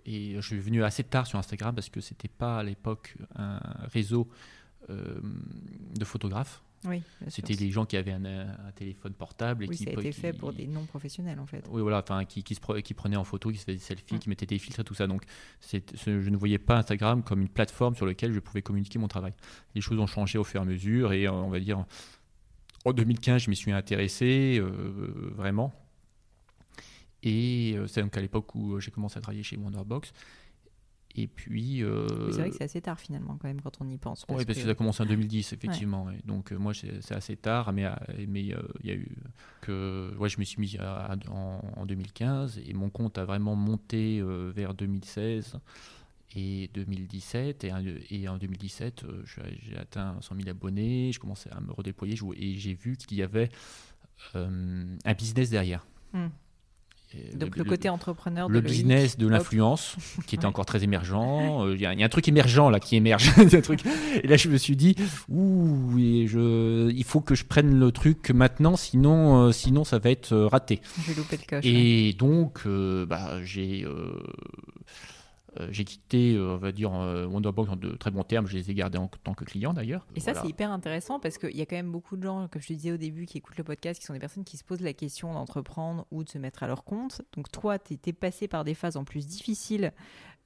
et, 0.06 0.34
je 0.36 0.40
suis 0.40 0.60
venu 0.60 0.84
assez 0.84 1.02
tard 1.02 1.26
sur 1.26 1.38
Instagram 1.38 1.74
parce 1.74 1.88
que 1.88 2.00
c'était 2.00 2.28
pas 2.28 2.58
à 2.58 2.62
l'époque 2.62 3.16
un 3.34 3.60
réseau 3.92 4.28
de 4.88 6.04
photographes. 6.04 6.62
Oui, 6.84 7.02
C'était 7.28 7.54
des 7.54 7.70
gens 7.70 7.84
qui 7.84 7.96
avaient 7.96 8.12
un, 8.12 8.72
téléphone 8.74 9.12
portable. 9.12 9.64
Et 9.64 9.68
oui, 9.68 9.76
qui, 9.76 9.84
ça 9.84 9.90
a 9.90 9.92
été 9.92 10.10
fait 10.12 10.32
pour 10.32 10.52
des 10.52 10.66
non-professionnels 10.66 11.38
en 11.38 11.46
fait. 11.46 11.64
Oui, 11.70 11.80
voilà, 11.80 11.98
enfin, 11.98 12.24
qui, 12.24 12.42
qui, 12.42 12.54
se, 12.54 12.80
qui 12.80 12.94
prenaient 12.94 13.16
en 13.16 13.24
photo, 13.24 13.50
qui 13.50 13.58
se 13.58 13.64
faisaient 13.64 13.78
des 13.78 13.82
selfies, 13.82 14.18
qui 14.18 14.28
mettaient 14.28 14.46
des 14.46 14.58
filtres 14.58 14.80
et 14.80 14.84
tout 14.84 14.94
ça. 14.94 15.06
Donc, 15.06 15.22
je 15.70 16.10
ne 16.10 16.36
voyais 16.36 16.58
pas 16.58 16.78
Instagram 16.78 17.22
comme 17.22 17.40
une 17.40 17.48
plateforme 17.48 17.94
sur 17.94 18.06
laquelle 18.06 18.32
je 18.32 18.40
pouvais 18.40 18.62
communiquer 18.62 18.98
mon 18.98 19.08
travail. 19.08 19.32
Les 19.74 19.80
choses 19.80 19.98
ont 19.98 20.06
changé 20.06 20.38
au 20.38 20.44
fur 20.44 20.60
et 20.60 20.62
à 20.62 20.66
mesure 20.66 21.12
et 21.12 21.26
euh, 21.26 21.32
on 21.32 21.50
va 21.50 21.60
dire, 21.60 21.84
en 22.84 22.92
2015, 22.92 23.42
je 23.42 23.50
m'y 23.50 23.56
suis 23.56 23.72
intéressé 23.72 24.58
euh, 24.58 25.32
vraiment. 25.36 25.72
Et 27.22 27.74
euh, 27.76 27.86
c'est 27.86 28.02
donc 28.02 28.16
à 28.16 28.20
l'époque 28.20 28.54
où 28.56 28.80
j'ai 28.80 28.90
commencé 28.90 29.18
à 29.18 29.20
travailler 29.20 29.44
chez 29.44 29.56
Wonderbox. 29.56 30.12
Et 31.14 31.26
puis. 31.26 31.82
Euh, 31.82 32.30
c'est 32.32 32.38
vrai 32.40 32.50
que 32.50 32.56
c'est 32.56 32.64
assez 32.64 32.80
tard 32.80 32.98
finalement, 32.98 33.36
quand 33.36 33.48
même, 33.48 33.60
quand 33.60 33.78
on 33.80 33.88
y 33.88 33.98
pense. 33.98 34.24
Oui, 34.28 34.44
parce 34.44 34.58
que... 34.58 34.64
ça 34.64 34.70
a 34.70 34.74
commencé 34.74 35.02
en 35.02 35.06
2010, 35.06 35.52
effectivement. 35.52 36.06
Donc, 36.24 36.52
euh, 36.52 36.56
moi, 36.58 36.72
c'est 36.74 37.12
assez 37.14 37.36
tard, 37.36 37.72
mais 37.72 37.84
euh, 37.84 37.90
mais 38.28 38.40
il 38.42 38.56
y 38.84 38.90
a 38.90 38.94
eu. 38.94 39.08
que 39.60 40.14
ouais, 40.18 40.28
Je 40.28 40.38
me 40.38 40.44
suis 40.44 40.60
mis 40.60 40.76
en, 41.28 41.84
2015 41.86 42.60
et 42.66 42.72
mon 42.72 42.88
compte 42.90 43.18
a 43.18 43.24
vraiment 43.24 43.54
monté 43.56 44.22
vers 44.54 44.74
2016. 44.74 45.58
et 46.34 46.70
2017. 46.72 47.64
Et, 47.64 47.72
et 48.10 48.26
en 48.28 48.38
2017, 48.38 49.04
euh, 49.04 49.22
je- 49.26 49.40
j'ai 49.60 49.76
atteint 49.76 50.16
100 50.22 50.34
000 50.36 50.48
abonnés, 50.48 51.10
je 51.12 51.20
commençais 51.20 51.50
à 51.52 51.60
me 51.60 51.70
redéployer 51.72 52.16
je- 52.16 52.24
et 52.36 52.54
j'ai 52.54 52.72
vu 52.72 52.96
qu'il 52.96 53.18
y 53.18 53.22
avait 53.22 53.50
un 54.34 55.14
business 55.16 55.50
derrière. 55.50 55.86
Hmm. 56.12 56.28
Donc 57.34 57.56
le, 57.56 57.64
côté 57.64 57.88
entrepreneur 57.88 58.48
de 58.48 58.52
le 58.52 58.60
Loïc. 58.60 58.72
business 58.72 59.18
de 59.18 59.26
l'influence 59.28 59.96
qui 60.26 60.34
était 60.36 60.44
Ouais. 60.44 60.48
encore 60.48 60.66
très 60.66 60.82
émergent. 60.84 61.14
Euh, 61.64 61.74
Il 61.74 61.80
y, 61.80 61.86
a- 61.86 61.92
il 61.92 62.00
y 62.00 62.02
a 62.02 62.06
un 62.06 62.08
truc 62.08 62.26
émergent 62.28 62.70
là 62.70 62.80
qui 62.80 62.96
émerge. 62.96 63.30
Un 63.38 63.60
truc- 63.60 63.82
Et 64.22 64.26
là, 64.26 64.36
je 64.36 64.48
me 64.48 64.56
suis 64.56 64.76
dit, 64.76 64.94
ouh, 65.28 65.98
et 65.98 66.26
je, 66.26 66.90
il 66.90 67.04
faut 67.04 67.20
que 67.20 67.34
je 67.34 67.44
prenne 67.44 67.78
le 67.78 67.92
truc 67.92 68.30
maintenant, 68.30 68.76
sinon, 68.76 69.46
euh, 69.48 69.52
sinon 69.52 69.84
ça 69.84 69.98
va 69.98 70.10
être 70.10 70.32
euh, 70.32 70.46
raté. 70.46 70.80
Je 71.02 71.12
vais 71.12 71.14
louper 71.14 71.36
le 71.36 71.46
coche. 71.48 71.64
ouais. 71.64 71.70
Et 71.70 72.12
donc, 72.14 72.66
bah, 73.08 73.38
j'ai 73.44 73.84
j'ai 75.70 75.84
quitté, 75.84 76.34
euh, 76.34 76.54
on 76.54 76.56
va 76.56 76.72
dire, 76.72 76.94
euh, 76.94 77.26
Wonderbox 77.26 77.70
en 77.70 77.76
de 77.76 77.92
très 77.92 78.10
bons 78.10 78.24
termes. 78.24 78.46
Je 78.46 78.56
les 78.56 78.70
ai 78.70 78.74
gardés 78.74 78.98
en 78.98 79.08
tant 79.08 79.34
que 79.34 79.44
clients 79.44 79.74
d'ailleurs. 79.74 80.06
Et 80.14 80.20
ça, 80.20 80.32
Voilà. 80.32 80.42
c'est 80.42 80.48
hyper 80.50 80.70
intéressant 80.72 81.20
parce 81.20 81.36
qu'il 81.38 81.56
y 81.56 81.60
a 81.62 81.66
quand 81.66 81.76
même 81.76 81.92
beaucoup 81.92 82.16
de 82.16 82.22
gens, 82.22 82.48
comme 82.48 82.62
je 82.62 82.68
te 82.68 82.72
disais 82.72 82.92
au 82.92 82.96
début, 82.96 83.26
qui 83.26 83.38
écoutent 83.38 83.58
le 83.58 83.64
podcast, 83.64 84.00
qui 84.00 84.06
sont 84.06 84.14
des 84.14 84.18
personnes 84.18 84.44
qui 84.44 84.56
se 84.56 84.64
posent 84.64 84.80
la 84.80 84.94
question 84.94 85.32
d'entreprendre 85.34 86.06
ou 86.10 86.24
de 86.24 86.28
se 86.28 86.38
mettre 86.38 86.62
à 86.62 86.66
leur 86.66 86.84
compte. 86.84 87.22
Donc 87.36 87.50
toi, 87.50 87.78
tu 87.78 87.94
étais 87.94 88.12
passé 88.12 88.48
par 88.48 88.64
des 88.64 88.74
phases 88.74 88.96
en 88.96 89.04
plus 89.04 89.26
difficiles 89.26 89.92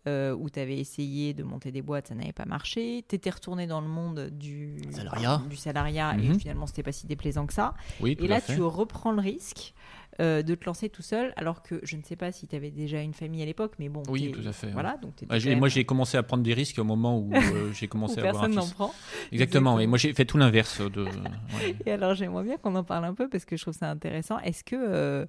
euh, 0.09 0.33
où 0.37 0.49
tu 0.51 0.61
avais 0.61 0.79
essayé 0.79 1.35
de 1.35 1.43
monter 1.43 1.73
des 1.73 1.83
boîtes, 1.83 2.07
ça 2.09 2.15
n'avait 2.15 2.33
pas 2.33 2.45
marché. 2.45 3.05
Tu 3.09 3.17
étais 3.17 3.31
retourné 3.31 3.67
dans 3.67 3.81
le 3.81 3.89
monde 3.89 4.31
du 4.31 4.77
Salariat. 4.93 5.43
du 5.51 5.57
salariat 5.57 6.15
et 6.15 6.29
Mhm. 6.29 6.39
finalement, 6.39 6.67
c'était 6.69 6.85
pas 6.85 6.93
si 6.93 7.09
déplaisant 7.09 7.45
que 7.47 7.53
ça. 7.53 7.75
Oui, 8.01 8.17
Et 8.21 8.29
là, 8.29 8.41
tu 8.41 8.63
reprends 8.63 9.11
le 9.11 9.21
risque 9.21 9.75
euh, 10.21 10.43
de 10.43 10.55
te 10.55 10.65
lancer 10.65 10.89
tout 10.89 11.03
seul, 11.03 11.33
alors 11.37 11.63
que 11.63 11.81
je 11.83 11.97
ne 11.97 12.03
sais 12.03 12.17
pas 12.17 12.33
si 12.33 12.47
tu 12.47 12.57
avais 12.57 12.71
déjà 12.71 13.01
une 13.03 13.15
famille 13.15 13.43
à 13.43 13.47
l'époque, 13.47 13.73
mais 13.79 13.89
bon. 13.89 14.03
Oui, 14.09 14.33
tout 14.33 14.47
à 14.49 14.53
fait. 14.53 14.71
Voilà, 14.71 14.97
donc 14.97 15.13
Bah, 15.27 15.37
moi, 15.57 15.69
j'ai 15.69 15.85
commencé 15.85 16.17
à 16.17 16.23
prendre 16.23 16.43
des 16.43 16.55
risques 16.55 16.79
au 16.79 16.85
moment 16.85 17.19
où 17.19 17.33
euh, 17.35 17.71
j'ai 17.75 17.87
où 17.87 17.89
commencé 17.89 18.21
à 18.21 18.29
avoir 18.29 18.45
un 18.45 18.47
personne 18.47 18.55
n'en 18.57 18.63
fils. 18.63 18.73
prend. 18.75 18.95
Exactement. 19.33 19.79
Et 19.79 19.83
Exactement. 19.85 19.89
moi, 19.89 19.99
j'ai 19.99 20.15
fait 20.15 20.25
tout 20.25 20.39
l'inverse 20.39 20.81
de. 20.81 21.05
ouais. 21.05 21.77
Et 21.85 21.93
alors, 21.93 22.15
j'aimerais 22.15 22.45
bien 22.45 22.57
qu'on 22.57 22.75
en 22.77 22.85
parle 22.85 23.05
un 23.05 23.15
peu 23.15 23.29
parce 23.29 23.45
que 23.45 23.57
je 23.57 23.63
trouve 23.63 23.75
ça 23.75 23.91
intéressant. 23.91 24.39
Est-ce 24.41 24.65
que. 24.65 25.27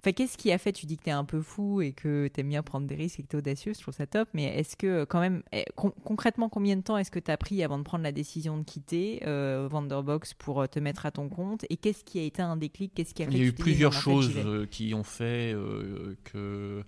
Enfin, 0.00 0.12
qu'est-ce 0.12 0.38
qui 0.38 0.52
a 0.52 0.58
fait 0.58 0.72
Tu 0.72 0.86
dis 0.86 0.96
que 0.96 1.02
tu 1.04 1.08
es 1.10 1.12
un 1.12 1.24
peu 1.24 1.40
fou 1.40 1.80
et 1.82 1.92
que 1.92 2.28
tu 2.32 2.40
aimes 2.40 2.48
bien 2.48 2.62
prendre 2.62 2.86
des 2.86 2.94
risques 2.94 3.20
et 3.20 3.22
que 3.22 3.28
tu 3.28 3.36
es 3.36 3.38
audacieux, 3.38 3.72
je 3.74 3.80
trouve 3.80 3.94
ça 3.94 4.06
top. 4.06 4.28
Mais 4.32 4.44
est-ce 4.44 4.76
que, 4.76 5.04
quand 5.04 5.20
même, 5.20 5.42
eh, 5.52 5.64
con- 5.76 5.92
concrètement, 6.04 6.48
combien 6.48 6.76
de 6.76 6.82
temps 6.82 6.96
est-ce 6.96 7.10
que 7.10 7.18
tu 7.18 7.30
as 7.30 7.36
pris 7.36 7.62
avant 7.64 7.78
de 7.78 7.82
prendre 7.82 8.04
la 8.04 8.12
décision 8.12 8.56
de 8.58 8.62
quitter 8.64 9.22
euh, 9.26 9.68
Vanderbox 9.70 10.34
pour 10.34 10.60
euh, 10.62 10.66
te 10.66 10.78
mettre 10.78 11.04
à 11.06 11.10
ton 11.10 11.28
compte 11.28 11.64
Et 11.70 11.76
qu'est-ce 11.76 12.04
qui 12.04 12.18
a 12.18 12.22
été 12.22 12.42
un 12.42 12.56
déclic 12.56 12.92
Qu'est-ce 12.94 13.12
qui 13.14 13.22
a 13.22 13.26
fait 13.26 13.32
Il 13.32 13.38
y 13.38 13.42
a 13.42 13.44
eu 13.44 13.52
t'es 13.52 13.62
plusieurs 13.62 13.92
choses 13.92 14.32
euh, 14.36 14.66
qui 14.66 14.94
ont 14.94 15.04
fait 15.04 15.52
euh, 15.54 16.16
que. 16.24 16.82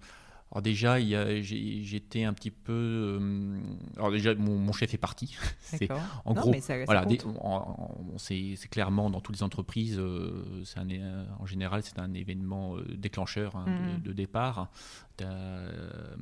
Alors 0.53 0.63
déjà, 0.63 0.99
j'étais 1.43 2.25
un 2.25 2.33
petit 2.33 2.51
peu. 2.51 2.73
euh, 3.21 3.61
alors 3.97 4.11
déjà, 4.11 4.35
mon, 4.35 4.59
mon 4.59 4.73
chef 4.73 4.93
est 4.95 4.99
parti. 4.99 5.37
C'est- 5.61 5.89
en 6.25 6.35
Non, 6.35 6.41
gros, 6.41 6.51
mais 6.51 6.61
ça- 6.61 6.77
ça 6.77 6.85
voilà, 6.87 7.07
c'est 8.19 8.69
clairement 8.69 9.11
dans 9.11 9.21
toutes 9.21 9.37
les 9.37 9.43
entreprises, 9.45 9.99
euh, 10.01 10.65
un 10.77 11.27
en 11.39 11.47
général, 11.47 11.83
c'est 11.85 12.01
un 12.01 12.13
événement 12.15 12.77
euh, 12.77 12.83
déclencheur 12.97 13.55
hein, 13.55 13.67
Mhm. 13.69 14.01
de, 14.03 14.09
de 14.09 14.13
départ. 14.13 14.71
Tu 15.17 15.23
as, 15.25 16.19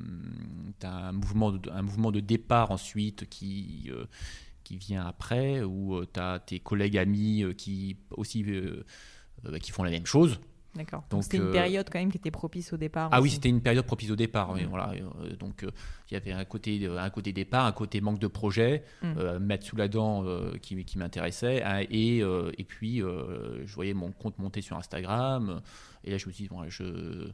un, 0.83 1.11
mouvement 1.11 1.51
de, 1.51 1.69
un 1.71 1.81
mouvement 1.81 2.11
de 2.11 2.19
départ 2.19 2.69
ensuite 2.69 3.27
qui, 3.29 3.89
euh, 3.89 4.05
qui 4.63 4.77
vient 4.77 5.07
après, 5.07 5.63
où 5.63 6.05
tu 6.05 6.19
as 6.19 6.39
tes 6.39 6.59
collègues 6.59 6.97
amis 6.99 7.43
qui 7.57 7.97
aussi 8.11 8.43
euh, 8.47 8.83
qui 9.59 9.71
font 9.71 9.81
la 9.83 9.89
même 9.91 10.05
chose. 10.05 10.39
D'accord. 10.75 11.03
Donc, 11.09 11.23
c'était 11.23 11.37
une 11.37 11.47
euh, 11.47 11.51
période 11.51 11.89
quand 11.91 11.99
même 11.99 12.11
qui 12.11 12.17
était 12.17 12.31
propice 12.31 12.73
au 12.73 12.77
départ. 12.77 13.09
Ah 13.11 13.21
oui, 13.21 13.27
aussi. 13.27 13.35
c'était 13.35 13.49
une 13.49 13.61
période 13.61 13.85
propice 13.85 14.11
au 14.11 14.15
départ. 14.15 14.51
oui, 14.53 14.65
voilà. 14.69 14.91
Euh, 14.91 15.35
donc 15.35 15.63
euh, 15.63 15.71
il 16.09 16.13
y 16.13 16.17
avait 16.17 16.31
un 16.31 16.45
côté, 16.45 16.87
un 16.87 17.09
côté 17.09 17.33
départ, 17.33 17.65
un 17.65 17.71
côté 17.71 18.01
manque 18.01 18.19
de 18.19 18.27
projet, 18.27 18.83
euh, 19.03 19.39
mettre 19.39 19.65
sous 19.65 19.75
la 19.75 19.87
dent 19.87 20.23
qui, 20.61 20.83
qui 20.85 20.97
m'intéressait, 20.97 21.63
hein, 21.63 21.81
et, 21.89 22.19
et 22.19 22.63
puis 22.63 22.99
je 22.99 23.73
voyais 23.73 23.93
mon 23.93 24.11
compte 24.11 24.37
monter 24.39 24.61
sur 24.61 24.77
Instagram, 24.77 25.61
et 26.03 26.11
là 26.11 26.17
je 26.17 26.27
me 26.27 26.31
suis 26.31 26.43
dit, 26.43 26.49
bon, 26.49 26.67
je, 26.69 27.29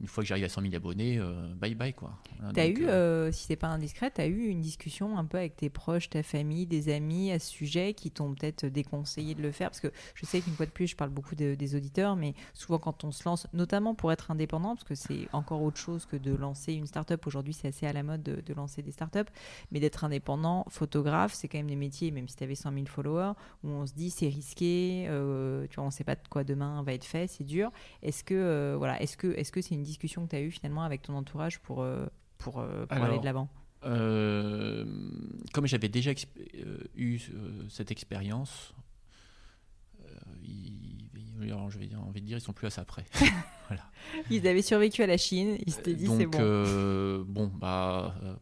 une 0.00 0.08
fois 0.08 0.22
que 0.24 0.28
j'arrive 0.28 0.44
à 0.44 0.48
100 0.48 0.62
000 0.62 0.74
abonnés, 0.74 1.18
euh, 1.18 1.54
bye 1.54 1.74
bye 1.74 1.94
quoi. 1.94 2.10
Hein, 2.42 2.50
T'as 2.54 2.66
eu, 2.66 2.84
euh, 2.84 2.88
euh, 3.28 3.32
si 3.32 3.44
c'est 3.46 3.56
pas 3.56 3.68
indiscret, 3.68 4.10
t'as 4.10 4.26
eu 4.26 4.46
une 4.48 4.60
discussion 4.60 5.16
un 5.16 5.24
peu 5.24 5.38
avec 5.38 5.56
tes 5.56 5.70
proches, 5.70 6.10
ta 6.10 6.22
famille, 6.22 6.66
des 6.66 6.92
amis 6.92 7.30
à 7.30 7.38
ce 7.38 7.48
sujet 7.50 7.94
qui 7.94 8.10
t'ont 8.10 8.34
peut-être 8.34 8.66
déconseillé 8.66 9.34
de 9.34 9.42
le 9.42 9.52
faire? 9.52 9.70
Parce 9.70 9.80
que 9.80 9.92
je 10.14 10.26
sais 10.26 10.40
qu'une 10.40 10.54
fois 10.54 10.66
de 10.66 10.72
plus, 10.72 10.88
je 10.88 10.96
parle 10.96 11.10
beaucoup 11.10 11.36
de- 11.36 11.54
des 11.54 11.76
auditeurs, 11.76 12.16
mais 12.16 12.34
souvent 12.54 12.78
quand 12.78 13.04
on 13.04 13.12
se 13.12 13.22
lance, 13.24 13.46
notamment 13.52 13.94
pour 13.94 14.10
être 14.12 14.30
indépendant, 14.32 14.74
parce 14.74 14.84
que 14.84 14.94
c'est 14.96 15.28
encore 15.32 15.62
autre 15.62 15.78
chose 15.78 16.06
que 16.06 16.16
de 16.16 16.34
lancer 16.34 16.72
une 16.74 16.86
start-up. 16.86 17.24
Aujourd'hui, 17.26 17.54
c'est 17.54 17.68
assez 17.68 17.86
à 17.86 17.92
la 17.92 18.02
mode 18.02 18.22
de, 18.22 18.40
de 18.40 18.54
lancer 18.54 18.82
des 18.82 18.90
start-up, 18.92 19.30
mais 19.70 19.78
d'être 19.80 20.02
indépendant, 20.04 20.66
photographe, 20.70 21.32
c'est 21.34 21.46
quand 21.48 21.58
même 21.58 21.68
des 21.68 21.76
métiers, 21.76 22.10
même 22.10 22.26
si 22.28 22.36
t'avais 22.36 22.56
100 22.56 22.72
000 22.72 22.86
followers, 22.86 23.32
où 23.62 23.68
on 23.68 23.86
se 23.86 23.92
dit 23.94 24.10
c'est 24.10 24.28
risqué, 24.28 25.06
euh, 25.08 25.66
tu 25.70 25.76
vois, 25.76 25.84
on 25.84 25.90
sait 25.90 26.04
pas 26.04 26.16
de 26.16 26.26
quoi 26.28 26.42
demain 26.42 26.82
va 26.82 26.92
être 26.94 27.04
fait, 27.04 27.28
c'est 27.28 27.44
dur. 27.44 27.70
Est-ce 28.02 28.24
que, 28.24 28.74
voilà, 28.76 29.00
est-ce 29.00 29.16
que, 29.16 29.28
est-ce 29.38 29.52
que 29.52 29.60
c'est 29.62 29.74
une 29.76 29.83
discussion 29.84 30.24
que 30.24 30.30
tu 30.30 30.36
as 30.36 30.40
eue 30.42 30.50
finalement 30.50 30.82
avec 30.82 31.02
ton 31.02 31.14
entourage 31.14 31.60
pour, 31.60 31.82
euh, 31.82 32.06
pour, 32.38 32.60
euh, 32.60 32.86
pour 32.86 33.02
aller 33.04 33.18
de 33.20 33.24
l'avant? 33.24 33.48
euh, 33.84 34.84
comme 35.52 35.66
j'avais 35.66 35.88
déjà 35.90 36.12
eu 36.96 37.20
cette 37.68 37.90
expérience, 37.90 38.72
ils- 40.42 41.08
je 41.70 41.78
vais 41.78 41.86
dire, 41.86 42.00
envie 42.00 42.20
de 42.20 42.26
dire, 42.26 42.38
ils 42.38 42.40
sont 42.40 42.52
plus 42.52 42.66
à 42.66 42.70
ça 42.70 42.84
près. 42.84 43.04
Ils 44.30 44.46
avaient 44.46 44.62
survécu 44.62 45.02
à 45.02 45.06
la 45.06 45.16
Chine, 45.16 45.56
ils 45.66 45.72
s'étaient 45.72 45.94
dit 45.94 46.04
Donc, 46.04 46.18
c'est 46.20 46.26
bon. 46.26 46.38
euh, 46.40 47.24
bon, 47.26 47.50
bah, 47.54 48.14
euh, 48.22 48.34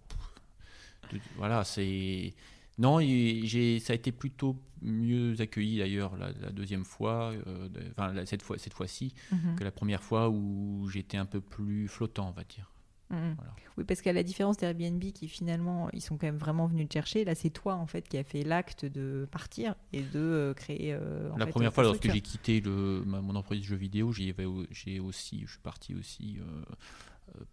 voilà, 1.36 1.62
c'est. 1.64 2.34
Non, 2.78 2.98
ça 2.98 3.92
a 3.92 3.96
été 3.96 4.12
plutôt 4.12 4.56
mieux 4.80 5.34
accueilli 5.40 5.78
d'ailleurs 5.78 6.16
la, 6.16 6.32
la 6.32 6.50
deuxième 6.50 6.84
fois, 6.84 7.32
euh, 7.46 7.68
de- 7.68 7.82
enfin 7.92 8.12
la- 8.12 8.26
cette 8.26 8.42
fois, 8.42 8.58
cette 8.58 8.74
fois-ci, 8.74 9.14
Mhm, 9.30 9.56
que 9.56 9.64
la 9.64 9.70
première 9.70 10.02
fois 10.02 10.28
où 10.30 10.88
j'étais 10.88 11.16
un 11.18 11.26
peu 11.26 11.40
plus 11.40 11.86
flottant, 11.88 12.28
on 12.28 12.32
va 12.32 12.44
dire. 12.44 12.72
mhm. 13.10 13.34
Voilà. 13.36 13.54
Oui, 13.78 13.84
parce 13.84 14.02
qu'à 14.02 14.12
la 14.12 14.22
différence 14.22 14.56
d'Airbnb 14.56 15.02
qui 15.12 15.28
finalement, 15.28 15.88
ils 15.92 16.00
sont 16.00 16.16
quand 16.18 16.26
même 16.26 16.36
vraiment 16.38 16.66
venus 16.66 16.88
te 16.88 16.94
chercher, 16.94 17.24
là 17.24 17.34
c'est 17.34 17.50
toi 17.50 17.74
en 17.74 17.86
fait 17.86 18.08
qui 18.08 18.18
a 18.18 18.24
fait 18.24 18.42
l'acte 18.42 18.84
de 18.84 19.26
partir 19.30 19.74
et 19.92 20.02
de 20.02 20.18
euh, 20.18 20.54
créer. 20.54 20.92
euh, 20.94 21.30
en 21.32 21.36
la 21.38 21.44
fait, 21.46 21.52
première 21.52 21.72
fois, 21.72 21.84
lorsque 21.84 22.10
j'ai 22.10 22.20
quitté 22.20 22.60
le, 22.60 23.02
ma- 23.06 23.20
mon 23.20 23.34
entreprise 23.36 23.60
de 23.62 23.66
jeux 23.66 23.76
vidéo, 23.76 24.12
j'y 24.12 24.34
j'ai 24.70 24.98
aussi, 24.98 25.42
je 25.46 25.52
suis 25.52 25.60
parti 25.62 25.94
aussi 25.94 26.38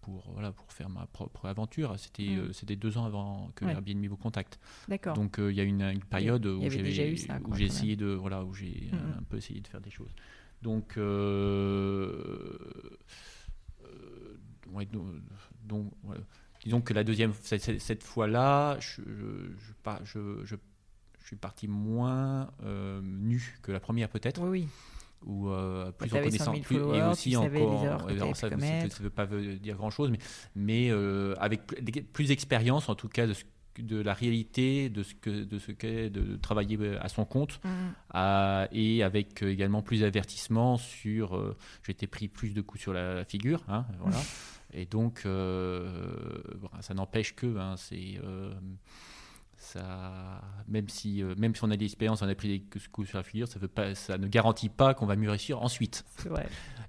pour 0.01 0.29
voilà 0.31 0.51
pour 0.51 0.71
faire 0.71 0.89
ma 0.89 1.05
propre 1.07 1.45
aventure. 1.47 1.97
C'était 1.99 2.23
Mm. 2.29 2.39
euh, 2.39 2.53
c'était 2.53 2.75
deux 2.75 2.97
ans 2.97 3.05
avant 3.05 3.49
que 3.55 3.65
Ouais. 3.65 3.71
Airbnb 3.71 4.05
vous 4.07 4.17
contacte. 4.17 4.59
D'accord. 4.87 5.13
Donc 5.15 5.39
euh, 5.39 5.51
il 5.51 5.57
y 5.57 5.61
a 5.61 5.63
une, 5.63 5.81
une 5.81 6.03
période 6.03 6.45
où 6.45 6.69
j'ai 6.69 7.65
essayé 7.65 7.95
de 7.95 8.07
voilà 8.07 8.43
où 8.43 8.53
j'ai 8.53 8.89
euh, 8.93 8.95
Mhm. 8.97 9.15
un 9.19 9.23
peu 9.23 9.37
essayé 9.37 9.61
de 9.61 9.67
faire 9.67 9.81
des 9.81 9.91
choses. 9.91 10.13
Donc 10.61 10.97
euh, 10.97 12.57
euh, 13.85 14.37
ouais, 14.71 14.85
donc, 15.63 15.91
voilà. 16.03 16.21
disons 16.63 16.81
que 16.81 16.93
la 16.93 17.03
deuxième 17.03 17.33
cette, 17.41 17.79
cette- 17.79 18.03
fois-là, 18.03 18.77
je, 18.79 19.01
je, 19.01 20.03
je- 20.03 20.45
je- 20.45 20.55
je 21.21 21.25
suis 21.25 21.35
parti 21.35 21.67
moins 21.67 22.51
euh, 22.63 23.01
nu 23.03 23.57
que 23.61 23.71
la 23.71 23.79
première 23.79 24.09
peut-être 24.09 24.41
Oui, 24.41 24.49
oui. 24.49 24.67
Ou 25.25 25.49
euh, 25.49 25.91
plus 25.91 26.09
t'avais 26.09 26.31
100 26.31 26.43
000 26.45 26.55
reconnaissant 26.55 26.61
plus, 26.63 26.97
et 26.97 27.01
aussi 27.11 27.29
encore 27.37 27.49
ça 28.89 28.99
ne 28.99 29.03
veut 29.03 29.09
pas 29.09 29.25
dire 29.25 29.75
grand 29.75 29.89
chose 29.89 30.09
mais, 30.11 30.19
mais 30.55 30.89
euh, 30.91 31.35
avec 31.39 31.65
plus- 32.13 32.27
d'expérience 32.27 32.87
en 32.89 32.95
tout 32.95 33.09
cas 33.09 33.27
de, 33.27 33.33
ce- 33.33 33.43
de 33.79 34.01
la 34.01 34.13
réalité 34.13 34.89
de 34.89 35.03
ce 35.03 35.13
que 35.15 35.43
de 35.43 35.59
ce 35.59 35.71
qu'est 35.71 36.09
de 36.09 36.35
travailler 36.37 36.77
à 36.99 37.07
son 37.09 37.25
compte 37.25 37.59
à- 38.11 38.67
et 38.71 39.03
avec 39.03 39.43
euh, 39.43 39.51
également 39.51 39.81
plus 39.81 40.01
d'avertissement 40.01 40.77
sur 40.77 41.35
euh, 41.35 41.55
j'ai 41.85 41.91
été 41.91 42.07
pris 42.07 42.27
plus 42.27 42.53
de 42.53 42.61
coups 42.61 42.81
sur 42.81 42.93
la, 42.93 43.23
figure 43.25 43.63
hein, 43.67 43.85
voilà. 43.99 44.17
Et 44.71 44.85
donc 44.85 45.23
euh, 45.25 46.43
bon, 46.57 46.69
ça 46.81 46.93
n'empêche 46.93 47.35
que 47.35 47.57
hein, 47.57 47.73
c'est 47.77 48.19
euh, 48.23 48.53
ça, 49.59 50.41
même 50.67 50.89
si, 50.89 51.21
euh, 51.21 51.35
même 51.37 51.53
si 51.53 51.63
on 51.63 51.69
a 51.69 51.77
des 51.77 51.85
expériences, 51.85 52.21
on 52.21 52.27
a 52.27 52.33
pris 52.35 52.47
des 52.47 52.79
coups 52.91 53.07
sur 53.09 53.17
la 53.17 53.23
figure, 53.23 53.47
ça, 53.47 53.59
veut 53.59 53.67
pas, 53.67 53.93
ça 53.93 54.17
ne 54.17 54.27
garantit 54.27 54.69
pas 54.69 54.93
qu'on 54.93 55.05
va 55.05 55.15
mieux 55.15 55.29
réussir 55.29 55.61
ensuite. 55.61 56.05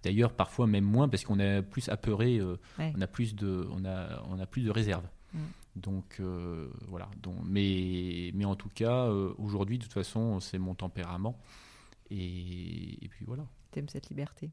D'ailleurs, 0.02 0.32
parfois 0.32 0.66
même 0.66 0.84
moins 0.84 1.08
parce 1.08 1.24
qu'on 1.24 1.38
est 1.40 1.62
plus 1.62 1.88
apeuré, 1.88 2.38
euh, 2.38 2.56
Ouais. 2.78 2.92
on 2.96 3.00
a 3.00 3.06
plus 3.06 3.34
de, 3.34 3.68
on 3.72 3.84
a, 3.84 4.22
on 4.30 4.38
a 4.38 4.46
plus 4.46 4.62
de 4.62 4.70
réserve. 4.70 5.04
Mm. 5.34 5.38
Donc 5.76 6.16
euh, 6.20 6.68
voilà. 6.88 7.08
Donc, 7.22 7.36
mais, 7.44 8.30
mais 8.34 8.44
en 8.44 8.56
tout 8.56 8.70
cas, 8.74 9.06
aujourd'hui, 9.06 9.78
de 9.78 9.84
toute 9.84 9.92
façon, 9.92 10.40
c'est 10.40 10.58
mon 10.58 10.74
tempérament. 10.74 11.38
Et, 12.10 13.04
et 13.04 13.08
puis 13.08 13.24
voilà. 13.26 13.44
T'aimes 13.72 13.88
cette 13.88 14.08
liberté. 14.08 14.50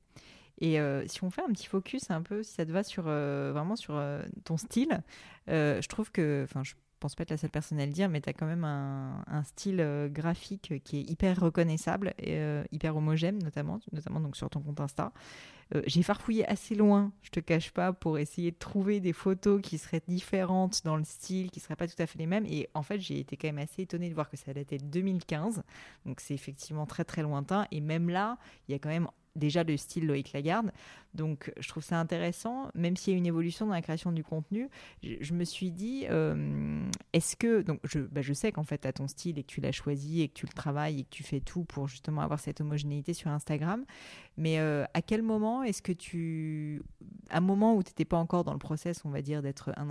Et 0.59 0.80
euh, 0.80 1.05
si 1.07 1.24
on 1.24 1.30
fait 1.30 1.43
un 1.43 1.51
petit 1.53 1.68
focus 1.68 2.09
un 2.09 2.22
peu, 2.22 2.41
si 2.43 2.53
ça 2.53 2.65
te 2.65 2.72
va 2.72 2.84
sur 2.84 3.03
euh, 3.07 3.51
vraiment 3.53 3.76
sur 3.76 3.95
euh, 3.95 4.24
ton 4.43 4.57
style, 4.57 5.03
je 5.47 5.88
trouve 5.88 6.11
que, 6.11 6.43
enfin, 6.43 6.63
je 6.63 6.74
pense 7.00 7.16
pas 7.16 7.24
être 7.24 7.32
la 7.32 7.38
seule 7.38 7.50
personne 7.50 7.80
à 7.80 7.86
le 7.86 7.91
dire, 7.91 8.10
mais 8.10 8.22
tu 8.22 8.30
as 8.30 8.34
quand 8.34 8.45
même 8.45 8.64
un, 8.64 9.43
style 9.43 9.80
euh, 9.80 10.10
graphique 10.10 10.74
qui 10.84 10.98
est 10.98 11.10
hyper 11.10 11.39
reconnaissable 11.39 12.14
et 12.18 12.38
euh, 12.38 12.64
hyper 12.72 12.95
homogène, 12.95 13.39
notamment, 13.39 13.80
notamment 13.91 14.20
donc 14.20 14.36
sur 14.36 14.50
ton 14.50 14.62
compte 14.62 14.80
Insta. 14.82 15.12
Euh, 15.76 15.82
j'ai 15.86 16.02
farfouillé 16.02 16.48
assez 16.48 16.76
loin, 16.76 17.12
je 17.22 17.30
te 17.30 17.39
cache 17.39 17.72
pas, 17.72 17.93
pour 17.93 18.18
essayer 18.18 18.52
de 18.52 18.58
trouver 18.58 19.00
des 19.00 19.14
photos 19.14 19.62
qui 19.62 19.78
seraient 19.78 20.02
différentes 20.08 20.84
dans 20.86 20.95
le 20.95 21.04
style, 21.04 21.52
qui 21.52 21.60
seraient 21.60 21.76
pas 21.76 21.88
tout 21.88 22.02
à 22.02 22.08
fait 22.08 22.20
les 22.20 22.28
mêmes. 22.28 22.45
Et 22.45 22.70
en 22.74 22.84
fait, 22.84 23.00
j'ai 23.00 23.20
été 23.20 23.38
quand 23.38 23.48
même 23.48 23.60
assez 23.60 23.84
étonnée 23.84 24.10
de 24.10 24.14
voir 24.14 24.30
que 24.30 24.38
ça 24.38 24.54
datait 24.54 24.78
de 24.78 24.86
2015. 24.86 25.64
Donc 26.06 26.20
c'est 26.22 26.34
effectivement 26.34 26.86
très 26.86 27.04
très 27.04 27.22
lointain. 27.22 27.68
Et 27.72 27.82
même 27.82 28.10
là, 28.10 28.38
il 28.68 28.72
y 28.72 28.76
a 28.76 28.80
quand 28.80 28.89
même 28.89 29.08
déjà 29.38 29.64
le 29.64 29.78
style 29.78 30.08
Loïc 30.08 30.34
Lagarde. 30.34 30.72
Donc 31.18 31.51
je 31.59 31.68
trouve 31.68 31.84
ça 31.84 31.99
intéressant, 31.99 32.70
même 32.76 32.95
s'il 32.95 33.13
y 33.13 33.15
a 33.15 33.18
une 33.18 33.26
évolution 33.26 33.65
dans 33.65 33.74
la 33.74 33.82
création 33.82 34.11
du 34.11 34.24
contenu. 34.24 34.70
Je, 35.03 35.34
me 35.34 35.43
suis 35.43 35.72
dit, 35.72 36.05
euh, 36.09 36.88
est-ce 37.11 37.36
que. 37.36 37.63
Donc 37.63 37.80
je, 37.84 37.99
bah, 37.99 38.22
je 38.22 38.34
sais 38.34 38.51
qu'en 38.51 38.63
fait, 38.63 38.78
tu 38.78 38.88
as 38.88 38.93
ton 38.93 39.07
style 39.07 39.39
et 39.39 39.43
que 39.43 39.47
tu 39.47 39.59
l'as 39.59 39.72
choisi 39.72 40.22
et 40.22 40.30
que 40.30 40.34
tu 40.34 40.45
le 40.45 40.53
travailles 40.53 41.01
et 41.01 41.03
que 41.03 41.09
tu 41.09 41.24
fais 41.24 41.41
tout 41.41 41.63
pour 41.65 41.88
justement 41.88 42.22
avoir 42.22 42.39
cette 42.39 42.61
homogénéité 42.61 43.13
sur 43.13 43.32
Instagram. 43.32 43.84
Mais 44.38 44.59
euh, 44.59 44.86
à 44.93 45.01
quel 45.01 45.24
moment 45.24 45.63
est-ce 45.63 45.82
que 45.82 45.91
tu. 45.91 46.84
À 47.30 47.38
un 47.38 47.41
moment 47.41 47.76
où 47.76 47.84
tu 47.84 47.89
n'étais 47.89 48.05
pas 48.05 48.18
encore 48.18 48.43
dans 48.43 48.53
le 48.53 48.59
process, 48.59 49.03
on 49.03 49.09
va 49.09 49.22
dire, 49.22 49.41
d'être 49.41 49.74
un, 49.76 49.89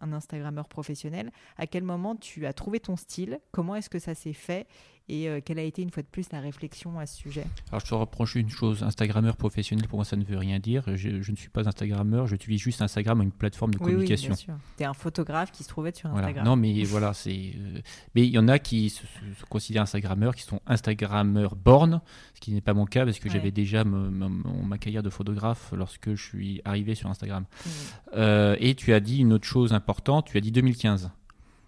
un 0.00 0.12
Instagrammeur 0.12 0.68
professionnel, 0.68 1.30
à 1.56 1.66
quel 1.66 1.84
moment 1.84 2.16
tu 2.16 2.46
as 2.46 2.52
trouvé 2.52 2.80
ton 2.80 2.96
style? 2.96 3.38
Comment 3.52 3.76
est-ce 3.76 3.88
que 3.88 4.00
ça 4.00 4.14
s'est 4.14 4.32
fait? 4.32 4.66
Et 5.08 5.28
euh, 5.28 5.40
quelle 5.44 5.58
a 5.58 5.62
été 5.62 5.82
une 5.82 5.90
fois 5.90 6.02
de 6.02 6.08
plus 6.08 6.32
la 6.32 6.40
réflexion 6.40 6.98
à 6.98 7.06
ce 7.06 7.16
sujet? 7.16 7.44
Alors 7.68 7.80
je 7.80 7.86
te 7.86 7.94
reproche 7.94 8.36
une 8.36 8.48
chose, 8.48 8.82
Instagrammeur 8.82 9.36
professionnel, 9.36 9.86
pour 9.86 9.98
moi 9.98 10.04
ça 10.04 10.16
ne 10.16 10.24
veut 10.24 10.38
rien 10.38 10.58
dire. 10.64 10.84
Je, 10.96 11.30
ne 11.30 11.36
suis 11.36 11.48
pas 11.48 11.66
Instagrammeur, 11.68 12.26
je 12.26 12.34
utilise 12.34 12.60
juste 12.60 12.82
Instagram 12.82 13.22
une 13.22 13.30
plateforme 13.30 13.72
de 13.72 13.78
communication. 13.78 14.32
Oui, 14.32 14.36
bien 14.36 14.44
sûr. 14.44 14.54
Tu 14.76 14.82
es 14.82 14.86
un 14.86 14.94
photographe 14.94 15.52
qui 15.52 15.62
se 15.62 15.68
trouvait 15.68 15.92
sur 15.94 16.10
Instagram. 16.10 16.44
Non, 16.44 16.56
mais 16.56 16.82
voilà, 16.84 17.12
c'est. 17.12 17.52
Euh, 17.56 17.78
mais 18.14 18.26
il 18.26 18.30
y 18.30 18.38
en 18.38 18.48
a 18.48 18.58
qui 18.58 18.90
se, 18.90 19.02
considèrent 19.48 19.82
Instagrammeurs, 19.82 20.34
qui 20.34 20.42
sont 20.42 20.60
Instagrammeurs 20.66 21.54
born, 21.56 22.00
ce 22.34 22.40
qui 22.40 22.52
n'est 22.52 22.60
pas 22.60 22.74
mon 22.74 22.86
cas 22.86 23.04
parce 23.04 23.18
que 23.18 23.30
j'avais 23.30 23.50
déjà 23.50 23.84
ma 23.84 24.78
carrière 24.78 25.02
de 25.02 25.10
photographe 25.10 25.72
lorsque 25.76 26.14
je 26.14 26.22
suis 26.22 26.60
arrivé 26.64 26.94
sur 26.94 27.08
Instagram. 27.10 27.44
Mmh. 27.44 27.70
Euh, 28.16 28.56
et 28.58 28.74
tu 28.74 28.92
as 28.92 29.00
dit 29.00 29.18
une 29.18 29.32
autre 29.32 29.46
chose 29.46 29.72
importante, 29.72 30.26
tu 30.26 30.38
as 30.38 30.40
dit 30.40 30.52
2015. 30.52 31.10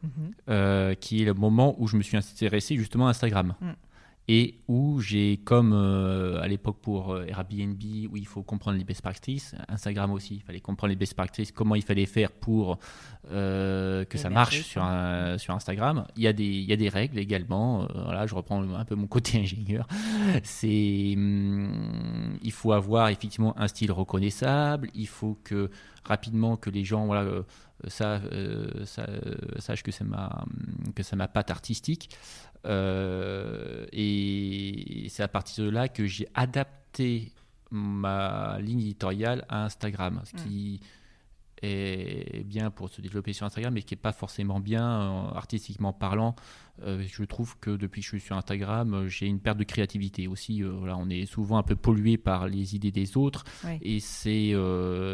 Mhm. 0.02 0.32
Euh, 0.50 0.94
qui 0.94 1.22
est 1.22 1.24
le 1.24 1.34
moment 1.34 1.74
où 1.78 1.88
je 1.88 1.96
me 1.96 2.02
suis 2.02 2.16
intéressé 2.16 2.76
justement 2.76 3.06
à 3.06 3.10
Instagram. 3.10 3.54
Mm. 3.60 3.66
Et 4.28 4.58
où 4.66 5.00
j'ai, 5.00 5.36
comme 5.44 5.72
euh, 5.72 6.40
à 6.40 6.48
l'époque 6.48 6.78
pour 6.82 7.12
euh, 7.12 7.26
Airbnb, 7.26 7.80
où 8.10 8.16
il 8.16 8.26
faut 8.26 8.42
comprendre 8.42 8.76
les 8.76 8.84
best 8.84 9.00
practices, 9.00 9.54
Instagram 9.68 10.10
aussi, 10.12 10.36
il 10.36 10.42
fallait 10.42 10.60
comprendre 10.60 10.90
les 10.90 10.96
best 10.96 11.14
practices, 11.14 11.52
comment 11.52 11.76
il 11.76 11.82
fallait 11.82 12.06
faire 12.06 12.32
pour 12.32 12.78
que 13.28 14.06
ça 14.14 14.30
marche 14.30 14.62
sur, 14.62 14.82
sur 15.38 15.54
Instagram. 15.54 16.06
Il 16.16 16.22
y, 16.22 16.28
a 16.28 16.32
des, 16.32 16.44
il 16.44 16.64
y 16.64 16.72
a 16.72 16.76
des 16.76 16.88
règles 16.88 17.18
également. 17.18 17.88
voilà, 17.92 18.24
je 18.26 18.34
reprends 18.36 18.62
un 18.62 18.84
peu 18.84 18.94
mon 18.94 19.08
côté 19.08 19.38
ingénieur. 19.42 19.88
C'est, 20.44 21.14
hum, 21.16 22.38
il 22.40 22.52
faut 22.52 22.72
avoir 22.72 23.08
effectivement 23.08 23.58
un 23.58 23.66
style 23.66 23.90
reconnaissable. 23.90 24.90
Il 24.94 25.08
faut 25.08 25.38
que 25.42 25.70
rapidement 26.04 26.56
que 26.56 26.70
les 26.70 26.84
gens 26.84 27.06
voilà, 27.06 27.24
ça, 27.88 28.20
euh, 28.32 28.84
ça, 28.84 29.06
sache 29.58 29.82
que 29.82 29.90
c'est 29.90 30.04
ma, 30.04 30.44
que 30.94 31.02
c'est 31.02 31.16
ma 31.16 31.28
patte 31.28 31.50
artistique. 31.50 32.10
Euh, 32.66 33.86
et 33.92 35.06
c'est 35.08 35.22
à 35.22 35.28
partir 35.28 35.64
de 35.64 35.70
là 35.70 35.88
que 35.88 36.06
j'ai 36.06 36.28
adapté 36.34 37.32
ma 37.70 38.58
ligne 38.60 38.80
éditoriale 38.80 39.44
à 39.48 39.64
Instagram, 39.64 40.22
qui 40.36 40.80
est 41.62 42.44
bien 42.44 42.70
pour 42.70 42.88
se 42.90 43.00
développer 43.00 43.32
sur 43.32 43.46
Instagram, 43.46 43.72
mais 43.74 43.82
qui 43.82 43.94
n'est 43.94 44.00
pas 44.00 44.12
forcément 44.12 44.60
bien 44.60 44.84
euh, 44.84 45.34
artistiquement 45.34 45.92
parlant. 45.92 46.36
Euh, 46.82 47.02
je 47.06 47.24
trouve 47.24 47.58
que 47.58 47.70
depuis 47.70 48.02
que 48.02 48.04
je 48.04 48.10
suis 48.10 48.20
sur 48.20 48.36
Instagram, 48.36 48.92
euh, 48.92 49.08
j'ai 49.08 49.26
une 49.26 49.40
perte 49.40 49.56
de 49.56 49.64
créativité 49.64 50.28
aussi. 50.28 50.62
voilà, 50.62 50.96
on 50.98 51.08
est 51.08 51.24
souvent 51.24 51.56
un 51.56 51.62
peu 51.62 51.76
pollué 51.76 52.18
par 52.18 52.48
les 52.48 52.74
idées 52.74 52.92
des 52.92 53.16
autres, 53.16 53.44
et 53.80 54.00
c'est 54.00 54.52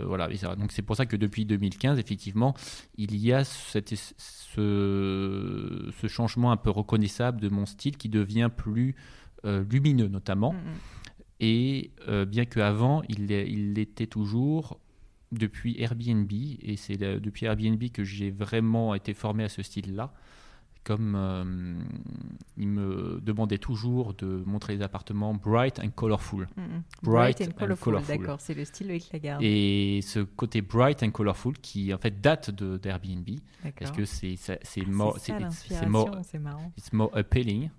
voilà. 0.05 0.29
donc 0.57 0.73
c'est 0.73 0.83
pour 0.83 0.97
ça 0.97 1.07
que 1.07 1.17
depuis 1.17 1.45
2015, 1.45 1.99
effectivement, 1.99 2.55
il 2.97 3.17
y 3.17 3.33
a 3.33 3.45
cette, 3.45 3.95
ce, 3.95 5.91
ce, 6.01 6.07
changement 6.09 6.51
un 6.51 6.57
peu 6.57 6.71
reconnaissable 6.71 7.41
de 7.41 7.49
mon 7.49 7.67
style 7.67 7.97
qui 7.97 8.09
devient 8.09 8.51
plus 8.55 8.97
lumineux, 9.45 10.09
notamment. 10.09 10.53
Mm, 10.53 10.57
mm. 10.57 10.79
Et 11.45 11.91
bien 12.27 12.45
qu'avant, 12.45 13.03
il, 13.09 13.31
il 13.31 13.75
l'était 13.75 14.07
toujours, 14.07 14.79
depuis 15.33 15.81
Airbnb, 15.81 16.31
et 16.31 16.77
c'est 16.77 16.97
depuis 16.97 17.47
Airbnb 17.47 17.83
que 17.91 18.05
j'ai 18.05 18.31
vraiment 18.31 18.95
été 18.95 19.15
formé 19.15 19.45
à 19.45 19.49
ce 19.49 19.63
style-là. 19.63 20.13
Comme 20.85 21.15
euh, 21.15 21.75
il 22.57 22.67
me 22.67 23.21
demandait 23.23 23.59
toujours 23.59 24.15
de 24.15 24.43
montrer 24.45 24.75
les 24.75 24.83
appartements 24.83 25.33
bright 25.33 25.79
and 25.79 25.91
colorful. 25.91 26.49
Mm, 26.57 26.61
mm. 26.61 26.83
Bright, 27.05 27.41
and, 27.41 27.53
colorful, 27.57 28.01
d'accord, 28.09 28.41
c'est 28.41 28.55
le 28.55 28.65
style 28.65 28.91
avec 28.91 29.13
la 29.13 29.21
garde. 29.21 29.43
Et 29.45 30.01
ce 30.03 30.19
côté 30.19 30.61
bright 30.61 31.05
and 31.05 31.13
colorful 31.13 31.55
qui 31.55 31.95
en 31.95 31.99
fait 31.99 32.21
date 32.21 32.51
d'Airbnb, 32.51 33.29
parce 33.79 33.93
que 33.93 34.05
c'est 34.05 34.35
c'est 34.37 34.85
more, 34.85 35.19
c'est 35.21 35.39
marrant. 36.41 36.73
It's 36.77 36.93
more 36.93 37.17
appealing. 37.17 37.71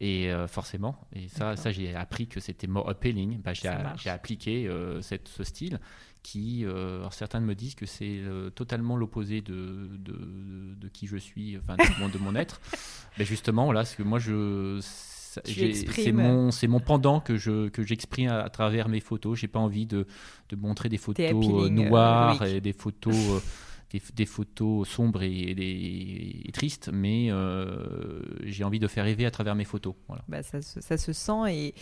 Et 0.00 0.32
euh, 0.32 0.48
forcément, 0.48 0.96
et 1.14 1.28
ça, 1.28 1.54
ça 1.54 1.70
j'ai 1.70 1.94
appris 1.94 2.26
que 2.26 2.40
c'était 2.40 2.66
more 2.66 2.88
appealing. 2.88 3.40
Bah, 3.40 3.52
j'ai 3.52 4.10
appliqué 4.10 4.66
euh, 4.66 5.00
cette, 5.00 5.28
ce 5.28 5.44
style 5.44 5.78
qui, 6.22 6.64
euh, 6.64 7.08
certains 7.10 7.40
me 7.40 7.54
disent 7.54 7.74
que 7.74 7.86
c'est 7.86 8.18
euh, 8.18 8.50
totalement 8.50 8.96
l'opposé 8.96 9.40
de, 9.40 9.88
de, 9.98 10.88
qui 10.88 11.06
je 11.06 11.16
suis, 11.16 11.58
enfin 11.58 11.76
de 11.76 12.18
mon, 12.18 12.34
être. 12.34 12.60
Mais 13.18 13.24
justement, 13.24 13.72
là, 13.72 13.84
ce 13.84 13.96
que 13.96 14.02
moi 14.02 14.18
je 14.18 14.78
c'est 14.82 16.12
mon 16.12 16.50
mon 16.68 16.80
pendant 16.80 17.20
que 17.20 17.36
je 17.36 17.68
que 17.70 17.82
j'exprime 17.82 18.30
à, 18.30 18.48
travers 18.50 18.88
mes 18.88 19.00
photos. 19.00 19.38
J'ai 19.38 19.48
pas 19.48 19.60
envie 19.60 19.86
de, 19.86 20.06
de 20.50 20.56
montrer 20.56 20.88
des 20.88 20.98
photos 20.98 21.24
euh, 21.30 21.68
noires 21.70 22.44
et 22.44 22.60
des 22.60 22.74
photos 22.74 23.42
des, 24.14 24.26
photos 24.26 24.88
sombres 24.88 25.22
et, 25.22 26.50
tristes, 26.52 26.90
mais 26.92 27.30
j'ai 28.44 28.64
envie 28.64 28.78
de 28.78 28.88
faire 28.88 29.04
rêver 29.04 29.26
à 29.26 29.30
travers 29.30 29.54
mes 29.54 29.64
photos. 29.64 29.94
Voilà. 30.06 30.22
Bah, 30.28 30.42
ça, 30.42 30.62
ça, 30.62 30.96
se 30.96 31.12
sent 31.12 31.50
et, 31.50 31.74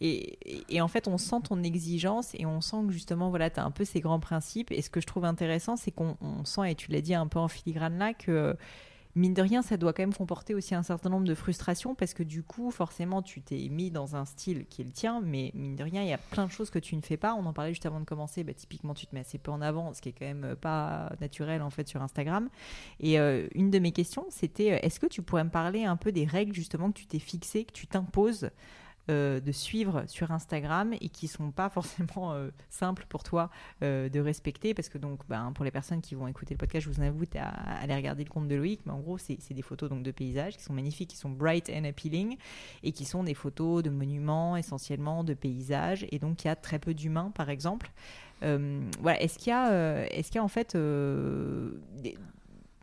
et, 0.00 0.80
en 0.80 0.88
fait, 0.88 1.06
on 1.08 1.18
sent 1.18 1.36
ton 1.44 1.62
exigence 1.62 2.34
et 2.34 2.46
on 2.46 2.60
sent 2.60 2.78
que 2.86 2.92
justement, 2.92 3.30
voilà, 3.30 3.50
tu 3.50 3.60
as 3.60 3.64
un 3.64 3.70
peu 3.70 3.84
ces 3.84 4.00
grands 4.00 4.20
principes. 4.20 4.72
Et 4.72 4.82
ce 4.82 4.90
que 4.90 5.00
je 5.00 5.06
trouve 5.06 5.24
intéressant, 5.24 5.76
c'est 5.76 5.92
qu'on 5.92 6.16
sent, 6.44 6.70
et 6.70 6.74
tu 6.74 6.90
l'as 6.90 7.00
dit 7.00 7.14
un 7.14 7.26
peu 7.26 7.38
en 7.38 7.48
filigrane 7.48 7.98
là, 7.98 8.12
que 8.12 8.56
mine 9.14 9.34
de 9.34 9.42
rien, 9.42 9.62
ça 9.62 9.76
doit 9.76 9.92
quand 9.92 10.02
même 10.02 10.14
comporter 10.14 10.54
aussi 10.54 10.74
un 10.74 10.82
certain 10.82 11.08
nombre 11.08 11.26
de 11.26 11.34
frustrations 11.34 11.94
parce 11.94 12.14
que 12.14 12.22
du 12.22 12.42
coup, 12.42 12.70
forcément, 12.70 13.22
tu 13.22 13.40
t'es 13.40 13.68
mis 13.68 13.90
dans 13.90 14.16
un 14.16 14.24
style 14.24 14.66
qui 14.66 14.82
est 14.82 14.84
le 14.84 14.90
tien, 14.90 15.20
mais 15.24 15.52
mine 15.54 15.76
de 15.76 15.84
rien, 15.84 16.02
il 16.02 16.08
y 16.08 16.12
a 16.12 16.18
plein 16.18 16.46
de 16.46 16.50
choses 16.50 16.70
que 16.70 16.78
tu 16.78 16.96
ne 16.96 17.00
fais 17.00 17.16
pas. 17.16 17.34
On 17.34 17.46
en 17.46 17.52
parlait 17.52 17.70
juste 17.70 17.86
avant 17.86 18.00
de 18.00 18.04
commencer. 18.04 18.42
Bah, 18.42 18.54
typiquement, 18.54 18.94
tu 18.94 19.06
te 19.06 19.14
mets 19.14 19.20
assez 19.20 19.38
peu 19.38 19.50
en 19.52 19.60
avant, 19.60 19.92
ce 19.92 20.02
qui 20.02 20.08
est 20.08 20.12
quand 20.12 20.26
même 20.26 20.56
pas 20.60 21.12
naturel 21.20 21.62
en 21.62 21.70
fait 21.70 21.86
sur 21.88 22.02
Instagram. 22.02 22.48
Et 23.00 23.18
euh, 23.18 23.46
une 23.54 23.70
de 23.70 23.78
mes 23.78 23.92
questions, 23.92 24.26
c'était 24.30 24.72
euh, 24.72 24.78
est-ce 24.82 24.98
que 24.98 25.06
tu 25.06 25.22
pourrais 25.22 25.44
me 25.44 25.50
parler 25.50 25.84
un 25.84 25.96
peu 25.96 26.10
des 26.10 26.24
règles 26.24 26.52
justement 26.52 26.90
que 26.90 26.98
tu 26.98 27.06
t'es 27.06 27.20
fixées, 27.20 27.64
que 27.64 27.72
tu 27.72 27.86
t'imposes 27.86 28.50
euh, 29.10 29.38
de 29.38 29.52
suivre 29.52 30.04
sur 30.06 30.32
Instagram 30.32 30.94
et 30.98 31.10
qui 31.10 31.28
sont 31.28 31.50
pas 31.50 31.68
forcément 31.68 32.32
euh, 32.32 32.48
simples 32.70 33.04
pour 33.06 33.22
toi 33.22 33.50
euh, 33.82 34.08
de 34.08 34.18
respecter 34.18 34.72
parce 34.72 34.88
que 34.88 34.96
donc 34.96 35.20
ben, 35.28 35.52
pour 35.54 35.62
les 35.62 35.70
personnes 35.70 36.00
qui 36.00 36.14
vont 36.14 36.26
écouter 36.26 36.54
le 36.54 36.58
podcast 36.58 36.86
je 36.86 36.90
vous 36.90 37.02
invite 37.02 37.36
à, 37.36 37.48
aller 37.82 37.94
regarder 37.94 38.24
le 38.24 38.30
compte 38.30 38.48
de 38.48 38.54
Loïc 38.54 38.80
mais 38.86 38.92
en 38.92 39.00
gros 39.00 39.18
c'est 39.18 39.52
des 39.52 39.60
photos 39.60 39.90
donc 39.90 40.04
de 40.04 40.10
paysages 40.10 40.56
qui 40.56 40.62
sont 40.62 40.72
magnifiques 40.72 41.10
qui 41.10 41.18
sont 41.18 41.28
bright 41.28 41.70
and 41.70 41.84
appealing 41.84 42.38
et 42.82 42.92
qui 42.92 43.04
sont 43.04 43.24
des 43.24 43.34
photos 43.34 43.82
de 43.82 43.90
monuments 43.90 44.56
essentiellement 44.56 45.22
de 45.22 45.34
paysages 45.34 46.06
et 46.10 46.18
donc 46.18 46.42
il 46.44 46.46
y 46.46 46.50
a 46.50 46.56
très 46.56 46.78
peu 46.78 46.94
d'humains 46.94 47.30
par 47.34 47.50
exemple. 47.50 47.90
Voilà 48.40 49.22
est-ce 49.22 49.38
qu'il 49.38 49.50
y 49.50 49.52
a 49.52 50.06
est-ce 50.06 50.28
qu'il 50.28 50.36
y 50.36 50.38
a 50.38 50.44
en 50.44 50.48
fait 50.48 50.76
des, 50.76 52.16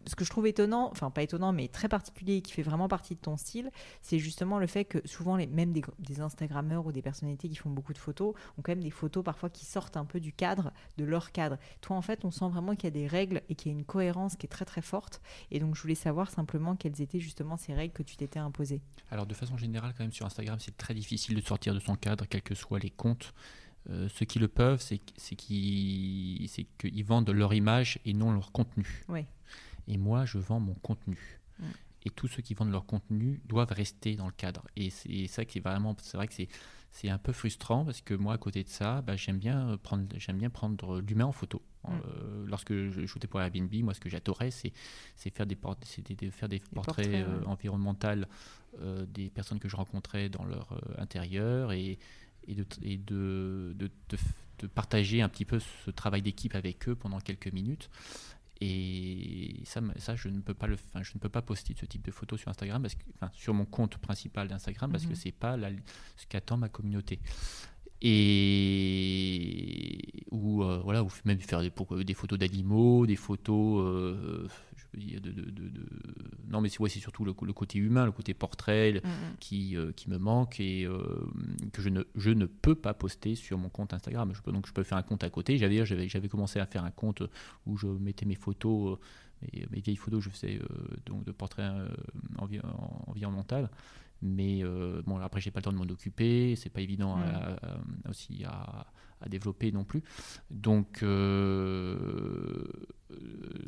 ce 0.06 0.16
que 0.16 0.26
je 0.26 0.30
trouve 0.30 0.48
étonnant, 0.48 0.90
enfin 0.92 1.10
pas 1.12 1.24
étonnant, 1.24 1.54
mais 1.54 1.68
très 1.68 1.88
particulier 1.88 2.42
qui 2.42 2.52
fait 2.54 2.62
vraiment 2.62 2.88
partie 2.88 3.16
de 3.16 3.20
ton 3.20 3.38
style, 3.38 3.72
c'est 4.02 4.20
justement 4.20 4.60
le 4.60 4.68
fait 4.68 4.86
que 4.86 5.06
souvent, 5.06 5.36
les, 5.36 5.48
même 5.48 5.72
des, 5.72 5.84
des, 6.00 6.22
Instagrammeurs 6.22 6.86
ou 6.86 6.92
des 6.92 7.02
personnalités 7.02 7.50
qui 7.50 7.56
font 7.56 7.70
beaucoup 7.70 7.94
de 7.94 7.98
photos 7.98 8.36
ont 8.58 8.62
quand 8.62 8.72
même 8.72 8.84
des 8.84 8.92
photos 8.92 9.24
parfois 9.24 9.50
qui 9.50 9.66
sortent 9.66 9.98
un 9.98 10.06
peu 10.06 10.20
du 10.20 10.34
cadre, 10.34 10.72
de 10.98 11.06
leur 11.06 11.32
cadre. 11.32 11.58
Toi, 11.82 11.96
en 11.96 12.02
fait, 12.02 12.26
on 12.26 12.32
sent 12.32 12.50
vraiment 12.50 12.76
qu'il 12.76 12.86
y 12.86 12.88
a 12.88 12.92
des 12.92 13.08
règles 13.08 13.42
et 13.50 13.56
qu'il 13.56 13.72
y 13.72 13.76
a 13.76 13.78
une 13.78 13.86
cohérence 13.86 14.36
qui 14.36 14.46
est 14.46 14.50
très 14.50 14.66
très 14.66 14.82
forte. 14.82 15.22
Et 15.52 15.60
donc, 15.60 15.76
je 15.76 15.82
voulais 15.82 15.96
savoir 15.96 16.30
simplement 16.30 16.76
quelles 16.76 17.02
étaient 17.02 17.20
justement 17.20 17.58
ces 17.58 17.74
règles 17.74 17.94
que 17.94 18.04
tu 18.04 18.18
t'étais 18.18 18.40
imposées. 18.40 18.82
Alors, 19.10 19.26
de 19.26 19.34
façon 19.34 19.58
générale, 19.58 19.94
quand 19.98 20.04
même, 20.04 20.12
sur 20.12 20.26
Instagram, 20.26 20.58
c'est 20.60 20.78
très 20.78 20.94
difficile 20.94 21.36
de 21.36 21.42
sortir 21.42 21.74
de 21.74 21.80
son 21.80 21.96
cadre, 21.96 22.26
quels 22.26 22.44
que 22.44 22.56
soient 22.56 22.80
les 22.80 22.92
comptes. 22.92 23.34
Euh, 23.90 24.08
ceux 24.10 24.26
qui 24.26 24.40
le 24.40 24.48
peuvent, 24.48 24.82
c'est 24.82 25.36
qu'ils 25.36 27.06
vendent 27.06 27.30
leur 27.30 27.54
image 27.54 28.00
et 28.06 28.14
non 28.14 28.32
leur 28.32 28.52
contenu. 28.52 29.04
Oui. 29.10 29.26
Et 29.88 29.98
moi, 29.98 30.26
je 30.26 30.38
vends 30.38 30.60
mon 30.60 30.74
contenu. 30.76 31.40
Mm. 31.60 31.66
Et 32.04 32.10
tous 32.10 32.28
ceux 32.28 32.42
qui 32.42 32.54
vendent 32.56 32.72
leur 32.72 32.86
contenu 32.86 33.42
doivent 33.46 33.72
rester 33.72 34.16
dans 34.16 34.26
le 34.26 34.32
cadre. 34.32 34.66
Et 34.76 34.90
c'est 34.90 35.28
ça 35.28 35.46
qui 35.46 35.60
est 35.60 35.62
vraiment, 35.62 35.96
c'est 36.02 36.18
vrai 36.18 36.28
que 36.28 36.34
c'est 36.92 37.10
un 37.10 37.20
peu 37.20 37.32
frustrant 37.32 37.86
parce 37.86 38.02
que 38.02 38.16
moi, 38.16 38.34
à 38.34 38.38
côté 38.38 38.64
de 38.64 38.70
ça, 38.70 39.02
bah, 39.02 39.16
j'aime 39.16 39.38
bien 39.38 39.78
prendre, 39.84 40.08
j'aime 40.18 40.38
bien 40.38 40.50
prendre 40.50 41.00
l'humain 41.02 41.26
en 41.26 41.32
photo. 41.32 41.62
Mm. 41.84 41.90
Euh, 41.92 42.46
lorsque 42.48 42.74
je 42.74 43.06
shootais 43.06 43.28
pour 43.28 43.42
Airbnb, 43.42 43.74
moi, 43.84 43.94
ce 43.94 44.00
que 44.00 44.10
j'adorais, 44.10 44.52
c'est 44.52 44.74
faire 45.30 45.46
des, 45.46 45.56
de 45.56 46.30
faire 46.32 46.50
des, 46.50 46.60
portraits, 46.74 47.26
environnementaux 47.46 48.26
des 49.08 49.30
personnes 49.30 49.60
que 49.60 49.70
je 49.70 49.76
rencontrais 49.76 50.30
dans 50.30 50.46
leur 50.46 50.82
intérieur 50.98 51.74
et, 51.74 52.00
et, 52.48 52.56
de, 52.56 52.66
et 52.82 52.98
de, 52.98 53.74
de, 53.76 53.90
de, 54.60 54.68
partager 54.68 55.22
un 55.22 55.30
petit 55.30 55.46
peu 55.46 55.60
ce 55.60 55.92
travail 55.92 56.22
d'équipe 56.22 56.56
avec 56.56 56.88
eux 56.88 56.96
pendant 56.96 57.20
quelques 57.20 57.52
minutes. 57.52 57.90
Et 58.62 59.62
ça, 59.66 59.82
ça 59.98 60.16
je, 60.16 60.30
ne 60.30 60.40
peux 60.40 60.54
pas 60.54 60.68
le, 60.68 60.76
enfin, 60.76 61.02
je 61.02 61.12
ne 61.16 61.20
peux 61.20 61.30
pas 61.30 61.42
poster 61.42 61.76
ce 61.80 61.86
type 61.86 62.06
de 62.06 62.12
photos 62.12 62.40
sur 62.40 62.50
Instagram, 62.50 62.82
parce 62.82 62.96
que, 62.96 63.04
enfin, 63.16 63.32
sur 63.34 63.54
mon 63.54 63.66
compte 63.66 63.98
principal 63.98 64.48
d'Instagram, 64.48 64.92
parce 64.92 65.06
que 65.06 65.10
mhm. 65.10 65.16
c'est 65.16 65.32
pas 65.32 65.58
la, 65.58 65.70
ce 66.16 66.28
qu'attend 66.28 66.58
ma 66.58 66.70
communauté 66.70 67.20
et 68.04 70.26
ou 70.32 70.64
euh, 70.64 70.82
voilà 70.84 71.04
ou 71.04 71.10
même 71.24 71.40
faire 71.40 71.62
des, 71.62 71.72
des 72.04 72.14
photos 72.16 72.40
d'animaux 72.40 73.06
des 73.06 73.16
photos 73.16 73.86
euh, 73.86 74.48
de, 74.94 75.20
de, 75.20 75.32
de, 75.32 75.86
non 76.50 76.62
mais 76.62 76.70
c'est 76.70 76.80
ouais, 76.80 76.90
surtout 76.90 77.24
le, 77.24 77.34
côté 77.34 77.80
humain 77.80 78.06
le 78.06 78.12
côté 78.12 78.34
portrait 78.34 78.94
mm, 78.94 79.08
mm. 79.08 79.38
qui 79.40 79.78
euh, 79.78 79.92
qui 79.94 80.10
me 80.10 80.18
manque 80.18 80.60
et 80.60 80.88
que 81.72 81.82
je 81.82 81.90
ne 81.90 82.04
je 82.16 82.32
ne 82.32 82.46
peux 82.46 82.76
pas 82.76 82.94
poster 82.94 83.36
sur 83.36 83.58
mon 83.58 83.70
compte 83.70 83.94
Instagram 83.94 84.32
je 84.34 84.42
peux 84.42 84.52
donc 84.52 84.68
je 84.68 84.74
peux 84.74 84.84
faire 84.84 84.98
un 84.98 85.04
compte 85.04 85.24
à 85.24 85.30
côté 85.30 85.58
j'avais 85.58 85.86
j'avais 85.86 86.30
commencé 86.30 86.60
à 86.60 86.66
faire 86.66 86.84
un 86.84 86.92
compte 86.92 87.24
où 87.66 87.78
je 87.78 87.88
mettais 87.88 88.26
mes 88.26 88.36
photos 88.36 89.00
mes, 89.42 89.66
mes 89.72 89.80
vieilles 89.80 89.96
photos 89.96 90.24
je 90.24 90.30
faisais 90.30 90.60
donc 91.06 91.24
de 91.24 91.32
portrait 91.32 91.70
environnemental 93.08 93.70
mais 94.22 94.64
euh, 94.64 95.02
bon, 95.06 95.18
après, 95.20 95.42
j'ai 95.42 95.52
pas 95.52 95.60
le 95.60 95.64
temps 95.64 95.74
de 95.74 95.78
m'en 95.78 95.84
occuper. 95.84 96.56
C'est 96.56 96.70
pas 96.70 96.82
évident 96.82 97.18
mm. 97.18 98.10
aussi 98.10 98.44
à, 98.46 98.86
développer 99.30 99.72
non 99.72 99.84
plus. 99.84 100.04
Donc, 100.50 101.04
euh, 101.04 102.31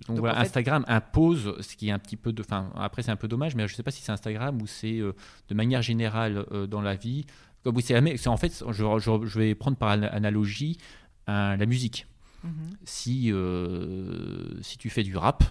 donc, 0.08 0.20
voilà, 0.20 0.40
Instagram 0.40 0.84
impose 0.88 1.56
ce 1.62 1.76
qui 1.76 1.90
est 1.90 1.92
un 1.92 2.00
petit 2.00 2.18
peu 2.18 2.34
de. 2.34 2.42
Enfin, 2.42 2.72
après, 2.76 3.04
c'est 3.04 3.12
un 3.12 3.16
peu 3.16 3.28
dommage, 3.28 3.56
mais 3.56 3.68
je 3.68 3.76
sais 3.76 3.84
pas 3.84 3.92
si 3.92 4.02
c'est 4.02 4.12
Instagram 4.12 4.62
ou 4.62 4.68
c'est 4.68 5.00
euh, 5.00 5.14
de 5.50 5.56
manière 5.56 5.82
générale 5.82 6.46
dans 6.68 6.82
la 6.82 6.96
vie. 6.96 7.26
Comme 7.64 7.80
c'est 7.80 8.28
en 8.28 8.38
fait, 8.38 8.64
je, 8.70 9.24
je, 9.24 9.40
vais 9.40 9.56
prendre 9.56 9.78
par 9.78 9.90
analogie 9.90 10.78
la 11.28 11.66
musique. 11.66 12.08
Mm-hmm. 12.46 12.76
Si, 12.84 13.34
si 14.62 14.78
tu 14.78 14.90
fais 14.90 15.04
du 15.04 15.16
rap, 15.16 15.46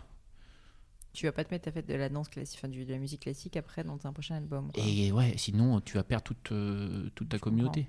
tu 1.13 1.27
vas 1.27 1.33
pas 1.33 1.45
te 1.45 1.53
mettre 1.53 1.69
à 1.69 1.73
faire 1.73 1.83
de 1.83 1.95
la 1.95 2.09
danse 2.09 2.29
classique, 2.29 2.59
enfin, 2.59 2.69
de 2.69 2.91
la 2.91 2.99
musique 2.99 3.21
classique 3.21 3.57
après 3.57 3.85
dans 3.85 4.07
un 4.07 4.13
prochain 4.13 4.37
album. 4.37 4.71
Et 4.75 5.13
ouais, 5.13 5.35
sinon 5.37 5.81
tu 5.81 5.97
vas 5.97 6.05
perdre 6.05 6.25
toute, 6.25 6.53
euh, 6.53 7.11
toute 7.15 7.29
ta 7.29 7.39
communauté. 7.39 7.89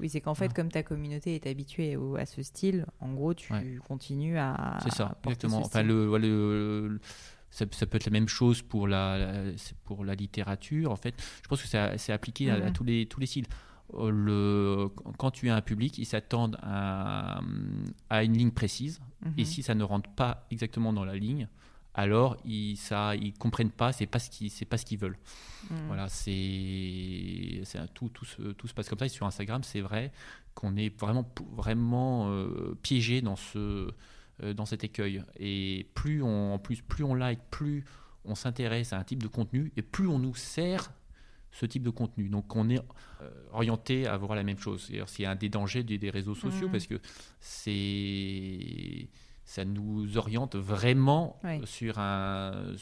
Oui, 0.00 0.08
c'est 0.08 0.20
qu'en 0.20 0.34
fait, 0.34 0.52
comme 0.52 0.70
ta 0.70 0.82
communauté 0.82 1.34
est 1.34 1.46
habituée 1.46 1.96
à 2.18 2.26
ce 2.26 2.42
style, 2.42 2.86
en 3.00 3.12
gros, 3.12 3.34
tu 3.34 3.80
continues 3.86 4.38
à. 4.38 4.78
C'est 4.82 4.92
ça, 4.92 5.16
exactement. 5.24 5.58
Enfin, 5.58 5.82
le, 5.82 6.98
ça, 7.50 7.66
peut 7.66 7.96
être 7.96 8.06
la 8.06 8.12
même 8.12 8.28
chose 8.28 8.62
pour 8.62 8.88
la, 8.88 9.44
pour 9.84 10.04
la 10.04 10.14
littérature. 10.14 10.90
En 10.90 10.96
fait, 10.96 11.14
je 11.42 11.48
pense 11.48 11.62
que 11.62 11.68
c'est 11.68 12.12
appliqué 12.12 12.50
à, 12.50 12.58
mhm. 12.58 12.72
tous 12.72 12.84
les 12.84 13.06
tous 13.06 13.20
les 13.20 13.26
styles. 13.26 13.46
Euh, 13.94 14.10
le, 14.10 14.88
quand 15.18 15.30
tu 15.30 15.50
as 15.50 15.54
un 15.54 15.60
public, 15.60 15.98
ils 15.98 16.06
s'attendent 16.06 16.58
à, 16.62 17.40
à, 18.10 18.24
une 18.24 18.36
ligne 18.36 18.50
précise. 18.50 19.00
Et 19.36 19.42
mhm. 19.42 19.44
si 19.44 19.62
ça 19.62 19.74
ne 19.74 19.84
rentre 19.84 20.10
pas 20.10 20.46
exactement 20.50 20.92
dans 20.92 21.04
la 21.04 21.16
ligne, 21.16 21.48
alors 21.94 22.36
ils 22.44 22.76
ça 22.76 23.14
ils 23.14 23.32
comprennent 23.34 23.70
pas 23.70 23.92
c'est 23.92 24.06
pas 24.06 24.18
ce 24.18 24.30
qu'ils 24.30 24.50
c'est 24.50 24.64
pas 24.64 24.76
ce 24.76 24.84
qu'ils 24.84 24.98
veulent 24.98 25.18
hmm. 25.70 25.86
voilà 25.86 26.08
c'est 26.08 27.60
c'est 27.64 27.78
tout 27.94 28.08
tout 28.08 28.24
se, 28.24 28.42
tout 28.52 28.66
se 28.66 28.74
passe 28.74 28.88
comme 28.88 28.98
ça 28.98 29.06
et 29.06 29.10
sur 29.10 29.26
Instagram 29.26 29.62
c'est 29.62 29.80
vrai 29.80 30.12
qu'on 30.54 30.76
est 30.76 30.94
vraiment 31.00 31.28
vraiment 31.52 32.28
euh, 32.28 32.76
piégé 32.82 33.22
dans 33.22 33.36
ce 33.36 33.90
euh, 34.42 34.52
dans 34.54 34.66
cet 34.66 34.82
écueil 34.82 35.22
et 35.38 35.88
plus 35.94 36.22
on 36.22 36.54
en 36.54 36.58
plus 36.58 36.82
plus 36.82 37.04
on 37.04 37.14
like 37.14 37.40
plus 37.50 37.84
on 38.24 38.34
s'intéresse 38.34 38.92
à 38.92 38.98
un 38.98 39.04
type 39.04 39.22
de 39.22 39.28
contenu 39.28 39.72
et 39.76 39.82
plus 39.82 40.08
on 40.08 40.18
nous 40.18 40.34
sert 40.34 40.90
ce 41.54 41.66
type 41.66 41.84
de 41.84 41.90
contenu. 41.90 42.28
Donc 42.28 42.54
on 42.56 42.68
est 42.68 42.80
euh, 43.20 43.30
orienté 43.52 44.06
à 44.06 44.16
voir 44.16 44.34
la 44.34 44.42
même 44.42 44.58
chose. 44.58 44.90
C'est 45.06 45.24
un 45.24 45.36
des 45.36 45.48
dangers 45.48 45.84
des, 45.84 46.10
réseaux 46.10 46.34
sociaux 46.34 46.68
hmm. 46.68 46.72
parce 46.72 46.86
que 46.86 47.00
c'est 47.40 49.08
ça 49.44 49.64
nous 49.64 50.16
oriente 50.16 50.56
vraiment 50.56 51.40
sur 51.64 51.98
un 51.98 52.74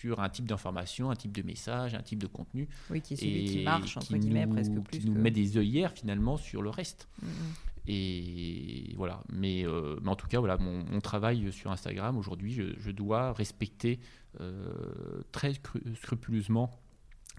sur 0.00 0.20
un 0.20 0.30
type 0.30 0.46
d'information, 0.46 1.10
un 1.10 1.16
type 1.16 1.32
de 1.32 1.42
message, 1.42 1.94
un 1.94 2.02
type 2.02 2.20
de 2.20 2.26
contenu. 2.26 2.68
Oui, 2.88 3.02
qui, 3.02 3.14
est 3.14 3.16
qui 3.16 3.62
marche, 3.64 3.98
entre 3.98 4.16
guillemets, 4.16 4.46
presque 4.46 4.80
plus. 4.80 5.00
Qui 5.00 5.06
nous 5.10 5.20
met 5.20 5.30
des 5.30 5.58
œillères, 5.58 5.92
finalement, 5.92 6.38
sur 6.38 6.62
le 6.62 6.70
reste. 6.70 7.06
Mm, 7.20 7.26
mm. 7.26 7.30
Et 7.88 8.94
voilà. 8.96 9.22
Mais, 9.30 9.66
euh, 9.66 9.98
mais, 10.02 10.08
en 10.08 10.16
tout 10.16 10.26
cas, 10.26 10.38
voilà, 10.38 10.56
mon, 10.56 11.00
travail 11.00 11.52
sur 11.52 11.70
Instagram, 11.70 12.16
aujourd'hui, 12.16 12.52
je, 12.52 12.90
dois 12.90 13.34
respecter 13.34 14.00
euh, 14.40 14.72
très 15.32 15.52
scrupuleusement 15.94 16.70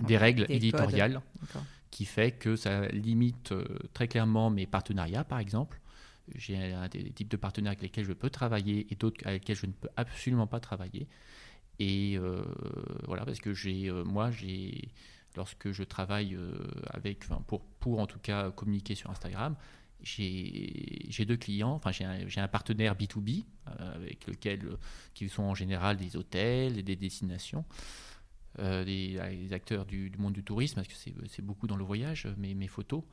des 0.01 0.17
règles 0.17 0.45
éditoriales 0.49 1.21
qui 1.89 2.05
fait 2.05 2.31
que 2.31 2.55
ça 2.55 2.87
limite 2.89 3.51
euh, 3.51 3.65
très 3.93 4.07
clairement 4.07 4.49
mes 4.49 4.65
partenariats, 4.65 5.23
par 5.23 5.39
exemple 5.39 5.80
j'ai 6.35 6.73
des 6.91 7.11
types 7.11 7.29
de 7.29 7.37
partenaires 7.37 7.71
avec 7.71 7.81
lesquels 7.81 8.05
je 8.05 8.13
peux 8.13 8.29
travailler 8.29 8.87
et 8.91 8.95
d'autres 8.95 9.25
avec 9.25 9.43
lesquels 9.43 9.55
je 9.55 9.65
ne 9.65 9.71
peux 9.71 9.89
absolument 9.95 10.47
pas 10.47 10.59
travailler. 10.59 11.07
Et 11.79 12.15
euh, 12.15 12.43
voilà, 13.07 13.25
parce 13.25 13.39
que 13.39 13.55
j'ai, 13.55 13.89
euh, 13.89 14.03
moi, 14.03 14.29
j'ai, 14.29 14.89
lorsque 15.35 15.71
je 15.71 15.81
travaille 15.81 16.35
euh, 16.35 16.53
avec, 16.91 17.25
pour, 17.47 17.61
pour 17.79 17.99
en 17.99 18.05
tout 18.05 18.19
cas 18.19 18.51
communiquer 18.51 18.93
sur 18.93 19.09
Instagram, 19.09 19.55
j'ai 20.03 21.25
deux 21.27 21.37
clients, 21.37 21.73
enfin 21.73 21.91
j'ai 21.91 22.05
un, 22.05 22.25
un, 22.35 22.47
partenaire 22.47 22.95
B2B 22.95 23.45
avec 23.65 24.27
lequel, 24.27 24.77
qui 25.13 25.27
sont 25.27 25.43
en 25.43 25.55
général 25.55 25.97
des 25.97 26.15
hôtels 26.17 26.77
et 26.77 26.83
des 26.83 26.95
destinations. 26.95 27.65
des, 28.59 29.19
acteurs 29.51 29.85
du, 29.85 30.11
monde 30.17 30.33
du 30.33 30.43
tourisme, 30.43 30.75
parce 30.75 30.87
que 30.87 30.95
c'est 31.27 31.45
beaucoup 31.45 31.65
dans 31.67 31.77
le 31.77 31.83
voyage, 31.83 32.27
mes 32.37 32.67
photos. 32.67 33.03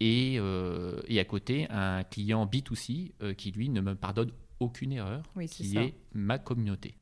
Et, 0.00 0.36
euh, 0.38 1.00
et, 1.08 1.18
à 1.20 1.24
côté, 1.24 1.66
un 1.70 2.04
client 2.04 2.46
B2C 2.46 3.12
euh, 3.22 3.34
qui, 3.34 3.50
lui, 3.50 3.68
ne 3.68 3.80
me 3.80 3.94
pardonne 3.94 4.32
aucune 4.60 4.92
erreur, 4.92 5.22
qui 5.48 5.76
est 5.78 5.94
ma 6.12 6.38
communauté. 6.38 6.96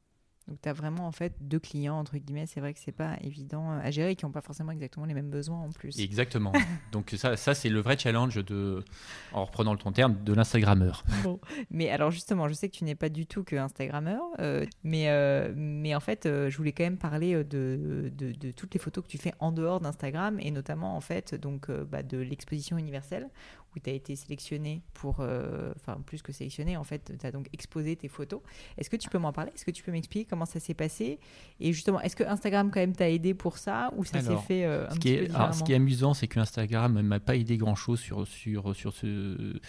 Donc 0.48 0.60
tu 0.60 0.68
as 0.68 0.72
vraiment 0.74 1.06
en 1.06 1.12
fait 1.12 1.34
deux 1.40 1.58
clients 1.58 1.98
entre 1.98 2.18
guillemets, 2.18 2.46
c'est 2.46 2.60
vrai 2.60 2.74
que 2.74 2.80
c'est 2.80 2.92
pas 2.92 3.16
évident 3.22 3.70
à 3.70 3.90
gérer 3.90 4.14
qui 4.14 4.26
n'ont 4.26 4.32
pas 4.32 4.42
forcément 4.42 4.72
exactement 4.72 5.06
les 5.06 5.14
mêmes 5.14 5.30
besoins 5.30 5.58
en 5.58 5.70
plus. 5.70 5.98
Exactement. 5.98 6.52
Donc 6.92 7.14
ça, 7.16 7.36
ça 7.36 7.54
c'est 7.54 7.70
le 7.70 7.80
vrai 7.80 7.98
challenge 7.98 8.44
de, 8.44 8.84
en 9.32 9.44
reprenant 9.44 9.72
le 9.72 9.78
ton 9.78 9.92
terme, 9.92 10.22
de 10.22 10.32
l'Instagrammeur. 10.34 11.04
Bon. 11.22 11.40
Mais 11.70 11.88
alors 11.90 12.10
justement, 12.10 12.48
je 12.48 12.54
sais 12.54 12.68
que 12.68 12.76
tu 12.76 12.84
n'es 12.84 12.94
pas 12.94 13.08
du 13.08 13.26
tout 13.26 13.42
que 13.42 13.56
Instagrammeur, 13.56 14.20
euh, 14.40 14.66
mais, 14.82 15.08
euh, 15.08 15.52
mais 15.56 15.94
en 15.94 16.00
fait, 16.00 16.26
euh, 16.26 16.50
je 16.50 16.56
voulais 16.56 16.72
quand 16.72 16.84
même 16.84 16.98
parler 16.98 17.42
de, 17.44 18.10
de, 18.14 18.32
de, 18.32 18.50
toutes 18.50 18.74
les 18.74 18.80
photos 18.80 19.02
que 19.04 19.08
tu 19.08 19.18
fais 19.18 19.32
en 19.38 19.52
dehors 19.52 19.80
d'Instagram 19.80 20.38
et 20.40 20.50
notamment 20.50 20.96
en 20.96 21.00
fait 21.00 21.34
donc 21.34 21.70
bah, 21.70 22.02
de 22.02 22.18
l'exposition 22.18 22.76
universelle 22.78 23.28
où 23.74 23.80
tu 23.80 23.90
as 23.90 23.92
été 23.92 24.16
sélectionné 24.16 24.82
pour, 24.94 25.16
euh, 25.20 25.72
enfin 25.76 26.00
plus 26.06 26.22
que 26.22 26.32
sélectionné, 26.32 26.76
en 26.76 26.84
fait, 26.84 27.12
tu 27.18 27.26
as 27.26 27.30
donc 27.30 27.48
exposé 27.52 27.96
tes 27.96 28.08
photos. 28.08 28.40
Est-ce 28.78 28.90
que 28.90 28.96
tu 28.96 29.08
peux 29.08 29.18
m'en 29.18 29.32
parler? 29.32 29.52
Est-ce 29.54 29.64
que 29.64 29.70
tu 29.70 29.82
peux 29.82 29.92
m'expliquer 29.92 30.26
comment 30.28 30.46
ça 30.46 30.60
s'est 30.60 30.74
passé? 30.74 31.18
Et 31.60 31.72
justement, 31.72 32.00
est-ce 32.00 32.16
que 32.16 32.24
Instagram 32.24 32.70
quand 32.70 32.80
même 32.80 32.94
t'a 32.94 33.10
aidé 33.10 33.34
pour 33.34 33.58
ça 33.58 33.92
ou 33.96 34.04
ça 34.04 34.20
s'est 34.20 34.36
fait 34.36 34.64
euh, 34.64 34.86
un 34.86 34.90
ce 34.90 34.94
petit 34.96 35.00
qui 35.00 35.14
est, 35.14 35.26
peu 35.26 35.52
Ce 35.52 35.62
qui 35.62 35.72
est 35.72 35.76
amusant, 35.76 36.14
c'est 36.14 36.28
que 36.28 36.40
Instagram 36.40 37.00
m'a 37.02 37.20
pas 37.20 37.36
aidé 37.36 37.56
grand-chose 37.56 38.00
sur, 38.00 38.26
sur, 38.26 38.74
sur 38.74 38.92
ce 38.92 39.60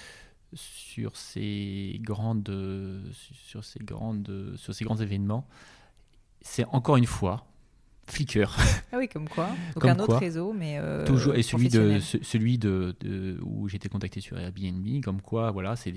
sur 0.53 1.17
ces 1.17 1.99
grandes 2.01 3.11
sur 3.11 3.65
ces 3.65 3.79
grandes 3.79 4.53
sur 4.55 4.73
ces 4.73 4.85
grands 4.85 4.95
événements. 4.95 5.47
C'est 6.41 6.63
encore 6.65 6.95
une 6.95 7.07
fois 7.07 7.45
Flickr. 8.07 8.55
Ah 8.91 8.97
oui, 8.97 9.09
comme 9.09 9.27
quoi. 9.27 9.49
Donc 9.73 9.85
un 9.85 9.99
autre 9.99 10.17
réseau, 10.17 10.53
mais 10.53 10.77
euh, 10.79 11.05
toujours 11.05 11.35
et 11.35 11.41
celui 11.41 11.69
de 11.69 11.99
celui 11.99 12.57
de, 12.57 12.95
où 13.43 13.67
j'étais 13.67 13.89
contacté 13.89 14.21
sur 14.21 14.37
Airbnb, 14.37 15.03
comme 15.03 15.21
quoi 15.21 15.51
voilà, 15.51 15.75
c'est 15.75 15.91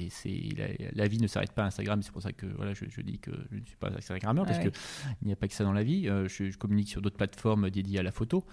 la, 0.57 0.67
la, 0.93 1.07
vie 1.07 1.19
ne 1.19 1.27
s'arrête 1.27 1.53
pas 1.53 1.65
à 1.65 1.67
Instagram. 1.67 2.03
C'est 2.03 2.13
pour 2.13 2.23
ça 2.23 2.33
que 2.33 2.47
voilà, 2.57 2.73
je, 2.75 3.01
dis 3.03 3.19
que 3.19 3.31
je 3.53 3.59
ne 3.59 3.65
suis 3.65 3.77
pas 3.77 3.91
Instagrammeur 3.97 4.47
parce 4.47 4.59
qu'il 4.59 4.71
que 4.71 4.77
il 5.23 5.27
n'y 5.27 5.33
a 5.33 5.37
pas 5.37 5.49
que 5.49 5.55
ça 5.55 5.65
dans 5.65 5.73
la 5.73 5.83
vie. 5.85 6.09
Euh, 6.09 6.29
je, 6.29 6.57
communique 6.57 6.89
sur 6.89 7.03
d'autres 7.03 7.17
plateformes 7.17 7.71
dédiées 7.71 8.01
à 8.01 8.03
la 8.03 8.13
photo. 8.13 8.45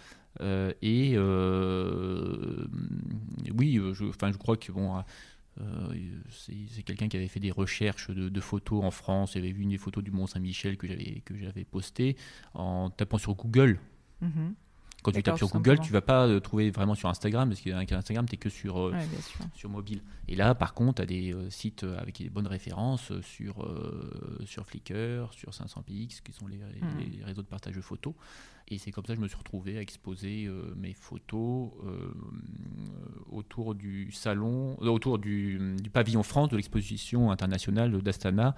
Euh, 0.41 0.73
et 0.81 1.17
oui, 3.57 3.79
je, 3.93 4.05
enfin, 4.05 4.31
je 4.31 4.37
crois 4.37 4.57
que 4.57 4.71
bon 4.71 5.01
c'est 6.29 6.83
quelqu'un 6.83 7.07
qui 7.07 7.17
avait 7.17 7.27
fait 7.27 7.39
des 7.39 7.51
recherches 7.51 8.09
de, 8.09 8.41
photos 8.41 8.83
en 8.83 8.91
France. 8.91 9.35
Il 9.35 9.39
avait 9.39 9.51
vu 9.51 9.63
une 9.63 9.69
des 9.69 9.77
photos 9.77 10.03
du 10.03 10.11
Mont 10.11 10.27
Saint-Michel 10.27 10.77
que 10.77 10.87
j'avais 10.87 11.21
que 11.25 11.35
j'avais 11.37 11.63
posté 11.63 12.17
en 12.53 12.89
tapant 12.89 13.17
sur 13.17 13.35
Google. 13.35 13.79
Mhm. 14.21 14.55
Quand 15.03 15.11
tu 15.11 15.21
tapes 15.21 15.37
sur 15.37 15.49
Google, 15.49 15.79
tu 15.79 15.91
vas 15.91 16.01
pas 16.01 16.39
trouver 16.39 16.71
vraiment 16.71 16.95
sur 16.95 17.07
Instagram, 17.09 17.47
parce 17.47 17.61
qu'avec 17.61 17.91
Instagram, 17.91 18.27
tu 18.27 18.33
es 18.33 18.37
que 18.37 18.49
sur, 18.49 18.91
sur 19.53 19.69
mobile. 19.69 20.01
Et 20.27 20.35
là, 20.35 20.55
par 20.55 20.73
contre, 20.73 20.95
tu 20.95 21.01
as 21.03 21.05
des 21.05 21.35
sites 21.49 21.83
avec 21.83 22.17
des 22.17 22.29
bonnes 22.29 22.47
références 22.47 23.11
sur, 23.21 23.71
sur 24.45 24.65
Flickr, 24.65 25.31
sur 25.31 25.51
500px, 25.51 26.23
qui 26.23 26.31
sont 26.31 26.47
les, 26.47 26.57
hmm. 26.57 27.17
les 27.17 27.23
réseaux 27.23 27.43
de 27.43 27.47
partage 27.47 27.75
de 27.75 27.81
photos. 27.81 28.15
Et 28.67 28.79
c'est 28.79 28.91
comme 28.91 29.05
ça 29.05 29.13
que 29.13 29.17
je 29.17 29.23
me 29.23 29.27
suis 29.27 29.37
retrouvé 29.37 29.77
à 29.77 29.81
exposer 29.81 30.45
euh, 30.45 30.73
mes 30.75 30.93
photos 30.93 31.69
euh, 31.85 32.11
autour 33.31 33.75
du 33.75 34.11
salon, 34.11 34.75
euh, 34.81 34.87
autour 34.87 35.19
du, 35.19 35.59
du, 35.79 35.89
pavillon 35.91 36.23
France 36.23 36.49
de 36.49 36.55
l'exposition 36.57 37.29
internationale 37.29 38.01
d'Astana 38.01 38.55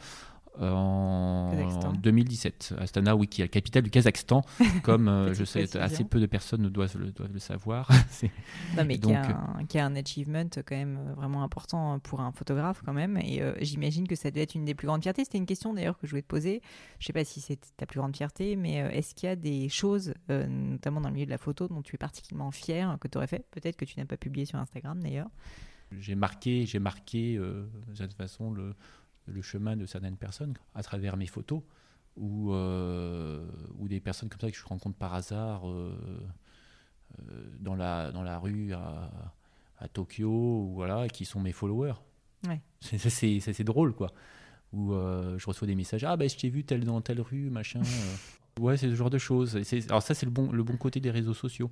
en 0.61 1.93
2017. 1.93 2.75
Astana, 2.79 3.15
oui, 3.15 3.27
qui 3.27 3.41
est 3.41 3.45
la 3.45 3.49
capitale 3.49 3.83
du 3.83 3.89
Kazakhstan, 3.89 4.43
comme 4.83 5.07
euh, 5.07 5.33
je 5.33 5.43
sais, 5.43 5.77
assez 5.77 6.03
peu 6.03 6.19
de 6.19 6.25
personnes 6.25 6.69
doivent 6.69 6.97
le, 6.97 7.11
doivent 7.11 7.33
le 7.33 7.39
savoir. 7.39 7.89
non, 8.77 8.85
mais 8.85 8.97
qui, 8.97 9.13
a 9.13 9.85
un, 9.85 9.95
achievement 9.95 10.49
quand 10.65 10.75
même 10.75 10.97
euh, 10.97 11.13
vraiment 11.13 11.43
important 11.43 11.99
pour 11.99 12.21
un 12.21 12.31
photographe 12.31 12.81
quand 12.85 12.93
même. 12.93 13.17
Et 13.17 13.41
euh, 13.41 13.53
j'imagine 13.61 14.07
que 14.07 14.15
ça 14.15 14.31
doit 14.31 14.43
être 14.43 14.55
une 14.55 14.65
des 14.65 14.75
plus 14.75 14.87
grandes 14.87 15.03
fiertés. 15.03 15.23
C'était 15.23 15.37
une 15.37 15.45
question 15.45 15.73
d'ailleurs 15.73 15.97
que 15.97 16.07
je 16.07 16.11
voulais 16.11 16.21
te 16.21 16.27
poser. 16.27 16.61
Je 16.99 17.07
sais 17.07 17.13
pas 17.13 17.23
si 17.23 17.41
c'est 17.41 17.59
ta 17.77 17.85
plus 17.85 17.99
grande 17.99 18.15
fierté, 18.15 18.55
mais 18.55 18.75
est-ce 18.75 19.15
qu'il 19.15 19.27
y 19.27 19.31
a 19.31 19.35
des 19.35 19.69
choses, 19.69 20.13
notamment 20.29 21.01
dans 21.01 21.09
le 21.09 21.13
milieu 21.13 21.25
de 21.25 21.31
la 21.31 21.37
photo, 21.37 21.67
dont 21.67 21.81
tu 21.81 21.95
es 21.95 21.97
particulièrement 21.97 22.51
fier 22.51 22.97
que 22.99 23.07
tu 23.07 23.17
aurais 23.17 23.27
fait? 23.27 23.45
Peut-être 23.51 23.75
que 23.75 23.85
tu 23.85 23.99
n'as 23.99 24.05
pas 24.05 24.17
publié 24.17 24.45
sur 24.45 24.59
Instagram 24.59 25.01
d'ailleurs. 25.01 25.29
J'ai 25.91 26.15
marqué, 26.15 26.65
j'ai 26.65 26.79
marqué 26.79 27.37
de 27.37 27.67
cette 27.93 28.13
façon 28.13 28.51
le, 28.51 28.75
le 29.27 29.41
chemin 29.41 29.75
de 29.75 29.85
certaines 29.85 30.17
personnes 30.17 30.55
à 30.73 30.83
travers 30.83 31.17
mes 31.17 31.27
photos 31.27 31.61
ou, 32.15 32.53
euh, 32.53 33.45
ou 33.77 33.87
des 33.87 33.99
personnes 33.99 34.29
comme 34.29 34.41
ça 34.41 34.49
que 34.49 34.57
je 34.57 34.65
rencontre 34.65 34.97
par 34.97 35.13
hasard 35.13 35.69
euh, 35.69 35.95
euh, 37.19 37.49
dans, 37.59 37.75
la, 37.75 38.11
dans 38.11 38.23
la 38.23 38.39
rue 38.39 38.73
à, 38.73 39.11
à 39.79 39.87
Tokyo 39.87 40.29
ou 40.29 40.73
voilà 40.73 41.07
qui 41.07 41.25
sont 41.25 41.39
mes 41.39 41.51
followers. 41.51 41.93
Ouais. 42.47 42.61
C'est 42.81 43.63
drôle 43.63 43.93
quoi. 43.93 44.11
Ou 44.73 44.91
je 44.91 45.45
reçois 45.45 45.67
des 45.67 45.75
messages 45.75 46.03
ah 46.03 46.17
ben 46.17 46.29
je 46.29 46.35
t'ai 46.35 46.49
vu 46.49 46.63
tel 46.63 46.83
dans 46.83 46.99
telle 47.01 47.21
rue 47.21 47.49
machin. 47.49 47.81
ouais 48.59 48.75
c'est 48.75 48.89
ce 48.89 48.95
genre 48.95 49.09
de 49.09 49.17
choses. 49.17 49.57
Alors 49.89 50.01
ça 50.01 50.13
c'est 50.13 50.25
le 50.25 50.31
bon 50.31 50.51
le 50.51 50.63
bon 50.63 50.75
côté 50.75 50.99
des 50.99 51.11
réseaux 51.11 51.33
sociaux 51.33 51.71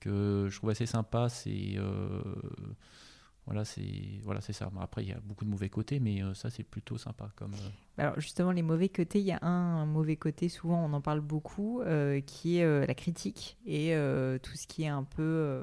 que 0.00 0.48
je 0.50 0.56
trouve 0.56 0.70
assez 0.70 0.86
sympa. 0.86 1.28
C'est 1.28 1.78
voilà, 3.46 3.64
c'est 3.64 4.20
voilà, 4.22 4.40
c'est 4.40 4.52
ça. 4.52 4.70
Après, 4.80 5.02
il 5.02 5.08
y 5.08 5.12
a 5.12 5.20
beaucoup 5.22 5.44
de 5.44 5.50
mauvais 5.50 5.68
côtés, 5.68 6.00
mais 6.00 6.22
euh, 6.22 6.32
ça, 6.34 6.48
c'est 6.50 6.62
plutôt 6.62 6.96
sympa. 6.96 7.30
Comme, 7.36 7.52
euh. 7.52 7.68
Alors 7.98 8.18
justement, 8.18 8.52
les 8.52 8.62
mauvais 8.62 8.88
côtés, 8.88 9.20
il 9.20 9.26
y 9.26 9.32
a 9.32 9.44
un, 9.44 9.84
mauvais 9.86 10.16
côté, 10.16 10.48
souvent 10.48 10.84
on 10.84 10.92
en 10.92 11.00
parle 11.00 11.20
beaucoup, 11.20 11.80
euh, 11.82 12.20
qui 12.20 12.58
est 12.58 12.86
la 12.86 12.94
critique 12.94 13.58
et 13.66 13.94
tout 14.42 14.56
ce 14.56 14.66
qui 14.66 14.84
est 14.84 14.88
un 14.88 15.04
peu 15.04 15.62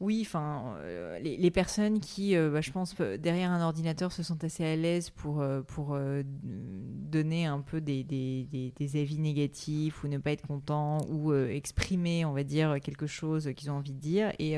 oui, 0.00 0.22
enfin, 0.26 0.76
euh, 0.78 1.18
les, 1.18 1.50
personnes 1.50 2.00
qui, 2.00 2.34
euh, 2.34 2.50
bah, 2.50 2.62
je 2.62 2.70
pense, 2.70 2.94
derrière 2.96 3.50
un 3.50 3.62
ordinateur 3.62 4.12
se 4.12 4.22
sentent 4.22 4.44
assez 4.44 4.64
à 4.64 4.74
l'aise 4.74 5.10
pour, 5.10 5.42
euh, 5.42 5.60
pour 5.60 5.98
donner 6.42 7.44
un 7.44 7.60
peu 7.60 7.82
des, 7.82 8.02
des, 8.02 9.00
avis 9.00 9.18
négatifs 9.18 10.02
ou 10.02 10.08
ne 10.08 10.16
pas 10.16 10.32
être 10.32 10.46
content 10.46 10.98
ou 11.10 11.34
exprimer, 11.34 12.24
on 12.24 12.32
va 12.32 12.44
dire, 12.44 12.80
quelque 12.80 13.06
chose 13.06 13.50
qu'ils 13.54 13.70
ont 13.70 13.74
envie 13.74 13.92
de 13.92 14.00
dire. 14.00 14.32
Et, 14.38 14.56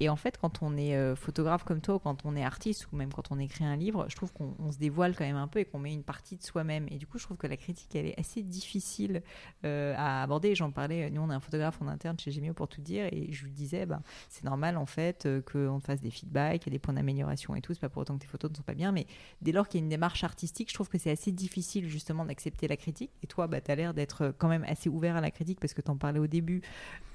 et, 0.00 0.08
en 0.10 0.16
fait, 0.16 0.36
quand 0.36 0.62
on 0.62 0.76
est 0.76 1.16
photographe 1.16 1.64
comme 1.64 1.80
toi, 1.80 1.98
quand 1.98 2.26
on 2.26 2.36
est 2.36 2.44
artiste, 2.44 2.86
ou 2.92 2.96
même 2.96 3.12
quand 3.12 3.32
on 3.32 3.38
écrit 3.38 3.64
un 3.64 3.76
livre, 3.76 4.06
je 4.08 4.16
trouve 4.16 4.32
qu'on 4.32 4.70
se 4.70 4.78
dévoile 4.78 5.16
quand 5.16 5.24
même 5.24 5.36
un 5.36 5.48
peu 5.48 5.60
et 5.60 5.64
qu'on 5.64 5.78
met 5.78 5.92
une 5.92 6.04
partie 6.04 6.36
de 6.36 6.42
soi-même. 6.42 6.86
Et 6.90 6.98
du 6.98 7.06
coup, 7.06 7.18
je 7.18 7.24
trouve 7.24 7.38
que 7.38 7.46
la 7.46 7.56
critique, 7.56 7.94
elle 7.94 8.06
est 8.06 8.20
assez 8.20 8.42
difficile 8.42 9.22
à 9.62 10.22
aborder. 10.22 10.54
J'en 10.54 10.70
parlais, 10.70 11.08
nous, 11.10 11.22
on 11.22 11.30
a 11.30 11.34
un 11.34 11.40
photographe 11.40 11.80
en 11.80 11.88
interne 11.88 12.18
chez 12.18 12.30
Gemio 12.30 12.52
pour 12.52 12.68
tout 12.68 12.82
dire, 12.82 13.06
et 13.10 13.32
je 13.32 13.44
lui 13.44 13.52
disais, 13.52 13.86
bah, 13.86 14.02
c'est 14.28 14.44
normal 14.44 14.76
en 14.82 14.86
fait 14.86 15.24
euh, 15.26 15.40
qu'on 15.40 15.80
te 15.80 15.86
fasse 15.86 16.00
des 16.00 16.10
feedbacks, 16.10 16.62
il 16.64 16.66
y 16.66 16.70
a 16.70 16.72
des 16.72 16.78
points 16.78 16.94
d'amélioration 16.94 17.54
et 17.54 17.60
tout. 17.60 17.72
C'est 17.72 17.80
pas 17.80 17.88
pour 17.88 18.02
autant 18.02 18.16
que 18.16 18.22
tes 18.22 18.26
photos 18.26 18.50
ne 18.50 18.56
sont 18.56 18.62
pas 18.62 18.74
bien, 18.74 18.92
mais 18.92 19.06
dès 19.40 19.52
lors 19.52 19.68
qu'il 19.68 19.80
y 19.80 19.82
a 19.82 19.84
une 19.84 19.90
démarche 19.90 20.24
artistique, 20.24 20.68
je 20.68 20.74
trouve 20.74 20.88
que 20.88 20.98
c'est 20.98 21.10
assez 21.10 21.32
difficile 21.32 21.88
justement 21.88 22.24
d'accepter 22.24 22.68
la 22.68 22.76
critique. 22.76 23.10
Et 23.22 23.26
toi, 23.26 23.46
bah, 23.46 23.60
tu 23.60 23.70
as 23.70 23.76
l'air 23.76 23.94
d'être 23.94 24.34
quand 24.38 24.48
même 24.48 24.64
assez 24.68 24.88
ouvert 24.90 25.16
à 25.16 25.20
la 25.20 25.30
critique 25.30 25.60
parce 25.60 25.72
que 25.72 25.80
tu 25.80 25.90
en 25.90 25.96
parlais 25.96 26.18
au 26.18 26.26
début 26.26 26.60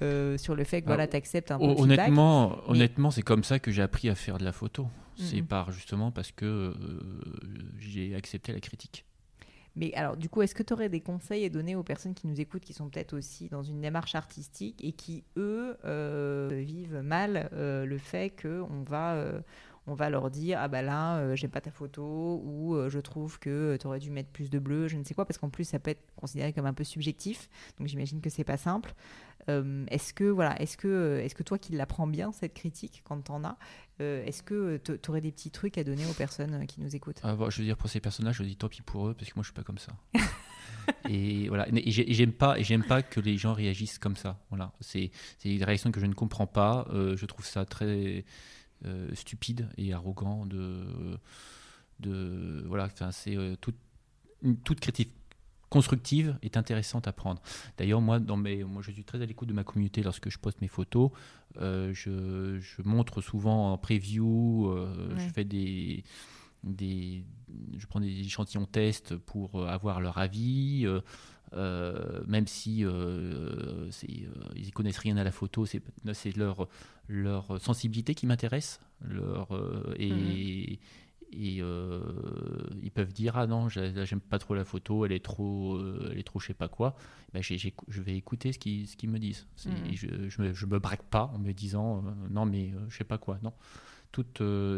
euh, 0.02 0.38
sur 0.38 0.56
le 0.56 0.64
fait 0.64 0.82
que 0.82 0.88
voilà, 0.88 1.08
tu 1.08 1.16
acceptes 1.16 1.52
un 1.52 1.60
peu 1.60 1.66
Honnêtement, 1.66 2.58
honnêtement 2.70 3.12
c'est 3.12 3.22
comme 3.22 3.44
ça 3.44 3.60
que 3.60 3.72
j'ai 3.72 3.82
appris 3.82 4.10
à 4.10 4.16
faire 4.16 4.38
de 4.38 4.46
la 4.46 4.52
photo. 4.52 4.88
C'est 5.20 5.42
par 5.42 5.72
justement 5.72 6.12
parce 6.12 6.32
que 6.32 6.46
euh, 6.46 6.74
j'ai 7.80 8.14
accepté 8.14 8.54
la 8.54 8.60
critique. 8.60 9.07
Mais 9.78 9.94
alors, 9.94 10.18
du 10.18 10.28
coup, 10.28 10.42
est-ce 10.42 10.56
que 10.56 10.64
tu 10.64 10.74
aurais 10.74 10.90
des 10.90 11.02
conseils 11.02 11.46
à 11.46 11.50
donner 11.50 11.76
aux 11.76 11.84
personnes 11.84 12.16
qui 12.16 12.26
nous 12.26 12.42
écoutent, 12.42 12.64
qui 12.64 12.74
sont 12.74 12.90
peut-être 12.90 13.14
aussi 13.14 13.48
dans 13.48 13.62
une 13.62 13.80
démarche 13.80 14.16
artistique 14.16 14.84
et 14.84 14.92
qui, 14.92 15.24
eux, 15.38 15.78
euh, 15.86 16.50
vivent 16.52 17.02
mal 17.04 17.48
euh, 17.54 17.86
le 17.86 18.00
fait 18.00 18.34
qu'on 18.42 18.84
va, 18.84 19.14
euh, 19.14 19.40
on 19.88 19.96
va 19.96 20.10
leur 20.10 20.30
dire 20.30 20.60
Ah 20.62 20.68
bah 20.68 20.82
là, 20.82 21.36
j'aime 21.36 21.52
pas 21.52 21.62
ta 21.62 21.72
photo, 21.72 22.42
ou 22.46 22.78
je 22.90 23.00
trouve 23.00 23.40
que 23.40 23.78
tu 23.80 23.88
aurais 23.88 24.00
dû 24.00 24.12
mettre 24.12 24.30
plus 24.30 24.50
de 24.50 24.60
bleu, 24.60 24.88
je 24.88 24.98
ne 24.98 25.04
sais 25.04 25.14
quoi, 25.14 25.26
parce 25.26 25.38
qu'en 25.38 25.50
plus, 25.50 25.64
ça 25.64 25.80
peut 25.80 25.92
être 25.92 26.04
considéré 26.16 26.54
comme 26.54 26.66
un 26.66 26.74
peu 26.74 26.84
subjectif. 26.84 27.50
Donc, 27.80 27.88
j'imagine 27.88 28.22
que 28.22 28.30
c'est 28.30 28.44
pas 28.44 28.58
simple. 28.58 28.94
est-ce 29.48 30.14
que, 30.14 30.26
voilà, 30.26 30.62
est-ce 30.62 30.78
que, 30.78 31.20
est-ce 31.24 31.36
que 31.36 31.44
toi 31.44 31.58
qui 31.58 31.74
l'apprends 31.74 32.08
bien, 32.08 32.32
cette 32.32 32.54
critique, 32.54 33.02
quand 33.06 33.22
tu 33.24 33.32
en 33.32 33.44
as, 33.44 33.58
euh, 34.00 34.24
est-ce 34.26 34.44
que 34.44 34.78
tu 34.78 35.10
aurais 35.10 35.22
des 35.22 35.32
petits 35.32 35.50
trucs 35.50 35.78
à 35.78 35.84
donner 35.84 36.06
aux 36.06 36.14
personnes 36.14 36.54
euh, 36.54 36.66
qui 36.66 36.82
nous 36.82 36.96
écoutent? 36.96 37.20
Ah, 37.24 37.36
Je 37.50 37.58
veux 37.58 37.64
dire, 37.64 37.78
pour 37.78 37.90
ces 37.90 38.00
personnages, 38.00 38.36
je 38.36 38.44
dis 38.44 38.56
tant 38.56 38.70
pis 38.70 38.82
pour 38.82 39.08
eux, 39.08 39.14
parce 39.14 39.30
que 39.30 39.36
moi, 39.36 39.44
je 39.44 39.48
suis 39.48 39.56
pas 39.56 39.64
comme 39.64 39.80
ça. 39.80 39.94
et 41.10 41.48
voilà, 41.48 41.68
et 41.74 41.92
j'aime 41.92 42.32
pas, 42.32 42.60
et 42.60 42.64
j'aime 42.64 42.84
pas 42.84 43.02
que 43.02 43.20
les 43.20 43.38
gens 43.38 43.54
réagissent 43.54 43.98
comme 43.98 44.16
ça. 44.16 44.40
Voilà, 44.50 44.72
c'est 44.82 45.12
une 45.46 45.64
réaction 45.64 45.92
que 45.92 46.00
je 46.00 46.06
ne 46.06 46.14
comprends 46.14 46.48
pas. 46.48 46.88
Euh, 46.92 47.18
je 47.18 47.26
trouve 47.26 47.46
ça 47.46 47.66
très 47.66 48.24
stupide 49.14 49.70
et 49.78 49.94
arrogant 49.94 50.46
de, 50.46 51.20
de 52.00 52.64
voilà. 52.68 52.86
Enfin, 52.86 53.12
c'est 53.12 53.36
toute, 53.60 53.78
toute 54.64 54.80
critique 54.80 55.12
constructive 55.70 56.38
est 56.42 56.58
intéressante 56.58 57.08
à 57.08 57.14
prendre. 57.14 57.42
D'ailleurs, 57.78 58.02
moi, 58.02 58.20
dans 58.20 58.38
mes, 58.38 58.64
moi, 58.64 58.82
je 58.82 58.92
suis 58.92 59.04
très 59.04 59.22
à 59.22 59.26
l'écoute 59.26 59.50
de 59.50 59.54
ma 59.54 59.64
communauté 59.64 60.02
lorsque 60.02 60.30
je 60.30 60.38
poste 60.38 60.62
mes 60.62 60.68
photos. 60.68 61.12
Euh, 61.58 61.94
je, 61.94 62.60
je, 62.60 62.82
montre 62.84 63.22
souvent 63.22 63.74
en 63.74 63.78
preview, 63.78 64.68
euh, 64.70 65.16
je 65.18 65.30
fais 65.30 65.44
des, 65.44 66.04
des, 66.64 67.24
je 67.78 67.86
prends 67.88 68.00
des 68.00 68.20
échantillons 68.22 68.66
tests 68.66 69.16
pour 69.16 69.62
euh, 69.62 69.68
avoir 69.68 70.00
leur 70.00 70.18
avis. 70.18 70.86
Même 71.54 72.48
si 72.48 72.84
euh, 72.86 73.90
ils 74.56 74.72
connaissent 74.74 74.98
rien 74.98 75.18
à 75.18 75.24
la 75.24 75.32
photo, 75.32 75.66
c'est 75.66 76.38
leur, 76.38 76.68
leur 77.08 77.62
sensibilité 77.62 78.16
qui 78.16 78.28
m'intéresse, 78.28 78.80
leur 79.02 79.50
et, 79.98 80.12
mmh 80.12 80.78
et 81.32 81.58
euh, 81.62 82.00
ils 82.82 82.92
peuvent 82.92 83.12
dire 83.12 83.38
ah 83.38 83.48
non 83.48 83.68
j'aime 83.70 84.22
pas 84.22 84.40
trop 84.40 84.56
la 84.56 84.64
photo 84.64 85.06
elle 85.06 85.12
est 85.12 85.24
trop 85.24 85.76
euh, 85.76 86.10
elle 86.12 86.20
est 86.20 86.24
trop 86.24 86.40
je 86.40 86.48
sais 86.48 86.54
pas 86.54 86.68
quoi 86.68 86.96
ben, 87.34 87.42
je 87.44 88.02
vais 88.02 88.16
écouter 88.16 88.54
ce 88.54 88.60
qu'ils 88.60 89.10
me 89.10 89.20
disent. 89.20 89.46
Mmh. 89.66 89.72
je, 89.94 90.30
je, 90.30 90.42
me, 90.42 90.54
je 90.54 90.66
me 90.66 90.80
braque 90.80 91.04
pas 91.04 91.30
en 91.34 91.40
me 91.40 91.52
disant 91.52 91.98
euh, 91.98 92.12
non 92.30 92.46
mais 92.46 92.72
je 92.88 92.98
sais 92.98 93.04
pas 93.04 93.18
quoi 93.18 93.40
non 93.44 93.54
tout 94.12 94.26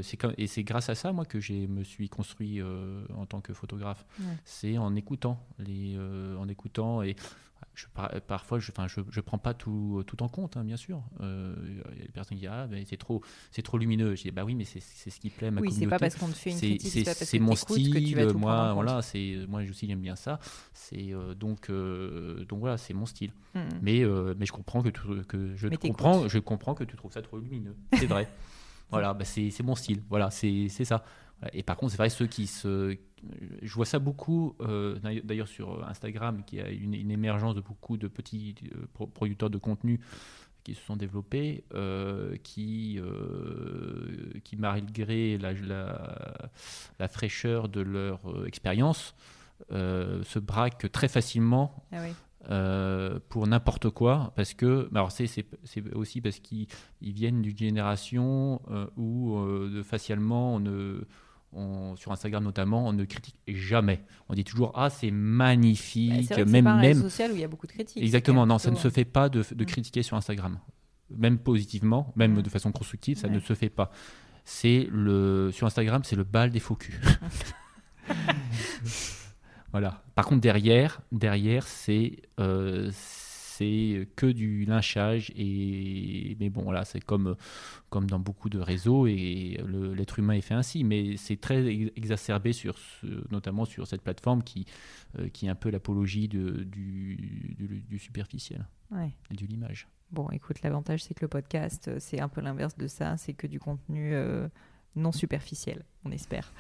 c'est 0.04 0.18
comme 0.18 0.34
et 0.38 0.48
c'est 0.48 0.64
grâce 0.64 0.90
à 0.90 0.96
ça 0.96 1.12
moi 1.12 1.26
que 1.26 1.40
j'ai 1.40 1.68
me 1.68 1.84
suis 1.84 2.10
construit 2.10 2.62
en 3.16 3.26
tant 3.26 3.42
que 3.42 3.54
photographe 3.54 4.06
c'est 4.44 4.78
en 4.78 4.96
écoutant 4.96 5.46
les 5.60 5.98
en 6.38 6.48
écoutant 6.48 7.02
et 7.02 7.16
je, 7.80 7.86
parfois, 8.28 8.60
je, 8.60 8.72
je, 8.88 9.02
je 9.10 9.22
prends 9.22 9.38
pas 9.38 9.54
tout, 9.54 10.04
tout 10.06 10.22
en 10.24 10.28
compte, 10.28 10.58
hein, 10.58 10.64
bien 10.64 10.78
sûr. 10.78 11.02
Euh, 11.22 11.56
il 11.94 12.00
y 12.00 12.02
a 12.02 12.06
des 12.06 12.12
personnes 12.12 12.38
qui 12.38 12.42
disent 12.42 12.52
ah, 12.52 12.68
c'est 12.86 12.98
trop, 12.98 13.22
c'est 13.52 13.62
trop 13.62 13.78
lumineux. 13.78 14.16
Je 14.16 14.24
dis 14.24 14.32
bah 14.32 14.44
oui, 14.44 14.56
mais 14.56 14.66
c'est 14.66 14.80
ce 14.80 15.20
qui 15.20 15.30
plaît 15.30 15.48
à 15.48 15.52
ma 15.52 15.62
oui, 15.62 15.70
communauté. 15.70 15.86
Oui, 15.86 15.90
c'est 15.90 15.90
pas 15.90 16.00
parce 16.00 16.16
qu'on 16.16 16.28
te 16.28 16.38
fait 16.38 16.52
une 16.52 16.58
critique, 16.58 17.08
c'est 17.10 17.40
mon 17.40 17.56
style. 17.56 17.94
Que 17.94 18.34
moi, 18.34 18.74
voilà, 18.74 19.02
moi 19.48 19.62
aussi 19.62 19.88
j'aime 19.88 20.02
bien 20.02 20.16
ça. 20.16 20.40
C'est 20.74 21.14
euh, 21.14 21.34
donc 21.36 21.70
euh, 21.70 22.46
donc 22.46 22.60
voilà, 22.60 22.78
c'est 22.78 22.94
mon 22.94 23.06
style. 23.06 23.32
Hmm. 23.56 23.62
Mais 23.82 24.04
mais 24.38 24.46
je 24.46 24.52
comprends 24.52 24.82
que, 24.82 24.90
que 24.90 25.56
je 25.56 25.68
comprends, 25.68 26.28
je 26.28 26.40
comprends 26.40 26.76
que 26.76 26.84
tu 26.84 26.96
trouves 26.96 27.14
ça 27.14 27.22
trop 27.22 27.38
lumineux. 27.38 27.76
C'est 27.98 28.08
vrai. 28.08 28.28
voilà, 28.92 29.14
bah, 29.14 29.26
c'est 29.26 29.64
mon 29.64 29.76
style. 29.76 30.02
Voilà, 30.10 30.30
c'est 30.32 30.70
ça. 30.70 31.04
Et 31.54 31.64
par 31.64 31.78
contre, 31.78 31.92
c'est 31.92 31.98
vrai 31.98 32.10
ceux 32.10 32.28
qui 32.28 32.48
se 32.48 32.98
je 33.62 33.74
vois 33.74 33.86
ça 33.86 34.00
beaucoup, 34.00 34.56
euh, 34.62 34.98
d'ailleurs 35.24 35.48
sur 35.48 35.88
Instagram, 35.88 36.44
qui 36.46 36.60
a 36.60 36.70
une, 36.70 36.94
une, 36.94 37.12
émergence 37.12 37.56
de 37.56 37.62
beaucoup 37.62 37.98
de 37.98 38.08
petits 38.08 38.56
euh, 38.74 39.06
producteurs 39.14 39.50
de 39.50 39.58
contenu 39.58 40.00
qui 40.64 40.76
se 40.76 40.82
sont 40.82 40.96
développés, 40.96 41.64
euh, 41.74 42.36
qui, 42.44 43.00
qui, 44.44 44.56
malgré 44.58 45.38
la, 45.38 45.54
la, 47.00 47.08
fraîcheur 47.08 47.70
de 47.70 47.82
leur 47.82 48.20
expérience, 48.46 49.16
se 49.70 50.40
braquent 50.40 50.92
très 50.92 51.08
facilement. 51.08 51.86
Ah 51.92 52.02
pour 52.48 53.48
n'importe 53.48 53.90
quoi, 53.90 54.34
parce 54.36 54.54
que, 54.54 54.90
alors 54.94 55.12
c'est, 55.12 55.46
aussi 55.94 56.22
parce 56.22 56.40
qu'ils 56.40 56.68
viennent 57.02 57.42
d'une 57.42 57.58
génération 57.58 58.62
où 58.98 59.38
facialement 59.84 60.56
on 60.56 60.60
ne, 60.60 61.04
sur 61.96 62.12
Instagram 62.12 62.44
notamment, 62.44 62.88
on 62.88 62.94
ne 62.94 63.06
critique 63.06 63.40
jamais. 63.48 64.04
On 64.30 64.34
dit 64.34 64.44
toujours 64.44 64.72
ah 64.76 64.90
c'est 64.90 65.12
magnifique, 65.12 66.30
bah, 66.30 66.46
même 66.46 66.66
pas 66.66 66.72
un 66.72 66.82
même 66.82 67.02
social 67.02 67.32
où 67.32 67.36
il 67.36 67.42
y 67.42 67.44
a 67.44 67.48
beaucoup 67.48 67.68
de 67.68 67.72
critiques. 67.72 68.02
Exactement, 68.02 68.46
non, 68.46 68.58
ça 68.58 68.72
ne 68.72 68.76
se 68.76 68.90
fait 68.90 69.06
pas 69.06 69.30
de, 69.30 69.44
de, 69.52 69.64
critiquer 69.64 70.04
sur 70.04 70.16
Instagram, 70.18 70.60
même 71.10 71.40
positivement, 71.40 72.14
même 72.16 72.42
de 72.42 72.50
façon 72.50 72.72
constructive, 72.72 73.18
ça 73.18 73.30
ne 73.30 73.40
se 73.40 73.54
fait 73.54 73.70
pas. 73.70 73.92
C'est 74.46 74.88
le 74.92 75.52
sur 75.52 75.68
Instagram, 75.68 76.04
c'est 76.04 76.16
le 76.16 76.24
bal 76.24 76.50
des 76.52 76.60
faux 76.60 76.76
culs. 76.76 77.00
voilà. 79.72 80.03
Par 80.15 80.26
contre 80.26 80.41
derrière, 80.41 81.01
derrière 81.11 81.67
c'est 81.67 82.17
euh, 82.39 82.89
c'est 82.91 84.07
que 84.15 84.26
du 84.26 84.63
lynchage 84.63 85.32
et 85.36 86.38
mais 86.39 86.49
bon 86.49 86.72
là 86.72 86.86
c'est 86.86 87.01
comme 87.01 87.36
comme 87.89 88.09
dans 88.09 88.20
beaucoup 88.20 88.47
de 88.47 88.57
réseaux 88.57 89.05
et 89.05 89.61
l'être 89.95 90.17
humain 90.20 90.36
est 90.36 90.41
fait 90.41 90.53
ainsi 90.53 90.86
mais 90.86 91.17
c'est 91.17 91.41
très 91.41 91.67
exacerbé 91.67 92.53
sur 92.53 92.78
notamment 93.32 93.65
sur 93.65 93.86
cette 93.86 94.01
plateforme 94.01 94.43
qui 94.43 94.65
euh, 95.20 95.28
qui 95.28 95.47
est 95.47 95.49
un 95.49 95.55
peu 95.55 95.70
l'apologie 95.70 96.30
du, 96.30 96.65
du, 96.65 97.84
du, 97.89 97.99
superficiel 97.99 98.65
et 98.95 99.36
de 99.36 99.45
l'image. 99.45 99.88
Bon, 100.11 100.30
écoute, 100.32 100.61
l'avantage 100.63 101.03
c'est 101.03 101.13
que 101.13 101.22
le 101.22 101.28
podcast 101.28 101.91
c'est 101.99 102.22
un 102.22 102.30
peu 102.30 102.39
l'inverse 102.41 102.78
de 102.78 102.88
ça, 102.88 103.17
c'est 103.17 103.34
que 103.34 103.45
du 103.45 103.59
contenu 103.59 104.13
euh, 104.13 104.47
non 104.96 105.12
superficiel, 105.12 105.86
on 106.06 106.12
espère. 106.12 106.54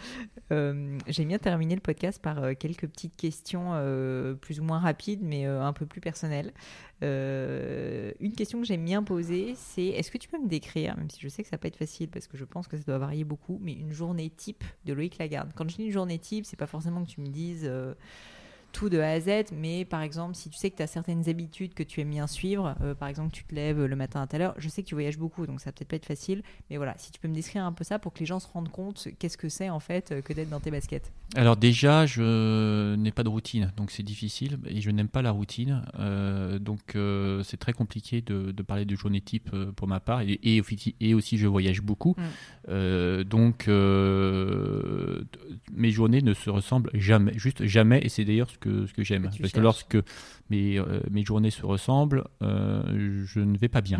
Euh, 0.51 0.97
J'ai 1.07 1.25
bien 1.25 1.37
terminé 1.37 1.75
le 1.75 1.81
podcast 1.81 2.21
par 2.21 2.43
euh, 2.43 2.53
quelques 2.53 2.87
petites 2.87 3.15
questions 3.15 3.71
euh, 3.73 4.33
plus 4.33 4.59
ou 4.59 4.63
moins 4.63 4.79
rapides, 4.79 5.21
mais 5.21 5.45
un 5.45 5.73
peu 5.73 5.85
plus 5.85 6.01
personnelles. 6.01 6.53
une 7.01 8.33
question 8.35 8.59
que 8.59 8.65
j'aime 8.65 8.85
bien 8.85 9.03
poser, 9.03 9.53
c'est 9.55 9.85
est-ce 9.85 10.11
que 10.11 10.17
tu 10.17 10.27
peux 10.27 10.39
me 10.39 10.47
décrire, 10.47 10.97
même 10.97 11.09
si 11.09 11.19
je 11.21 11.27
sais 11.29 11.43
que 11.43 11.49
ça 11.49 11.55
va 11.55 11.59
pas 11.59 11.67
être 11.67 11.77
facile 11.77 12.09
parce 12.09 12.27
que 12.27 12.37
je 12.37 12.45
pense 12.45 12.67
que 12.67 12.77
ça 12.77 12.83
doit 12.83 12.97
varier 12.97 13.23
beaucoup, 13.23 13.59
mais 13.61 13.73
une 13.73 13.91
journée 13.91 14.29
type 14.29 14.63
de 14.85 14.93
Loïc 14.93 15.17
Lagarde? 15.17 15.51
Quand 15.55 15.69
je 15.69 15.75
dis 15.75 15.85
une 15.85 15.91
journée 15.91 16.19
type, 16.19 16.45
c'est 16.45 16.57
pas 16.57 16.67
forcément 16.67 17.03
que 17.03 17.09
tu 17.09 17.21
me 17.21 17.27
dises 17.27 17.69
tout 18.71 18.89
de 18.89 18.99
A 18.99 19.11
à 19.11 19.19
Z, 19.19 19.51
mais 19.53 19.85
par 19.85 20.01
exemple, 20.01 20.35
si 20.35 20.49
tu 20.49 20.57
sais 20.57 20.69
que 20.69 20.77
tu 20.77 20.83
as 20.83 20.87
certaines 20.87 21.27
habitudes 21.29 21.73
que 21.73 21.83
tu 21.83 22.01
aimes 22.01 22.09
bien 22.09 22.27
suivre, 22.27 22.75
euh, 22.81 22.93
par 22.93 23.07
exemple, 23.07 23.31
tu 23.31 23.43
te 23.43 23.53
lèves 23.53 23.83
le 23.83 23.95
matin 23.95 24.21
à 24.21 24.27
telle 24.27 24.41
heure, 24.41 24.53
je 24.57 24.69
sais 24.69 24.83
que 24.83 24.87
tu 24.87 24.95
voyages 24.95 25.17
beaucoup, 25.17 25.47
donc 25.47 25.59
ça 25.59 25.65
va 25.65 25.71
peut-être 25.73 25.89
pas 25.89 25.95
être 25.95 26.05
facile, 26.05 26.43
mais 26.69 26.77
voilà, 26.77 26.95
si 26.97 27.11
tu 27.11 27.19
peux 27.19 27.27
me 27.27 27.33
décrire 27.33 27.65
un 27.65 27.71
peu 27.71 27.83
ça 27.83 27.99
pour 27.99 28.13
que 28.13 28.19
les 28.19 28.25
gens 28.25 28.39
se 28.39 28.47
rendent 28.47 28.71
compte 28.71 29.07
qu'est-ce 29.19 29.37
que 29.37 29.49
c'est 29.49 29.69
en 29.69 29.79
fait 29.79 30.11
euh, 30.11 30.21
que 30.21 30.33
d'être 30.33 30.49
dans 30.49 30.59
tes 30.59 30.71
baskets? 30.71 31.11
Alors 31.35 31.57
déjà, 31.57 32.05
je 32.05 32.95
n'ai 32.95 33.11
pas 33.11 33.23
de 33.23 33.29
routine, 33.29 33.71
donc 33.77 33.91
c'est 33.91 34.03
difficile, 34.03 34.59
et 34.65 34.81
je 34.81 34.91
n'aime 34.91 35.09
pas 35.09 35.21
la 35.21 35.31
routine, 35.31 35.83
euh, 35.99 36.59
donc 36.59 36.97
c'est 37.43 37.57
très 37.57 37.73
compliqué 37.73 38.21
de, 38.21 38.51
parler 38.63 38.85
de 38.85 38.95
journée 38.95 39.21
type 39.21 39.49
pour 39.75 39.87
ma 39.87 39.99
part, 39.99 40.21
et, 40.21 40.39
et, 40.43 41.13
aussi 41.13 41.37
je 41.37 41.47
voyage 41.47 41.81
beaucoup, 41.81 42.15
mm. 42.17 43.23
donc 43.23 43.67
mes 43.67 43.73
journées 45.91 46.21
ne 46.21 46.33
se 46.33 46.49
ressemblent 46.49 46.91
jamais, 46.93 47.37
juste 47.37 47.65
jamais, 47.65 47.99
et 48.03 48.09
c'est 48.09 48.25
d'ailleurs 48.25 48.49
ce 48.49 48.57
que, 48.59 48.85
ce 48.85 48.93
que 48.93 49.03
j'aime. 49.03 49.29
Parce 49.39 49.51
que 49.51 49.59
lorsque 49.59 49.97
mes, 50.49 50.77
euh, 50.77 51.01
mes 51.09 51.23
journées 51.23 51.51
se 51.51 51.65
ressemblent, 51.65 52.25
euh, 52.41 53.23
je 53.25 53.39
ne 53.39 53.57
vais 53.57 53.69
pas 53.69 53.81
bien. 53.81 53.99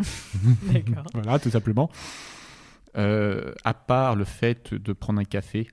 voilà, 1.14 1.38
tout 1.38 1.50
simplement. 1.50 1.90
Euh, 2.96 3.52
à 3.64 3.74
part 3.74 4.16
le 4.16 4.24
fait 4.24 4.74
de 4.74 4.92
prendre 4.92 5.20
un 5.20 5.24
café 5.24 5.68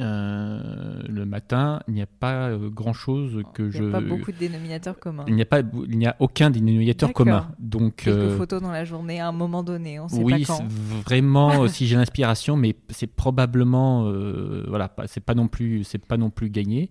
euh, 0.00 1.02
le 1.06 1.26
matin, 1.26 1.80
il 1.86 1.92
n'y 1.92 2.00
a 2.00 2.06
pas 2.06 2.48
euh, 2.48 2.70
grand 2.70 2.94
chose 2.94 3.42
que 3.52 3.70
je. 3.70 3.78
Il 3.78 3.82
n'y 3.82 3.88
a 3.90 3.92
pas 3.92 4.00
beaucoup 4.00 4.32
de 4.32 4.38
dénominateurs 4.38 4.98
communs. 4.98 5.24
Il 5.28 5.34
n'y 5.34 5.42
a 5.42 5.46
pas, 5.46 5.60
il 5.60 5.98
n'y 5.98 6.06
a 6.06 6.16
aucun 6.18 6.48
dénominateur 6.48 7.12
commun. 7.12 7.50
Donc 7.58 7.96
quelques 7.96 8.16
euh, 8.16 8.38
photos 8.38 8.62
dans 8.62 8.70
la 8.70 8.86
journée 8.86 9.20
à 9.20 9.28
un 9.28 9.32
moment 9.32 9.62
donné, 9.62 10.00
on 10.00 10.08
sait 10.08 10.22
oui, 10.22 10.46
pas 10.46 10.54
quand. 10.54 10.66
vraiment, 11.04 11.68
si 11.68 11.86
j'ai 11.86 11.96
l'inspiration, 11.96 12.56
mais 12.56 12.74
c'est 12.88 13.06
probablement, 13.06 14.10
voilà, 14.66 14.94
c'est 15.06 15.20
pas 15.20 15.34
non 15.34 15.48
plus, 15.48 15.84
c'est 15.84 16.04
pas 16.04 16.16
non 16.16 16.30
plus 16.30 16.48
gagné. 16.48 16.88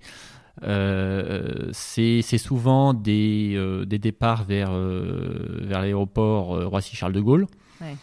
C'est 0.62 2.38
souvent 2.38 2.94
des, 2.94 3.84
des 3.86 4.00
départs 4.00 4.44
vers, 4.44 4.72
vers 4.72 5.82
l'aéroport 5.82 6.70
Roissy-Charles 6.70 7.14
de 7.14 7.22
Gaulle. 7.22 7.48
Ouais. 7.82 7.96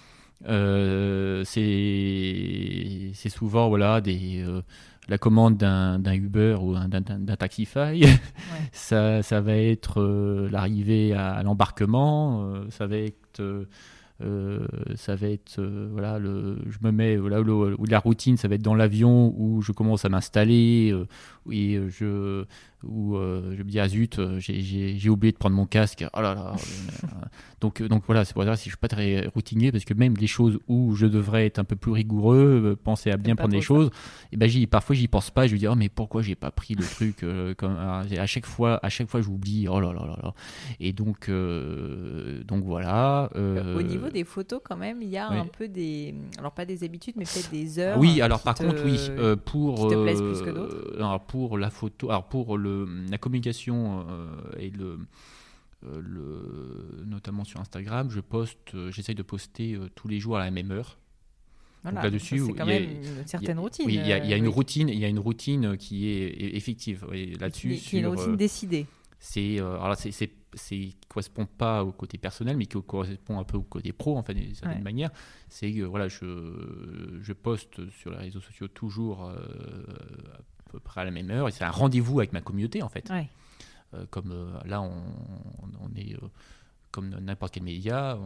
Euh, 0.47 1.43
c'est 1.45 3.29
souvent 3.29 3.69
voilà 3.69 4.01
des 4.01 4.45
euh, 4.47 4.63
la 5.09 5.19
commande 5.19 5.57
d'un 5.57 6.13
Uber 6.13 6.59
ou 6.61 6.75
d'un 6.75 7.37
Taxify. 7.37 8.05
ça, 8.73 9.23
ça 9.23 9.41
va 9.41 9.57
être 9.57 10.01
euh, 10.01 10.49
l'arrivée 10.51 11.13
à, 11.15 11.43
l'embarquement. 11.43 12.63
ça 12.71 12.87
va 12.87 12.99
être 12.99 13.43
ça 14.97 15.15
va 15.15 15.29
être 15.29 15.63
voilà 15.93 16.19
le 16.19 16.59
je 16.69 16.79
me 16.83 16.91
mets 16.91 17.17
voilà 17.17 17.41
où, 17.41 17.85
la 17.87 18.01
routine 18.01 18.37
ça 18.37 18.49
va 18.49 18.57
être 18.57 18.63
dans 18.63 18.75
l'avion 18.75 19.33
où 19.37 19.63
je 19.63 19.71
commence 19.71 20.05
à 20.05 20.09
m'installer 20.09 20.93
et 21.53 21.81
je 21.89 22.45
où 22.85 23.17
euh, 23.17 23.55
je 23.57 23.63
me 23.63 23.69
dis 23.69 23.81
ah 23.81 23.89
zut 23.89 24.19
euh, 24.19 24.39
j'ai 24.39 25.09
oublié 25.09 25.33
de 25.33 25.37
prendre 25.37 25.57
mon 25.57 25.67
casque. 25.67 26.05
Oh 26.15 26.21
là 26.21 26.35
là 26.35 26.55
donc 27.61 27.81
euh, 27.81 27.89
donc 27.89 28.05
voilà 28.07 28.25
c'est 28.25 28.35
pour 28.35 28.45
ça 28.45 28.55
si 28.55 28.65
je 28.65 28.71
suis 28.71 28.79
pas 28.79 28.89
très 28.89 29.27
routinier 29.35 29.73
parce 29.73 29.85
que 29.85 29.95
même 29.95 30.15
les 30.17 30.29
choses 30.29 30.61
où 30.69 30.95
je 30.95 31.07
devrais 31.07 31.47
être 31.47 31.59
un 31.59 31.65
peu 31.65 31.75
plus 31.75 31.91
rigoureux 31.91 32.79
penser 32.83 33.11
à 33.11 33.17
bien 33.17 33.35
prendre 33.35 33.55
les 33.55 33.61
choses 33.61 33.91
et 34.31 34.37
ben 34.37 34.49
j'y 34.49 34.67
parfois 34.67 34.95
j'y 34.95 35.09
pense 35.09 35.31
pas. 35.31 35.47
Je 35.47 35.55
me 35.55 35.59
dis 35.59 35.67
oh 35.67 35.75
mais 35.75 35.89
pourquoi 35.89 36.23
j'ai 36.23 36.37
pas 36.37 36.51
pris 36.51 36.75
le 36.75 36.85
truc 36.85 37.25
comme 37.57 37.77
à 37.77 38.27
chaque 38.27 38.47
fois 38.47 38.79
à 38.83 38.89
chaque 38.89 39.09
fois 39.09 39.21
j'oublie. 39.21 39.67
Oh 39.69 39.81
là 39.81 39.93
là 39.93 40.07
là 40.07 40.17
là. 40.23 40.35
Et 40.79 40.93
donc 40.93 41.31
donc 41.31 42.65
voilà 42.65 43.29
au 43.35 43.83
niveau 43.83 44.09
des 44.09 44.25
photos 44.25 44.61
quand 44.63 44.77
même 44.77 45.03
il 45.03 45.09
y 45.09 45.19
a 45.19 45.29
un 45.29 45.47
peu 45.47 45.67
des 45.67 46.15
alors 46.39 46.53
pas 46.53 46.65
des 46.65 46.85
habitudes 46.85 47.15
mais 47.17 47.25
peut-être 47.25 47.51
des 47.51 47.79
heures 47.81 47.99
oui 47.99 48.21
alors 48.21 48.41
par 48.41 48.55
contre 48.55 48.85
oui 48.85 49.11
pour 49.45 49.75
qui 49.75 49.95
te 49.95 50.03
plaisent 50.03 50.23
plus 50.23 50.43
que 50.43 50.51
d'autres 50.51 51.03
pour 51.39 51.57
la 51.57 51.71
photo 51.71 52.11
alors 52.11 52.29
pour 52.29 52.59
le 52.59 52.89
la 53.09 53.19
communication 53.19 54.05
euh, 54.11 54.59
et 54.59 54.71
le, 54.71 54.99
euh, 55.87 56.01
le, 56.01 57.05
notamment 57.07 57.45
sur 57.45 57.61
Instagram, 57.61 58.11
je 58.11 58.19
poste, 58.19 58.75
euh, 58.75 58.91
j'essaye 58.91 59.15
de 59.15 59.23
poster 59.23 59.79
tous 59.95 60.09
les 60.09 60.19
jours 60.19 60.37
à 60.37 60.41
la 60.41 60.51
même 60.51 60.73
heure. 60.73 60.99
là-dessus, 61.85 62.41
c'est 62.45 62.53
quand 62.55 62.67
même 62.67 62.83
une 62.83 63.27
certaine 63.27 63.61
routine. 63.61 63.87
Oui, 63.87 64.01
il 64.03 64.09
y 64.09 64.13
a, 64.13 64.37
une 64.37 64.49
routine, 64.49 64.89
il 64.89 64.99
y 64.99 65.05
a 65.05 65.09
une 65.09 65.21
routine 65.21 65.77
qui 65.77 66.09
est 66.09 66.57
effective. 66.57 67.07
Là-dessus, 67.39 67.77
qui, 67.77 67.99
est 67.99 68.01
une 68.01 68.09
routine 68.09 68.37
décidée. 68.37 68.87
C'est 69.21 69.61
alors 69.61 69.97
c'est 69.97 70.33
c'est 70.55 70.91
correspond 71.09 71.47
pas 71.47 71.85
au 71.85 71.93
côté 71.93 72.19
personnel, 72.19 72.57
mais 72.57 72.67
qui 72.67 72.81
correspond 72.83 73.39
un 73.39 73.45
peu 73.45 73.59
au 73.59 73.63
côté 73.63 73.93
pro, 73.93 74.17
en 74.17 74.23
fait, 74.25 74.35
d'une 74.35 74.55
certaine 74.55 74.83
manière. 74.83 75.11
C'est 75.49 75.71
que 75.71 75.83
voilà, 75.83 76.09
je, 76.09 77.21
je 77.21 77.33
poste 77.33 77.89
sur 77.91 78.11
les 78.11 78.17
réseaux 78.17 78.41
sociaux 78.41 78.67
toujours 78.67 79.31
peu 80.69 80.81
près 80.81 81.01
à 81.01 81.05
la 81.05 81.11
même 81.11 81.31
heure. 81.31 81.49
Et 81.49 81.51
c'est 81.51 81.65
un 81.65 81.71
rendez-vous 81.71 82.21
avec 82.21 82.33
ma 82.33 82.41
communauté, 82.41 82.83
en 82.83 82.89
fait. 82.89 83.11
Euh, 83.95 84.05
comme 84.11 84.33
euh, 84.33 84.59
là, 84.67 84.83
on, 84.83 84.93
on 85.81 85.95
est 85.97 86.15
euh, 86.15 86.29
comme 86.91 87.09
n'importe 87.09 87.55
quel 87.55 87.63
média, 87.63 88.19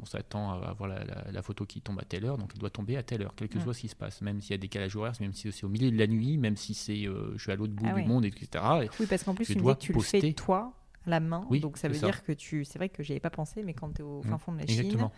on, 0.00 0.04
s'attend 0.04 0.52
à 0.52 0.68
avoir 0.68 0.88
la, 0.88 1.42
photo 1.42 1.64
qui 1.64 1.80
tombe 1.80 1.98
à 2.00 2.04
telle 2.04 2.24
heure, 2.24 2.38
donc 2.38 2.50
elle 2.54 2.60
doit 2.60 2.70
tomber 2.70 2.96
à 2.96 3.02
telle 3.02 3.22
heure, 3.22 3.34
quel 3.36 3.48
que 3.48 3.58
soit 3.60 3.74
ce 3.74 3.80
qui 3.80 3.88
se 3.88 3.96
passe, 3.96 4.20
même 4.20 4.40
s'il 4.40 4.52
y 4.52 4.54
a 4.54 4.58
des 4.58 4.68
calages 4.68 4.94
horaires, 4.94 5.14
même 5.20 5.32
si 5.32 5.50
c'est 5.50 5.64
au 5.64 5.68
milieu 5.68 5.90
de 5.90 5.98
la 5.98 6.06
nuit, 6.06 6.38
même 6.38 6.56
si 6.56 6.72
c'est 6.74 7.02
je 7.02 7.36
suis 7.36 7.50
à 7.50 7.56
l'autre 7.56 7.72
bout 7.72 7.86
ah 7.88 8.00
du 8.00 8.04
monde, 8.04 8.24
etc. 8.24 8.64
oui, 9.00 9.06
parce 9.08 9.24
qu'en 9.24 9.34
plus, 9.34 9.46
tu, 9.46 9.56
tu 9.80 9.92
le 9.92 10.00
fais 10.00 10.32
toi, 10.34 10.72
la 11.04 11.18
main, 11.18 11.46
donc 11.60 11.78
ça 11.78 11.88
veut 11.88 11.98
dire 11.98 12.22
que 12.24 12.32
tu. 12.32 12.64
C'est 12.64 12.78
vrai 12.78 12.88
que 12.88 13.02
j'y 13.02 13.12
avais 13.12 13.20
pas 13.20 13.30
pensé, 13.30 13.62
mais 13.64 13.74
quand 13.74 13.92
tu 13.92 14.02
es 14.02 14.04
au 14.04 14.22
fin 14.22 14.36
mmh. 14.36 14.38
fond 14.38 14.52
de 14.52 14.58
la 14.58 14.66
Chine. 14.66 15.10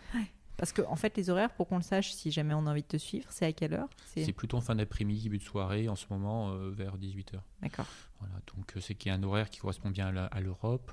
Parce 0.59 0.72
que, 0.72 0.82
en 0.82 0.96
fait, 0.96 1.16
les 1.16 1.30
horaires, 1.30 1.50
pour 1.54 1.68
qu'on 1.68 1.76
le 1.76 1.82
sache, 1.82 2.12
si 2.12 2.32
jamais 2.32 2.52
on 2.52 2.66
a 2.66 2.72
envie 2.72 2.82
de 2.82 2.88
te 2.88 2.96
suivre, 2.96 3.26
c'est 3.30 3.46
à 3.46 3.52
quelle 3.52 3.74
heure 3.74 3.88
C'est 4.04 4.32
plutôt 4.32 4.56
en 4.56 4.61
fin 4.61 4.74
d'après-midi, 4.74 5.22
début 5.22 5.38
de 5.38 5.44
soirée, 5.44 5.88
en 5.88 5.94
ce 5.94 6.06
moment, 6.11 6.50
euh, 6.50 6.70
vers 6.70 6.98
18h. 6.98 7.40
D'accord. 7.62 7.86
Voilà, 8.18 8.34
donc 8.56 8.76
euh, 8.76 8.80
c'est 8.80 8.96
qu'il 8.96 9.11
y 9.11 9.12
a 9.12 9.14
un 9.14 9.22
horaire 9.22 9.50
qui 9.50 9.61
correspond 9.61 9.90
bien 9.90 10.14
à 10.14 10.40
l'Europe. 10.40 10.92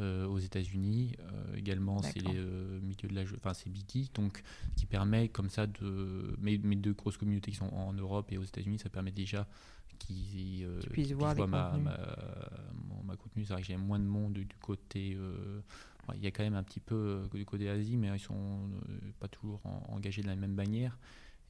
Euh, 0.00 0.24
aux 0.24 0.38
États-Unis 0.38 1.16
également 1.54 2.00
c'est 2.00 2.20
les 2.20 2.32
milieux 2.32 3.08
de 3.10 3.14
la 3.14 3.24
enfin 3.36 3.52
c'est 3.52 3.68
BT 3.68 4.10
donc 4.14 4.42
qui 4.74 4.86
permet 4.86 5.28
comme 5.28 5.50
ça 5.50 5.66
de 5.66 6.34
mes, 6.40 6.56
mes, 6.56 6.76
deux 6.76 6.94
grosses 6.94 7.18
communautés 7.18 7.50
qui 7.50 7.58
sont 7.58 7.68
en 7.74 7.92
Europe 7.92 8.32
et 8.32 8.38
aux 8.38 8.42
États-Unis 8.42 8.78
ça 8.78 8.88
permet 8.88 9.10
déjà 9.10 9.46
qu'ils 9.98 10.66
puissent 10.90 11.12
voir 11.12 11.36
ma, 11.36 11.46
ma, 11.46 11.98
ma, 13.04 13.16
contenu 13.16 13.44
c'est 13.44 13.52
vrai 13.52 13.60
que 13.60 13.68
j'ai 13.68 13.76
moins 13.76 13.98
de 13.98 14.06
monde 14.06 14.32
du 14.32 14.56
côté 14.62 15.14
il 16.14 16.22
y 16.22 16.26
a 16.26 16.30
quand 16.30 16.42
même 16.42 16.54
un 16.54 16.62
petit 16.62 16.80
peu 16.80 16.94
euh, 16.94 17.28
du 17.36 17.44
côté 17.44 17.68
Asie, 17.68 17.96
mais 17.96 18.08
ils 18.08 18.20
sont 18.20 18.34
euh, 18.34 19.12
pas 19.20 19.28
toujours 19.28 19.60
engagés 19.88 20.22
de 20.22 20.26
la 20.26 20.36
même 20.36 20.54
manière. 20.54 20.98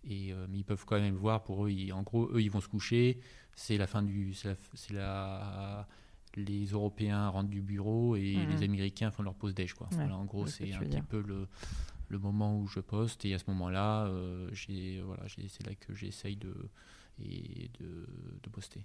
Et, 0.05 0.32
euh, 0.32 0.46
mais 0.50 0.59
ils 0.59 0.64
peuvent 0.64 0.84
quand 0.84 1.00
même 1.00 1.14
le 1.14 1.18
voir. 1.18 1.42
Pour 1.42 1.66
eux, 1.66 1.72
en 1.92 2.03
gros, 2.03 2.28
eux, 2.32 2.42
ils 2.42 2.50
vont 2.50 2.61
se 2.61 2.68
coucher. 2.68 3.20
C'est 3.55 3.78
la 3.78 3.86
fin 3.86 4.03
du. 4.03 4.34
C'est 4.34 4.57
la, 4.92 5.86
les 6.34 6.66
Européens 6.66 7.28
rentrent 7.28 7.50
du 7.50 7.61
bureau 7.61 8.16
et 8.16 8.36
mhm. 8.36 8.50
les 8.50 8.62
Américains 8.64 9.11
font 9.11 9.22
leur 9.22 9.34
pause 9.34 9.55
déj. 9.55 9.74
Quoi. 9.74 9.88
en 9.98 10.24
gros, 10.24 10.46
c'est 10.46 10.72
un 10.72 10.80
petit 10.80 11.03
peu 11.03 11.20
le, 11.20 11.46
le, 12.09 12.18
moment 12.18 12.59
où 12.59 12.66
je 12.66 12.80
poste. 12.80 13.24
Et 13.24 13.34
à 13.34 13.38
ce 13.38 13.44
moment-là, 13.48 14.11
voilà, 15.05 15.24
c'est 15.28 15.66
là 15.66 15.74
que 15.74 15.94
j'essaye 15.94 16.36
de, 16.36 16.55
et 17.20 17.70
de, 17.78 18.07
de 18.42 18.50
poster. 18.50 18.84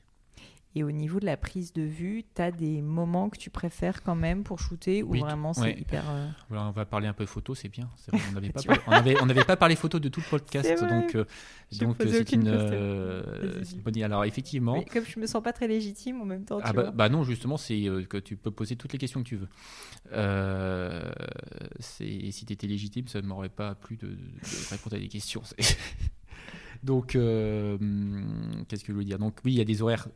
Et 0.78 0.84
au 0.84 0.92
niveau 0.92 1.20
de 1.20 1.26
la 1.26 1.38
prise 1.38 1.74
de 1.74 1.82
vue, 1.82 2.24
tu 2.36 2.40
as 2.40 2.52
des 2.52 2.84
moments 2.84 3.30
que 3.32 3.38
tu 3.40 3.50
préfères 3.50 4.04
quand 4.04 4.14
même 4.14 4.44
pour 4.44 4.60
shooter 4.60 5.02
ou 5.02 5.14
Oui, 5.14 5.22
vraiment 5.22 5.52
c'est 5.52 5.62
ouais. 5.62 5.80
hyper. 5.80 6.04
euh, 6.08 6.28
on 6.52 6.70
va 6.70 6.86
parler 6.86 7.08
un 7.08 7.14
peu 7.14 7.26
photo, 7.26 7.56
c'est 7.56 7.68
bien. 7.68 7.90
Vrai, 8.14 8.22
on 8.30 8.34
n'avait 8.34 8.50
pas, 8.52 8.62
parlé- 8.62 8.82
on 8.86 8.92
avait, 8.92 9.22
on 9.24 9.26
n'avait 9.26 9.44
pas 9.44 9.58
parlé 9.58 9.76
photo 9.76 9.98
de 9.98 10.08
tout 10.08 10.20
le 10.20 10.30
podcast, 10.30 10.84
donc 10.88 11.16
euh, 11.16 11.26
donc 11.80 11.96
c'est 12.00 12.32
une, 12.32 12.48
euh, 12.48 13.64
c'est 13.64 13.74
une 13.76 13.82
bonne 13.82 13.96
idée. 13.96 14.04
Alors 14.04 14.24
effectivement, 14.26 14.76
mais 14.76 14.86
comme 14.86 15.04
je 15.04 15.20
me 15.20 15.26
sens 15.26 15.42
pas 15.42 15.52
très 15.52 15.68
légitime 15.68 16.22
en 16.22 16.26
même 16.26 16.46
temps, 16.46 16.58
tu 16.60 16.64
ah 16.68 16.74
bah, 16.74 16.82
vois. 16.84 16.92
bah 16.92 17.10
non, 17.10 17.24
justement, 17.24 17.58
c'est 17.58 17.88
euh, 17.88 18.04
que 18.04 18.18
tu 18.18 18.38
peux 18.38 18.52
poser 18.52 18.76
toutes 18.76 18.94
les 18.94 19.00
questions 19.00 19.24
que 19.24 19.30
tu 19.30 19.38
veux. 19.38 19.50
C'est 21.80 22.30
si 22.32 22.46
tu 22.46 22.54
étais 22.54 22.68
légitime, 22.68 23.08
ça 23.08 23.20
ne 23.20 23.26
m'aurait 23.26 23.50
pas 23.50 23.74
plu 23.74 23.98
de, 23.98 24.10
de 24.10 24.70
répondre 24.70 24.96
à 24.96 25.00
des 25.00 25.08
questions. 25.08 25.42
Donc, 26.84 27.16
euh, 27.16 27.78
qu'est-ce 28.68 28.84
que 28.84 28.94
je 28.94 28.98
veux 28.98 29.04
dire? 29.04 29.20
Donc, 29.20 29.40
oui, 29.46 29.54
il 29.54 29.58
y 29.58 29.62
a 29.62 29.66
des 29.66 29.82
horaires 29.82 30.08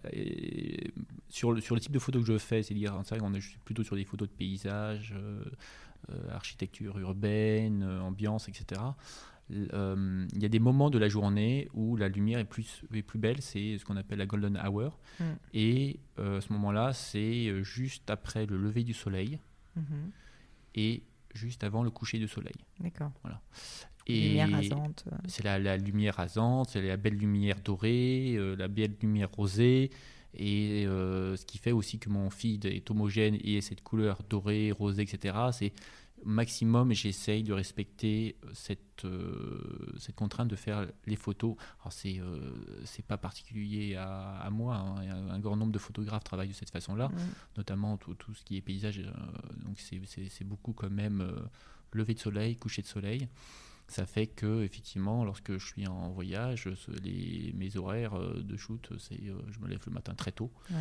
sur, 1.30 1.52
le, 1.52 1.62
sur 1.62 1.76
le 1.76 1.82
type 1.82 1.92
de 1.92 2.00
photos 2.00 2.24
que 2.26 2.32
je 2.32 2.38
fais. 2.38 2.64
C'est-à-dire, 2.64 3.00
je 3.04 3.40
suis 3.40 3.58
plutôt 3.60 3.84
sur 3.84 3.96
des 3.96 4.06
photos 4.06 4.28
de 4.30 4.34
paysages, 4.34 5.14
euh, 5.18 5.44
euh, 6.12 6.32
architecture 6.32 6.98
urbaine, 7.00 7.84
ambiance, 7.84 8.48
etc. 8.50 8.82
Euh, 9.52 10.26
Il 10.34 10.42
y 10.42 10.46
a 10.46 10.50
des 10.50 10.60
moments 10.60 10.90
de 10.90 10.98
la 10.98 11.10
journée 11.10 11.68
où 11.74 11.98
la 11.98 12.08
lumière 12.08 12.40
est 12.40 12.46
plus, 12.46 12.84
est 12.94 13.02
plus 13.02 13.20
belle, 13.20 13.42
c'est 13.42 13.78
ce 13.78 13.86
qu'on 13.86 13.98
appelle 13.98 14.20
la 14.20 14.26
golden 14.26 14.58
hour. 14.66 14.98
Mm. 15.20 15.24
Et 15.54 16.00
ce 16.18 16.54
moment-là, 16.54 16.94
c'est 16.94 17.64
juste 17.64 18.10
après 18.10 18.46
le 18.46 18.58
lever 18.58 18.84
du 18.84 18.94
soleil 18.94 19.40
Mhm. 19.76 20.12
et 20.76 21.04
juste 21.34 21.64
avant 21.64 21.82
le 21.82 21.90
coucher 21.90 22.20
du 22.20 22.28
soleil. 22.28 22.56
D'accord. 22.82 23.12
Et 24.08 24.30
Lumière 24.30 24.52
rasante. 24.52 25.06
euh. 25.12 25.16
c'est 25.28 25.44
la, 25.44 25.60
la 25.60 25.78
lumière 25.78 26.16
rasante, 26.16 26.70
c'est 26.72 26.82
la 26.82 26.98
belle 26.98 27.16
lumière 27.18 27.60
dorée, 27.64 28.34
euh, 28.36 28.56
la 28.56 28.68
belle 28.68 28.96
lumière 29.02 29.30
rosée. 29.32 29.92
Et 30.34 30.86
euh, 30.88 31.36
ce 31.36 31.46
qui 31.46 31.58
fait 31.58 31.72
aussi 31.74 32.00
que 32.00 32.10
mon 32.10 32.30
feed 32.30 32.66
est 32.66 32.90
homogène 32.90 33.38
et 33.44 33.60
cette 33.62 33.82
couleur 33.84 34.22
dorée, 34.30 34.72
rosée, 34.72 35.02
etc. 35.04 35.36
C'est 35.52 35.74
maximum, 36.24 36.94
j'essaye 36.94 37.44
de 37.44 37.52
respecter 37.52 38.36
cette, 38.54 39.06
euh, 39.06 39.60
cette 39.98 40.16
contrainte 40.16 40.48
de 40.50 40.56
faire 40.56 40.88
les 41.08 41.16
photos. 41.16 41.56
Alors 41.82 41.92
c'est 41.92 42.20
euh, 42.20 42.54
c'est 42.86 43.04
pas 43.06 43.18
particulier 43.18 43.96
à, 43.96 44.38
à 44.38 44.50
moi, 44.52 44.76
hein. 44.78 44.96
un, 45.32 45.40
grand 45.40 45.56
nombre 45.58 45.72
de 45.72 45.80
photographes 45.80 46.24
travaillent 46.24 46.50
de 46.50 46.54
cette 46.54 46.70
façon-là 46.70 47.10
Mm. 47.10 47.18
notamment 47.58 47.98
tout, 47.98 48.14
tout 48.14 48.34
ce 48.34 48.44
qui 48.44 48.56
est 48.58 48.62
paysage. 48.62 49.00
euh, 49.00 49.12
donc 49.66 49.80
c'est- 49.80 50.44
beaucoup 50.46 50.74
quand 50.74 50.90
même 50.92 51.28
lever 51.94 52.14
de 52.14 52.20
soleil, 52.20 52.56
coucher 52.56 52.82
de 52.84 52.88
soleil. 52.88 53.28
Ça 53.92 54.06
fait 54.06 54.28
que 54.28 54.64
effectivement, 54.64 55.26
lorsque 55.26 55.58
je 55.58 55.66
suis 55.66 55.86
en 55.86 56.12
voyage, 56.12 56.70
les, 57.04 57.52
mes 57.56 57.76
horaires 57.76 58.14
euh, 58.14 58.42
de 58.42 58.56
shoot, 58.56 58.90
c'est 58.98 59.22
euh, 59.28 59.42
je 59.52 59.60
me 59.60 59.68
lève 59.68 59.82
le 59.86 59.92
matin 59.92 60.16
très 60.16 60.32
tôt. 60.32 60.50
Ouais. 60.70 60.78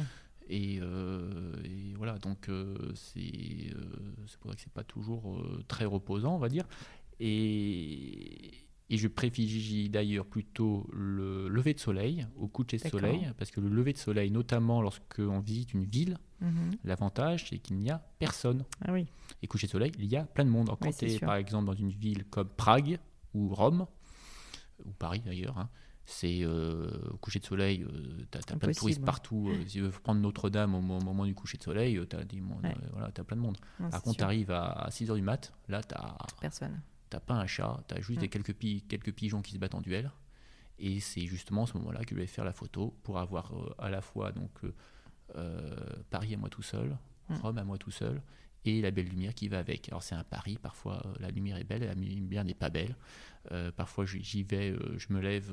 Et, 0.48 0.78
euh, 0.80 1.54
et 1.64 1.94
voilà, 1.96 2.18
donc 2.18 2.48
euh, 2.48 2.76
c'est 2.94 3.20
euh, 3.20 4.24
c'est 4.26 4.38
pour 4.38 4.50
ça 4.50 4.56
que 4.56 4.62
c'est 4.62 4.72
pas 4.72 4.84
toujours 4.84 5.44
très 5.66 5.84
reposant, 5.84 6.36
on 6.36 6.38
va 6.38 6.48
dire. 6.48 6.66
Et, 7.18 8.69
et 8.90 8.96
je 8.98 9.08
privilégie 9.08 9.88
d'ailleurs 9.88 10.26
plutôt 10.26 10.86
le 10.92 11.48
lever 11.48 11.72
de 11.74 11.78
soleil 11.80 12.26
au 12.36 12.48
coucher 12.48 12.76
de 12.78 12.88
soleil, 12.88 13.30
parce 13.38 13.50
que 13.50 13.60
le 13.60 13.68
lever 13.68 13.92
de 13.92 13.98
soleil, 13.98 14.30
notamment 14.30 14.82
lorsqu'on 14.82 15.40
visite 15.40 15.72
une 15.74 15.84
ville, 15.84 16.16
Mhm. 16.42 16.70
L'avantage, 16.84 17.50
c'est 17.50 17.58
qu'il 17.58 17.76
n'y 17.76 17.90
a 17.90 17.98
personne. 18.18 18.64
Ah 18.82 18.92
oui. 18.94 19.06
Et 19.42 19.46
coucher 19.46 19.66
de 19.66 19.72
soleil, 19.72 19.92
il 19.98 20.06
y 20.06 20.16
a 20.16 20.24
plein 20.24 20.46
de 20.46 20.48
monde. 20.48 20.68
Alors, 20.70 20.78
quand 20.78 20.90
tu 20.90 21.04
es 21.04 21.18
sûr. 21.18 21.26
par 21.26 21.36
exemple 21.36 21.66
dans 21.66 21.74
une 21.74 21.90
ville 21.90 22.24
comme 22.24 22.48
Prague 22.48 22.98
ou 23.34 23.54
Rome, 23.54 23.86
ou 24.86 24.90
Paris 24.92 25.20
d'ailleurs, 25.22 25.58
hein, 25.58 25.68
c'est 26.06 26.38
euh, 26.40 26.88
au 27.10 27.18
coucher 27.18 27.40
de 27.40 27.44
soleil, 27.44 27.84
tu 28.32 28.38
as, 28.38 28.56
plein 28.56 28.68
de 28.68 28.72
touristes 28.72 29.04
partout. 29.04 29.50
Euh, 29.50 29.60
si 29.66 29.72
tu 29.74 29.80
veux 29.82 29.90
prendre 29.90 30.22
Notre-Dame 30.22 30.74
au, 30.74 30.80
mo- 30.80 30.96
au 30.98 31.02
moment 31.04 31.26
du 31.26 31.34
coucher 31.34 31.58
de 31.58 31.62
soleil, 31.62 32.00
tu 32.08 32.16
as, 32.16 32.20
Ouais. 32.20 32.74
voilà, 32.92 33.10
t'as 33.12 33.22
plein 33.22 33.36
de 33.36 33.42
monde. 33.42 33.58
Non, 33.78 33.90
Par 33.90 34.00
contre, 34.02 34.16
tu 34.16 34.24
arrives 34.24 34.50
à, 34.50 34.88
6h 34.90 35.14
du 35.14 35.20
mat, 35.22 35.52
là, 35.68 35.82
tu 35.82 35.94
Personne. 36.40 36.80
N'as 37.16 37.20
pas 37.20 37.34
un 37.34 37.46
chat, 37.46 37.82
tu 37.88 37.94
as 37.94 38.00
juste 38.00 38.18
Mm. 38.18 38.22
des 38.22 38.28
quelques, 38.28 38.54
pi- 38.54 38.84
quelques 38.88 39.12
pigeons 39.12 39.42
qui 39.42 39.52
se 39.52 39.58
battent 39.58 39.74
en 39.74 39.80
duel. 39.80 40.10
Et 40.78 40.98
c'est 41.00 41.26
justement 41.26 41.64
à 41.64 41.66
ce 41.66 41.76
moment-là 41.78 42.04
que 42.04 42.14
je 42.14 42.20
vais 42.20 42.26
faire 42.26 42.44
la 42.44 42.52
photo 42.54 42.94
pour 43.02 43.18
avoir 43.18 43.52
euh, 43.54 43.74
à 43.78 43.90
la 43.90 44.00
fois 44.00 44.32
donc, 44.32 44.50
euh, 44.64 44.72
euh, 45.36 45.76
Paris 46.10 46.34
à 46.34 46.36
moi 46.38 46.48
tout 46.48 46.62
seul, 46.62 46.96
Mm. 47.28 47.34
Rome 47.36 47.58
à 47.58 47.64
moi 47.64 47.78
tout 47.78 47.90
seul, 47.92 48.20
et 48.64 48.80
la 48.82 48.90
belle 48.90 49.06
lumière 49.08 49.34
qui 49.34 49.46
va 49.48 49.58
avec. 49.60 49.88
Alors 49.88 50.02
c'est 50.02 50.14
un 50.16 50.24
pari, 50.24 50.58
parfois 50.60 51.00
euh, 51.06 51.12
la 51.20 51.30
lumière 51.30 51.56
est 51.58 51.64
belle, 51.64 51.82
la 51.84 51.94
lumière 51.94 52.44
n'est 52.44 52.54
pas 52.54 52.70
belle. 52.70 52.96
Parfois 53.76 54.04
j'y 54.04 54.42
vais, 54.42 54.76
je 54.98 55.12
me 55.14 55.18
lève 55.20 55.50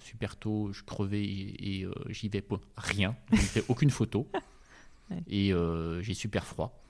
super 0.00 0.36
tôt, 0.36 0.72
je 0.72 0.82
crevais 0.84 1.24
et, 1.24 1.80
et, 1.80 1.86
j'y 2.10 2.28
vais 2.28 2.40
pour 2.42 2.60
rien, 2.76 3.16
je 3.32 3.36
ne 3.36 3.40
fais 3.42 3.64
aucune 3.68 3.90
photo. 3.90 4.28
Ouais. 5.10 5.22
Et 5.26 5.52
j'ai 6.00 6.14
super 6.14 6.46
froid. 6.46 6.80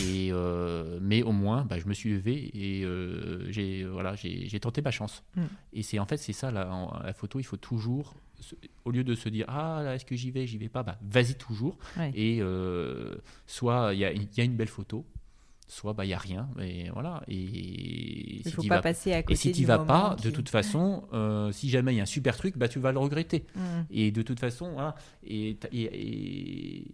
Et 0.00 0.28
euh, 0.32 0.98
mais 1.00 1.22
au 1.22 1.32
moins, 1.32 1.64
bah, 1.64 1.78
je 1.78 1.86
me 1.86 1.94
suis 1.94 2.12
levé 2.12 2.50
et 2.54 2.84
euh, 2.84 3.50
j'ai 3.50 3.84
voilà, 3.84 4.14
j'ai 4.16 4.60
tenté 4.60 4.82
ma 4.82 4.90
chance. 4.90 5.22
Mm. 5.36 5.42
Et 5.72 5.82
c'est 5.82 5.98
en 5.98 6.06
fait 6.06 6.16
c'est 6.18 6.32
ça 6.32 6.50
la, 6.50 6.70
en- 6.72 6.98
la 7.02 7.12
photo, 7.12 7.38
il 7.40 7.44
faut 7.44 7.56
toujours, 7.56 8.14
se- 8.40 8.54
au 8.84 8.90
lieu 8.90 9.04
de 9.04 9.14
se 9.14 9.28
dire 9.28 9.46
ah 9.48 9.80
là 9.82 9.94
est-ce 9.94 10.04
que 10.04 10.14
j'y 10.16 10.30
vais, 10.30 10.46
j'y 10.46 10.58
vais 10.58 10.68
pas, 10.68 10.82
bah 10.82 10.98
vas-y 11.02 11.34
toujours. 11.36 11.76
Ouais. 11.96 12.12
Et 12.14 12.38
euh, 12.40 13.14
soit 13.46 13.94
il 13.94 14.00
y 14.00 14.04
a, 14.04 14.12
il 14.12 14.28
y 14.36 14.40
a 14.40 14.44
une 14.44 14.56
belle 14.56 14.68
photo, 14.68 15.04
soit 15.66 15.92
bah 15.94 16.04
il 16.04 16.08
y 16.08 16.14
a 16.14 16.18
rien. 16.18 16.48
Et 16.60 16.90
voilà. 16.90 17.22
Et 17.28 17.34
Il 18.38 18.42
si 18.44 18.50
faut 18.52 18.62
pas 18.64 18.76
vas, 18.76 18.82
passer 18.82 19.12
à 19.12 19.22
côté 19.22 19.32
et 19.34 19.36
si 19.36 19.52
tu 19.52 19.64
vas 19.64 19.78
pas, 19.78 20.16
de 20.22 20.30
toute 20.30 20.48
façon, 20.48 21.04
euh, 21.12 21.50
si 21.52 21.68
jamais 21.70 21.94
il 21.94 21.96
y 21.96 22.00
a 22.00 22.04
un 22.04 22.06
super 22.06 22.36
truc, 22.36 22.56
bah 22.58 22.68
tu 22.68 22.78
vas 22.78 22.92
le 22.92 22.98
regretter. 22.98 23.46
Mhm. 23.56 23.86
Et 23.90 24.10
de 24.10 24.22
toute 24.22 24.40
façon, 24.40 24.72
voilà. 24.72 24.94
Et, 25.26 25.56
et, 25.72 25.82
et, 25.82 26.84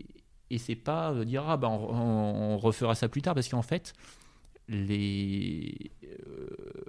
et 0.55 0.59
c'est 0.59 0.77
pas 0.77 1.25
dire 1.25 1.45
ah 1.49 1.57
bah 1.57 1.69
on, 1.69 1.89
on- 1.91 2.55
on 2.55 2.59
refera 2.59 2.95
ça 2.95 3.09
plus 3.09 3.23
tard 3.23 3.35
parce 3.35 3.49
qu'en 3.49 3.63
fait 3.63 3.93
les 4.69 5.75
euh, 6.05 6.47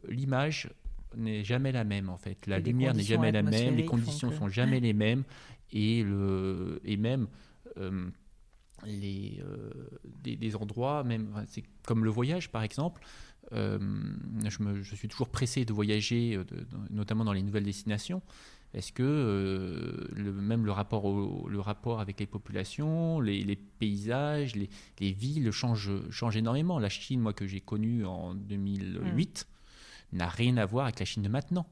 l'image 0.10 0.70
n'est 1.18 1.44
jamais 1.44 1.72
la 1.72 1.84
même 1.84 2.10
en 2.10 2.18
fait. 2.18 2.46
La 2.48 2.58
Et 2.58 2.62
lumière 2.62 2.94
n'est 2.94 3.04
jamais 3.04 3.32
la 3.32 3.42
même, 3.44 3.76
les 3.76 3.86
conditions 3.86 4.30
que- 4.30 4.36
sont 4.36 4.50
jamais 4.50 4.80
les 4.80 4.94
mêmes 4.94 5.24
et 5.72 6.04
le 6.04 6.80
et 6.84 6.98
même 6.98 7.28
euh, 7.78 8.10
les 8.86 9.42
euh, 9.44 9.70
des, 10.24 10.36
des 10.36 10.56
endroits 10.56 11.04
même 11.04 11.30
c'est 11.48 11.64
comme 11.86 12.04
le 12.04 12.10
voyage 12.12 12.50
par 12.52 12.64
exemple. 12.64 13.02
je, 13.52 14.64
me- 14.64 14.82
je 14.82 14.96
suis 14.96 15.08
toujours 15.08 15.30
pressé 15.30 15.66
de 15.66 15.72
voyager, 15.74 16.36
de- 16.38 16.68
notamment 16.90 17.24
dans 17.24 17.34
les 17.34 17.44
nouvelles 17.44 17.64
destinations. 17.64 18.22
Est-ce 18.74 18.92
que 18.92 19.04
euh, 19.04 20.08
le, 20.14 20.34
même 20.34 20.66
le 20.66 20.72
rapport, 20.72 21.06
au- 21.06 21.48
le 21.48 21.60
rapport 21.60 22.00
avec 22.02 22.20
les 22.20 22.26
populations, 22.26 23.22
les, 23.22 23.42
les 23.44 23.56
paysages, 23.56 24.56
les, 24.56 24.70
les 25.00 25.12
villes 25.14 25.52
changent, 25.52 26.10
changent 26.10 26.36
énormément 26.38 26.78
La 26.80 26.90
Chine, 26.90 27.22
moi, 27.22 27.32
que 27.34 27.48
j'ai 27.48 27.62
connue 27.62 28.06
en 28.06 28.34
2008, 28.36 29.48
n'a 30.14 30.28
rien 30.28 30.58
à 30.58 30.66
voir 30.66 30.86
avec 30.86 31.00
la 31.00 31.06
Chine 31.06 31.24
de 31.24 31.30
maintenant. 31.30 31.66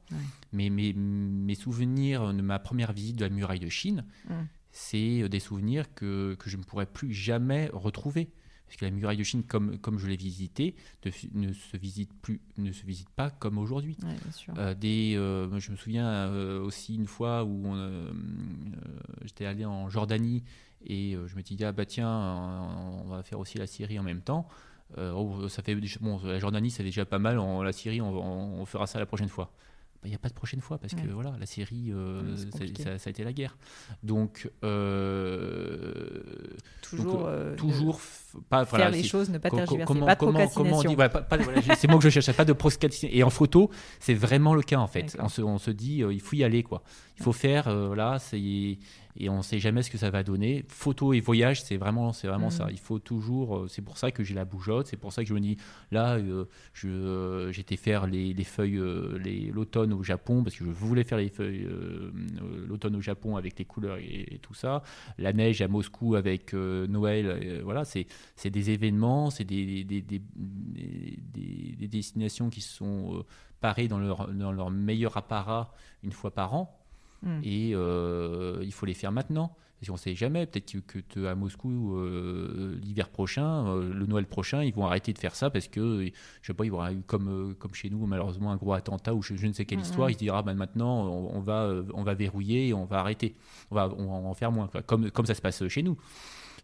Mais 0.52 0.70
mes, 0.70 0.92
mes 0.94 1.54
souvenirs 1.54 2.32
de 2.32 2.40
ma 2.42 2.58
première 2.58 2.92
visite 2.92 3.16
de 3.16 3.24
la 3.24 3.30
muraille 3.30 3.60
de 3.60 3.68
Chine, 3.68 4.04
Mm. 4.28 4.32
c'est 4.72 5.28
des 5.28 5.40
souvenirs 5.40 5.94
que, 5.94 6.34
que 6.38 6.48
je 6.50 6.56
ne 6.56 6.62
pourrais 6.62 6.86
plus 6.86 7.12
jamais 7.12 7.68
retrouver. 7.72 8.30
Parce 8.66 8.76
que 8.78 8.84
la 8.86 8.90
muraille 8.90 9.16
de 9.18 9.22
Chine, 9.22 9.42
comme, 9.44 9.78
comme 9.78 9.98
je 9.98 10.06
l'ai 10.06 10.16
visitée, 10.16 10.74
ne, 11.34 11.52
se 11.52 11.76
visite 11.76 12.10
plus, 12.22 12.40
ne 12.56 12.72
se 12.72 12.84
visite 12.84 13.10
pas 13.10 13.30
comme 13.30 13.58
aujourd'hui. 13.58 13.96
Ouais. 14.02 14.16
Euh, 14.58 14.74
des, 14.74 15.14
euh, 15.16 15.60
je 15.60 15.70
me 15.70 15.76
souviens 15.76 16.06
euh, 16.08 16.60
aussi 16.60 16.94
une 16.96 17.06
fois 17.06 17.44
où 17.44 17.72
j'étais 19.22 19.46
allé 19.46 19.64
en 19.64 19.88
Jordanie 19.90 20.42
et 20.86 21.12
je 21.26 21.36
me 21.36 21.42
suis 21.42 21.56
dit 21.56 21.64
ah 21.64 21.72
bah 21.72 21.86
tiens 21.86 22.10
on, 22.10 23.04
va 23.08 23.22
faire 23.22 23.38
aussi 23.38 23.58
la 23.58 23.66
Syrie 23.66 23.98
en 23.98 24.02
même 24.02 24.20
temps. 24.22 24.48
Oh, 24.98 25.48
ça 25.48 25.62
fait 25.62 25.76
bon 26.00 26.20
la 26.24 26.38
Jordanie 26.38 26.70
c'est 26.70 26.82
déjà 26.84 27.04
pas 27.04 27.18
mal. 27.18 27.38
En, 27.38 27.62
la 27.62 27.72
Syrie 27.72 28.00
on, 28.00 28.08
on- 28.16 28.60
on 28.60 28.64
fera 28.66 28.86
ça 28.86 28.98
la 28.98 29.06
prochaine 29.06 29.28
fois. 29.28 29.50
Bah, 29.94 30.00
Il 30.04 30.10
n'y 30.10 30.14
a 30.14 30.18
pas 30.18 30.28
de 30.28 30.34
prochaine 30.34 30.60
fois 30.60 30.78
parce 30.78 30.94
que 30.94 31.00
Ouais. 31.00 31.06
voilà 31.12 31.34
la 31.38 31.46
Syrie 31.46 31.90
euh, 31.92 32.36
ça- 32.36 32.50
compliqué. 32.50 32.82
ça, 32.82 32.98
ça 32.98 33.08
a 33.08 33.10
été 33.10 33.24
la 33.24 33.32
guerre. 33.32 33.56
Donc 34.02 34.50
euh, 34.64 36.22
toujours 36.82 37.04
donc, 37.18 37.26
euh, 37.28 37.56
toujours 37.56 38.00
pas 38.48 38.64
faire 38.64 38.78
voilà, 38.80 38.90
les 38.90 39.02
choses, 39.02 39.30
ne 39.30 39.38
pas 39.38 39.50
tergiverser. 39.50 39.84
comment, 39.86 40.06
pas 40.06 40.14
de 40.14 40.18
comment, 40.20 40.32
comment 40.32 40.44
on 40.44 40.48
procrastination. 40.48 40.88
dit, 40.90 40.94
voilà, 40.94 41.08
pas- 41.10 41.22
pas- 41.22 41.36
voilà, 41.36 41.60
j'ai- 41.60 41.74
c'est 41.74 41.88
moi 41.88 41.98
que 41.98 42.04
je 42.04 42.10
cherchais, 42.10 42.32
pas 42.32 42.44
de 42.44 42.52
procrastination. 42.52 43.08
Et 43.12 43.22
en 43.22 43.30
photo, 43.30 43.70
c'est 44.00 44.14
vraiment 44.14 44.54
le 44.54 44.62
cas 44.62 44.78
en 44.78 44.86
fait. 44.88 45.16
On 45.20 45.28
se, 45.28 45.42
on 45.42 45.58
se 45.58 45.70
dit, 45.70 46.02
euh, 46.02 46.12
il 46.12 46.20
faut 46.20 46.36
y 46.36 46.44
aller 46.44 46.62
quoi. 46.62 46.82
Il 47.18 47.22
faut 47.22 47.32
faire, 47.32 47.68
euh, 47.68 48.16
c'est 48.18 48.40
et 49.16 49.28
on 49.30 49.42
sait 49.42 49.60
jamais 49.60 49.82
ce 49.84 49.90
que 49.92 49.98
ça 49.98 50.10
va 50.10 50.24
donner. 50.24 50.64
Photo 50.66 51.12
et 51.12 51.20
voyage, 51.20 51.62
c'est 51.62 51.76
vraiment, 51.76 52.12
c'est 52.12 52.26
vraiment 52.26 52.50
ça. 52.50 52.66
Il 52.72 52.80
faut 52.80 52.98
toujours. 52.98 53.58
euh, 53.58 53.68
c'est 53.68 53.80
pour 53.82 53.96
ça 53.96 54.10
que 54.10 54.24
j'ai 54.24 54.34
la 54.34 54.44
bougeotte. 54.44 54.88
C'est 54.88 54.96
pour 54.96 55.12
ça 55.12 55.22
que 55.22 55.28
je 55.28 55.34
me 55.34 55.38
dis, 55.40 55.56
là, 55.92 56.14
euh, 56.16 56.46
je, 56.72 56.88
euh, 56.88 57.52
j'étais 57.52 57.76
faire 57.76 58.08
les, 58.08 58.34
les 58.34 58.42
feuilles, 58.42 58.80
les, 59.22 59.52
l'automne 59.52 59.92
au 59.92 60.02
Japon 60.02 60.42
parce 60.42 60.56
que 60.56 60.64
je 60.64 60.70
voulais 60.70 61.04
faire 61.04 61.18
les 61.18 61.28
feuilles, 61.28 61.64
euh, 61.64 62.10
l'automne 62.66 62.96
au 62.96 63.00
Japon 63.00 63.36
avec 63.36 63.56
les 63.56 63.64
couleurs 63.64 63.98
et, 63.98 64.34
et 64.34 64.38
tout 64.38 64.54
ça. 64.54 64.82
La 65.18 65.32
neige 65.32 65.62
à 65.62 65.68
Moscou 65.68 66.16
avec 66.16 66.52
Noël. 66.52 67.60
voilà, 67.62 67.84
c'est 67.84 68.06
c'est 68.36 68.50
des 68.50 68.70
événements, 68.70 69.30
c'est 69.30 69.44
des, 69.44 69.84
des, 69.84 70.00
des, 70.02 70.20
des- 70.36 71.18
des- 71.32 71.76
des 71.78 71.88
destinations 71.88 72.50
qui 72.50 72.60
sont 72.60 73.16
euh, 73.18 73.22
parées 73.60 73.88
dans 73.88 73.98
leur, 73.98 74.28
dans 74.32 74.52
leur 74.52 74.70
meilleur 74.70 75.16
apparat 75.16 75.72
une 76.02 76.12
fois 76.12 76.30
par 76.32 76.54
an 76.54 76.80
Mm. 77.22 77.40
et 77.42 77.70
euh, 77.74 78.58
il 78.62 78.70
faut 78.72 78.84
les 78.84 78.92
faire 78.92 79.10
maintenant. 79.10 79.56
Parce 79.80 79.88
qu'on 79.88 79.94
ne 79.94 79.98
sait 79.98 80.14
jamais, 80.14 80.44
peut-être 80.44 80.76
que, 80.86 80.98
que 80.98 81.24
à 81.24 81.34
Moscou, 81.34 81.96
euh, 81.96 82.78
l'hiver 82.82 83.08
prochain, 83.08 83.66
euh, 83.66 83.94
le 83.94 84.04
Noël 84.04 84.26
prochain, 84.26 84.62
ils 84.62 84.74
vont 84.74 84.84
arrêter 84.84 85.14
de 85.14 85.18
faire 85.18 85.34
ça 85.34 85.48
parce 85.48 85.66
que, 85.68 86.04
je 86.42 86.46
sais 86.46 86.52
pas, 86.52 86.64
il 86.66 86.68
y 86.68 86.70
aura 86.70 86.92
eu 86.92 87.00
comme, 87.06 87.54
comme 87.58 87.72
chez 87.72 87.88
nous, 87.88 88.04
malheureusement, 88.06 88.52
un 88.52 88.56
gros 88.56 88.74
attentat 88.74 89.14
ou 89.14 89.22
je, 89.22 89.32
ne 89.46 89.52
sais 89.54 89.64
quelle 89.64 89.80
histoire. 89.80 90.10
Ils 90.10 90.14
se 90.14 90.18
diront, 90.18 90.36
ah, 90.46 90.52
maintenant, 90.52 91.06
on, 91.06 91.40
va, 91.40 91.72
on 91.94 92.02
va 92.02 92.12
verrouiller 92.12 92.68
et 92.68 92.74
on 92.74 92.84
va 92.84 92.98
arrêter. 93.00 93.34
On 93.70 93.74
va, 93.74 93.88
on 93.96 94.04
va 94.22 94.28
en 94.28 94.34
faire 94.34 94.52
moins, 94.52 94.68
Comme, 94.86 95.10
comme 95.10 95.24
ça 95.24 95.34
se 95.34 95.40
passe 95.40 95.66
chez 95.68 95.82
nous. 95.82 95.96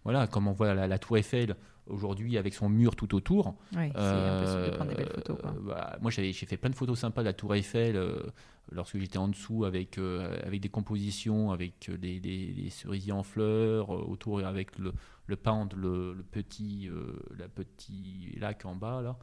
Voilà, 0.04 0.26
comme 0.26 0.48
on 0.48 0.52
voit 0.52 0.74
la 0.74 0.98
Tour 0.98 1.18
Eiffel 1.18 1.56
aujourd'hui 1.90 2.38
avec 2.38 2.54
son 2.54 2.68
mur 2.68 2.96
tout 2.96 3.14
autour. 3.14 3.56
Oui, 3.76 3.90
euh, 3.96 4.70
de 4.70 4.76
prendre 4.76 4.90
des 4.90 4.96
belles 4.96 5.12
photos. 5.12 5.38
Bah, 5.62 5.98
moi, 6.00 6.10
j'ai 6.10 6.32
fait 6.32 6.56
plein 6.56 6.70
de 6.70 6.74
photos 6.74 6.98
sympas 6.98 7.22
de 7.22 7.26
la 7.26 7.32
Tour 7.32 7.54
Eiffel 7.54 7.96
euh, 7.96 8.22
lorsque 8.72 8.98
j'étais 8.98 9.18
en 9.18 9.28
dessous 9.28 9.64
avec, 9.64 9.98
euh, 9.98 10.40
avec 10.44 10.60
des 10.60 10.68
compositions, 10.68 11.50
avec 11.50 11.90
des, 11.90 12.68
cerisiers 12.70 13.12
en 13.12 13.22
fleurs, 13.22 13.90
autour 13.90 14.40
avec 14.40 14.78
le, 14.78 14.92
le 15.26 15.36
Pound, 15.36 15.74
le, 15.76 16.24
petit, 16.30 16.88
la 17.36 17.48
petit 17.48 18.36
lac 18.38 18.64
en 18.64 18.76
bas, 18.76 19.02
là. 19.02 19.16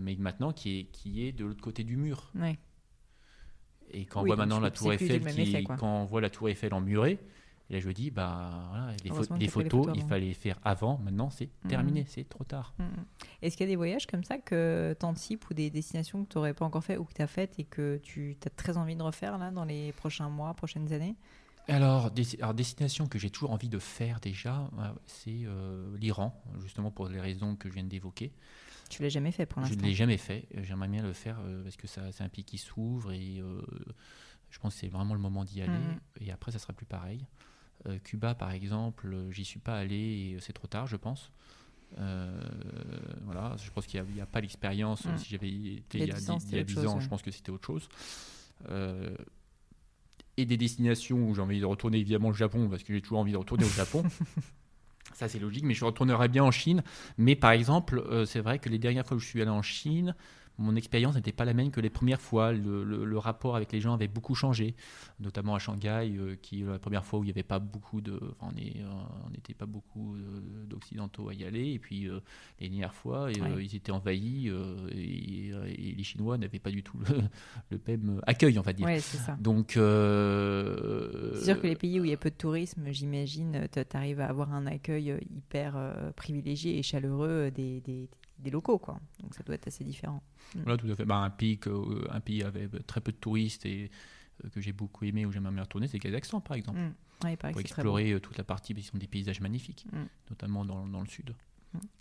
mais 0.00 0.16
maintenant 0.18 0.52
qui 0.52 0.80
est, 0.80 0.84
qui 0.84 1.26
est 1.26 1.32
de 1.32 1.44
l'autre 1.44 1.62
côté 1.62 1.84
du 1.84 1.96
mur. 1.96 2.32
Et 3.92 4.04
quand 4.04 4.22
on 4.22 4.26
voit 4.26 4.36
maintenant 4.36 4.60
la 4.60 4.70
Tour 4.70 4.92
Eiffel, 4.92 5.24
qui, 5.24 5.64
quand 5.64 5.82
on 5.82 6.04
voit 6.04 6.20
la 6.20 6.30
Tour 6.30 6.48
Eiffel 6.48 6.74
en 6.74 6.80
murée, 6.80 7.18
et 7.68 7.74
là, 7.74 7.80
je 7.80 7.88
me 7.88 7.92
dis, 7.92 8.10
bah, 8.10 8.94
les, 9.38 9.48
photos, 9.48 9.88
il 9.94 10.02
fallait 10.02 10.34
faire 10.34 10.58
avant. 10.62 10.98
Maintenant, 10.98 11.30
c'est 11.30 11.46
mmh. 11.46 11.68
terminé, 11.68 12.04
c'est 12.08 12.28
trop 12.28 12.44
tard. 12.44 12.74
Mmh, 12.78 12.84
mmh. 12.84 13.04
Est-ce 13.42 13.56
qu'il 13.56 13.66
y 13.66 13.68
a 13.68 13.72
des 13.72 13.76
voyages 13.76 14.06
comme 14.06 14.22
ça 14.22 14.38
que 14.38 14.94
tu 14.98 15.04
anticipes 15.04 15.50
ou 15.50 15.54
des 15.54 15.70
destinations 15.70 16.24
que 16.24 16.28
tu 16.28 16.38
n'aurais 16.38 16.54
pas 16.54 16.64
encore 16.64 16.84
fait 16.84 16.96
ou 16.96 17.04
que 17.04 17.14
tu 17.14 17.22
as 17.22 17.26
faites 17.26 17.58
et 17.58 17.64
que 17.64 17.98
tu 18.02 18.36
as 18.46 18.50
très 18.50 18.76
envie 18.76 18.94
de 18.94 19.02
refaire 19.02 19.36
là, 19.36 19.50
dans 19.50 19.64
les 19.64 19.92
prochains 19.92 20.28
mois, 20.28 20.54
prochaines 20.54 20.92
années? 20.92 21.16
Alors, 21.68 22.10
des, 22.12 22.36
alors, 22.40 22.54
destination 22.54 23.06
que 23.06 23.18
j'ai 23.18 23.30
toujours 23.30 23.50
envie 23.50 23.68
de 23.68 23.78
faire 23.78 24.20
déjà, 24.20 24.70
euh, 24.78 24.92
c'est 25.06 25.40
euh, 25.44 25.96
l'Iran, 25.98 26.40
justement 26.62 26.90
pour 26.90 27.08
les 27.08 27.20
raisons 27.20 27.56
que 27.56 27.68
je 27.68 27.74
viens 27.74 27.84
d'évoquer. 27.84 28.32
Tu 28.88 29.02
l'as 29.02 29.08
jamais 29.08 29.32
fait 29.32 29.46
pour 29.46 29.60
l'instant 29.60 29.74
Je 29.74 29.80
ne 29.80 29.86
l'ai 29.86 29.94
jamais 29.94 30.16
fait. 30.16 30.46
J'aimerais 30.62 30.86
bien 30.86 31.02
le 31.02 31.12
faire 31.12 31.38
euh, 31.40 31.64
parce 31.64 31.76
que 31.76 31.88
c'est 31.88 32.22
un 32.22 32.28
pays 32.28 32.44
qui 32.44 32.58
s'ouvre 32.58 33.10
et 33.10 33.42
je 34.50 34.58
pense 34.60 34.74
que 34.74 34.80
c'est 34.80 34.88
vraiment 34.88 35.14
le 35.14 35.20
moment 35.20 35.44
d'y 35.44 35.60
aller. 35.60 35.72
Et 36.20 36.30
après, 36.30 36.52
ça 36.52 36.60
sera 36.60 36.72
plus 36.72 36.86
pareil. 36.86 37.26
Euh, 37.86 37.98
Cuba, 38.02 38.34
par 38.34 38.52
exemple, 38.52 39.14
j'y 39.30 39.44
suis 39.44 39.60
pas 39.60 39.76
allé 39.76 39.96
et 39.96 40.36
c'est 40.40 40.52
trop 40.52 40.66
tard, 40.66 40.86
je 40.86 40.96
pense. 40.96 41.30
Euh, 41.98 42.40
voilà, 43.24 43.56
je 43.62 43.70
pense 43.70 43.86
qu'il 43.86 44.02
n'y 44.02 44.20
a, 44.20 44.26
pas 44.26 44.40
l'expérience. 44.40 45.04
Hmm. 45.04 45.16
Si 45.16 45.30
j'avais 45.30 45.48
été 45.48 45.98
il 45.98 46.06
y 46.06 46.10
a 46.10 46.14
10, 46.14 46.30
ans, 46.86 47.00
je 47.00 47.08
pense 47.08 47.22
que 47.22 47.30
c'était 47.30 47.50
autre 47.50 47.66
chose. 47.66 47.88
Euh, 48.70 49.14
et 50.36 50.44
des 50.44 50.56
destinations 50.56 51.28
où 51.28 51.34
j'ai 51.34 51.40
envie 51.40 51.60
de 51.60 51.64
retourner 51.64 51.98
évidemment 51.98 52.28
au 52.28 52.34
Japon, 52.34 52.68
parce 52.68 52.82
que 52.82 52.92
j'ai 52.92 53.00
toujours 53.00 53.18
envie 53.18 53.32
de 53.32 53.36
retourner 53.36 53.64
au 53.64 53.70
Japon. 53.70 54.04
Ça, 55.14 55.28
c'est 55.28 55.38
logique, 55.38 55.64
mais 55.64 55.72
je 55.72 55.84
retournerai 55.84 56.28
bien 56.28 56.44
en 56.44 56.50
Chine. 56.50 56.82
Mais 57.16 57.36
par 57.36 57.52
exemple, 57.52 58.04
c'est 58.26 58.40
vrai 58.40 58.58
que 58.58 58.68
les 58.68 58.78
dernières 58.78 59.06
fois 59.06 59.16
où 59.16 59.20
je 59.20 59.26
suis 59.26 59.40
allé 59.40 59.50
en 59.50 59.62
Chine, 59.62 60.14
mon 60.58 60.74
expérience 60.76 61.14
n'était 61.14 61.32
pas 61.32 61.44
la 61.44 61.54
même 61.54 61.70
que 61.70 61.80
les 61.80 61.90
premières 61.90 62.20
fois. 62.20 62.52
Le, 62.52 63.16
rapport 63.18 63.56
avec 63.56 63.72
les 63.72 63.80
gens 63.80 63.94
avait 63.94 64.08
beaucoup 64.08 64.34
changé, 64.34 64.74
notamment 65.20 65.54
à 65.54 65.58
Shanghai, 65.58 66.14
euh, 66.18 66.36
qui 66.40 66.60
la 66.60 66.78
première 66.78 67.04
fois 67.04 67.18
où 67.18 67.24
il 67.24 67.26
n'y 67.26 67.32
avait 67.32 67.42
pas 67.42 67.58
beaucoup 67.58 68.02
de, 68.02 68.20
on 68.40 68.52
n'était 69.30 69.54
pas 69.54 69.64
beaucoup 69.64 70.14
euh, 70.14 70.66
d'occidentaux 70.66 71.30
à 71.30 71.34
y 71.34 71.44
aller, 71.44 71.72
et 71.72 71.78
puis 71.78 72.08
euh, 72.08 72.20
les 72.60 72.68
dernières 72.68 72.94
fois, 72.94 73.30
ils 73.32 73.74
étaient 73.74 73.90
envahis 73.90 74.48
et, 74.92 75.94
les 75.96 76.04
Chinois 76.04 76.36
n'avaient 76.36 76.58
pas 76.58 76.70
du 76.70 76.82
tout 76.82 76.98
le, 77.70 77.80
même 77.88 78.20
accueil, 78.26 78.58
on 78.58 78.62
va 78.62 78.74
dire. 78.74 78.86
Donc, 79.40 79.70
c'est 79.72 81.44
sûr 81.44 81.60
que 81.60 81.66
les 81.66 81.76
pays 81.76 81.98
où 81.98 82.04
il 82.04 82.10
y 82.10 82.14
a 82.14 82.18
peu 82.18 82.30
de 82.30 82.34
tourisme, 82.34 82.84
j'imagine, 82.90 83.66
tu 83.72 83.80
arrives 83.96 84.20
à 84.20 84.26
avoir 84.26 84.52
un 84.52 84.66
accueil 84.66 85.16
hyper 85.34 86.12
privilégié 86.16 86.78
et 86.78 86.82
chaleureux 86.82 87.50
des, 87.50 87.80
des 87.80 88.08
locaux, 88.50 88.78
quoi. 88.78 89.00
Donc 89.20 89.34
ça 89.34 89.42
doit 89.42 89.54
être 89.54 89.66
assez 89.66 89.84
différent. 89.84 90.22
Mm. 90.54 90.60
Voilà, 90.62 90.76
tout 90.76 90.90
à 90.90 90.94
fait. 90.94 91.04
Bah, 91.04 91.16
un, 91.16 91.30
pays 91.30 91.58
que, 91.58 92.10
un 92.10 92.20
pays 92.20 92.42
avec 92.42 92.86
très 92.86 93.00
peu 93.00 93.12
de 93.12 93.16
touristes 93.16 93.66
et 93.66 93.90
euh, 94.44 94.48
que 94.50 94.60
j'ai 94.60 94.72
beaucoup 94.72 95.04
aimé, 95.04 95.26
où 95.26 95.32
j'aimerais 95.32 95.52
bien 95.52 95.62
retourner, 95.62 95.88
c'est 95.88 95.98
Kazakhstan, 95.98 96.40
par 96.40 96.56
exemple. 96.56 96.78
Mm. 96.78 97.36
pour 97.36 97.60
explorer 97.60 98.12
euh, 98.12 98.20
toute 98.20 98.36
la 98.36 98.44
partie, 98.44 98.72
ils 98.72 98.82
sont 98.82 98.98
des 98.98 99.06
paysages 99.06 99.40
magnifiques, 99.40 99.86
mm. 99.92 100.04
notamment 100.30 100.64
dans, 100.64 100.86
dans, 100.86 101.00
le 101.00 101.08
sud. 101.08 101.34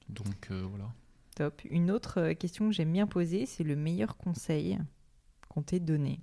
Donc 0.09 0.51
euh, 0.51 0.65
voilà. 0.69 0.91
Top. 1.35 1.61
Une 1.69 1.91
autre 1.91 2.31
question 2.33 2.69
que 2.69 2.73
j'aime 2.73 2.93
bien 2.93 3.07
poser, 3.07 3.45
c'est 3.45 3.63
le 3.63 3.75
meilleur 3.75 4.15
conseil 4.17 4.77
qu'on 5.49 5.61
t'ait 5.61 5.81
donné. 5.81 6.21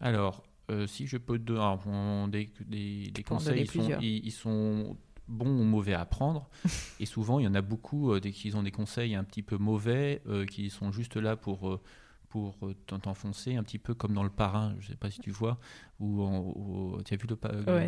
Alors, 0.00 0.42
si 0.86 1.06
je 1.06 1.18
peux 1.18 1.38
te 1.38 1.44
donner 1.44 2.28
des, 2.28 2.50
des, 2.64 3.10
des 3.10 3.22
conseils, 3.22 3.60
ils 3.60 3.70
sont, 3.70 3.98
ils 4.00 4.32
sont 4.32 4.96
bon 5.28 5.48
ou 5.48 5.64
mauvais 5.64 5.94
à 5.94 6.04
prendre. 6.04 6.48
et 7.00 7.06
souvent, 7.06 7.38
il 7.38 7.44
y 7.44 7.48
en 7.48 7.54
a 7.54 7.62
beaucoup 7.62 8.12
euh, 8.12 8.20
dès 8.20 8.32
qu'ils 8.32 8.56
ont 8.56 8.62
des 8.62 8.70
conseils 8.70 9.14
un 9.14 9.24
petit 9.24 9.42
peu 9.42 9.56
mauvais, 9.56 10.22
euh, 10.26 10.46
qui 10.46 10.70
sont 10.70 10.92
juste 10.92 11.16
là 11.16 11.36
pour, 11.36 11.68
euh, 11.68 11.80
pour 12.28 12.56
t'enfoncer, 12.86 13.56
un 13.56 13.62
petit 13.62 13.78
peu 13.78 13.94
comme 13.94 14.14
dans 14.14 14.22
le 14.22 14.30
parrain, 14.30 14.74
je 14.78 14.86
ne 14.86 14.90
sais 14.92 14.96
pas 14.96 15.10
si 15.10 15.20
tu 15.20 15.30
vois, 15.30 15.58
ou 16.00 16.96
tu 17.04 17.14
as 17.14 17.16
vu 17.16 17.26
le, 17.28 17.36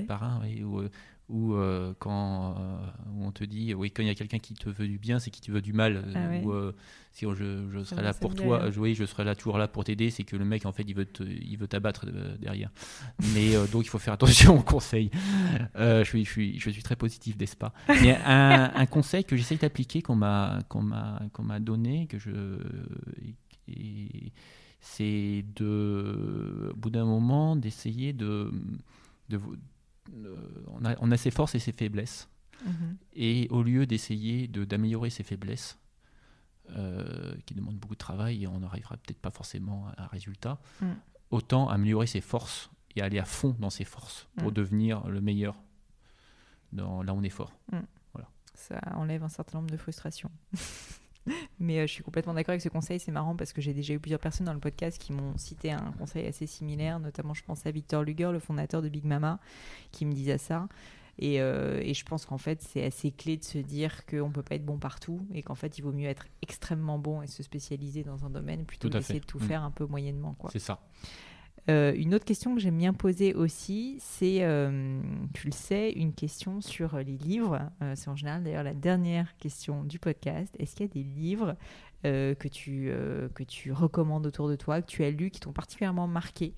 parrain, 0.07 0.43
ou 1.29 1.55
euh, 1.55 1.95
quand 1.99 2.55
euh, 2.59 2.77
on 3.21 3.33
te 3.33 3.45
dit 3.45 3.73
oui 3.73 3.91
quand 3.91 4.03
il 4.03 4.07
y 4.07 4.11
a 4.11 4.15
quelqu'un 4.15 4.39
qui 4.39 4.53
te 4.55 4.69
veut 4.69 4.87
du 4.87 4.99
bien 4.99 5.19
c'est 5.19 5.31
qui 5.31 5.41
te 5.41 5.51
veut 5.51 5.63
du 5.63 5.73
mal 5.73 6.05
ah 6.15 6.37
ou 6.43 6.53
euh, 6.53 6.73
si 7.13 7.25
je, 7.25 7.67
je 7.73 7.83
serai 7.83 8.03
là 8.03 8.13
pour 8.13 8.35
toi 8.35 8.69
oui 8.77 8.95
je 8.95 9.05
serai 9.07 9.25
là 9.25 9.35
toujours 9.35 9.57
là 9.57 9.67
pour 9.67 9.85
t'aider 9.85 10.11
c'est 10.11 10.25
que 10.25 10.37
le 10.37 10.45
mec 10.45 10.67
en 10.67 10.73
fait 10.73 10.83
il 10.87 10.95
veut 10.95 11.09
il 11.21 11.57
veut 11.57 11.69
t'abattre 11.69 12.07
derrière. 12.41 12.71
Mais 13.35 13.55
donc 13.73 13.85
il 13.87 13.89
faut 13.89 13.99
faire 13.99 14.15
attention 14.15 14.59
aux 14.59 14.63
conseils. 14.63 15.11
Je 15.77 16.03
suis 16.05 16.25
je 16.25 16.31
suis 16.31 16.59
je 16.59 16.71
suis 16.71 16.83
très 16.83 16.97
positif 16.97 17.39
n'est-ce 17.39 17.57
pas? 17.57 17.73
Mais 17.89 18.19
un, 18.25 18.73
un, 18.75 18.87
conseil 18.87 19.25
que 19.25 19.37
j'essaye 19.37 19.59
d'appliquer 19.59 20.03
qu'on 20.03 20.17
m'a 20.17 20.59
qu'on 20.69 20.83
m'a 20.83 21.23
qu'on 21.33 21.45
m'a 21.45 21.61
donné 21.61 22.07
que 22.07 22.19
je 22.19 22.59
c'est 24.81 25.45
de 25.57 26.71
au 26.73 26.77
bout 26.77 26.91
d'un 26.91 27.07
moment 27.07 27.57
d'essayer 27.57 28.13
de, 28.13 28.53
de 29.31 29.41
on, 30.69 30.85
a, 30.85 30.95
on, 31.01 31.11
a, 31.11 31.17
ses 31.17 31.31
forces 31.31 31.55
et 31.55 31.59
ses 31.59 31.73
faiblesses. 31.73 32.29
Mhm. 32.65 32.97
Et 33.15 33.49
au 33.51 33.63
lieu 33.63 33.87
d'essayer 33.87 34.49
d'améliorer 34.49 35.11
ses 35.11 35.23
faiblesses, 35.23 35.79
euh, 36.71 37.35
qui 37.45 37.55
demandent 37.55 37.77
beaucoup 37.77 37.95
de 37.95 37.99
travail 37.99 38.45
et 38.45 38.47
on 38.47 38.61
n'arrivera 38.61 38.97
peut-être 38.97 39.19
pas 39.19 39.31
forcément 39.31 39.87
à 39.99 40.05
un 40.05 40.07
résultat, 40.07 40.59
mm. 40.81 40.93
autant 41.31 41.69
améliorer 41.69 42.07
ses 42.07 42.23
forces 42.23 42.71
et 42.97 43.03
aller 43.03 43.19
à 43.19 43.27
fond 43.27 43.55
dans 43.59 43.69
ses 43.69 43.85
forces 43.85 44.29
pour 44.39 44.51
mm. 44.51 44.55
devenir 44.55 45.07
le 45.09 45.21
meilleur 45.21 45.57
dans, 46.73 47.03
là 47.03 47.13
où 47.13 47.19
on 47.19 47.23
est 47.23 47.29
fort. 47.29 47.53
Mm. 47.71 47.81
Voilà. 48.15 48.31
Ça 48.55 48.81
enlève 48.95 49.23
un 49.23 49.29
certain 49.29 49.59
nombre 49.59 49.71
de 49.71 49.77
frustrations. 49.77 50.31
Mais 51.59 51.79
euh, 51.79 51.87
je 51.87 51.93
suis 51.93 52.03
complètement 52.03 52.35
d'accord 52.35 52.53
avec 52.53 52.63
ce 52.63 52.69
conseil. 52.69 53.01
C'est 53.01 53.13
marrant 53.13 53.37
parce 53.37 53.53
que 53.53 53.61
j'ai 53.61 53.73
déjà 53.73 53.95
eu 53.95 53.99
plusieurs 53.99 54.21
personnes 54.21 54.47
dans 54.47 54.53
le 54.55 54.61
podcast 54.61 55.01
qui 55.01 55.13
m'ont 55.13 55.37
cité 55.37 55.73
un 55.73 55.93
conseil 55.99 56.27
assez 56.27 56.47
similaire. 56.47 57.01
Notamment, 57.01 57.35
je 57.35 57.45
pense 57.45 57.67
à 57.67 57.71
Victor 57.71 58.03
Luger, 58.03 58.31
le 58.33 58.39
fondateur 58.39 58.83
de 58.83 58.89
Big 58.89 59.05
Mama, 59.05 59.39
qui 59.93 60.07
me 60.07 60.13
disait 60.13 60.39
ça. 60.39 60.69
Et, 61.19 61.41
euh, 61.41 61.81
et 61.81 61.95
je 61.95 62.05
pense 62.05 62.27
qu'en 62.27 62.39
fait, 62.39 62.61
c'est 62.61 62.85
assez 62.85 63.13
clé 63.13 63.37
de 63.37 63.45
se 63.45 63.59
dire 63.59 64.05
qu'on 64.07 64.29
ne 64.29 64.33
peut 64.33 64.43
pas 64.43 64.57
être 64.57 64.65
bon 64.65 64.79
partout 64.79 65.25
et 65.33 65.43
qu'en 65.43 65.55
fait, 65.55 65.79
il 65.79 65.83
vaut 65.83 65.93
mieux 65.93 66.09
être 66.09 66.27
extrêmement 66.43 66.99
bon 66.99 67.23
et 67.23 67.29
se 67.29 67.43
spécialiser 67.43 68.03
dans 68.03 68.25
un 68.25 68.31
domaine 68.31 68.65
plutôt 68.65 68.89
que 68.89 68.95
d'essayer 68.95 69.21
de 69.21 69.25
tout 69.25 69.39
mm. 69.39 69.43
faire 69.43 69.63
un 69.63 69.71
peu 69.71 69.87
moyennement. 69.87 70.37
C'est 70.51 70.59
ça. 70.59 70.81
Euh, 71.71 71.95
une 71.97 72.15
autre 72.15 72.27
question 72.27 72.55
que 72.55 72.61
j'aime 72.61 72.77
bien 72.77 72.93
poser 72.93 73.33
aussi, 73.33 73.97
c'est, 73.99 74.45
euh, 74.45 75.01
tu 75.33 75.47
le 75.47 75.53
sais, 75.53 75.93
une 75.93 76.13
question 76.13 76.61
sur 76.61 76.99
les 76.99 77.17
livres. 77.17 77.71
Euh, 77.83 77.95
c'est 77.97 78.09
en 78.09 78.17
général 78.17 78.45
d'ailleurs 78.45 78.65
la 78.65 78.75
dernière 78.75 79.35
question 79.39 79.83
du 79.83 79.99
podcast. 79.99 80.55
Est-ce 80.59 80.77
qu'il 80.77 80.87
y 80.87 80.91
a 80.91 80.93
des 80.93 81.03
livres 81.03 81.57
que, 82.03 82.49
tu, 82.49 82.93
que 83.35 83.43
tu 83.43 83.73
recommandes 83.73 84.27
autour 84.27 84.51
de 84.51 84.57
toi, 84.57 84.83
que 84.83 84.87
tu 84.87 85.03
as 85.05 85.11
lus, 85.11 85.31
qui 85.31 85.41
t'ont 85.41 85.55
particulièrement 85.55 86.07
marqué 86.07 86.53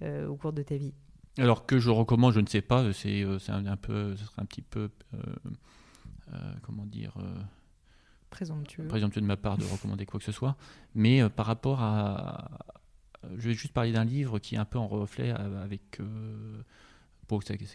au 0.00 0.36
cours 0.36 0.52
de 0.52 0.62
ta 0.62 0.76
vie? 0.76 0.94
Alors 1.38 1.66
que 1.66 1.80
je 1.80 1.90
recommande, 1.90 2.34
je 2.34 2.38
ne 2.38 2.46
sais 2.46 2.60
pas. 2.60 2.92
C'est, 2.92 3.24
un, 3.48 3.66
un, 3.66 3.76
peu, 3.76 4.14
ce 4.14 4.24
serait 4.24 4.42
un 4.42 4.44
petit 4.44 4.62
peu, 4.62 4.90
comment 6.62 6.86
dire 6.86 7.16
présomptueux. 8.30 8.86
présomptueux 8.86 9.22
de 9.22 9.26
ma 9.26 9.36
part 9.36 9.58
de 9.58 9.64
recommander 9.64 10.06
quoi 10.06 10.20
que 10.20 10.24
ce 10.24 10.30
soit. 10.30 10.54
Mais 10.94 11.28
par 11.30 11.46
rapport 11.46 11.82
à, 11.82 12.48
je 13.36 13.48
vais 13.48 13.54
juste 13.54 13.72
parler 13.72 13.92
d'un 13.92 14.04
livre 14.04 14.38
qui 14.38 14.54
est 14.54 14.58
un 14.58 14.64
peu 14.64 14.78
en 14.78 14.88
reflet 14.88 15.30
avec. 15.30 16.00
Euh, 16.00 16.62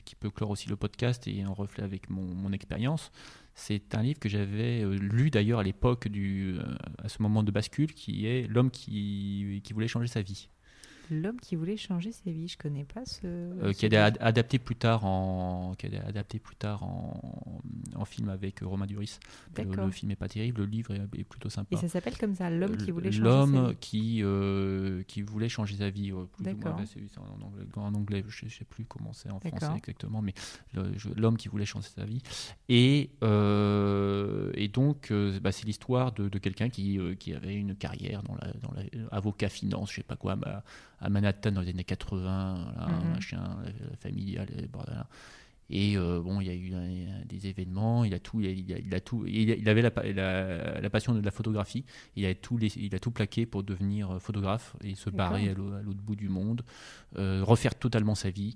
qui 0.05 0.15
peut 0.15 0.29
clore 0.29 0.51
aussi 0.51 0.69
le 0.69 0.75
podcast 0.75 1.27
et 1.27 1.45
en 1.45 1.53
reflet 1.53 1.83
avec 1.83 2.09
mon, 2.09 2.51
expérience. 2.51 3.11
C'est 3.55 3.95
un 3.95 4.03
livre 4.03 4.19
que 4.19 4.29
j'avais 4.29 4.83
euh, 4.83 4.95
lu 4.95 5.31
d'ailleurs 5.31 5.59
à 5.59 5.63
l'époque, 5.63 6.07
euh, 6.07 6.59
à 6.99 7.09
ce 7.09 7.21
moment 7.21 7.43
de 7.43 7.51
bascule, 7.51 7.93
qui 7.93 8.27
est 8.27 8.47
L'homme 8.47 8.69
qui 8.69 9.61
voulait 9.73 9.87
changer 9.87 10.07
sa 10.07 10.21
vie. 10.21 10.49
L'homme 11.09 11.39
qui 11.39 11.55
voulait 11.55 11.77
changer 11.77 12.11
sa 12.11 12.29
vie, 12.31 12.47
je 12.47 12.57
connais 12.57 12.83
pas 12.83 13.05
ce. 13.05 13.21
Euh, 13.25 13.73
qui 13.73 13.85
a 13.85 13.87
été 13.87 13.97
ad- 13.97 14.17
adapté 14.19 14.59
plus 14.59 14.75
tard 14.75 15.05
en 15.05 15.73
qui 15.77 15.85
a 15.85 15.89
été 15.89 15.97
adapté 15.99 16.39
plus 16.39 16.55
tard 16.55 16.83
en, 16.83 17.61
en 17.95 18.05
film 18.05 18.29
avec 18.29 18.59
Romain 18.61 18.85
Duris. 18.85 19.19
Le, 19.57 19.91
film 19.91 20.11
est 20.11 20.15
pas 20.15 20.27
terrible, 20.27 20.61
le 20.61 20.67
livre 20.67 20.93
est, 20.93 21.01
est 21.19 21.23
plutôt 21.23 21.49
sympa. 21.49 21.75
Et 21.75 21.79
ça 21.79 21.87
s'appelle 21.87 22.17
comme 22.17 22.35
ça, 22.35 22.49
l'homme 22.49 22.77
qui 22.77 22.91
voulait 22.91 23.11
changer 23.11 23.23
sa 23.23 23.29
L'homme 23.29 23.69
vie. 23.69 23.75
qui 23.79 24.19
euh, 24.23 25.03
qui 25.03 25.21
voulait 25.21 25.49
changer 25.49 25.77
sa 25.77 25.89
vie. 25.89 26.11
moins. 26.11 26.27
D'accord. 26.39 26.79
En 27.17 27.41
anglais, 27.45 27.65
en 27.75 27.93
anglais, 27.93 28.23
je 28.27 28.47
je 28.47 28.55
sais 28.57 28.65
plus 28.65 28.85
comment 28.85 29.13
c'est 29.13 29.29
en 29.31 29.39
français 29.39 29.67
exactement, 29.77 30.21
mais 30.21 30.33
l'homme 31.15 31.37
qui 31.37 31.47
voulait 31.47 31.65
changer 31.65 31.89
sa 31.89 32.05
vie. 32.05 32.21
Et 32.69 33.09
euh, 33.23 34.51
et 34.55 34.67
donc 34.67 35.11
euh, 35.11 35.39
bah, 35.39 35.51
c'est 35.51 35.65
l'histoire 35.65 36.11
de, 36.13 36.29
de 36.29 36.39
quelqu'un 36.39 36.69
qui 36.69 36.99
euh, 36.99 37.15
qui 37.15 37.33
avait 37.33 37.55
une 37.55 37.75
carrière 37.75 38.23
dans 38.23 38.35
la 38.35 38.51
dans 38.61 38.71
la 38.73 38.83
avocat 39.11 39.49
finance, 39.49 39.91
je 39.91 39.97
sais 39.97 40.03
pas 40.03 40.15
quoi, 40.15 40.37
à, 40.45 40.63
à 40.99 41.09
Manhattan 41.09 41.51
dans 41.51 41.61
les 41.61 41.69
années 41.69 41.83
80, 41.83 42.73
voilà, 42.75 42.93
Mhm. 43.15 43.95
familiale, 43.99 44.47
et 44.57 44.67
bordel. 44.67 45.03
Et 45.69 45.97
euh, 45.97 46.21
bon, 46.21 46.39
il 46.39 46.47
y 46.47 46.49
a 46.49 46.53
eu 46.53 46.73
un- 46.73 47.25
des 47.25 47.47
événements, 47.47 48.05
il 48.05 48.13
a 48.13 48.19
tout, 48.19 48.39
il 48.39 48.47
a, 48.47 48.51
il 48.51 48.73
a- 48.73 48.79
il 48.79 48.95
a 48.95 48.99
tout, 49.01 49.25
il, 49.27 49.51
a- 49.51 49.55
il 49.55 49.67
avait 49.67 49.81
la, 49.81 49.91
pa- 49.91 50.03
la- 50.03 50.79
la 50.79 50.89
passion 50.89 51.13
de 51.13 51.19
la 51.19 51.29
photographie. 51.31 51.83
Il 52.15 52.25
a 52.25 52.33
tout, 52.33 52.57
laissé- 52.57 52.79
il 52.81 52.95
a 52.95 52.99
tout 52.99 53.11
plaqué 53.11 53.45
pour 53.45 53.63
devenir 53.63 54.11
euh, 54.11 54.19
photographe 54.19 54.77
et 54.81 54.95
se 54.95 55.09
barrer 55.09 55.49
à 55.49 55.53
l'au- 55.53 55.73
à 55.73 55.81
l'autre 55.81 55.99
bout 55.99 56.15
du 56.15 56.29
monde, 56.29 56.61
euh, 57.17 57.41
refaire 57.43 57.75
totalement 57.75 58.15
sa 58.15 58.29
vie, 58.29 58.55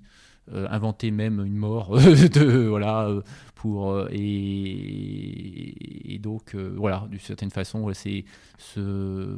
inventer 0.52 1.10
même 1.10 1.44
une 1.44 1.56
mort 1.56 1.96
de 1.98 2.66
voilà 2.66 3.06
euh, 3.08 3.22
pour 3.54 3.90
euh, 3.92 4.08
et, 4.10 6.14
et 6.14 6.18
donc 6.18 6.54
euh, 6.54 6.74
voilà 6.76 7.06
d'une 7.10 7.20
certaine 7.20 7.50
façon 7.50 7.92
c'est 7.94 8.24
ce 8.58 9.36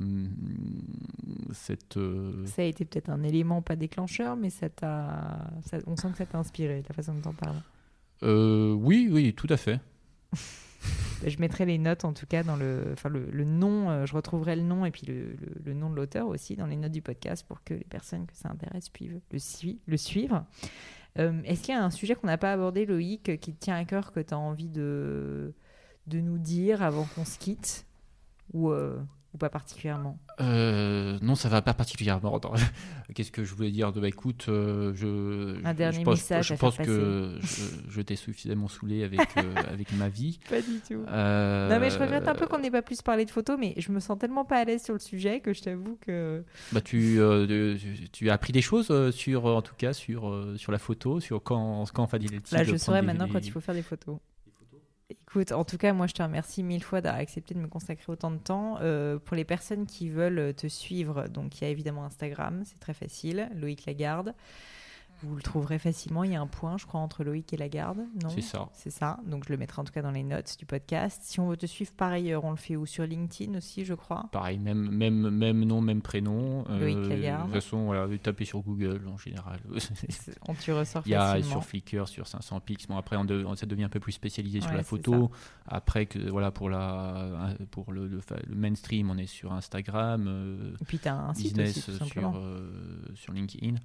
cette 1.53 1.97
euh, 1.97 2.45
Ça 2.47 2.63
a 2.63 2.65
été 2.65 2.85
peut-être 2.85 3.11
un 3.11 3.23
élément 3.23 3.63
pas 3.63 3.77
déclencheur, 3.77 4.37
mais 4.37 4.51
ça 4.51 4.69
t'a. 4.69 5.51
On 5.87 5.97
sent 5.97 6.09
que 6.13 6.19
ça 6.19 6.27
t'a 6.27 6.39
inspiré, 6.39 6.83
la 6.89 6.95
façon 6.95 7.15
dont 7.15 7.21
t'en 7.21 7.33
parles. 7.35 7.61
euh, 8.23 8.73
oui 8.73 9.09
oui 9.11 9.35
tout 9.35 9.47
à 9.51 9.57
fait 9.57 9.81
Je 11.27 11.39
mettrai 11.39 11.65
les 11.65 11.79
notes 11.79 12.05
en 12.05 12.13
tout 12.13 12.27
cas 12.27 12.43
dans 12.43 12.57
le, 12.57 12.91
enfin 12.93 13.09
le, 13.09 13.45
nom, 13.45 13.91
euh, 13.91 14.07
je 14.07 14.15
retrouverai 14.15 14.57
le 14.57 14.63
nom 14.63 14.85
et 14.85 14.91
puis 14.91 15.07
le, 15.07 15.73
nom 15.75 15.89
de 15.91 15.97
l'auteur 15.97 16.27
aussi 16.29 16.55
dans 16.57 16.67
les 16.67 16.77
notes 16.77 16.93
du 16.93 17.03
podcast 17.03 17.47
pour 17.47 17.65
que 17.65 17.75
les 17.75 17.85
personnes 17.85 18.27
que 18.27 18.37
ça 18.37 18.51
intéresse 18.51 18.91
puissent 18.91 19.65
le 19.87 19.97
suivre. 19.97 20.45
Euh, 21.19 21.41
Est-ce 21.45 21.63
qu'il 21.63 21.75
y 21.75 21.79
a 21.79 21.83
un 21.83 21.91
sujet 21.91 22.15
qu'on 22.15 22.27
n'a 22.27 22.39
pas 22.39 22.53
abordé, 22.53 22.87
Loïc, 22.87 23.39
qui 23.41 23.55
te 23.55 23.61
tient 23.61 23.77
à 23.77 23.85
cœur, 23.85 24.13
que 24.13 24.21
tu 24.21 24.35
as 24.35 24.39
envie 24.39 24.69
de, 24.69 25.55
de 26.07 26.21
nous 26.21 26.39
dire 26.39 26.83
avant 26.83 27.05
qu'on 27.15 27.25
se 27.25 27.39
quitte? 27.39 27.87
Ou, 28.53 28.71
euh, 28.71 29.01
ou 29.35 29.39
pas 29.39 29.49
particulièrement 29.51 30.19
Euh, 30.41 31.19
non, 31.23 31.35
ça 31.35 31.49
va 31.49 31.61
pas 31.61 31.75
particulièrement. 31.75 32.41
Qu'est-ce 33.15 33.33
que 33.33 33.45
je 33.45 33.55
voulais 33.55 33.71
dire 33.71 33.93
de 33.93 34.01
bah, 34.01 34.09
écoute, 34.09 34.47
euh, 34.49 34.93
je, 34.95 35.57
Un 35.67 35.73
je- 35.73 35.77
dernier 35.77 35.99
je 35.99 36.03
pense, 36.05 36.15
message 36.15 36.47
je 36.49 36.55
pense 36.55 36.77
que 36.77 37.37
je, 37.43 37.91
je 37.91 38.01
t'ai 38.01 38.17
suffisamment 38.17 38.69
saoulé 38.69 39.03
avec, 39.05 39.21
euh, 39.37 39.55
avec 39.73 39.93
ma 39.95 40.09
vie. 40.09 40.39
Pas 40.49 40.61
du 40.61 40.79
tout. 40.87 41.01
Non 41.05 41.81
mais 41.81 41.91
je 41.91 41.99
regrette 41.99 42.29
un 42.29 42.35
peu 42.35 42.47
qu'on 42.47 42.59
n'ait 42.59 42.71
pas 42.71 42.83
plus 42.83 43.03
parlé 43.03 43.25
de 43.25 43.31
photos, 43.31 43.57
mais 43.59 43.75
je 43.77 43.91
me 43.93 44.01
sens 44.01 44.19
tellement 44.19 44.45
pas 44.45 44.59
à 44.59 44.65
l'aise 44.65 44.83
sur 44.85 44.95
le 44.95 45.01
sujet 45.01 45.41
que 45.41 45.53
je 45.53 45.63
t'avoue 45.63 45.99
que... 46.01 46.45
bah, 46.73 46.81
tu, 46.81 47.19
tu, 47.79 48.09
tu 48.11 48.31
as 48.31 48.35
appris 48.35 48.53
des 48.53 48.63
choses 48.63 49.11
sur, 49.11 49.47
en 49.47 49.63
tout 49.63 49.75
cas, 49.77 49.93
sur, 49.93 50.45
sur 50.57 50.73
la 50.73 50.79
photo, 50.79 51.21
sur 51.21 51.43
quand, 51.43 51.85
quand 51.93 52.07
fallait-il 52.07 52.35
Là, 52.53 52.63
je 52.63 52.71
prendre 52.71 52.79
saurai 52.79 53.01
des- 53.01 53.07
maintenant 53.07 53.27
des- 53.27 53.33
quand 53.33 53.45
il 53.45 53.51
faut 53.51 53.61
faire 53.61 53.75
des 53.75 53.83
photos. 53.83 54.17
En 55.53 55.65
tout 55.65 55.79
cas, 55.79 55.93
moi, 55.93 56.07
je 56.07 56.13
te 56.13 56.23
remercie 56.23 56.63
mille 56.63 56.83
fois 56.83 57.01
d'avoir 57.01 57.21
accepté 57.21 57.55
de 57.55 57.59
me 57.61 57.69
consacrer 57.69 58.11
autant 58.13 58.31
de 58.31 58.39
temps. 58.39 58.79
Euh, 58.81 59.19
pour 59.19 59.37
les 59.37 59.45
personnes 59.45 59.87
qui 59.87 60.09
veulent 60.09 60.55
te 60.55 60.67
suivre, 60.67 61.29
donc 61.29 61.61
il 61.61 61.65
y 61.65 61.67
a 61.67 61.71
évidemment 61.71 62.05
Instagram, 62.05 62.63
c'est 62.65 62.79
très 62.79 62.95
facile, 62.95 63.49
Loïc 63.55 63.87
Lagarde. 63.87 64.35
Vous 65.23 65.37
le 65.37 65.43
trouverez 65.43 65.79
facilement. 65.79 66.25
Il 66.25 66.33
y 66.33 66.35
a 66.35 66.41
un 66.41 66.47
point, 66.47 66.77
je 66.77 66.85
crois, 66.87 67.01
entre 67.01 67.25
Loïc 67.25 67.53
et 67.53 67.57
Lagarde, 67.57 67.99
non 68.23 68.29
C'est 68.29 68.41
ça. 68.43 68.69
C'est 68.75 68.91
ça. 68.91 69.19
Donc, 69.27 69.45
je 69.47 69.53
le 69.53 69.57
mettrai 69.59 69.81
en 69.81 69.85
tout 69.85 69.93
cas 69.93 70.03
dans 70.03 70.11
les 70.11 70.23
notes 70.23 70.57
du 70.59 70.67
podcast. 70.67 71.23
Si 71.25 71.41
on 71.41 71.49
veut 71.49 71.57
te 71.57 71.67
suivre 71.67 71.93
par 71.97 72.13
ailleurs, 72.13 72.45
on 72.45 72.51
le 72.51 72.57
fait 72.57 72.77
où? 72.77 72.85
Sur 72.85 73.07
LinkedIn 73.07 73.57
aussi, 73.57 73.85
je 73.85 73.95
crois? 73.95 74.27
Pareil, 74.33 74.59
même, 74.59 74.91
même, 74.91 75.31
même 75.31 75.65
nom, 75.65 75.81
même 75.81 76.03
prénom. 76.03 76.65
Euh, 76.69 76.79
Loïc 76.81 77.09
Lagarde. 77.09 77.49
De 77.49 77.53
toute 77.55 77.63
façon, 77.63 77.85
voilà, 77.87 78.07
tapez 78.19 78.45
sur 78.45 78.61
Google 78.61 79.01
en 79.13 79.17
général. 79.17 79.61
On 80.49 80.55
tu 80.55 80.73
ressors 80.73 81.03
Il 81.07 81.13
y 81.13 81.15
a 81.15 81.33
facilement. 81.35 81.51
sur 81.51 81.65
Flickr, 81.65 82.09
sur 82.09 82.27
500 82.27 82.61
pix. 82.61 82.87
Bon, 82.87 82.97
après, 82.97 83.17
on, 83.17 83.25
de- 83.25 83.45
on- 83.47 83.55
ça 83.55 83.67
devient 83.67 83.85
un 83.85 83.89
peu 83.89 84.01
plus 84.01 84.13
spécialisé 84.13 84.61
sur 84.61 84.71
Ouais, 84.71 84.77
la 84.77 84.83
photo. 84.83 85.31
Après, 85.67 86.07
que, 86.07 86.19
voilà, 86.31 86.51
pour, 86.51 86.69
la, 86.71 87.55
pour 87.71 87.93
le, 87.93 88.07
le 88.09 88.21
fa- 88.21 88.37
le 88.47 88.55
mainstream, 88.55 89.11
on 89.11 89.17
est 89.19 89.27
sur 89.27 89.53
Instagram, 89.53 90.27
euh, 90.29 90.73
Et 90.81 90.85
puis, 90.85 90.99
tu 90.99 91.09
as 91.09 91.17
un 91.17 91.35
site 91.35 91.57
business 91.57 91.71
aussi, 91.79 91.83
tout 91.85 91.93
sur, 91.97 92.07
simplement. 92.07 92.35
euh, 92.37 92.69
sur 93.15 93.33
LinkedIn. 93.33 93.77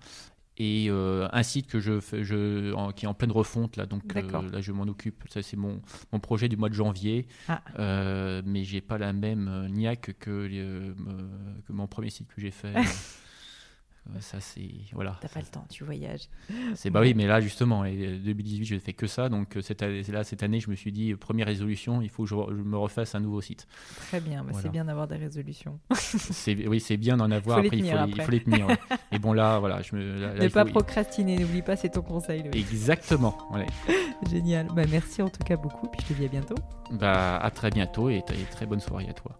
Et 0.61 0.87
euh, 0.89 1.27
un 1.31 1.41
site 1.43 1.67
que 1.67 1.79
je, 1.79 2.01
fais- 2.01 2.23
je, 2.25 2.73
en- 2.73 2.91
qui 2.91 3.05
est 3.05 3.07
en 3.07 3.13
pleine 3.13 3.31
refonte, 3.31 3.77
là, 3.77 3.85
donc 3.85 4.03
euh, 4.09 4.13
D'accord. 4.21 4.43
là 4.43 4.59
je 4.59 4.71
m'en 4.73 4.83
occupe. 4.83 5.23
Ça, 5.29 5.41
c'est 5.41 5.55
mon, 5.55 5.81
mon 6.11 6.19
projet 6.19 6.49
du 6.49 6.57
mois 6.57 6.67
de 6.67 6.73
janvier. 6.73 7.27
Ah. 7.47 7.61
Euh, 7.79 8.41
mais 8.45 8.65
j'ai 8.65 8.81
pas 8.81 8.97
la 8.97 9.13
même 9.13 9.47
euh, 9.47 9.69
niaque 9.69 10.15
que, 10.19 10.29
euh, 10.51 10.93
que 11.65 11.71
mon 11.71 11.87
premier 11.87 12.09
site 12.09 12.27
que 12.27 12.41
j'ai 12.41 12.51
fait. 12.51 12.73
Euh, 14.15 14.19
ça, 14.19 14.39
c'est. 14.39 14.69
Voilà. 14.93 15.17
T'as 15.21 15.27
pas 15.27 15.39
le 15.39 15.45
temps, 15.45 15.65
tu 15.69 15.83
voyages. 15.83 16.29
C'est 16.75 16.89
bah 16.89 17.01
oui, 17.01 17.13
mais 17.13 17.27
là 17.27 17.39
justement, 17.41 17.85
et, 17.85 17.95
euh, 17.95 18.17
2018, 18.19 18.65
je 18.65 18.79
fais 18.79 18.93
que 18.93 19.07
ça. 19.07 19.29
Donc 19.29 19.57
euh, 19.57 19.61
cette 19.61 19.81
année, 19.83 20.03
là, 20.03 20.23
cette 20.23 20.43
année, 20.43 20.59
je 20.59 20.69
me 20.69 20.75
suis 20.75 20.91
dit 20.91 21.11
euh, 21.11 21.17
première 21.17 21.47
résolution, 21.47 22.01
il 22.01 22.09
faut 22.09 22.23
que 22.23 22.29
je, 22.29 22.35
me 22.35 22.77
refasse 22.77 23.15
un 23.15 23.19
nouveau 23.19 23.41
site. 23.41 23.67
Très 24.07 24.19
bien, 24.19 24.43
bah, 24.43 24.51
c'est 24.53 24.69
bien 24.69 24.85
d'avoir 24.85 25.07
des 25.07 25.17
résolutions. 25.17 25.79
C'est 25.93 26.67
oui, 26.67 26.79
c'est 26.79 26.97
bien 26.97 27.17
d'en 27.17 27.31
avoir. 27.31 27.59
Après, 27.59 27.77
il, 27.77 27.83
faut 27.83 27.97
les, 27.97 28.11
il 28.11 28.13
après. 28.13 28.25
faut 28.25 28.31
les 28.31 28.43
tenir. 28.43 28.67
ouais. 28.67 28.77
Et 29.11 29.19
bon 29.19 29.33
là, 29.33 29.59
voilà, 29.59 29.81
je 29.81 29.95
me. 29.95 30.19
là- 30.19 30.33
ne 30.33 30.47
pas 30.47 30.65
faut- 30.65 30.71
procrastiner, 30.71 31.37
n'oublie 31.37 31.61
pas, 31.61 31.75
c'est 31.75 31.89
ton 31.89 32.01
conseil. 32.01 32.43
Exactement. 32.53 33.37
ouais. 33.51 33.65
Génial. 34.29 34.67
Bah, 34.73 34.83
merci 34.89 35.21
en 35.21 35.29
tout 35.29 35.43
cas 35.43 35.57
beaucoup, 35.57 35.87
puis 35.87 36.01
je 36.01 36.13
te 36.13 36.19
dis 36.19 36.25
à 36.25 36.29
bientôt. 36.29 36.55
Bah 36.91 37.37
à 37.37 37.51
très 37.51 37.69
bientôt 37.69 38.09
et 38.09 38.23
très 38.51 38.65
bonne 38.65 38.79
soirée 38.79 39.07
à 39.09 39.13
toi. 39.13 39.39